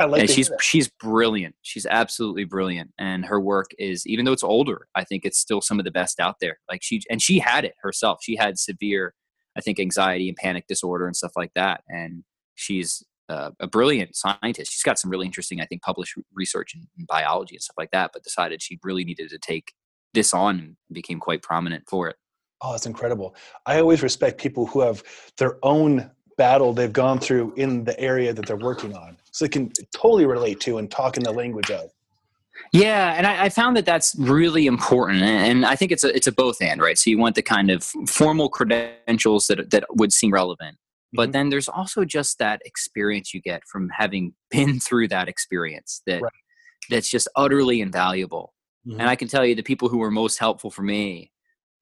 I 0.00 0.04
like 0.04 0.22
and 0.22 0.30
she's 0.30 0.50
she's 0.60 0.88
brilliant. 0.88 1.54
She's 1.62 1.86
absolutely 1.86 2.44
brilliant 2.44 2.92
and 2.98 3.24
her 3.26 3.40
work 3.40 3.70
is 3.78 4.06
even 4.06 4.24
though 4.24 4.32
it's 4.32 4.44
older 4.44 4.88
i 4.94 5.04
think 5.04 5.24
it's 5.24 5.38
still 5.38 5.60
some 5.60 5.78
of 5.78 5.84
the 5.84 5.90
best 5.90 6.20
out 6.20 6.36
there. 6.40 6.58
Like 6.70 6.82
she 6.82 7.02
and 7.10 7.20
she 7.20 7.38
had 7.38 7.64
it 7.64 7.74
herself. 7.82 8.18
She 8.22 8.36
had 8.36 8.58
severe 8.58 9.14
i 9.56 9.60
think 9.60 9.80
anxiety 9.80 10.28
and 10.28 10.36
panic 10.36 10.66
disorder 10.68 11.06
and 11.06 11.16
stuff 11.16 11.32
like 11.34 11.52
that 11.54 11.82
and 11.88 12.22
she's 12.54 13.02
uh, 13.28 13.50
a 13.60 13.66
brilliant 13.66 14.16
scientist. 14.16 14.72
She's 14.72 14.82
got 14.82 14.98
some 14.98 15.10
really 15.10 15.26
interesting, 15.26 15.60
I 15.60 15.66
think, 15.66 15.82
published 15.82 16.14
research 16.32 16.74
in, 16.74 16.88
in, 16.98 17.04
biology 17.04 17.56
and 17.56 17.62
stuff 17.62 17.76
like 17.76 17.90
that, 17.90 18.10
but 18.12 18.22
decided 18.22 18.62
she 18.62 18.78
really 18.82 19.04
needed 19.04 19.28
to 19.30 19.38
take 19.38 19.72
this 20.14 20.32
on 20.32 20.58
and 20.58 20.76
became 20.92 21.20
quite 21.20 21.42
prominent 21.42 21.84
for 21.88 22.08
it. 22.08 22.16
Oh, 22.60 22.72
that's 22.72 22.86
incredible. 22.86 23.36
I 23.66 23.80
always 23.80 24.02
respect 24.02 24.40
people 24.40 24.66
who 24.66 24.80
have 24.80 25.02
their 25.36 25.58
own 25.62 26.10
battle 26.38 26.72
they've 26.72 26.92
gone 26.92 27.18
through 27.18 27.52
in 27.56 27.84
the 27.84 27.98
area 28.00 28.32
that 28.32 28.46
they're 28.46 28.56
working 28.56 28.96
on. 28.96 29.18
So 29.32 29.44
they 29.44 29.50
can 29.50 29.70
totally 29.94 30.24
relate 30.24 30.60
to 30.60 30.78
and 30.78 30.90
talk 30.90 31.18
in 31.18 31.22
the 31.22 31.32
language 31.32 31.70
of. 31.70 31.90
Yeah, 32.72 33.14
and 33.16 33.26
I, 33.26 33.44
I, 33.44 33.48
found 33.50 33.76
that 33.76 33.86
that's 33.86 34.16
really 34.18 34.66
important, 34.66 35.22
and 35.22 35.64
I 35.64 35.76
think 35.76 35.92
it's 35.92 36.02
a 36.02 36.14
it's 36.14 36.26
a 36.26 36.32
both 36.32 36.60
and 36.60 36.80
right. 36.80 36.98
So 36.98 37.08
you 37.08 37.16
want 37.16 37.36
the 37.36 37.42
kind 37.42 37.70
of 37.70 37.84
formal 38.08 38.48
credentials 38.48 39.46
that 39.46 39.70
that 39.70 39.84
would 39.90 40.12
seem 40.12 40.32
relevant, 40.32 40.76
but 41.12 41.24
mm-hmm. 41.24 41.32
then 41.32 41.48
there's 41.50 41.68
also 41.68 42.04
just 42.04 42.38
that 42.38 42.60
experience 42.64 43.32
you 43.32 43.40
get 43.40 43.64
from 43.66 43.88
having 43.90 44.34
been 44.50 44.80
through 44.80 45.08
that 45.08 45.28
experience 45.28 46.02
that 46.06 46.22
right. 46.22 46.32
that's 46.90 47.10
just 47.10 47.28
utterly 47.36 47.80
invaluable 47.80 48.54
mm-hmm. 48.86 49.00
and 49.00 49.08
i 49.08 49.16
can 49.16 49.28
tell 49.28 49.44
you 49.44 49.54
the 49.54 49.62
people 49.62 49.88
who 49.88 49.98
were 49.98 50.10
most 50.10 50.38
helpful 50.38 50.70
for 50.70 50.82
me 50.82 51.30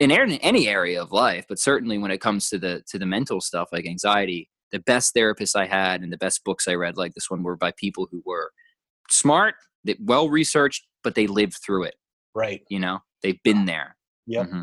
in 0.01 0.11
any 0.11 0.69
area 0.69 1.01
of 1.01 1.13
life 1.13 1.45
but 1.49 1.59
certainly 1.59 1.99
when 1.99 2.11
it 2.11 2.21
comes 2.21 2.49
to 2.49 2.59
the 2.59 2.83
to 2.89 2.99
the 2.99 3.07
mental 3.07 3.41
stuff 3.41 3.69
like 3.73 3.87
anxiety 3.87 4.49
the 4.73 4.79
best 4.81 5.15
therapists 5.15 5.57
i 5.57 5.67
had 5.67 6.03
and 6.03 6.13
the 6.13 6.19
best 6.19 6.45
books 6.45 6.69
i 6.69 6.75
read 6.75 6.97
like 6.97 7.15
this 7.15 7.31
one 7.31 7.43
were 7.43 7.57
by 7.57 7.73
people 7.77 8.09
who 8.11 8.23
were 8.27 8.51
smart 9.11 9.55
well 10.01 10.29
researched 10.29 10.87
but 11.03 11.15
they 11.15 11.27
lived 11.27 11.57
through 11.65 11.85
it 11.85 11.95
right 12.35 12.63
you 12.69 12.79
know 12.79 12.99
they've 13.23 13.43
been 13.43 13.65
there 13.65 13.97
yeah 14.27 14.45
mm-hmm 14.45 14.63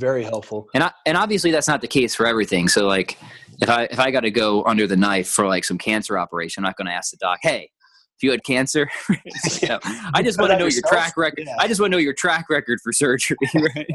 very 0.00 0.24
helpful. 0.24 0.66
And 0.72 0.82
I, 0.82 0.92
and 1.04 1.16
obviously 1.16 1.50
that's 1.50 1.68
not 1.68 1.82
the 1.82 1.86
case 1.86 2.14
for 2.14 2.26
everything. 2.26 2.68
So 2.68 2.86
like 2.86 3.18
if 3.60 3.68
I 3.68 3.84
if 3.84 4.00
I 4.00 4.10
got 4.10 4.20
to 4.20 4.30
go 4.30 4.64
under 4.64 4.86
the 4.86 4.96
knife 4.96 5.28
for 5.28 5.46
like 5.46 5.62
some 5.62 5.76
cancer 5.76 6.18
operation, 6.18 6.64
I'm 6.64 6.68
not 6.68 6.76
going 6.78 6.86
to 6.86 6.92
ask 6.94 7.10
the 7.10 7.18
doc, 7.18 7.38
"Hey, 7.42 7.70
if 8.20 8.24
you 8.24 8.30
had 8.30 8.44
cancer, 8.44 8.88
I 10.14 10.22
just 10.22 10.38
want 10.38 10.52
to 10.52 10.58
know 10.58 10.66
your 10.66 10.82
track 10.86 11.16
record. 11.16 11.44
Yeah. 11.46 11.56
I 11.58 11.66
just 11.66 11.80
want 11.80 11.90
to 11.90 11.96
know 11.96 12.00
your 12.00 12.12
track 12.12 12.46
record 12.50 12.80
for 12.82 12.92
surgery." 12.92 13.36
Right? 13.54 13.88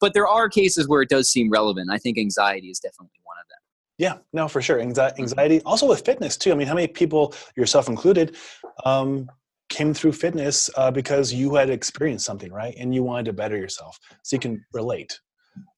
but 0.00 0.14
there 0.14 0.26
are 0.26 0.48
cases 0.48 0.88
where 0.88 1.02
it 1.02 1.08
does 1.08 1.30
seem 1.30 1.50
relevant. 1.50 1.90
I 1.90 1.98
think 1.98 2.18
anxiety 2.18 2.68
is 2.68 2.78
definitely 2.78 3.18
one 3.24 3.36
of 3.40 3.48
them. 3.48 3.58
Yeah, 3.98 4.18
no, 4.32 4.48
for 4.48 4.62
sure. 4.62 4.80
Anxiety, 4.80 5.22
mm-hmm. 5.22 5.66
also 5.66 5.88
with 5.88 6.04
fitness 6.04 6.36
too. 6.36 6.52
I 6.52 6.54
mean, 6.54 6.66
how 6.66 6.74
many 6.74 6.88
people, 6.88 7.34
yourself 7.56 7.88
included, 7.88 8.36
um, 8.84 9.28
came 9.68 9.94
through 9.94 10.12
fitness 10.12 10.70
uh, 10.76 10.90
because 10.90 11.32
you 11.32 11.54
had 11.54 11.70
experienced 11.70 12.24
something, 12.24 12.52
right? 12.52 12.74
And 12.78 12.94
you 12.94 13.02
wanted 13.02 13.26
to 13.26 13.32
better 13.32 13.56
yourself, 13.56 13.98
so 14.22 14.36
you 14.36 14.40
can 14.40 14.64
relate. 14.72 15.18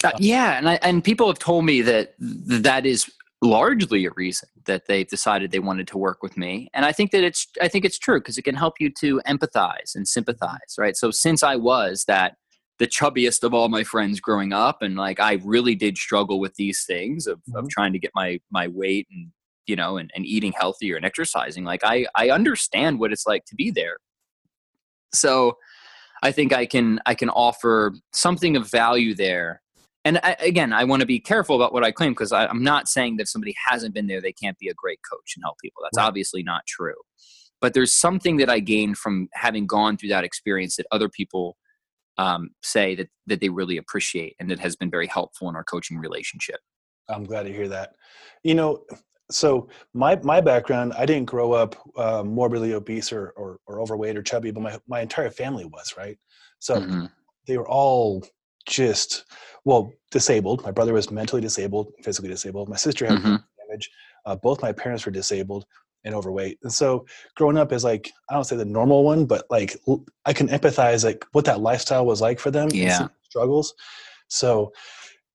Uh, 0.05 0.13
yeah, 0.19 0.59
and 0.59 0.69
I, 0.69 0.75
and 0.83 1.03
people 1.03 1.27
have 1.27 1.39
told 1.39 1.65
me 1.65 1.83
that 1.83 2.15
that 2.19 2.87
is 2.87 3.11
largely 3.45 4.07
a 4.07 4.11
reason 4.17 4.49
that 4.65 4.87
they 4.87 5.05
decided 5.05 5.51
they 5.51 5.59
wanted 5.59 5.87
to 5.89 5.99
work 5.99 6.23
with 6.23 6.37
me. 6.37 6.69
And 6.75 6.85
i 6.85 6.93
think 6.93 7.11
that 7.13 7.23
it's 7.23 7.47
i 7.61 7.69
think 7.69 7.85
it's 7.85 7.99
true 7.99 8.19
because 8.19 8.39
it 8.39 8.43
can 8.43 8.55
help 8.55 8.75
you 8.81 8.91
to 9.01 9.21
empathize 9.27 9.95
and 9.95 10.09
sympathize 10.09 10.77
right? 10.79 10.97
So 10.97 11.11
since 11.11 11.43
i 11.43 11.57
was 11.57 12.05
that 12.07 12.37
the 12.79 12.87
chubbiest 12.87 13.45
of 13.45 13.55
all 13.55 13.69
my 13.69 13.85
friends 13.85 14.19
growing 14.19 14.53
up 14.53 14.83
and 14.83 14.97
like 14.97 15.21
i 15.21 15.35
really 15.45 15.75
did 15.75 15.97
struggle 15.97 16.41
with 16.41 16.55
these 16.57 16.85
things 16.85 17.27
of, 17.27 17.39
mm-hmm. 17.39 17.57
of 17.57 17.69
trying 17.69 17.93
to 17.93 17.99
get 17.99 18.11
my 18.15 18.41
my 18.51 18.67
weight 18.69 19.07
and 19.13 19.31
you 19.67 19.77
know 19.77 19.97
and, 19.97 20.11
and 20.17 20.27
eating 20.27 20.53
healthier 20.53 20.97
and 20.97 21.05
exercising 21.05 21.65
like 21.65 21.83
i 21.85 22.07
i 22.15 22.31
understand 22.31 22.99
what 22.99 23.13
it's 23.13 23.27
like 23.27 23.45
to 23.45 23.55
be 23.55 23.71
there. 23.71 23.99
So 25.13 25.59
i 26.23 26.33
think 26.33 26.53
i 26.53 26.67
can 26.67 27.01
i 27.07 27.15
can 27.15 27.31
offer 27.31 27.95
something 28.13 28.57
of 28.57 28.71
value 28.71 29.15
there 29.15 29.61
and 30.05 30.21
I, 30.23 30.37
again, 30.41 30.73
I 30.73 30.85
want 30.85 31.01
to 31.01 31.07
be 31.07 31.19
careful 31.19 31.57
about 31.57 31.73
what 31.73 31.85
I 31.85 31.91
claim 31.91 32.13
because 32.13 32.33
I'm 32.33 32.63
not 32.63 32.89
saying 32.89 33.17
that 33.17 33.23
if 33.23 33.29
somebody 33.29 33.55
hasn't 33.67 33.95
been 33.95 34.07
there, 34.07 34.21
they 34.21 34.33
can't 34.33 34.59
be 34.59 34.69
a 34.69 34.75
great 34.75 35.01
coach 35.11 35.35
and 35.37 35.43
help 35.43 35.59
people. 35.63 35.83
That's 35.83 35.99
right. 35.99 36.07
obviously 36.07 36.43
not 36.43 36.67
true. 36.67 36.95
But 37.61 37.73
there's 37.73 37.93
something 37.93 38.37
that 38.39 38.51
I 38.51 38.61
gained 38.61 38.99
from 38.99 39.29
having 39.33 39.67
gone 39.67 39.97
through 39.97 40.11
that 40.11 40.25
experience 40.25 40.77
that 40.77 40.87
other 40.91 41.09
people 41.09 41.57
um, 42.19 42.51
say 42.63 42.95
that 42.95 43.09
that 43.27 43.41
they 43.41 43.49
really 43.49 43.77
appreciate 43.77 44.37
and 44.39 44.51
that 44.51 44.61
has 44.61 44.77
been 44.77 44.91
very 44.91 45.07
helpful 45.07 45.49
in 45.49 45.57
our 45.57 45.65
coaching 45.65 45.99
relationship. 45.99 46.61
I'm 47.09 47.25
glad 47.25 47.45
to 47.45 47.53
hear 47.53 47.69
that. 47.69 47.95
You 48.43 48.55
know, 48.55 48.85
so 49.31 49.69
my 49.95 50.17
my 50.23 50.41
background, 50.41 50.93
I 50.97 51.07
didn't 51.07 51.27
grow 51.27 51.53
up 51.53 51.77
uh, 51.97 52.23
morbidly 52.23 52.75
obese 52.75 53.13
or, 53.13 53.33
or, 53.37 53.59
or 53.67 53.81
overweight 53.81 54.17
or 54.17 54.23
chubby, 54.23 54.51
but 54.51 54.63
my 54.63 54.79
my 54.87 55.01
entire 55.01 55.31
family 55.31 55.65
was 55.65 55.95
right. 55.97 56.19
So 56.59 56.77
mm-hmm. 56.77 57.07
they 57.47 57.57
were 57.57 57.69
all 57.69 58.25
just 58.67 59.25
well 59.65 59.93
disabled. 60.11 60.63
My 60.63 60.71
brother 60.71 60.93
was 60.93 61.11
mentally 61.11 61.43
disabled, 61.43 61.93
physically 62.03 62.29
disabled. 62.29 62.69
My 62.69 62.77
sister 62.77 63.07
had 63.07 63.19
mm-hmm. 63.19 63.37
damage. 63.67 63.91
Uh, 64.27 64.37
both 64.37 64.63
my 64.63 64.73
parents 64.73 65.05
were 65.05 65.13
disabled 65.13 65.67
and 66.05 66.15
overweight. 66.15 66.59
And 66.63 66.73
so 66.73 67.07
growing 67.35 67.59
up 67.59 67.73
is 67.73 67.85
like 67.85 68.11
I 68.31 68.35
don't 68.35 68.45
say 68.45 68.57
the 68.57 68.65
normal 68.65 69.05
one, 69.05 69.27
but 69.27 69.45
like 69.51 69.77
I 70.25 70.33
can 70.33 70.49
empathize 70.49 71.05
like 71.05 71.25
what 71.33 71.45
that 71.47 71.61
lifestyle 71.61 72.07
was 72.07 72.21
like 72.21 72.39
for 72.39 72.51
them. 72.51 72.69
Yeah, 72.73 73.09
struggles. 73.23 73.75
So 74.29 74.73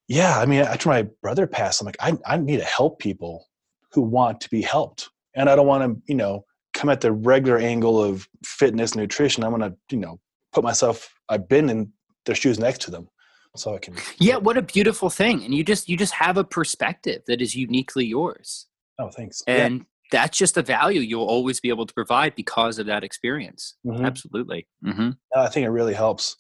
yeah, 0.08 0.40
I 0.40 0.46
mean, 0.46 0.62
after 0.62 0.90
my 0.90 1.04
brother 1.22 1.48
passed, 1.48 1.82
I'm 1.82 1.86
like 1.86 1.98
I 2.00 2.18
I 2.26 2.38
need 2.38 2.58
to 2.58 2.66
help 2.66 3.00
people 3.00 3.48
who 3.92 4.02
want 4.02 4.42
to 4.42 4.50
be 4.50 4.62
helped, 4.62 5.10
and 5.36 5.50
I 5.50 5.56
don't 5.56 5.68
want 5.68 5.84
to 5.84 6.02
you 6.08 6.16
know 6.16 6.46
come 6.74 6.90
at 6.90 7.02
the 7.02 7.12
regular 7.12 7.58
angle 7.58 8.02
of 8.02 8.28
fitness 8.44 8.96
nutrition. 8.96 9.44
I 9.44 9.50
want 9.50 9.64
to 9.64 9.76
you 9.92 10.00
know 10.00 10.20
put 10.54 10.64
myself. 10.64 11.14
I've 11.30 11.48
been 11.48 11.70
in 11.70 11.92
their 12.26 12.36
shoes 12.36 12.60
next 12.60 12.82
to 12.82 12.92
them 12.92 13.08
so 13.56 13.76
I 13.76 13.80
can. 13.80 13.96
Yeah, 14.20 14.38
what 14.38 14.58
a 14.58 14.62
beautiful 14.62 15.10
thing, 15.10 15.44
and 15.44 15.54
you 15.54 15.64
just 15.64 15.90
you 15.90 15.98
just 15.98 16.14
have 16.14 16.38
a 16.38 16.44
perspective 16.44 17.22
that 17.28 17.42
is 17.42 17.56
uniquely 17.56 18.06
yours. 18.06 18.68
Oh, 19.00 19.10
thanks. 19.10 19.42
And 19.48 19.80
yeah. 19.80 19.84
that's 20.12 20.38
just 20.38 20.58
a 20.58 20.62
value 20.62 21.02
you'll 21.02 21.24
always 21.26 21.60
be 21.60 21.70
able 21.70 21.86
to 21.86 21.94
provide 21.94 22.36
because 22.36 22.80
of 22.80 22.86
that 22.88 23.04
experience. 23.04 23.76
Mm-hmm. 23.86 24.06
Absolutely. 24.06 24.68
Mm-hmm. 24.86 25.12
I 25.36 25.48
think 25.48 25.66
it 25.66 25.70
really 25.70 25.94
helps. 25.94 26.36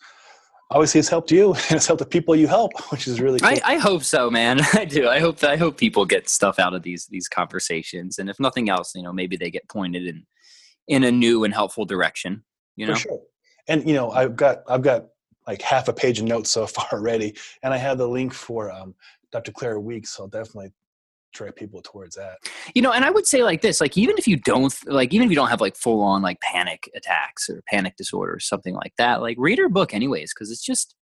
Obviously, 0.71 0.99
it's 0.99 1.09
helped 1.09 1.31
you, 1.31 1.53
and 1.69 1.71
it's 1.71 1.87
helped 1.87 1.99
the 1.99 2.05
people 2.05 2.35
you 2.35 2.47
help, 2.47 2.71
which 2.91 3.07
is 3.07 3.19
really. 3.21 3.39
Cool. 3.39 3.49
I, 3.49 3.61
I 3.65 3.77
hope 3.77 4.03
so, 4.03 4.29
man. 4.29 4.59
I 4.73 4.85
do. 4.85 5.07
I 5.07 5.19
hope 5.19 5.43
I 5.43 5.55
hope 5.55 5.77
people 5.77 6.05
get 6.05 6.29
stuff 6.29 6.59
out 6.59 6.73
of 6.73 6.83
these 6.83 7.07
these 7.07 7.27
conversations, 7.27 8.19
and 8.19 8.29
if 8.29 8.39
nothing 8.39 8.69
else, 8.69 8.93
you 8.95 9.03
know, 9.03 9.13
maybe 9.13 9.35
they 9.35 9.49
get 9.49 9.67
pointed 9.69 10.05
in 10.05 10.25
in 10.87 11.03
a 11.03 11.11
new 11.11 11.43
and 11.43 11.53
helpful 11.53 11.85
direction. 11.85 12.43
You 12.75 12.87
know, 12.87 12.93
For 12.93 12.99
sure. 12.99 13.19
And 13.67 13.87
you 13.87 13.93
know, 13.93 14.11
I've 14.11 14.35
got 14.35 14.63
I've 14.67 14.81
got 14.81 15.05
like 15.49 15.61
half 15.63 15.87
a 15.87 15.93
page 15.93 16.19
of 16.19 16.25
notes 16.25 16.51
so 16.51 16.67
far 16.67 16.87
already, 16.93 17.35
and 17.63 17.73
I 17.73 17.77
have 17.77 17.97
the 17.97 18.07
link 18.07 18.33
for 18.33 18.71
um, 18.71 18.93
Dr. 19.31 19.51
Claire 19.51 19.79
Weekes. 19.79 20.11
So 20.11 20.23
I'll 20.23 20.29
definitely 20.29 20.71
direct 21.33 21.57
people 21.57 21.81
towards 21.83 22.15
that. 22.15 22.37
you 22.75 22.81
know, 22.81 22.91
and 22.91 23.03
I 23.03 23.09
would 23.09 23.25
say 23.25 23.43
like 23.43 23.61
this, 23.61 23.81
like 23.81 23.97
even 23.97 24.15
if 24.17 24.27
you 24.27 24.37
don't 24.37 24.73
like 24.85 25.13
even 25.13 25.25
if 25.25 25.31
you 25.31 25.35
don't 25.35 25.49
have 25.49 25.61
like 25.61 25.75
full 25.75 26.01
on 26.01 26.21
like 26.21 26.39
panic 26.41 26.89
attacks 26.95 27.49
or 27.49 27.63
panic 27.67 27.95
disorder 27.97 28.33
or 28.33 28.39
something 28.39 28.75
like 28.75 28.93
that, 28.97 29.21
like 29.21 29.37
read 29.39 29.57
her 29.57 29.69
book 29.69 29.93
anyways, 29.93 30.33
because 30.33 30.51
it's 30.51 30.63
just 30.63 30.95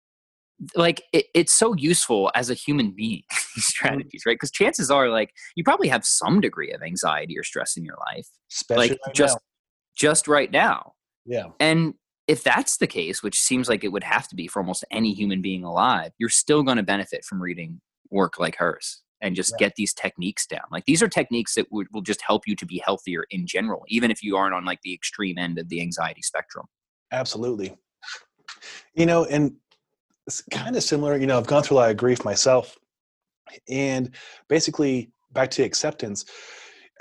like 0.77 1.03
it, 1.13 1.27
it's 1.35 1.53
so 1.53 1.75
useful 1.75 2.31
as 2.35 2.51
a 2.51 2.55
human 2.55 2.93
being 2.93 3.23
these 3.57 3.65
strategies 3.65 4.23
right 4.25 4.35
because 4.35 4.53
chances 4.53 4.89
are 4.89 5.09
like 5.09 5.33
you 5.57 5.65
probably 5.65 5.89
have 5.89 6.07
some 6.07 6.41
degree 6.41 6.71
of 6.71 6.81
anxiety 6.81 7.37
or 7.37 7.43
stress 7.43 7.77
in 7.77 7.85
your 7.85 7.97
life 8.15 8.29
Especially 8.53 8.91
like 8.91 8.99
right 9.05 9.15
just 9.17 9.35
now. 9.35 9.41
just 9.97 10.29
right 10.29 10.53
now 10.53 10.93
yeah, 11.27 11.47
and 11.59 11.95
if 12.27 12.43
that's 12.43 12.79
the 12.79 12.87
case 12.87 13.23
which 13.23 13.39
seems 13.39 13.69
like 13.69 13.85
it 13.85 13.89
would 13.93 14.05
have 14.05 14.27
to 14.29 14.35
be 14.35 14.47
for 14.47 14.61
almost 14.61 14.85
any 14.91 15.13
human 15.13 15.43
being 15.43 15.65
alive 15.65 16.13
you're 16.19 16.29
still 16.29 16.63
going 16.63 16.77
to 16.77 16.83
benefit 16.83 17.25
from 17.25 17.43
reading 17.43 17.81
work 18.11 18.39
like 18.39 18.57
hers 18.57 19.03
and 19.21 19.37
just 19.37 19.53
Yeah. 19.53 19.67
get 19.67 19.77
these 19.77 19.95
techniques 19.95 20.47
down 20.47 20.65
like 20.71 20.85
these 20.87 21.03
are 21.03 21.09
techniques 21.09 21.55
that 21.55 21.67
would, 21.71 21.87
will 21.93 22.03
just 22.03 22.23
help 22.23 22.47
you 22.47 22.57
to 22.57 22.67
be 22.67 22.83
healthier 22.85 23.25
in 23.31 23.47
general 23.47 23.85
even 23.89 24.11
if 24.11 24.23
you 24.23 24.37
aren't 24.37 24.55
on 24.55 24.65
like 24.65 24.81
the 24.83 24.95
extreme 24.95 25.39
end 25.39 25.59
of 25.59 25.69
the 25.69 25.81
anxiety 25.81 26.23
spectrum 26.23 26.67
absolutely. 27.13 27.77
You 28.95 29.07
know, 29.07 29.25
and 29.25 29.55
it's 30.27 30.43
kind 30.51 30.75
of 30.77 30.83
similar. 30.83 31.17
You 31.17 31.27
know, 31.27 31.39
I've 31.39 31.47
gone 31.47 31.63
through 31.63 31.77
a 31.77 31.81
lot 31.81 31.91
of 31.91 31.97
grief 31.97 32.25
myself, 32.25 32.79
and 33.69 34.11
basically 34.49 35.11
back 35.33 35.51
to 35.53 35.63
acceptance. 35.63 36.25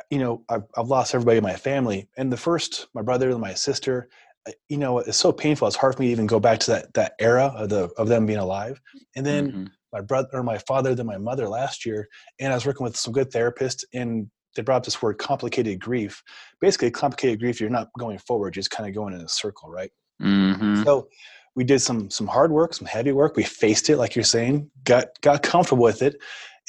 You 0.10 0.20
know, 0.20 0.44
I've, 0.50 0.64
I've 0.76 0.88
lost 0.88 1.16
everybody 1.16 1.38
in 1.38 1.44
my 1.44 1.56
family, 1.56 2.10
and 2.18 2.32
the 2.32 2.38
first, 2.38 2.88
my 2.94 3.02
brother 3.02 3.30
and 3.30 3.40
my 3.40 3.54
sister. 3.54 4.10
Uh, 4.48 4.52
You 4.70 4.78
know, 4.78 5.00
it's 5.00 5.18
so 5.18 5.32
painful. 5.32 5.68
It's 5.68 5.78
hard 5.78 5.96
for 5.96 6.02
me 6.02 6.08
to 6.08 6.12
even 6.12 6.28
go 6.28 6.40
back 6.40 6.60
to 6.62 6.72
that 6.72 6.94
that 6.94 7.14
era 7.20 7.54
of 7.56 7.70
the 7.70 7.90
of 7.98 8.08
them 8.08 8.26
being 8.26 8.40
alive. 8.40 8.80
And 9.16 9.26
then 9.26 9.52
Mhm. 9.52 9.70
my 9.94 10.02
brother 10.02 10.28
or 10.34 10.44
my 10.44 10.58
father 10.58 10.96
than 10.96 11.06
my 11.06 11.20
mother 11.20 11.48
last 11.48 11.86
year 11.86 12.08
and 12.40 12.52
i 12.52 12.56
was 12.56 12.66
working 12.66 12.84
with 12.84 12.98
some 12.98 13.14
good 13.14 13.30
therapists 13.32 13.84
and 13.94 14.28
they 14.56 14.64
brought 14.64 14.78
up 14.78 14.84
this 14.86 15.02
word 15.04 15.20
complicated 15.20 15.80
grief 15.80 16.24
basically 16.60 16.90
complicated 16.90 17.40
grief 17.40 17.62
you're 17.62 17.70
not 17.70 17.90
going 18.00 18.18
forward 18.18 18.56
you're 18.56 18.62
just 18.64 18.72
kind 18.72 18.90
of 18.90 18.96
going 18.96 19.14
in 19.14 19.22
a 19.22 19.30
circle 19.30 19.70
right 19.70 19.92
Mhm. 20.20 20.84
so 20.84 21.08
we 21.56 21.64
did 21.64 21.80
some 21.80 22.10
some 22.10 22.26
hard 22.26 22.52
work 22.52 22.74
some 22.74 22.88
heavy 22.88 23.12
work 23.12 23.36
we 23.36 23.44
faced 23.44 23.88
it 23.92 23.98
like 23.98 24.16
you're 24.16 24.24
saying 24.24 24.72
got 24.84 25.10
got 25.22 25.44
comfortable 25.44 25.84
with 25.84 26.02
it 26.02 26.16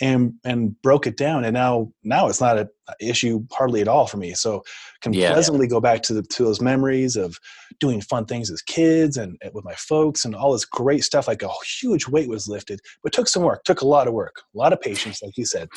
and 0.01 0.35
and 0.45 0.81
broke 0.83 1.07
it 1.07 1.17
down 1.17 1.45
and 1.45 1.55
now 1.55 1.89
now 2.03 2.27
it's 2.27 2.41
not 2.41 2.59
an 2.59 2.69
issue 3.01 3.45
hardly 3.53 3.81
at 3.81 3.87
all 3.87 4.07
for 4.07 4.17
me 4.17 4.35
so 4.35 4.63
can 5.03 5.13
Yeah. 5.13 5.31
pleasantly 5.31 5.69
go 5.69 5.81
back 5.81 6.03
to 6.03 6.15
the 6.15 6.23
to 6.23 6.43
those 6.43 6.61
memories 6.61 7.15
of 7.15 7.37
doing 7.79 8.01
fun 8.01 8.25
things 8.25 8.51
as 8.51 8.61
kids 8.63 9.17
and, 9.17 9.37
and 9.43 9.53
with 9.55 9.65
my 9.65 9.75
folks 9.75 10.25
and 10.25 10.35
all 10.35 10.53
this 10.53 10.65
great 10.65 11.05
stuff 11.05 11.29
like 11.29 11.43
a 11.43 11.51
huge 11.81 12.09
weight 12.09 12.29
was 12.29 12.49
lifted 12.49 12.81
but 13.05 13.13
took 13.13 13.29
some 13.29 13.45
work 13.45 13.63
took 13.65 13.83
a 13.83 13.87
lot 13.87 14.09
of 14.09 14.15
work 14.15 14.43
a 14.55 14.59
lot 14.59 14.73
of 14.73 14.81
patience 14.81 15.23
like 15.23 15.37
you 15.37 15.45
said 15.47 15.69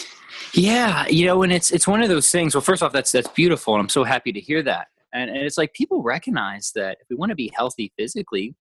Yeah, 0.53 1.05
you 1.07 1.25
know, 1.25 1.43
and 1.43 1.51
it's 1.53 1.71
it's 1.71 1.87
one 1.87 2.01
of 2.01 2.09
those 2.09 2.31
things. 2.31 2.55
Well, 2.55 2.61
first 2.61 2.81
off, 2.81 2.91
that's 2.93 3.11
that's 3.11 3.27
beautiful, 3.29 3.73
and 3.75 3.81
I'm 3.81 3.89
so 3.89 4.03
happy 4.03 4.31
to 4.31 4.39
hear 4.39 4.63
that. 4.63 4.87
And, 5.13 5.29
and 5.29 5.39
it's 5.39 5.57
like 5.57 5.73
people 5.73 6.01
recognize 6.03 6.71
that 6.75 6.97
if 7.01 7.07
we 7.09 7.15
want 7.15 7.29
to 7.29 7.35
be 7.35 7.51
healthy 7.55 7.91
physically, 7.97 8.55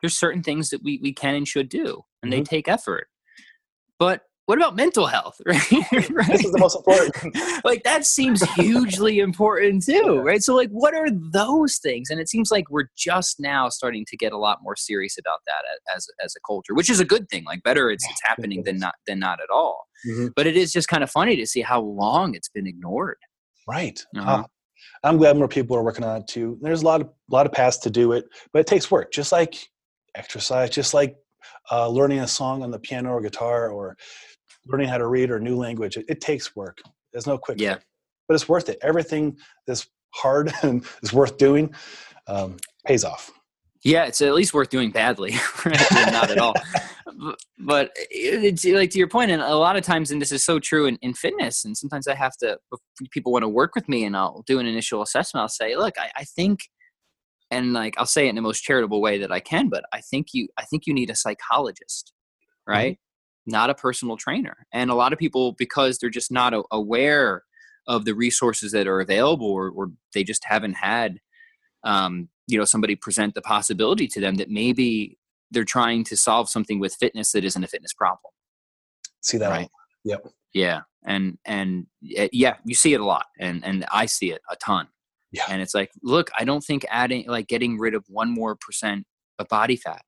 there's 0.00 0.16
certain 0.18 0.42
things 0.42 0.70
that 0.70 0.82
we 0.82 0.98
we 1.02 1.12
can 1.12 1.34
and 1.34 1.48
should 1.48 1.68
do, 1.68 2.02
and 2.22 2.32
they 2.32 2.40
Mhm. 2.40 2.44
take 2.48 2.68
effort. 2.68 3.08
But 3.98 4.22
what 4.50 4.58
about 4.58 4.76
mental 4.76 5.06
health? 5.06 5.40
Right? 5.46 6.10
right? 6.10 6.26
this 6.28 6.44
is 6.44 6.52
the 6.52 6.58
most 6.58 6.76
important 6.76 7.14
like 7.64 7.82
that 7.84 8.04
seems 8.04 8.42
hugely 8.54 9.18
important 9.20 9.84
too, 9.84 10.20
right? 10.24 10.42
So 10.42 10.54
like, 10.54 10.70
what 10.70 10.94
are 10.94 11.08
those 11.10 11.78
things? 11.78 12.10
And 12.10 12.20
it 12.20 12.28
seems 12.28 12.50
like 12.50 12.68
we're 12.70 12.88
just 12.96 13.40
now 13.40 13.68
starting 13.68 14.04
to 14.08 14.16
get 14.16 14.32
a 14.32 14.38
lot 14.38 14.58
more 14.62 14.76
serious 14.76 15.16
about 15.18 15.40
that 15.46 15.62
as 15.96 16.06
as 16.24 16.34
a 16.36 16.40
culture, 16.46 16.74
which 16.74 16.90
is 16.90 17.00
a 17.00 17.04
good 17.04 17.28
thing. 17.30 17.44
Like, 17.44 17.62
better 17.62 17.90
it's, 17.90 18.04
it's 18.10 18.20
happening 18.24 18.62
than 18.64 18.78
not 18.78 18.94
than 19.06 19.18
not 19.18 19.38
at 19.40 19.50
all 19.50 19.86
Mhm. 20.08 20.30
but 20.34 20.46
it 20.46 20.56
is 20.56 20.72
just 20.72 20.88
kind 20.88 21.02
of 21.04 21.10
funny 21.10 21.36
to 21.36 21.46
see 21.46 21.60
how 21.60 21.80
long 21.82 22.34
it's 22.34 22.48
been 22.48 22.66
ignored. 22.66 23.18
right 23.68 23.98
Uh-huh. 24.16 24.42
Ah, 24.42 24.46
i'm 25.06 25.18
glad 25.18 25.36
more 25.36 25.46
people 25.46 25.76
are 25.76 25.84
working 25.84 26.04
on 26.04 26.16
it 26.22 26.26
too 26.26 26.58
there's 26.62 26.82
a 26.82 26.86
lot 26.86 27.00
of 27.02 27.08
lot 27.30 27.44
of 27.46 27.52
paths 27.52 27.76
to 27.84 27.90
do 27.90 28.12
it 28.12 28.24
but 28.52 28.60
it 28.60 28.66
takes 28.66 28.90
work 28.90 29.12
just 29.12 29.30
like 29.30 29.54
exercise 30.14 30.70
just 30.70 30.94
like 30.94 31.16
uh, 31.70 31.86
learning 31.88 32.20
a 32.20 32.26
song 32.26 32.62
on 32.62 32.70
the 32.70 32.78
piano 32.78 33.10
or 33.10 33.20
guitar 33.20 33.70
or 33.70 33.96
learning 34.66 34.88
how 34.88 34.98
to 34.98 35.06
read 35.06 35.30
or 35.30 35.36
a 35.36 35.40
new 35.40 35.56
language 35.56 35.96
it, 35.96 36.04
it 36.08 36.20
takes 36.20 36.54
work 36.56 36.78
there's 37.12 37.26
no 37.26 37.36
quick 37.38 37.60
Yeah. 37.60 37.78
but 38.28 38.34
it's 38.34 38.48
worth 38.48 38.68
it 38.68 38.78
everything 38.82 39.36
that's 39.66 39.86
hard 40.14 40.52
and 40.62 40.84
is 41.02 41.12
worth 41.12 41.36
doing 41.38 41.74
um, 42.26 42.56
pays 42.86 43.04
off 43.04 43.30
Yeah, 43.82 44.04
it's 44.04 44.20
at 44.20 44.34
least 44.34 44.52
worth 44.52 44.68
doing 44.68 44.90
badly, 44.90 45.32
not 45.64 46.30
at 46.30 46.38
all. 46.38 46.54
But- 47.58 47.90
it's 48.10 48.64
like 48.64 48.90
to 48.90 48.98
your 48.98 49.08
point, 49.08 49.30
and 49.30 49.42
a 49.42 49.54
lot 49.56 49.76
of 49.76 49.82
times, 49.82 50.10
and 50.10 50.20
this 50.22 50.32
is 50.32 50.42
so 50.44 50.58
true 50.58 50.86
in, 50.86 50.96
in 51.02 51.12
fitness, 51.14 51.64
and 51.64 51.76
sometimes 51.76 52.06
I 52.06 52.14
have 52.14 52.36
to, 52.38 52.58
people 53.10 53.32
want 53.32 53.42
to 53.42 53.48
work 53.48 53.74
with 53.74 53.88
me 53.88 54.04
and 54.04 54.16
I'll 54.16 54.42
do 54.46 54.58
an 54.58 54.66
initial 54.66 55.02
assessment, 55.02 55.42
I'll 55.42 55.48
say, 55.48 55.76
look, 55.76 55.94
I, 55.98 56.10
I 56.16 56.24
think, 56.24 56.60
and 57.50 57.72
like 57.72 57.94
I'll 57.98 58.06
say 58.06 58.26
it 58.26 58.30
in 58.30 58.36
the 58.36 58.42
most 58.42 58.60
charitable 58.62 59.00
way 59.02 59.18
that 59.18 59.32
I 59.32 59.40
can, 59.40 59.68
but 59.68 59.84
I 59.92 60.00
think 60.00 60.28
you, 60.32 60.48
I 60.58 60.64
think 60.64 60.86
you 60.86 60.94
need 60.94 61.10
a 61.10 61.16
psychologist, 61.16 62.12
right? 62.66 62.98
Not 63.50 63.70
a 63.70 63.74
personal 63.74 64.16
trainer. 64.16 64.66
And 64.72 64.90
a 64.90 64.94
lot 64.94 65.12
of 65.12 65.18
people, 65.18 65.52
because 65.58 65.98
they're 65.98 66.10
just 66.10 66.30
not 66.30 66.54
aware 66.70 67.42
of 67.86 68.04
the 68.04 68.14
resources 68.14 68.72
that 68.72 68.86
are 68.86 69.00
available, 69.00 69.48
or, 69.50 69.70
or 69.70 69.90
they 70.14 70.22
just 70.24 70.44
haven't 70.44 70.74
had 70.74 71.18
um, 71.84 72.28
you 72.46 72.58
know 72.58 72.64
somebody 72.64 72.96
present 72.96 73.34
the 73.34 73.42
possibility 73.42 74.06
to 74.08 74.20
them 74.20 74.34
that 74.36 74.50
maybe 74.50 75.18
they're 75.50 75.64
trying 75.64 76.04
to 76.04 76.16
solve 76.16 76.48
something 76.48 76.78
with 76.78 76.94
fitness 76.94 77.32
that 77.32 77.44
isn't 77.44 77.64
a 77.64 77.66
fitness 77.66 77.92
problem 77.94 78.30
see 79.22 79.38
that 79.38 79.50
Right. 79.50 79.68
Yep. 80.04 80.26
yeah 80.52 80.80
and 81.06 81.38
and 81.46 81.86
uh, 82.18 82.28
yeah 82.32 82.56
you 82.64 82.74
see 82.74 82.92
it 82.92 83.00
a 83.00 83.04
lot 83.04 83.26
and 83.38 83.64
and 83.64 83.84
i 83.92 84.06
see 84.06 84.30
it 84.32 84.40
a 84.50 84.56
ton 84.56 84.88
Yeah. 85.32 85.44
and 85.48 85.62
it's 85.62 85.74
like 85.74 85.90
look 86.02 86.30
i 86.38 86.44
don't 86.44 86.62
think 86.62 86.84
adding 86.90 87.24
like 87.28 87.46
getting 87.48 87.78
rid 87.78 87.94
of 87.94 88.04
one 88.08 88.30
more 88.30 88.56
percent 88.56 89.06
of 89.38 89.48
body 89.48 89.76
fat 89.76 90.02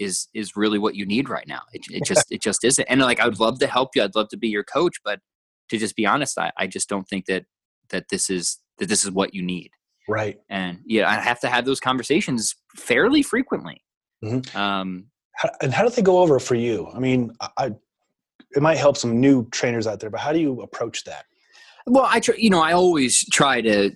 is 0.00 0.26
is 0.34 0.56
really 0.56 0.78
what 0.78 0.96
you 0.96 1.06
need 1.06 1.28
right 1.28 1.46
now. 1.46 1.60
It, 1.72 1.82
it 1.90 2.04
just 2.12 2.32
it 2.32 2.42
just 2.42 2.64
isn't. 2.64 2.86
And 2.90 3.00
like 3.00 3.20
i 3.20 3.26
would 3.26 3.38
love 3.38 3.58
to 3.60 3.66
help 3.66 3.90
you 3.94 4.02
i'd 4.02 4.16
love 4.16 4.28
to 4.30 4.36
be 4.36 4.48
your 4.48 4.64
coach 4.64 4.96
but 5.04 5.20
to 5.68 5.78
just 5.78 5.94
be 5.94 6.04
honest 6.06 6.36
i, 6.38 6.50
I 6.56 6.66
just 6.66 6.88
don't 6.88 7.06
think 7.08 7.26
that 7.26 7.44
that 7.90 8.08
this 8.10 8.30
is 8.30 8.58
that 8.78 8.88
this 8.88 9.04
is 9.04 9.10
what 9.10 9.34
you 9.34 9.42
need. 9.42 9.70
Right. 10.08 10.38
And 10.48 10.78
yeah 10.86 11.08
i 11.08 11.14
have 11.20 11.40
to 11.40 11.48
have 11.48 11.64
those 11.64 11.80
conversations 11.80 12.56
fairly 12.76 13.22
frequently. 13.22 13.82
Mhm. 14.24 14.54
um 14.56 15.06
how, 15.36 15.50
and 15.62 15.72
how 15.72 15.84
do 15.84 15.90
they 15.90 16.02
go 16.02 16.18
over 16.18 16.38
for 16.38 16.54
you? 16.56 16.88
I 16.94 16.98
mean 16.98 17.32
I, 17.40 17.48
I 17.58 17.66
it 18.56 18.62
might 18.62 18.78
help 18.78 18.96
some 18.96 19.20
new 19.20 19.48
trainers 19.50 19.86
out 19.86 20.00
there 20.00 20.10
but 20.10 20.20
how 20.20 20.32
do 20.32 20.40
you 20.40 20.62
approach 20.62 21.04
that? 21.04 21.26
Well 21.86 22.06
i 22.08 22.20
try 22.20 22.34
you 22.36 22.50
know 22.50 22.62
i 22.62 22.72
always 22.72 23.24
try 23.30 23.60
to 23.60 23.90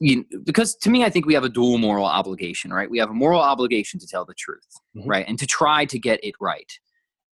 you 0.00 0.24
because 0.44 0.74
to 0.74 0.90
me 0.90 1.04
i 1.04 1.10
think 1.10 1.24
we 1.26 1.34
have 1.34 1.44
a 1.44 1.48
dual 1.48 1.78
moral 1.78 2.04
obligation 2.04 2.72
right? 2.72 2.90
We 2.90 2.98
have 2.98 3.10
a 3.10 3.14
moral 3.14 3.40
obligation 3.40 4.00
to 4.00 4.06
tell 4.06 4.24
the 4.24 4.34
truth 4.34 4.66
Mhm. 4.96 5.06
right? 5.06 5.24
And 5.28 5.38
to 5.38 5.46
try 5.46 5.84
to 5.84 5.98
get 5.98 6.18
it 6.24 6.34
right. 6.40 6.70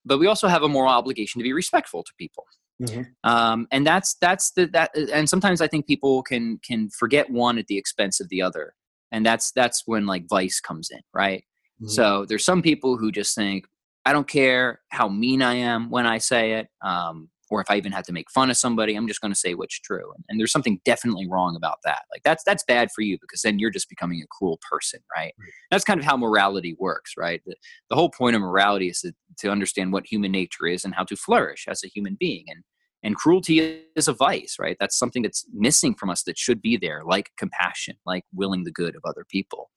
But 0.04 0.18
we 0.18 0.26
also 0.26 0.48
have 0.48 0.62
a 0.62 0.68
moral 0.68 0.90
obligation 0.92 1.38
to 1.40 1.42
be 1.44 1.52
respectful 1.52 2.02
to 2.04 2.12
people. 2.18 2.44
Mhm. 2.80 3.06
um, 3.24 3.66
and 3.70 3.86
that's 3.86 4.14
that's 4.14 4.52
the 4.52 4.66
that 4.68 4.90
and 4.96 5.28
sometimes 5.28 5.60
i 5.60 5.68
think 5.68 5.86
people 5.86 6.22
can 6.22 6.58
can 6.68 6.88
forget 6.90 7.28
one 7.30 7.58
at 7.58 7.66
the 7.66 7.76
expense 7.78 8.20
of 8.20 8.28
the 8.28 8.42
other. 8.42 8.74
And 9.12 9.26
that's 9.26 9.52
that's 9.52 9.82
when 9.86 10.06
like 10.06 10.24
vice 10.28 10.58
comes 10.60 10.90
in 10.90 11.00
right? 11.12 11.44
Mhm. 11.82 11.90
so 11.90 12.24
there's 12.26 12.44
some 12.44 12.62
people 12.62 12.96
who 12.96 13.10
just 13.12 13.34
think 13.34 13.66
i 14.06 14.12
don't 14.12 14.28
care 14.28 14.80
how 14.88 15.08
mean 15.08 15.42
i 15.42 15.54
am 15.54 15.90
when 15.90 16.06
i 16.06 16.18
say 16.18 16.44
it. 16.58 16.68
Um, 16.80 17.28
or 17.52 17.60
if 17.60 17.70
i 17.70 17.76
even 17.76 17.92
have 17.92 18.04
to 18.04 18.12
make 18.12 18.30
fun 18.30 18.50
of 18.50 18.56
somebody 18.56 18.94
i'm 18.94 19.06
just 19.06 19.20
going 19.20 19.32
to 19.32 19.38
say 19.38 19.54
what's 19.54 19.78
true 19.78 20.12
and, 20.14 20.24
and 20.28 20.40
there's 20.40 20.52
something 20.52 20.80
definitely 20.84 21.28
wrong 21.28 21.56
about 21.56 21.78
that. 21.84 22.02
Like 22.12 22.22
that's 22.24 22.44
that's 22.44 22.64
bad 22.64 22.90
for 22.94 23.02
you 23.02 23.18
because 23.20 23.42
then 23.42 23.58
you're 23.58 23.70
just 23.70 23.88
becoming 23.88 24.20
a 24.22 24.26
cruel 24.26 24.58
person 24.68 25.00
right? 25.14 25.34
Right. 25.38 25.52
that's 25.70 25.84
kind 25.84 26.00
of 26.00 26.06
how 26.06 26.16
morality 26.16 26.76
works 26.78 27.14
right? 27.16 27.40
The, 27.46 27.54
the 27.90 27.96
whole 27.96 28.10
point 28.10 28.36
of 28.36 28.42
morality 28.42 28.88
is 28.88 29.00
to, 29.00 29.12
to 29.38 29.50
understand 29.50 29.92
what 29.92 30.06
human 30.06 30.32
nature 30.32 30.66
is 30.66 30.84
and 30.84 30.94
how 30.94 31.04
to 31.04 31.16
flourish 31.16 31.66
as 31.68 31.84
a 31.84 31.88
human 31.88 32.16
being 32.18 32.44
and 32.48 32.62
and 33.04 33.16
cruelty 33.16 33.82
is 33.96 34.08
a 34.08 34.12
vice 34.12 34.56
right? 34.60 34.76
That's 34.78 34.98
something 34.98 35.22
that's 35.22 35.44
missing 35.52 35.94
from 35.94 36.10
us 36.10 36.22
that 36.24 36.38
should 36.38 36.62
be 36.62 36.76
there 36.76 37.02
like 37.04 37.30
compassion 37.36 37.96
like 38.06 38.24
willing 38.32 38.64
the 38.64 38.72
good 38.72 38.96
of 38.96 39.02
other 39.04 39.24
people. 39.28 39.70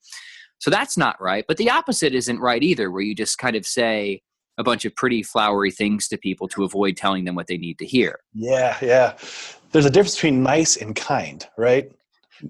So 0.58 0.70
that's 0.70 0.96
not 0.96 1.20
right 1.20 1.44
but 1.46 1.56
the 1.56 1.70
opposite 1.70 2.14
isn't 2.14 2.40
right 2.40 2.62
either 2.62 2.90
where 2.90 3.02
you 3.02 3.14
just 3.14 3.38
kind 3.38 3.56
of 3.56 3.66
say 3.66 4.22
a 4.58 4.64
bunch 4.64 4.84
of 4.84 4.94
pretty 4.96 5.22
flowery 5.22 5.70
things 5.70 6.08
to 6.08 6.16
people 6.16 6.48
to 6.48 6.64
avoid 6.64 6.96
telling 6.96 7.24
them 7.24 7.34
what 7.34 7.46
they 7.46 7.58
need 7.58 7.78
to 7.78 7.86
hear. 7.86 8.20
Yeah 8.32 8.76
yeah. 8.82 9.14
There's 9.72 9.86
a 9.86 9.90
difference 9.90 10.14
between 10.14 10.42
nice 10.42 10.76
and 10.76 10.94
kind 10.94 11.46
right? 11.56 11.90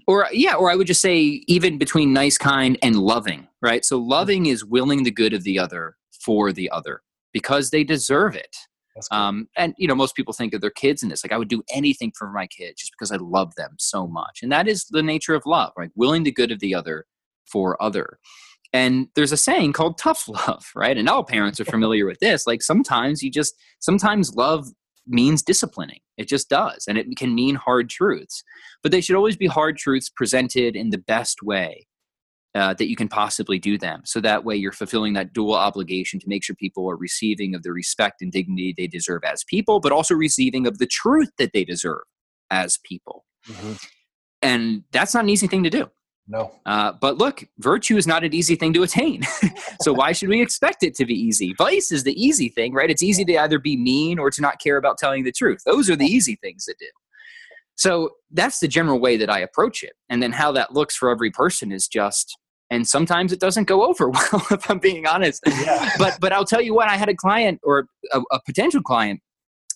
Or 0.07 0.27
yeah 0.33 0.55
or 0.55 0.71
i 0.71 0.75
would 0.75 0.89
just 0.89 1.01
say 1.01 1.45
even 1.47 1.79
between 1.79 2.13
nice 2.13 2.37
kind 2.37 2.77
and 2.83 2.97
loving 2.97 3.47
right? 3.63 3.85
So 3.85 3.99
loving 3.99 4.47
is 4.47 4.65
willing 4.65 5.03
the 5.03 5.11
good 5.11 5.33
of 5.33 5.43
the 5.43 5.59
other 5.59 5.97
for 6.21 6.53
the 6.53 6.71
other 6.71 7.03
because 7.33 7.71
they 7.71 7.85
deserve 7.85 8.37
it. 8.37 8.57
Um, 9.11 9.49
and 9.59 9.75
you 9.77 9.87
know, 9.87 9.95
most 9.95 10.17
people 10.17 10.33
think 10.33 10.55
of 10.55 10.63
their 10.63 10.71
kids 10.71 11.03
in 11.03 11.11
this. 11.11 11.23
Like, 11.23 11.33
I 11.33 11.37
would 11.37 11.49
do 11.49 11.63
anything 11.71 12.13
for 12.17 12.31
my 12.31 12.47
kids 12.47 12.81
just 12.81 12.93
because 12.93 13.13
I 13.13 13.17
love 13.17 13.55
them 13.57 13.75
so 13.79 14.07
much, 14.07 14.39
and 14.43 14.51
that 14.53 14.67
is 14.67 14.87
the 14.87 15.03
nature 15.03 15.35
of 15.35 15.45
love, 15.45 15.73
right? 15.77 15.91
Willing 15.95 16.23
the 16.23 16.33
good 16.33 16.51
of 16.51 16.61
the 16.61 16.75
other 16.75 17.05
for 17.45 17.81
other. 17.83 18.19
And 18.77 19.09
there's 19.15 19.33
a 19.33 19.39
saying 19.39 19.73
called 19.73 19.97
tough 19.97 20.29
love, 20.29 20.71
right? 20.77 20.99
And 20.99 21.09
all 21.09 21.25
parents 21.25 21.59
are 21.59 21.65
familiar 21.65 22.05
with 22.05 22.19
this. 22.21 22.47
Like 22.47 22.63
sometimes 22.63 23.23
you 23.23 23.31
just 23.31 23.55
sometimes 23.81 24.35
love 24.35 24.69
means 25.07 25.43
disciplining. 25.43 26.01
It 26.19 26.29
just 26.29 26.49
does, 26.51 26.85
and 26.89 26.99
it 26.99 27.07
can 27.17 27.35
mean 27.35 27.55
hard 27.55 27.89
truths. 27.89 28.43
But 28.83 28.93
they 28.93 29.01
should 29.01 29.17
always 29.17 29.37
be 29.37 29.47
hard 29.47 29.79
truths 29.79 30.11
presented 30.11 30.77
in 30.77 30.91
the 30.91 30.99
best 30.99 31.43
way 31.43 31.87
uh, 32.55 32.75
that 32.75 32.89
you 32.89 32.97
can 32.97 33.09
possibly 33.09 33.59
do 33.59 33.79
them. 33.79 34.03
So 34.05 34.21
that 34.21 34.45
way 34.45 34.57
you're 34.57 34.73
fulfilling 34.73 35.15
that 35.15 35.33
dual 35.33 35.55
obligation 35.55 36.21
to 36.21 36.29
make 36.29 36.45
sure 36.45 36.57
people 36.57 36.91
are 36.91 36.97
receiving 36.97 37.55
of 37.55 37.63
the 37.63 37.73
respect 37.73 38.21
and 38.21 38.33
dignity 38.33 38.75
they 38.77 38.87
deserve 38.87 39.23
as 39.25 39.45
people, 39.45 39.81
but 39.81 39.93
also 39.93 40.15
receiving 40.15 40.67
of 40.67 40.79
the 40.79 40.87
truth 40.87 41.31
that 41.39 41.53
they 41.53 41.65
deserve 41.65 42.05
as 42.51 42.79
people. 42.85 43.25
Mm-hmm. 43.49 43.73
And 44.43 44.83
that's 44.91 45.15
not 45.15 45.25
an 45.25 45.31
easy 45.31 45.47
thing 45.47 45.65
to 45.65 45.71
do. 45.71 45.91
No. 46.29 46.53
Uh, 46.67 46.93
but 47.01 47.19
look, 47.19 47.45
virtue 47.59 47.97
is 47.97 48.07
not 48.07 48.25
an 48.25 48.35
easy 48.35 48.57
thing 48.57 48.73
to 48.73 48.83
attain. 48.83 49.23
so 49.81 49.93
why 49.93 50.13
should 50.13 50.29
we 50.29 50.43
expect 50.43 50.83
it 50.83 50.95
to 50.97 51.07
be 51.07 51.15
easy? 51.15 51.55
Vice 51.57 51.93
is 51.93 52.03
the 52.03 52.21
easy 52.21 52.49
thing, 52.49 52.73
right? 52.73 52.91
It's 52.91 53.03
easy 53.03 53.25
to 53.27 53.37
either 53.37 53.59
be 53.59 53.77
mean 53.77 54.19
or 54.19 54.31
to 54.31 54.41
not 54.41 54.61
care 54.61 54.77
about 54.77 54.99
telling 54.99 55.25
the 55.25 55.33
truth. 55.33 55.63
Those 55.65 55.89
are 55.89 55.97
the 55.97 56.07
easy 56.07 56.37
things 56.37 56.65
to 56.65 56.75
do. 56.79 56.87
So 57.77 58.11
that's 58.31 58.59
the 58.59 58.69
general 58.69 58.99
way 58.99 59.17
that 59.19 59.31
I 59.31 59.39
approach 59.39 59.83
it. 59.85 59.93
And 60.09 60.23
then 60.23 60.33
how 60.33 60.51
that 60.53 60.73
looks 60.73 60.97
for 60.97 61.11
every 61.11 61.31
person 61.31 61.71
is 61.71 61.87
just 61.87 62.37
and 62.71 62.87
sometimes 62.87 63.33
it 63.33 63.41
doesn't 63.41 63.69
go 63.69 63.85
over 63.87 64.11
well 64.11 64.47
if 64.51 64.69
i'm 64.71 64.79
being 64.79 65.07
honest 65.07 65.41
yeah. 65.47 65.91
but 65.99 66.19
but 66.21 66.33
i'll 66.33 66.45
tell 66.45 66.61
you 66.61 66.75
what 66.75 66.89
i 66.89 66.97
had 66.97 67.09
a 67.09 67.15
client 67.15 67.61
or 67.63 67.87
a, 68.13 68.21
a, 68.33 68.41
potential 68.45 68.83
client 68.83 69.21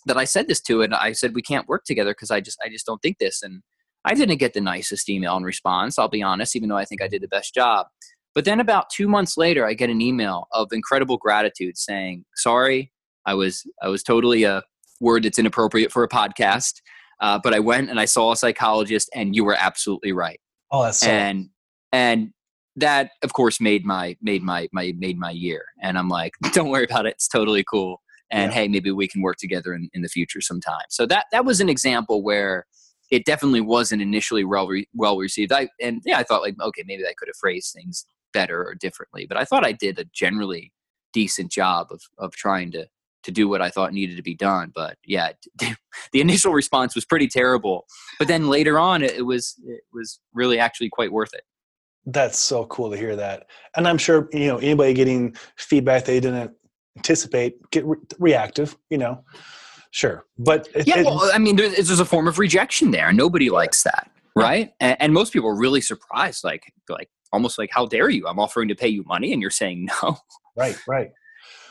that 0.06 0.16
i 0.16 0.24
said 0.24 0.48
this 0.48 0.60
to 0.60 0.82
and 0.82 0.94
i 0.94 1.12
said 1.12 1.34
we 1.34 1.42
can't 1.42 1.68
work 1.68 1.84
together 1.84 2.10
because 2.10 2.30
i 2.30 2.40
just 2.40 2.58
i 2.64 2.68
just 2.68 2.86
don't 2.86 3.00
think 3.00 3.18
this 3.18 3.42
and 3.42 3.62
i 4.04 4.14
didn't 4.14 4.38
get 4.38 4.52
the 4.52 4.60
nicest 4.60 5.08
email 5.08 5.36
in 5.36 5.42
response 5.42 5.98
i'll 5.98 6.08
be 6.08 6.22
honest 6.22 6.56
even 6.56 6.68
though 6.68 6.76
i 6.76 6.84
think 6.84 7.02
i 7.02 7.08
did 7.08 7.22
the 7.22 7.28
best 7.28 7.54
job. 7.54 7.86
But 8.32 8.44
then 8.44 8.60
about 8.60 8.90
two 8.90 9.08
months 9.08 9.36
later 9.36 9.66
i 9.66 9.74
get 9.74 9.90
an 9.90 10.00
email 10.00 10.46
of 10.52 10.68
incredible 10.72 11.16
gratitude 11.16 11.76
saying 11.76 12.24
sorry 12.36 12.92
i 13.26 13.34
was 13.34 13.64
i 13.82 13.88
was 13.88 14.02
totally 14.02 14.44
a 14.44 14.62
word 15.00 15.24
that's 15.24 15.38
inappropriate 15.38 15.90
for 15.90 16.04
a 16.04 16.08
podcast 16.08 16.80
uh, 17.20 17.38
but 17.42 17.54
i 17.54 17.58
went 17.58 17.90
and 17.90 18.00
i 18.00 18.04
saw 18.04 18.32
a 18.32 18.36
psychologist 18.36 19.10
and 19.14 19.34
you 19.34 19.44
were 19.44 19.56
absolutely 19.58 20.12
right. 20.12 20.40
Oh 20.70 20.84
that's 20.84 20.98
so 20.98 21.08
and 21.08 21.50
and 21.92 22.32
that 22.76 23.10
of 23.22 23.32
course 23.32 23.60
made 23.60 23.84
my 23.84 24.16
made 24.22 24.42
my 24.42 24.68
my 24.72 24.92
made 24.98 25.18
my 25.18 25.30
year. 25.30 25.64
And 25.82 25.98
i'm 25.98 26.08
like 26.08 26.34
don't 26.52 26.70
worry 26.70 26.84
about 26.84 27.06
it 27.06 27.14
it's 27.14 27.28
totally 27.28 27.64
cool. 27.68 28.00
And 28.30 28.52
yeah. 28.52 28.60
hey 28.60 28.68
maybe 28.68 28.90
we 28.90 29.08
can 29.08 29.22
work 29.22 29.36
together 29.38 29.74
in, 29.74 29.88
in 29.92 30.02
the 30.02 30.08
future 30.08 30.40
sometime. 30.40 30.84
So 30.88 31.06
that 31.06 31.26
that 31.32 31.44
was 31.44 31.60
an 31.60 31.68
example 31.68 32.22
where 32.22 32.66
it 33.10 33.24
definitely 33.24 33.60
wasn't 33.60 34.00
initially 34.00 34.44
well 34.44 34.66
re- 34.66 34.88
well 34.94 35.16
received 35.16 35.52
i 35.52 35.68
and 35.80 36.02
yeah 36.04 36.18
i 36.18 36.22
thought 36.22 36.42
like 36.42 36.54
okay 36.60 36.84
maybe 36.86 37.04
i 37.06 37.14
could 37.16 37.28
have 37.28 37.36
phrased 37.36 37.72
things 37.72 38.06
better 38.32 38.64
or 38.64 38.74
differently 38.74 39.26
but 39.26 39.36
i 39.36 39.44
thought 39.44 39.66
i 39.66 39.72
did 39.72 39.98
a 39.98 40.04
generally 40.12 40.72
decent 41.12 41.50
job 41.50 41.88
of 41.90 42.02
of 42.18 42.32
trying 42.32 42.70
to 42.70 42.86
to 43.22 43.30
do 43.30 43.48
what 43.48 43.60
i 43.60 43.68
thought 43.68 43.92
needed 43.92 44.16
to 44.16 44.22
be 44.22 44.34
done 44.34 44.72
but 44.74 44.96
yeah 45.04 45.30
the 46.12 46.20
initial 46.20 46.52
response 46.52 46.94
was 46.94 47.04
pretty 47.04 47.26
terrible 47.28 47.86
but 48.18 48.28
then 48.28 48.48
later 48.48 48.78
on 48.78 49.02
it, 49.02 49.12
it 49.12 49.22
was 49.22 49.56
it 49.66 49.82
was 49.92 50.20
really 50.32 50.58
actually 50.58 50.88
quite 50.88 51.12
worth 51.12 51.34
it 51.34 51.42
that's 52.06 52.38
so 52.38 52.64
cool 52.66 52.90
to 52.90 52.96
hear 52.96 53.16
that. 53.16 53.46
And 53.76 53.86
I'm 53.86 53.98
sure, 53.98 54.28
you 54.32 54.46
know, 54.46 54.58
anybody 54.58 54.94
getting 54.94 55.36
feedback 55.56 56.04
they 56.04 56.20
didn't 56.20 56.52
anticipate, 56.96 57.58
get 57.70 57.84
re- 57.84 57.98
reactive, 58.18 58.76
you 58.88 58.98
know, 58.98 59.24
sure. 59.90 60.24
But 60.38 60.68
it, 60.74 60.86
yeah, 60.86 61.02
well, 61.02 61.30
I 61.32 61.38
mean, 61.38 61.56
there's, 61.56 61.74
there's, 61.74 62.00
a 62.00 62.04
form 62.04 62.28
of 62.28 62.38
rejection 62.38 62.90
there. 62.90 63.12
Nobody 63.12 63.46
yeah. 63.46 63.52
likes 63.52 63.82
that. 63.82 64.10
Right. 64.36 64.72
And, 64.80 64.96
and, 65.00 65.12
most 65.12 65.32
people 65.32 65.48
are 65.48 65.58
really 65.58 65.80
surprised, 65.80 66.44
like, 66.44 66.72
like 66.88 67.10
almost 67.32 67.58
like, 67.58 67.70
how 67.72 67.86
dare 67.86 68.08
you? 68.08 68.26
I'm 68.26 68.38
offering 68.38 68.68
to 68.68 68.74
pay 68.74 68.88
you 68.88 69.02
money 69.06 69.32
and 69.32 69.42
you're 69.42 69.50
saying 69.50 69.88
no. 70.02 70.18
Right. 70.56 70.78
Right 70.86 71.10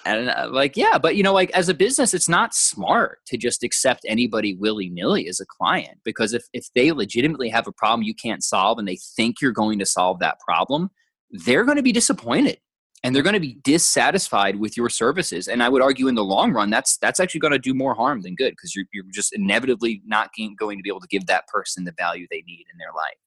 and 0.06 0.30
uh, 0.30 0.50
like 0.52 0.78
yeah 0.78 0.98
but 0.98 1.16
you 1.16 1.24
know 1.24 1.34
like 1.34 1.52
as 1.52 1.70
a 1.70 1.74
business 1.74 2.14
it's 2.14 2.30
not 2.30 2.54
smart 2.54 3.20
to 3.26 3.38
just 3.38 3.64
accept 3.64 4.06
anybody 4.08 4.56
willy-nilly 4.56 5.28
as 5.28 5.40
a 5.40 5.46
client 5.46 6.00
because 6.04 6.34
if, 6.34 6.44
if 6.54 6.68
they 6.76 6.92
legitimately 6.92 7.50
have 7.50 7.68
a 7.68 7.72
problem 7.72 8.04
you 8.04 8.14
can't 8.14 8.44
solve 8.44 8.78
and 8.78 8.88
they 8.88 8.98
think 9.16 9.42
you're 9.42 9.52
going 9.52 9.80
to 9.80 9.86
solve 9.86 10.20
that 10.20 10.40
problem 10.40 10.90
they're 11.32 11.66
going 11.66 11.78
to 11.78 11.84
be 11.84 11.92
disappointed 11.92 12.58
and 13.04 13.16
they're 13.16 13.24
going 13.24 13.34
to 13.34 13.40
be 13.40 13.58
dissatisfied 13.64 14.58
with 14.60 14.76
your 14.76 14.90
services 14.90 15.48
and 15.48 15.64
i 15.64 15.70
would 15.70 15.82
argue 15.82 16.08
in 16.08 16.16
the 16.16 16.24
long 16.24 16.52
run 16.52 16.70
that's 16.70 16.98
that's 16.98 17.20
actually 17.20 17.40
going 17.40 17.54
to 17.54 17.60
do 17.60 17.74
more 17.74 17.94
harm 17.94 18.22
than 18.22 18.36
good 18.36 18.52
because 18.52 18.76
you're, 18.76 18.86
you're 18.94 19.04
just 19.12 19.34
inevitably 19.34 20.02
not 20.06 20.30
going 20.58 20.78
to 20.78 20.84
be 20.84 20.90
able 20.90 21.00
to 21.00 21.08
give 21.08 21.26
that 21.28 21.48
person 21.48 21.84
the 21.84 21.94
value 21.98 22.28
they 22.30 22.44
need 22.48 22.66
in 22.72 22.78
their 22.78 22.94
life. 22.96 23.18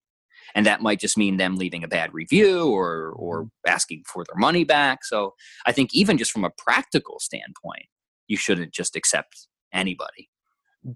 And 0.54 0.66
that 0.66 0.82
might 0.82 1.00
just 1.00 1.16
mean 1.16 1.36
them 1.36 1.56
leaving 1.56 1.84
a 1.84 1.88
bad 1.88 2.12
review 2.12 2.68
or 2.68 3.12
or 3.16 3.44
mm-hmm. 3.44 3.70
asking 3.70 4.04
for 4.06 4.24
their 4.24 4.38
money 4.38 4.64
back. 4.64 5.04
So 5.04 5.34
i 5.66 5.72
think 5.72 5.94
even 5.94 6.18
just 6.18 6.32
from 6.32 6.44
a 6.44 6.50
practical 6.50 7.18
standpoint 7.20 7.86
you 8.28 8.36
shouldn't 8.36 8.72
just 8.72 8.96
accept 8.96 9.48
anybody. 9.72 10.28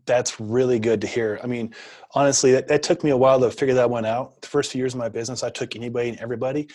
That's 0.05 0.41
really 0.41 0.81
good 0.81 1.01
to 1.03 1.07
hear. 1.07 1.39
I 1.43 1.47
mean 1.47 1.75
honestly 2.15 2.53
that, 2.53 2.69
that 2.69 2.83
took 2.83 3.03
me 3.05 3.11
a 3.11 3.17
while 3.17 3.41
to 3.41 3.51
figure 3.51 3.75
that 3.75 3.91
one 3.91 4.05
out. 4.05 4.41
The 4.43 4.49
first 4.49 4.73
few 4.73 4.81
years 4.81 4.95
of 4.95 4.99
my 4.99 5.09
business 5.09 5.43
i 5.43 5.51
took 5.51 5.77
anybody 5.77 6.11
and 6.11 6.19
everybody 6.19 6.69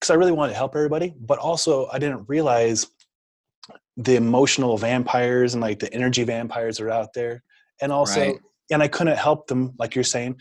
because 0.00 0.10
i 0.10 0.14
really 0.14 0.32
wanted 0.32 0.52
to 0.52 0.58
help 0.58 0.74
everybody 0.74 1.14
but 1.20 1.38
also 1.38 1.88
i 1.92 1.98
didn't 1.98 2.24
realize 2.28 2.86
the 3.96 4.16
emotional 4.16 4.78
vampires 4.78 5.54
and 5.54 5.62
like 5.62 5.78
the 5.78 5.92
energy 5.92 6.24
vampires 6.24 6.80
are 6.80 6.90
out 6.90 7.12
there 7.14 7.42
and 7.80 7.92
also 7.92 8.20
right. 8.20 8.40
and 8.70 8.82
i 8.82 8.88
couldn't 8.88 9.18
help 9.18 9.46
them 9.46 9.72
like 9.78 9.94
you're 9.94 10.04
saying 10.04 10.36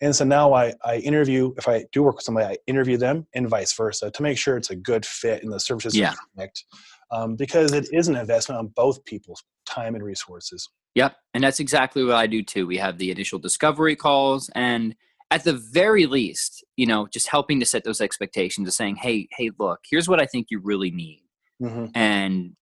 and 0.00 0.16
so 0.16 0.24
now 0.24 0.54
I, 0.54 0.72
I 0.84 0.96
interview, 0.96 1.52
if 1.58 1.68
I 1.68 1.84
do 1.92 2.02
work 2.02 2.16
with 2.16 2.24
somebody, 2.24 2.46
I 2.46 2.56
interview 2.66 2.96
them 2.96 3.26
and 3.34 3.48
vice 3.48 3.72
versa 3.74 4.10
to 4.10 4.22
make 4.22 4.38
sure 4.38 4.56
it's 4.56 4.70
a 4.70 4.76
good 4.76 5.04
fit 5.04 5.42
and 5.42 5.52
the 5.52 5.60
services 5.60 5.94
yeah. 5.96 6.14
connect. 6.34 6.64
Um, 7.10 7.36
because 7.36 7.72
it 7.72 7.88
is 7.92 8.08
an 8.08 8.16
investment 8.16 8.58
on 8.58 8.68
both 8.68 9.04
people's 9.04 9.42
time 9.66 9.94
and 9.94 10.02
resources. 10.02 10.70
Yep. 10.94 11.16
And 11.34 11.44
that's 11.44 11.60
exactly 11.60 12.04
what 12.04 12.14
I 12.14 12.26
do 12.26 12.42
too. 12.42 12.66
We 12.66 12.78
have 12.78 12.98
the 12.98 13.10
initial 13.10 13.38
discovery 13.38 13.96
calls 13.96 14.50
and 14.54 14.94
at 15.30 15.44
the 15.44 15.52
very 15.72 16.06
least, 16.06 16.64
you 16.76 16.86
know, 16.86 17.06
just 17.12 17.28
helping 17.28 17.60
to 17.60 17.66
set 17.66 17.84
those 17.84 18.00
expectations 18.00 18.66
of 18.66 18.74
saying, 18.74 18.96
hey, 18.96 19.28
hey, 19.36 19.50
look, 19.58 19.80
here's 19.88 20.08
what 20.08 20.20
I 20.20 20.26
think 20.26 20.48
you 20.50 20.60
really 20.62 20.90
need. 20.90 21.22
Mm-hmm. 21.62 21.86
And 21.94 22.56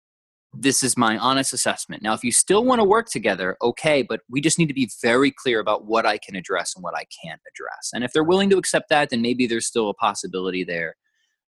this 0.53 0.83
is 0.83 0.97
my 0.97 1.17
honest 1.17 1.53
assessment. 1.53 2.01
Now, 2.01 2.13
if 2.13 2.23
you 2.23 2.31
still 2.31 2.65
want 2.65 2.79
to 2.79 2.83
work 2.83 3.07
together, 3.09 3.55
okay, 3.61 4.01
but 4.01 4.21
we 4.29 4.41
just 4.41 4.57
need 4.57 4.67
to 4.67 4.73
be 4.73 4.89
very 5.01 5.31
clear 5.31 5.59
about 5.59 5.85
what 5.85 6.05
I 6.05 6.17
can 6.17 6.35
address 6.35 6.73
and 6.75 6.83
what 6.83 6.95
I 6.95 7.05
can't 7.23 7.41
address. 7.53 7.91
And 7.93 8.03
if 8.03 8.11
they're 8.11 8.23
willing 8.23 8.49
to 8.49 8.57
accept 8.57 8.89
that, 8.89 9.09
then 9.09 9.21
maybe 9.21 9.47
there's 9.47 9.67
still 9.67 9.89
a 9.89 9.93
possibility 9.93 10.63
there. 10.63 10.95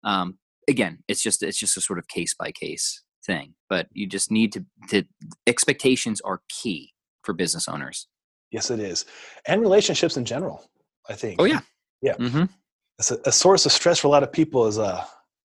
Um, 0.03 0.37
again, 0.67 0.99
it's 1.07 1.21
just 1.21 1.43
it's 1.43 1.57
just 1.57 1.77
a 1.77 1.81
sort 1.81 1.99
of 1.99 2.07
case 2.07 2.33
by 2.37 2.51
case 2.51 3.03
thing. 3.25 3.55
But 3.67 3.87
you 3.91 4.07
just 4.07 4.31
need 4.31 4.53
to, 4.53 4.65
to 4.89 5.03
expectations 5.47 6.21
are 6.21 6.41
key 6.49 6.93
for 7.23 7.33
business 7.33 7.67
owners. 7.67 8.07
Yes, 8.51 8.71
it 8.71 8.79
is, 8.79 9.05
and 9.47 9.61
relationships 9.61 10.17
in 10.17 10.25
general. 10.25 10.68
I 11.09 11.13
think. 11.13 11.37
Oh 11.39 11.45
yeah, 11.45 11.61
yeah. 12.01 12.15
Mm-hmm. 12.15 12.45
It's 12.99 13.11
a, 13.11 13.17
a, 13.25 13.31
source 13.31 13.65
of 13.65 13.71
stress 13.71 13.99
for 13.99 14.07
a 14.07 14.11
lot 14.11 14.23
of 14.23 14.31
people 14.31 14.67
is 14.67 14.77
uh, 14.77 15.03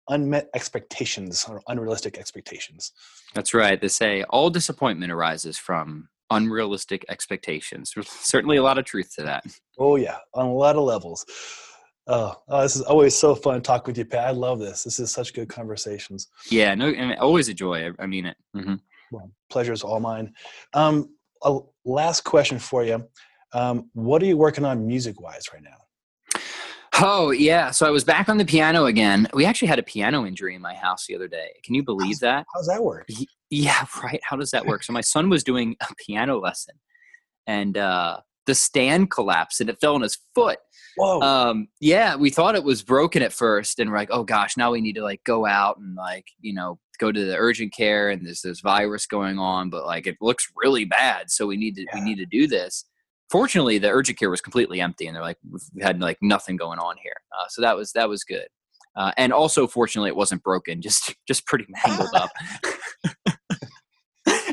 unmet 0.10 0.50
expectations 0.56 1.46
or 1.48 1.62
unrealistic 1.68 2.18
expectations. 2.18 2.94
That's 3.34 3.54
right. 3.54 3.80
They 3.80 3.90
say 3.90 4.24
all 4.24 4.50
disappointment 4.50 5.12
arises 5.12 5.58
from 5.58 6.10
unrealistic 6.30 7.06
expectations. 7.10 7.92
There's 7.94 8.10
certainly 8.10 8.58
a 8.58 8.64
lot 8.64 8.78
of 8.78 8.86
truth 8.86 9.14
to 9.16 9.24
that. 9.24 9.44
Oh 9.78 9.98
yeah, 9.98 10.18
on 10.34 10.48
a 10.48 10.54
lot 10.54 10.76
of 10.76 10.84
levels. 10.84 11.26
Oh, 12.08 12.36
oh, 12.48 12.62
this 12.64 12.76
is 12.76 12.82
always 12.82 13.16
so 13.16 13.36
fun 13.36 13.56
to 13.56 13.62
talk 13.62 13.86
with 13.86 13.98
you, 13.98 14.06
Pat. 14.06 14.28
I 14.28 14.32
love 14.32 14.60
this. 14.60 14.84
This 14.84 15.00
is 15.00 15.12
such 15.12 15.34
good 15.34 15.50
conversations. 15.50 16.30
Yeah, 16.50 16.74
no, 16.74 16.90
and 16.90 17.18
always 17.20 17.48
a 17.48 17.54
joy. 17.54 17.92
I 18.00 18.08
mean 18.08 18.26
it. 18.26 18.38
Mm-hmm. 18.56 18.76
Well, 19.12 19.32
pleasure's 19.50 19.84
all 19.84 20.00
mine. 20.00 20.34
Um, 20.74 21.16
a 21.44 21.60
last 21.86 22.24
question 22.24 22.60
for 22.60 22.84
you. 22.84 23.08
Um, 23.54 23.90
what 23.94 24.22
are 24.22 24.26
you 24.26 24.38
working 24.38 24.66
on 24.66 24.86
music 24.86 25.20
wise 25.20 25.46
right 25.54 25.64
now? 25.64 25.78
Oh 27.04 27.32
yeah, 27.32 27.72
so 27.72 27.88
I 27.88 27.90
was 27.90 28.04
back 28.04 28.30
on 28.30 28.38
the 28.38 28.46
piano 28.46 28.86
again. 28.86 29.28
We 29.34 29.46
actually 29.46 29.70
had 29.70 29.80
a 29.80 29.84
piano 29.84 30.26
injury 30.26 30.56
in 30.56 30.62
my 30.62 30.76
house 30.76 31.06
the 31.08 31.16
other 31.16 31.28
day. 31.28 31.54
Can 31.64 31.74
you 31.74 31.84
believe 31.84 32.16
how's, 32.16 32.20
that? 32.20 32.46
How's 32.54 32.68
that 32.68 32.84
work? 32.84 33.08
Yeah, 33.50 33.86
right. 34.04 34.20
How 34.24 34.36
does 34.36 34.52
that 34.52 34.66
work? 34.66 34.84
so 34.84 34.94
my 34.94 35.02
son 35.02 35.30
was 35.30 35.44
doing 35.44 35.76
a 35.82 35.88
piano 35.96 36.40
lesson, 36.40 36.76
and 37.48 37.78
uh, 37.78 38.20
the 38.46 38.54
stand 38.54 39.10
collapsed 39.10 39.62
and 39.62 39.70
it 39.70 39.80
fell 39.80 39.96
on 39.96 40.02
his 40.02 40.18
foot. 40.36 40.60
Whoa. 40.98 41.22
Um, 41.22 41.70
yeah, 41.80 42.16
we 42.18 42.30
thought 42.30 42.56
it 42.56 42.64
was 42.64 42.84
broken 42.84 43.24
at 43.24 43.34
first, 43.34 43.80
and 43.80 43.90
we're 43.90 43.98
like, 43.98 44.12
oh 44.12 44.24
gosh, 44.24 44.58
now 44.58 44.72
we 44.72 44.82
need 44.82 44.96
to 44.96 45.04
like 45.04 45.24
go 45.24 45.46
out 45.46 45.78
and 45.78 45.96
like 45.96 46.28
you 46.40 46.54
know 46.54 46.78
go 47.00 47.12
to 47.12 47.26
the 47.26 47.38
urgent 47.38 47.74
care, 47.74 48.10
and 48.10 48.26
there's 48.26 48.42
this 48.42 48.60
virus 48.60 49.08
going 49.08 49.40
on, 49.40 49.70
but 49.70 49.86
like 49.86 50.06
it 50.06 50.18
looks 50.22 50.52
really 50.56 50.86
bad, 50.86 51.32
so 51.32 51.48
we 51.48 51.58
need 51.58 51.76
to 51.78 51.84
yeah. 51.84 51.96
we 51.96 52.02
need 52.02 52.18
to 52.18 52.26
do 52.26 52.48
this 52.48 52.86
fortunately 53.32 53.78
the 53.78 53.90
urgent 53.90 54.20
care 54.20 54.30
was 54.30 54.42
completely 54.42 54.82
empty 54.82 55.08
and 55.08 55.16
they're 55.16 55.24
like 55.24 55.38
we 55.74 55.82
had 55.82 56.00
like 56.02 56.18
nothing 56.22 56.56
going 56.58 56.80
on 56.80 56.96
here 57.02 57.16
uh, 57.38 57.46
so 57.50 57.62
that 57.62 57.76
was 57.76 57.92
that 57.94 58.10
was 58.10 58.24
good 58.24 58.48
uh, 58.96 59.12
and 59.18 59.32
also 59.32 59.68
fortunately 59.68 60.10
it 60.10 60.16
wasn't 60.16 60.42
broken 60.44 60.82
just 60.88 61.16
just 61.28 61.46
pretty 61.48 61.66
mangled 61.86 62.14
up 62.14 62.32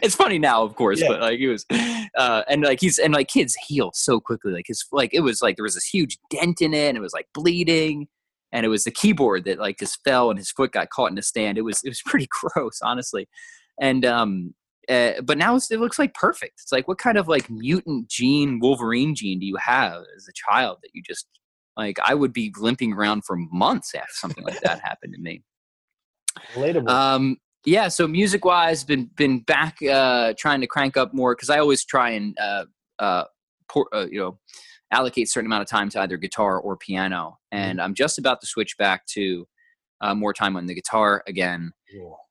it's 0.03 0.15
funny 0.15 0.39
now, 0.39 0.63
of 0.63 0.75
course, 0.77 1.01
Yeah. 1.01 1.09
but 1.09 1.21
like 1.21 1.39
it 1.41 1.49
was, 1.49 1.65
uh, 2.17 2.43
and 2.49 2.63
like 2.63 2.81
he's 2.81 2.99
and 2.99 3.13
like 3.15 3.29
kids 3.29 3.55
heal 3.67 3.91
so 3.95 4.21
quickly. 4.21 4.53
Like 4.53 4.67
his 4.67 4.85
like 4.93 5.11
it 5.13 5.21
was 5.21 5.43
like 5.43 5.57
there 5.57 5.63
was 5.65 5.75
this 5.75 5.85
huge 5.85 6.19
dent 6.31 6.63
in 6.63 6.75
it, 6.75 6.89
and 6.89 6.97
it 6.97 7.01
was 7.01 7.13
like 7.13 7.27
bleeding, 7.35 8.09
and 8.53 8.65
it 8.65 8.69
was 8.69 8.85
the 8.85 8.91
keyboard 8.91 9.45
that 9.45 9.59
like 9.59 9.79
just 9.79 9.99
fell, 10.05 10.31
and 10.31 10.39
his 10.39 10.51
foot 10.51 10.73
got 10.73 10.91
caught 10.91 11.11
in 11.11 11.17
the 11.17 11.23
stand. 11.23 11.59
It 11.59 11.63
was 11.63 11.83
it 11.85 11.89
was 11.89 12.03
pretty 12.05 12.29
gross, 12.55 12.81
honestly, 12.83 13.29
and 13.81 14.05
um. 14.05 14.55
Uh, 14.89 15.21
but 15.23 15.37
now 15.37 15.55
it's, 15.55 15.71
it 15.71 15.81
looks 15.81 15.99
like 15.99 16.15
perfect. 16.15 16.61
It's 16.63 16.73
like, 16.73 16.89
what 16.89 16.99
kind 16.99 17.19
of 17.19 17.29
like 17.29 17.51
mutant 17.51 18.09
gene, 18.09 18.59
Wolverine 18.59 19.15
gene 19.15 19.39
do 19.39 19.47
you 19.47 19.57
have 19.57 20.03
as 20.17 20.27
a 20.29 20.33
child 20.33 20.79
that 20.83 20.91
you 20.95 21.03
just 21.07 21.27
like? 21.77 21.99
I 22.05 22.15
would 22.15 22.33
be 22.33 22.53
limping 22.59 22.95
around 22.95 23.25
for 23.25 23.37
months 23.37 23.95
after 23.95 24.13
something 24.13 24.45
like 24.45 24.61
that 24.61 24.81
happened 24.81 25.15
to 25.15 25.21
me. 25.21 25.43
Relatable. 26.55 26.89
Um, 26.89 27.37
yeah, 27.65 27.89
so 27.89 28.09
music 28.09 28.45
wise, 28.45 28.85
been 28.85 29.11
been 29.17 29.41
back 29.41 29.83
uh, 29.83 30.33
trying 30.39 30.61
to 30.61 30.67
crank 30.67 30.97
up 30.97 31.13
more 31.13 31.35
because 31.35 31.51
I 31.51 31.59
always 31.59 31.85
try 31.85 32.11
and 32.11 32.37
uh, 32.39 32.65
uh, 32.99 33.25
pour, 33.69 33.89
uh, 33.95 34.07
you 34.11 34.21
know 34.21 34.39
allocate 34.91 35.27
a 35.27 35.31
certain 35.31 35.47
amount 35.47 35.61
of 35.61 35.69
time 35.69 35.91
to 35.91 36.01
either 36.01 36.17
guitar 36.17 36.59
or 36.59 36.77
piano, 36.77 37.39
and 37.53 37.81
I'm 37.81 37.95
just 37.95 38.19
about 38.19 38.41
to 38.41 38.47
switch 38.47 38.79
back 38.79 39.05
to 39.09 39.47
uh, 40.01 40.15
more 40.15 40.33
time 40.33 40.57
on 40.57 40.67
the 40.67 40.75
guitar 40.75 41.23
again. 41.27 41.73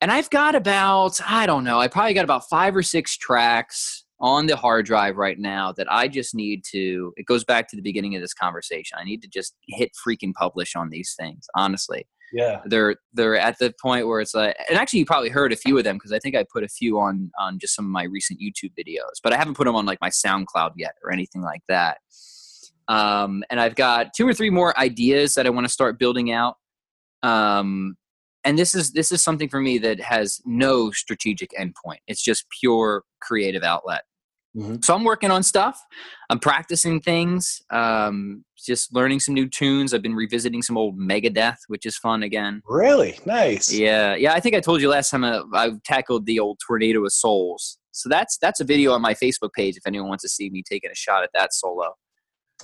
And 0.00 0.10
I've 0.12 0.30
got 0.30 0.54
about 0.54 1.20
I 1.26 1.46
don't 1.46 1.64
know, 1.64 1.78
I 1.80 1.88
probably 1.88 2.14
got 2.14 2.24
about 2.24 2.48
five 2.48 2.74
or 2.76 2.82
six 2.82 3.16
tracks 3.16 4.04
on 4.20 4.46
the 4.46 4.56
hard 4.56 4.84
drive 4.86 5.16
right 5.16 5.38
now 5.38 5.72
that 5.72 5.90
I 5.90 6.08
just 6.08 6.34
need 6.34 6.62
to. 6.72 7.12
It 7.16 7.26
goes 7.26 7.44
back 7.44 7.68
to 7.68 7.76
the 7.76 7.82
beginning 7.82 8.16
of 8.16 8.20
this 8.22 8.34
conversation. 8.34 8.98
I 9.00 9.04
need 9.04 9.22
to 9.22 9.28
just 9.28 9.54
hit 9.68 9.90
freaking 10.06 10.32
publish 10.34 10.74
on 10.74 10.90
these 10.90 11.14
things, 11.18 11.46
honestly 11.54 12.06
Yeah. 12.32 12.60
they're 12.66 12.96
they're 13.12 13.36
at 13.38 13.58
the 13.58 13.72
point 13.80 14.06
where 14.08 14.20
it's 14.20 14.34
like 14.34 14.56
and 14.68 14.78
actually 14.78 14.98
you 14.98 15.06
probably 15.06 15.30
heard 15.30 15.52
a 15.52 15.56
few 15.56 15.78
of 15.78 15.84
them 15.84 15.96
because 15.96 16.12
i 16.12 16.18
think 16.18 16.34
i 16.36 16.44
put 16.52 16.62
a 16.62 16.68
few 16.68 16.98
on 16.98 17.30
on 17.38 17.58
just 17.58 17.74
some 17.74 17.84
of 17.86 17.90
my 17.90 18.02
recent 18.04 18.38
youtube 18.40 18.72
videos 18.78 19.16
but 19.22 19.32
i 19.32 19.36
haven't 19.36 19.54
put 19.54 19.64
them 19.64 19.74
on 19.76 19.86
like 19.86 19.98
my 20.02 20.10
soundcloud 20.10 20.72
yet 20.76 20.94
or 21.02 21.10
anything 21.10 21.40
like 21.42 21.62
that 21.68 21.96
um 22.88 23.42
and 23.50 23.58
i've 23.60 23.74
got 23.76 24.08
two 24.14 24.26
or 24.28 24.34
three 24.34 24.50
more 24.50 24.78
ideas 24.78 25.34
that 25.34 25.46
i 25.46 25.50
want 25.50 25.64
to 25.66 25.72
start 25.72 25.98
building 25.98 26.30
out 26.30 26.56
um 27.22 27.96
and 28.48 28.58
this 28.58 28.74
is 28.74 28.92
this 28.92 29.12
is 29.12 29.22
something 29.22 29.48
for 29.48 29.60
me 29.60 29.78
that 29.78 30.00
has 30.00 30.40
no 30.46 30.90
strategic 30.90 31.50
endpoint. 31.52 32.00
It's 32.06 32.22
just 32.22 32.46
pure 32.60 33.04
creative 33.20 33.62
outlet. 33.62 34.02
Mhm. 34.56 34.82
so 34.82 34.94
i'm 34.94 35.04
working 35.04 35.30
on 35.30 35.42
stuff. 35.42 35.76
I'm 36.30 36.38
practicing 36.38 37.00
things 37.00 37.60
um 37.70 38.44
just 38.70 38.94
learning 38.94 39.20
some 39.20 39.34
new 39.34 39.46
tunes. 39.46 39.92
I've 39.92 40.00
been 40.08 40.16
revisiting 40.16 40.62
some 40.62 40.76
old 40.78 40.98
megadeth 40.98 41.58
which 41.72 41.84
is 41.90 41.96
fun 41.98 42.22
again. 42.22 42.62
Really? 42.66 43.12
Nice. 43.26 43.66
yeah 43.72 44.14
yeah 44.24 44.32
i 44.32 44.40
think 44.40 44.54
i 44.56 44.60
told 44.60 44.80
you 44.80 44.88
last 44.88 45.10
time 45.10 45.22
I, 45.24 45.42
I 45.52 45.66
tackled 45.84 46.24
the 46.26 46.38
old 46.44 46.56
tornado 46.66 47.04
of 47.04 47.12
souls. 47.12 47.78
So 47.92 48.08
that's 48.08 48.38
that's 48.44 48.60
a 48.60 48.64
video 48.64 48.92
on 48.96 49.02
my 49.02 49.14
facebook 49.14 49.52
page 49.52 49.76
if 49.76 49.86
anyone 49.86 50.08
wants 50.08 50.22
to 50.28 50.30
see 50.36 50.48
me 50.48 50.62
taking 50.72 50.90
a 50.90 50.94
shot 51.04 51.22
at 51.22 51.30
that 51.34 51.50
solo. 51.52 51.88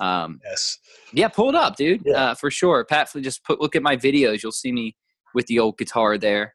Um 0.01 0.41
Yes. 0.51 0.79
yeah 1.13 1.29
pull 1.29 1.49
it 1.51 1.55
up 1.65 1.77
dude 1.77 2.03
Yeah. 2.07 2.15
uh, 2.31 2.35
for 2.35 2.51
sure. 2.51 2.79
Pat 2.93 3.05
just 3.31 3.45
put 3.45 3.61
look 3.61 3.77
at 3.77 3.83
my 3.91 3.97
videos. 4.09 4.43
You'll 4.43 4.61
see 4.65 4.73
me 4.73 4.97
with 5.35 5.47
the 5.47 5.59
old 5.59 5.77
guitar 5.79 6.17
there 6.19 6.55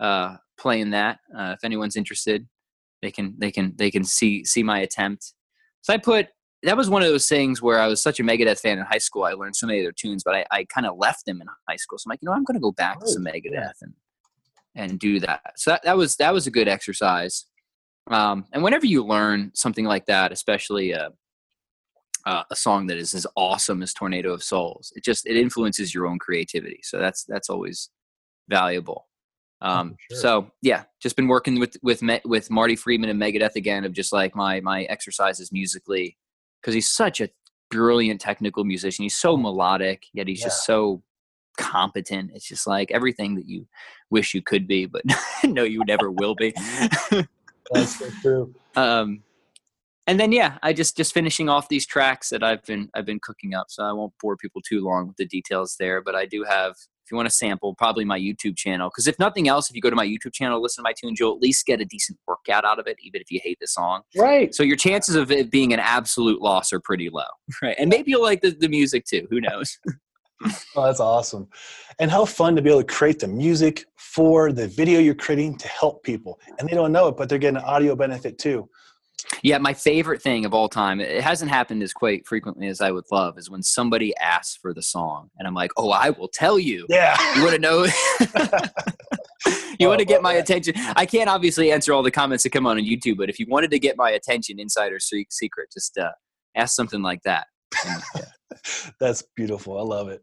uh 0.00 0.36
playing 0.58 0.90
that 0.90 1.18
uh, 1.36 1.54
if 1.56 1.64
anyone's 1.64 1.96
interested 1.96 2.46
they 3.02 3.10
can 3.10 3.34
they 3.38 3.50
can 3.50 3.72
they 3.76 3.90
can 3.90 4.04
see 4.04 4.44
see 4.44 4.62
my 4.62 4.80
attempt. 4.80 5.34
So 5.82 5.92
i 5.92 5.96
put 5.96 6.28
that 6.64 6.76
was 6.76 6.90
one 6.90 7.02
of 7.02 7.08
those 7.08 7.28
things 7.28 7.62
where 7.62 7.78
i 7.78 7.86
was 7.86 8.02
such 8.02 8.18
a 8.18 8.24
megadeth 8.24 8.60
fan 8.60 8.78
in 8.78 8.84
high 8.84 8.98
school 8.98 9.24
i 9.24 9.32
learned 9.32 9.54
so 9.54 9.66
many 9.66 9.78
of 9.78 9.84
their 9.84 9.92
tunes 9.92 10.24
but 10.24 10.34
i, 10.34 10.44
I 10.50 10.64
kind 10.64 10.86
of 10.86 10.98
left 10.98 11.24
them 11.24 11.40
in 11.40 11.46
high 11.68 11.76
school. 11.76 11.98
So 11.98 12.08
i'm 12.08 12.10
like 12.10 12.20
you 12.22 12.26
know 12.26 12.32
i'm 12.32 12.44
going 12.44 12.56
to 12.56 12.60
go 12.60 12.72
back 12.72 13.00
to 13.00 13.08
some 13.08 13.24
megadeth 13.24 13.74
and 13.82 13.94
and 14.74 14.98
do 14.98 15.18
that. 15.20 15.54
So 15.56 15.72
that, 15.72 15.82
that 15.84 15.96
was 15.96 16.16
that 16.16 16.32
was 16.32 16.46
a 16.46 16.50
good 16.50 16.68
exercise. 16.68 17.46
Um, 18.10 18.46
and 18.52 18.62
whenever 18.62 18.86
you 18.86 19.04
learn 19.04 19.50
something 19.54 19.84
like 19.84 20.06
that 20.06 20.32
especially 20.32 20.94
uh, 20.94 21.10
uh, 22.24 22.42
a 22.50 22.56
song 22.56 22.86
that 22.86 22.96
is 22.96 23.12
as 23.14 23.26
awesome 23.36 23.82
as 23.82 23.92
tornado 23.92 24.32
of 24.32 24.42
souls 24.42 24.92
it 24.96 25.04
just 25.04 25.26
it 25.26 25.36
influences 25.36 25.94
your 25.94 26.06
own 26.06 26.18
creativity. 26.18 26.80
So 26.82 26.98
that's 26.98 27.24
that's 27.24 27.50
always 27.50 27.90
valuable. 28.48 29.06
Um, 29.60 29.96
sure. 30.12 30.20
so 30.20 30.50
yeah 30.62 30.84
just 31.02 31.16
been 31.16 31.26
working 31.26 31.58
with 31.58 31.76
with 31.82 32.00
with 32.24 32.48
marty 32.48 32.76
friedman 32.76 33.10
and 33.10 33.20
megadeth 33.20 33.56
again 33.56 33.84
of 33.84 33.92
just 33.92 34.12
like 34.12 34.36
my 34.36 34.60
my 34.60 34.84
exercises 34.84 35.50
musically 35.50 36.16
because 36.60 36.74
he's 36.74 36.88
such 36.88 37.20
a 37.20 37.28
brilliant 37.68 38.20
technical 38.20 38.64
musician. 38.64 39.02
He's 39.02 39.16
so 39.16 39.36
melodic 39.36 40.04
yet 40.12 40.28
he's 40.28 40.42
just 40.42 40.64
so 40.64 41.02
competent. 41.56 42.30
It's 42.34 42.46
just 42.46 42.68
like 42.68 42.92
everything 42.92 43.34
that 43.34 43.48
you 43.48 43.66
wish 44.10 44.32
you 44.32 44.42
could 44.42 44.68
be 44.68 44.86
but 44.86 45.02
no 45.44 45.64
you 45.64 45.82
never 45.86 46.10
will 46.10 46.36
be. 46.36 46.54
That's 47.72 47.98
so 47.98 48.10
true. 48.22 48.54
um 48.76 49.22
and 50.06 50.18
then 50.18 50.32
yeah 50.32 50.56
i 50.62 50.72
just 50.72 50.96
just 50.96 51.12
finishing 51.12 51.48
off 51.48 51.68
these 51.68 51.86
tracks 51.86 52.30
that 52.30 52.42
i've 52.42 52.64
been 52.64 52.88
i've 52.94 53.04
been 53.04 53.20
cooking 53.20 53.54
up 53.54 53.66
so 53.68 53.84
i 53.84 53.92
won't 53.92 54.12
bore 54.20 54.36
people 54.36 54.60
too 54.66 54.82
long 54.82 55.06
with 55.06 55.16
the 55.16 55.26
details 55.26 55.76
there 55.78 56.00
but 56.00 56.14
i 56.14 56.24
do 56.24 56.44
have 56.44 56.74
if 57.08 57.12
you 57.12 57.16
want 57.16 57.26
to 57.28 57.34
sample 57.34 57.74
probably 57.74 58.04
my 58.04 58.18
youtube 58.20 58.54
channel 58.56 58.90
because 58.90 59.06
if 59.06 59.18
nothing 59.18 59.48
else 59.48 59.70
if 59.70 59.74
you 59.76 59.80
go 59.80 59.88
to 59.88 59.96
my 59.96 60.06
youtube 60.06 60.32
channel 60.34 60.60
listen 60.60 60.82
to 60.82 60.86
my 60.86 60.92
tunes 60.92 61.18
you'll 61.18 61.34
at 61.34 61.40
least 61.40 61.64
get 61.64 61.80
a 61.80 61.86
decent 61.86 62.18
workout 62.26 62.66
out 62.66 62.78
of 62.78 62.86
it 62.86 62.96
even 63.02 63.18
if 63.20 63.30
you 63.30 63.40
hate 63.42 63.56
the 63.60 63.66
song 63.66 64.02
Right. 64.14 64.54
so 64.54 64.62
your 64.62 64.76
chances 64.76 65.14
of 65.14 65.30
it 65.30 65.50
being 65.50 65.72
an 65.72 65.80
absolute 65.80 66.42
loss 66.42 66.70
are 66.72 66.80
pretty 66.80 67.08
low 67.10 67.22
right 67.62 67.76
and 67.78 67.88
maybe 67.88 68.10
you'll 68.10 68.22
like 68.22 68.42
the, 68.42 68.50
the 68.50 68.68
music 68.68 69.06
too 69.06 69.26
who 69.30 69.40
knows 69.40 69.78
Oh, 70.76 70.84
that's 70.84 71.00
awesome. 71.00 71.48
And 71.98 72.12
how 72.12 72.24
fun 72.24 72.54
to 72.54 72.62
be 72.62 72.70
able 72.70 72.82
to 72.84 72.86
create 72.86 73.18
the 73.18 73.26
music 73.26 73.84
for 73.96 74.52
the 74.52 74.68
video 74.68 75.00
you're 75.00 75.16
creating 75.16 75.58
to 75.58 75.66
help 75.66 76.04
people. 76.04 76.38
And 76.60 76.68
they 76.68 76.74
don't 76.74 76.92
know 76.92 77.08
it, 77.08 77.16
but 77.16 77.28
they're 77.28 77.38
getting 77.38 77.56
an 77.56 77.64
audio 77.64 77.96
benefit 77.96 78.38
too. 78.38 78.68
Yeah, 79.42 79.58
my 79.58 79.74
favorite 79.74 80.22
thing 80.22 80.44
of 80.44 80.54
all 80.54 80.68
time, 80.68 81.00
it 81.00 81.22
hasn't 81.22 81.50
happened 81.50 81.82
as 81.82 81.92
quite 81.92 82.26
frequently 82.26 82.66
as 82.68 82.80
I 82.80 82.90
would 82.90 83.04
love, 83.12 83.38
is 83.38 83.50
when 83.50 83.62
somebody 83.62 84.16
asks 84.16 84.56
for 84.60 84.72
the 84.72 84.82
song 84.82 85.30
and 85.38 85.46
I'm 85.46 85.54
like, 85.54 85.70
oh, 85.76 85.90
I 85.90 86.10
will 86.10 86.28
tell 86.32 86.58
you. 86.58 86.86
Yeah. 86.88 87.16
You 87.36 87.42
want 87.42 87.54
to 87.54 87.60
know? 87.60 87.84
you 89.78 89.86
Oh, 89.86 89.88
want 89.88 90.00
to 90.00 90.04
get 90.04 90.22
my 90.22 90.34
yeah. 90.34 90.40
attention? 90.40 90.74
I 90.96 91.06
can't 91.06 91.28
obviously 91.28 91.70
answer 91.72 91.92
all 91.92 92.02
the 92.02 92.10
comments 92.10 92.42
that 92.44 92.50
come 92.50 92.66
on 92.66 92.78
on 92.78 92.84
YouTube, 92.84 93.16
but 93.18 93.28
if 93.28 93.38
you 93.38 93.46
wanted 93.48 93.70
to 93.70 93.78
get 93.78 93.96
my 93.96 94.10
attention, 94.10 94.58
insider 94.58 94.98
se- 94.98 95.26
secret, 95.30 95.68
just 95.72 95.96
uh, 95.98 96.10
ask 96.56 96.74
something 96.74 97.02
like 97.02 97.22
that. 97.22 97.46
That's 99.00 99.22
beautiful. 99.36 99.78
I 99.78 99.82
love 99.82 100.08
it. 100.08 100.22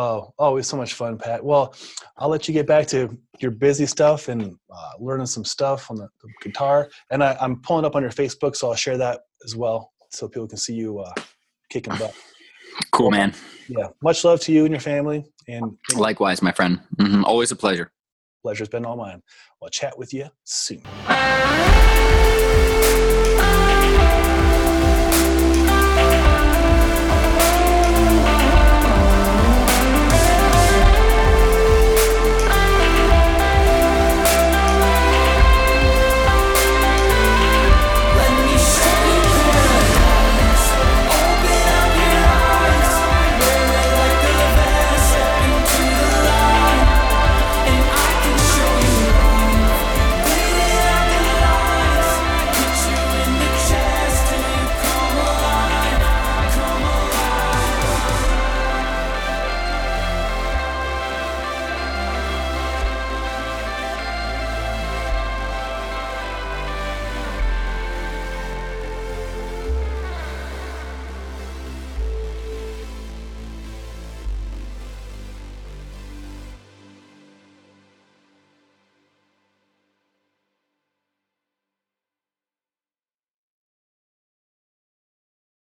Oh, 0.00 0.32
always 0.38 0.68
so 0.68 0.76
much 0.76 0.94
fun, 0.94 1.18
Pat. 1.18 1.44
Well, 1.44 1.74
I'll 2.18 2.28
let 2.28 2.46
you 2.46 2.54
get 2.54 2.68
back 2.68 2.86
to 2.88 3.18
your 3.40 3.50
busy 3.50 3.84
stuff 3.84 4.28
and 4.28 4.54
uh, 4.72 4.90
learning 5.00 5.26
some 5.26 5.44
stuff 5.44 5.90
on 5.90 5.96
the, 5.96 6.08
the 6.22 6.28
guitar. 6.40 6.88
And 7.10 7.24
I, 7.24 7.36
I'm 7.40 7.60
pulling 7.62 7.84
up 7.84 7.96
on 7.96 8.02
your 8.02 8.12
Facebook, 8.12 8.54
so 8.54 8.68
I'll 8.68 8.76
share 8.76 8.96
that 8.96 9.22
as 9.44 9.56
well, 9.56 9.90
so 10.10 10.28
people 10.28 10.46
can 10.46 10.56
see 10.56 10.74
you 10.74 11.00
uh, 11.00 11.12
kicking 11.68 11.96
butt. 11.98 12.14
Cool, 12.92 13.10
man. 13.10 13.34
Yeah, 13.68 13.88
much 14.04 14.22
love 14.24 14.38
to 14.42 14.52
you 14.52 14.64
and 14.64 14.72
your 14.72 14.80
family, 14.80 15.24
and 15.48 15.76
Likewise, 15.96 16.42
my 16.42 16.52
friend. 16.52 16.78
hmm 17.00 17.24
Always 17.24 17.50
a 17.50 17.56
pleasure. 17.56 17.90
pleasure's 18.42 18.68
been 18.68 18.86
all 18.86 18.96
mine. 18.96 19.20
I'll 19.60 19.68
chat 19.68 19.98
with 19.98 20.14
you 20.14 20.28
soon. 20.44 20.82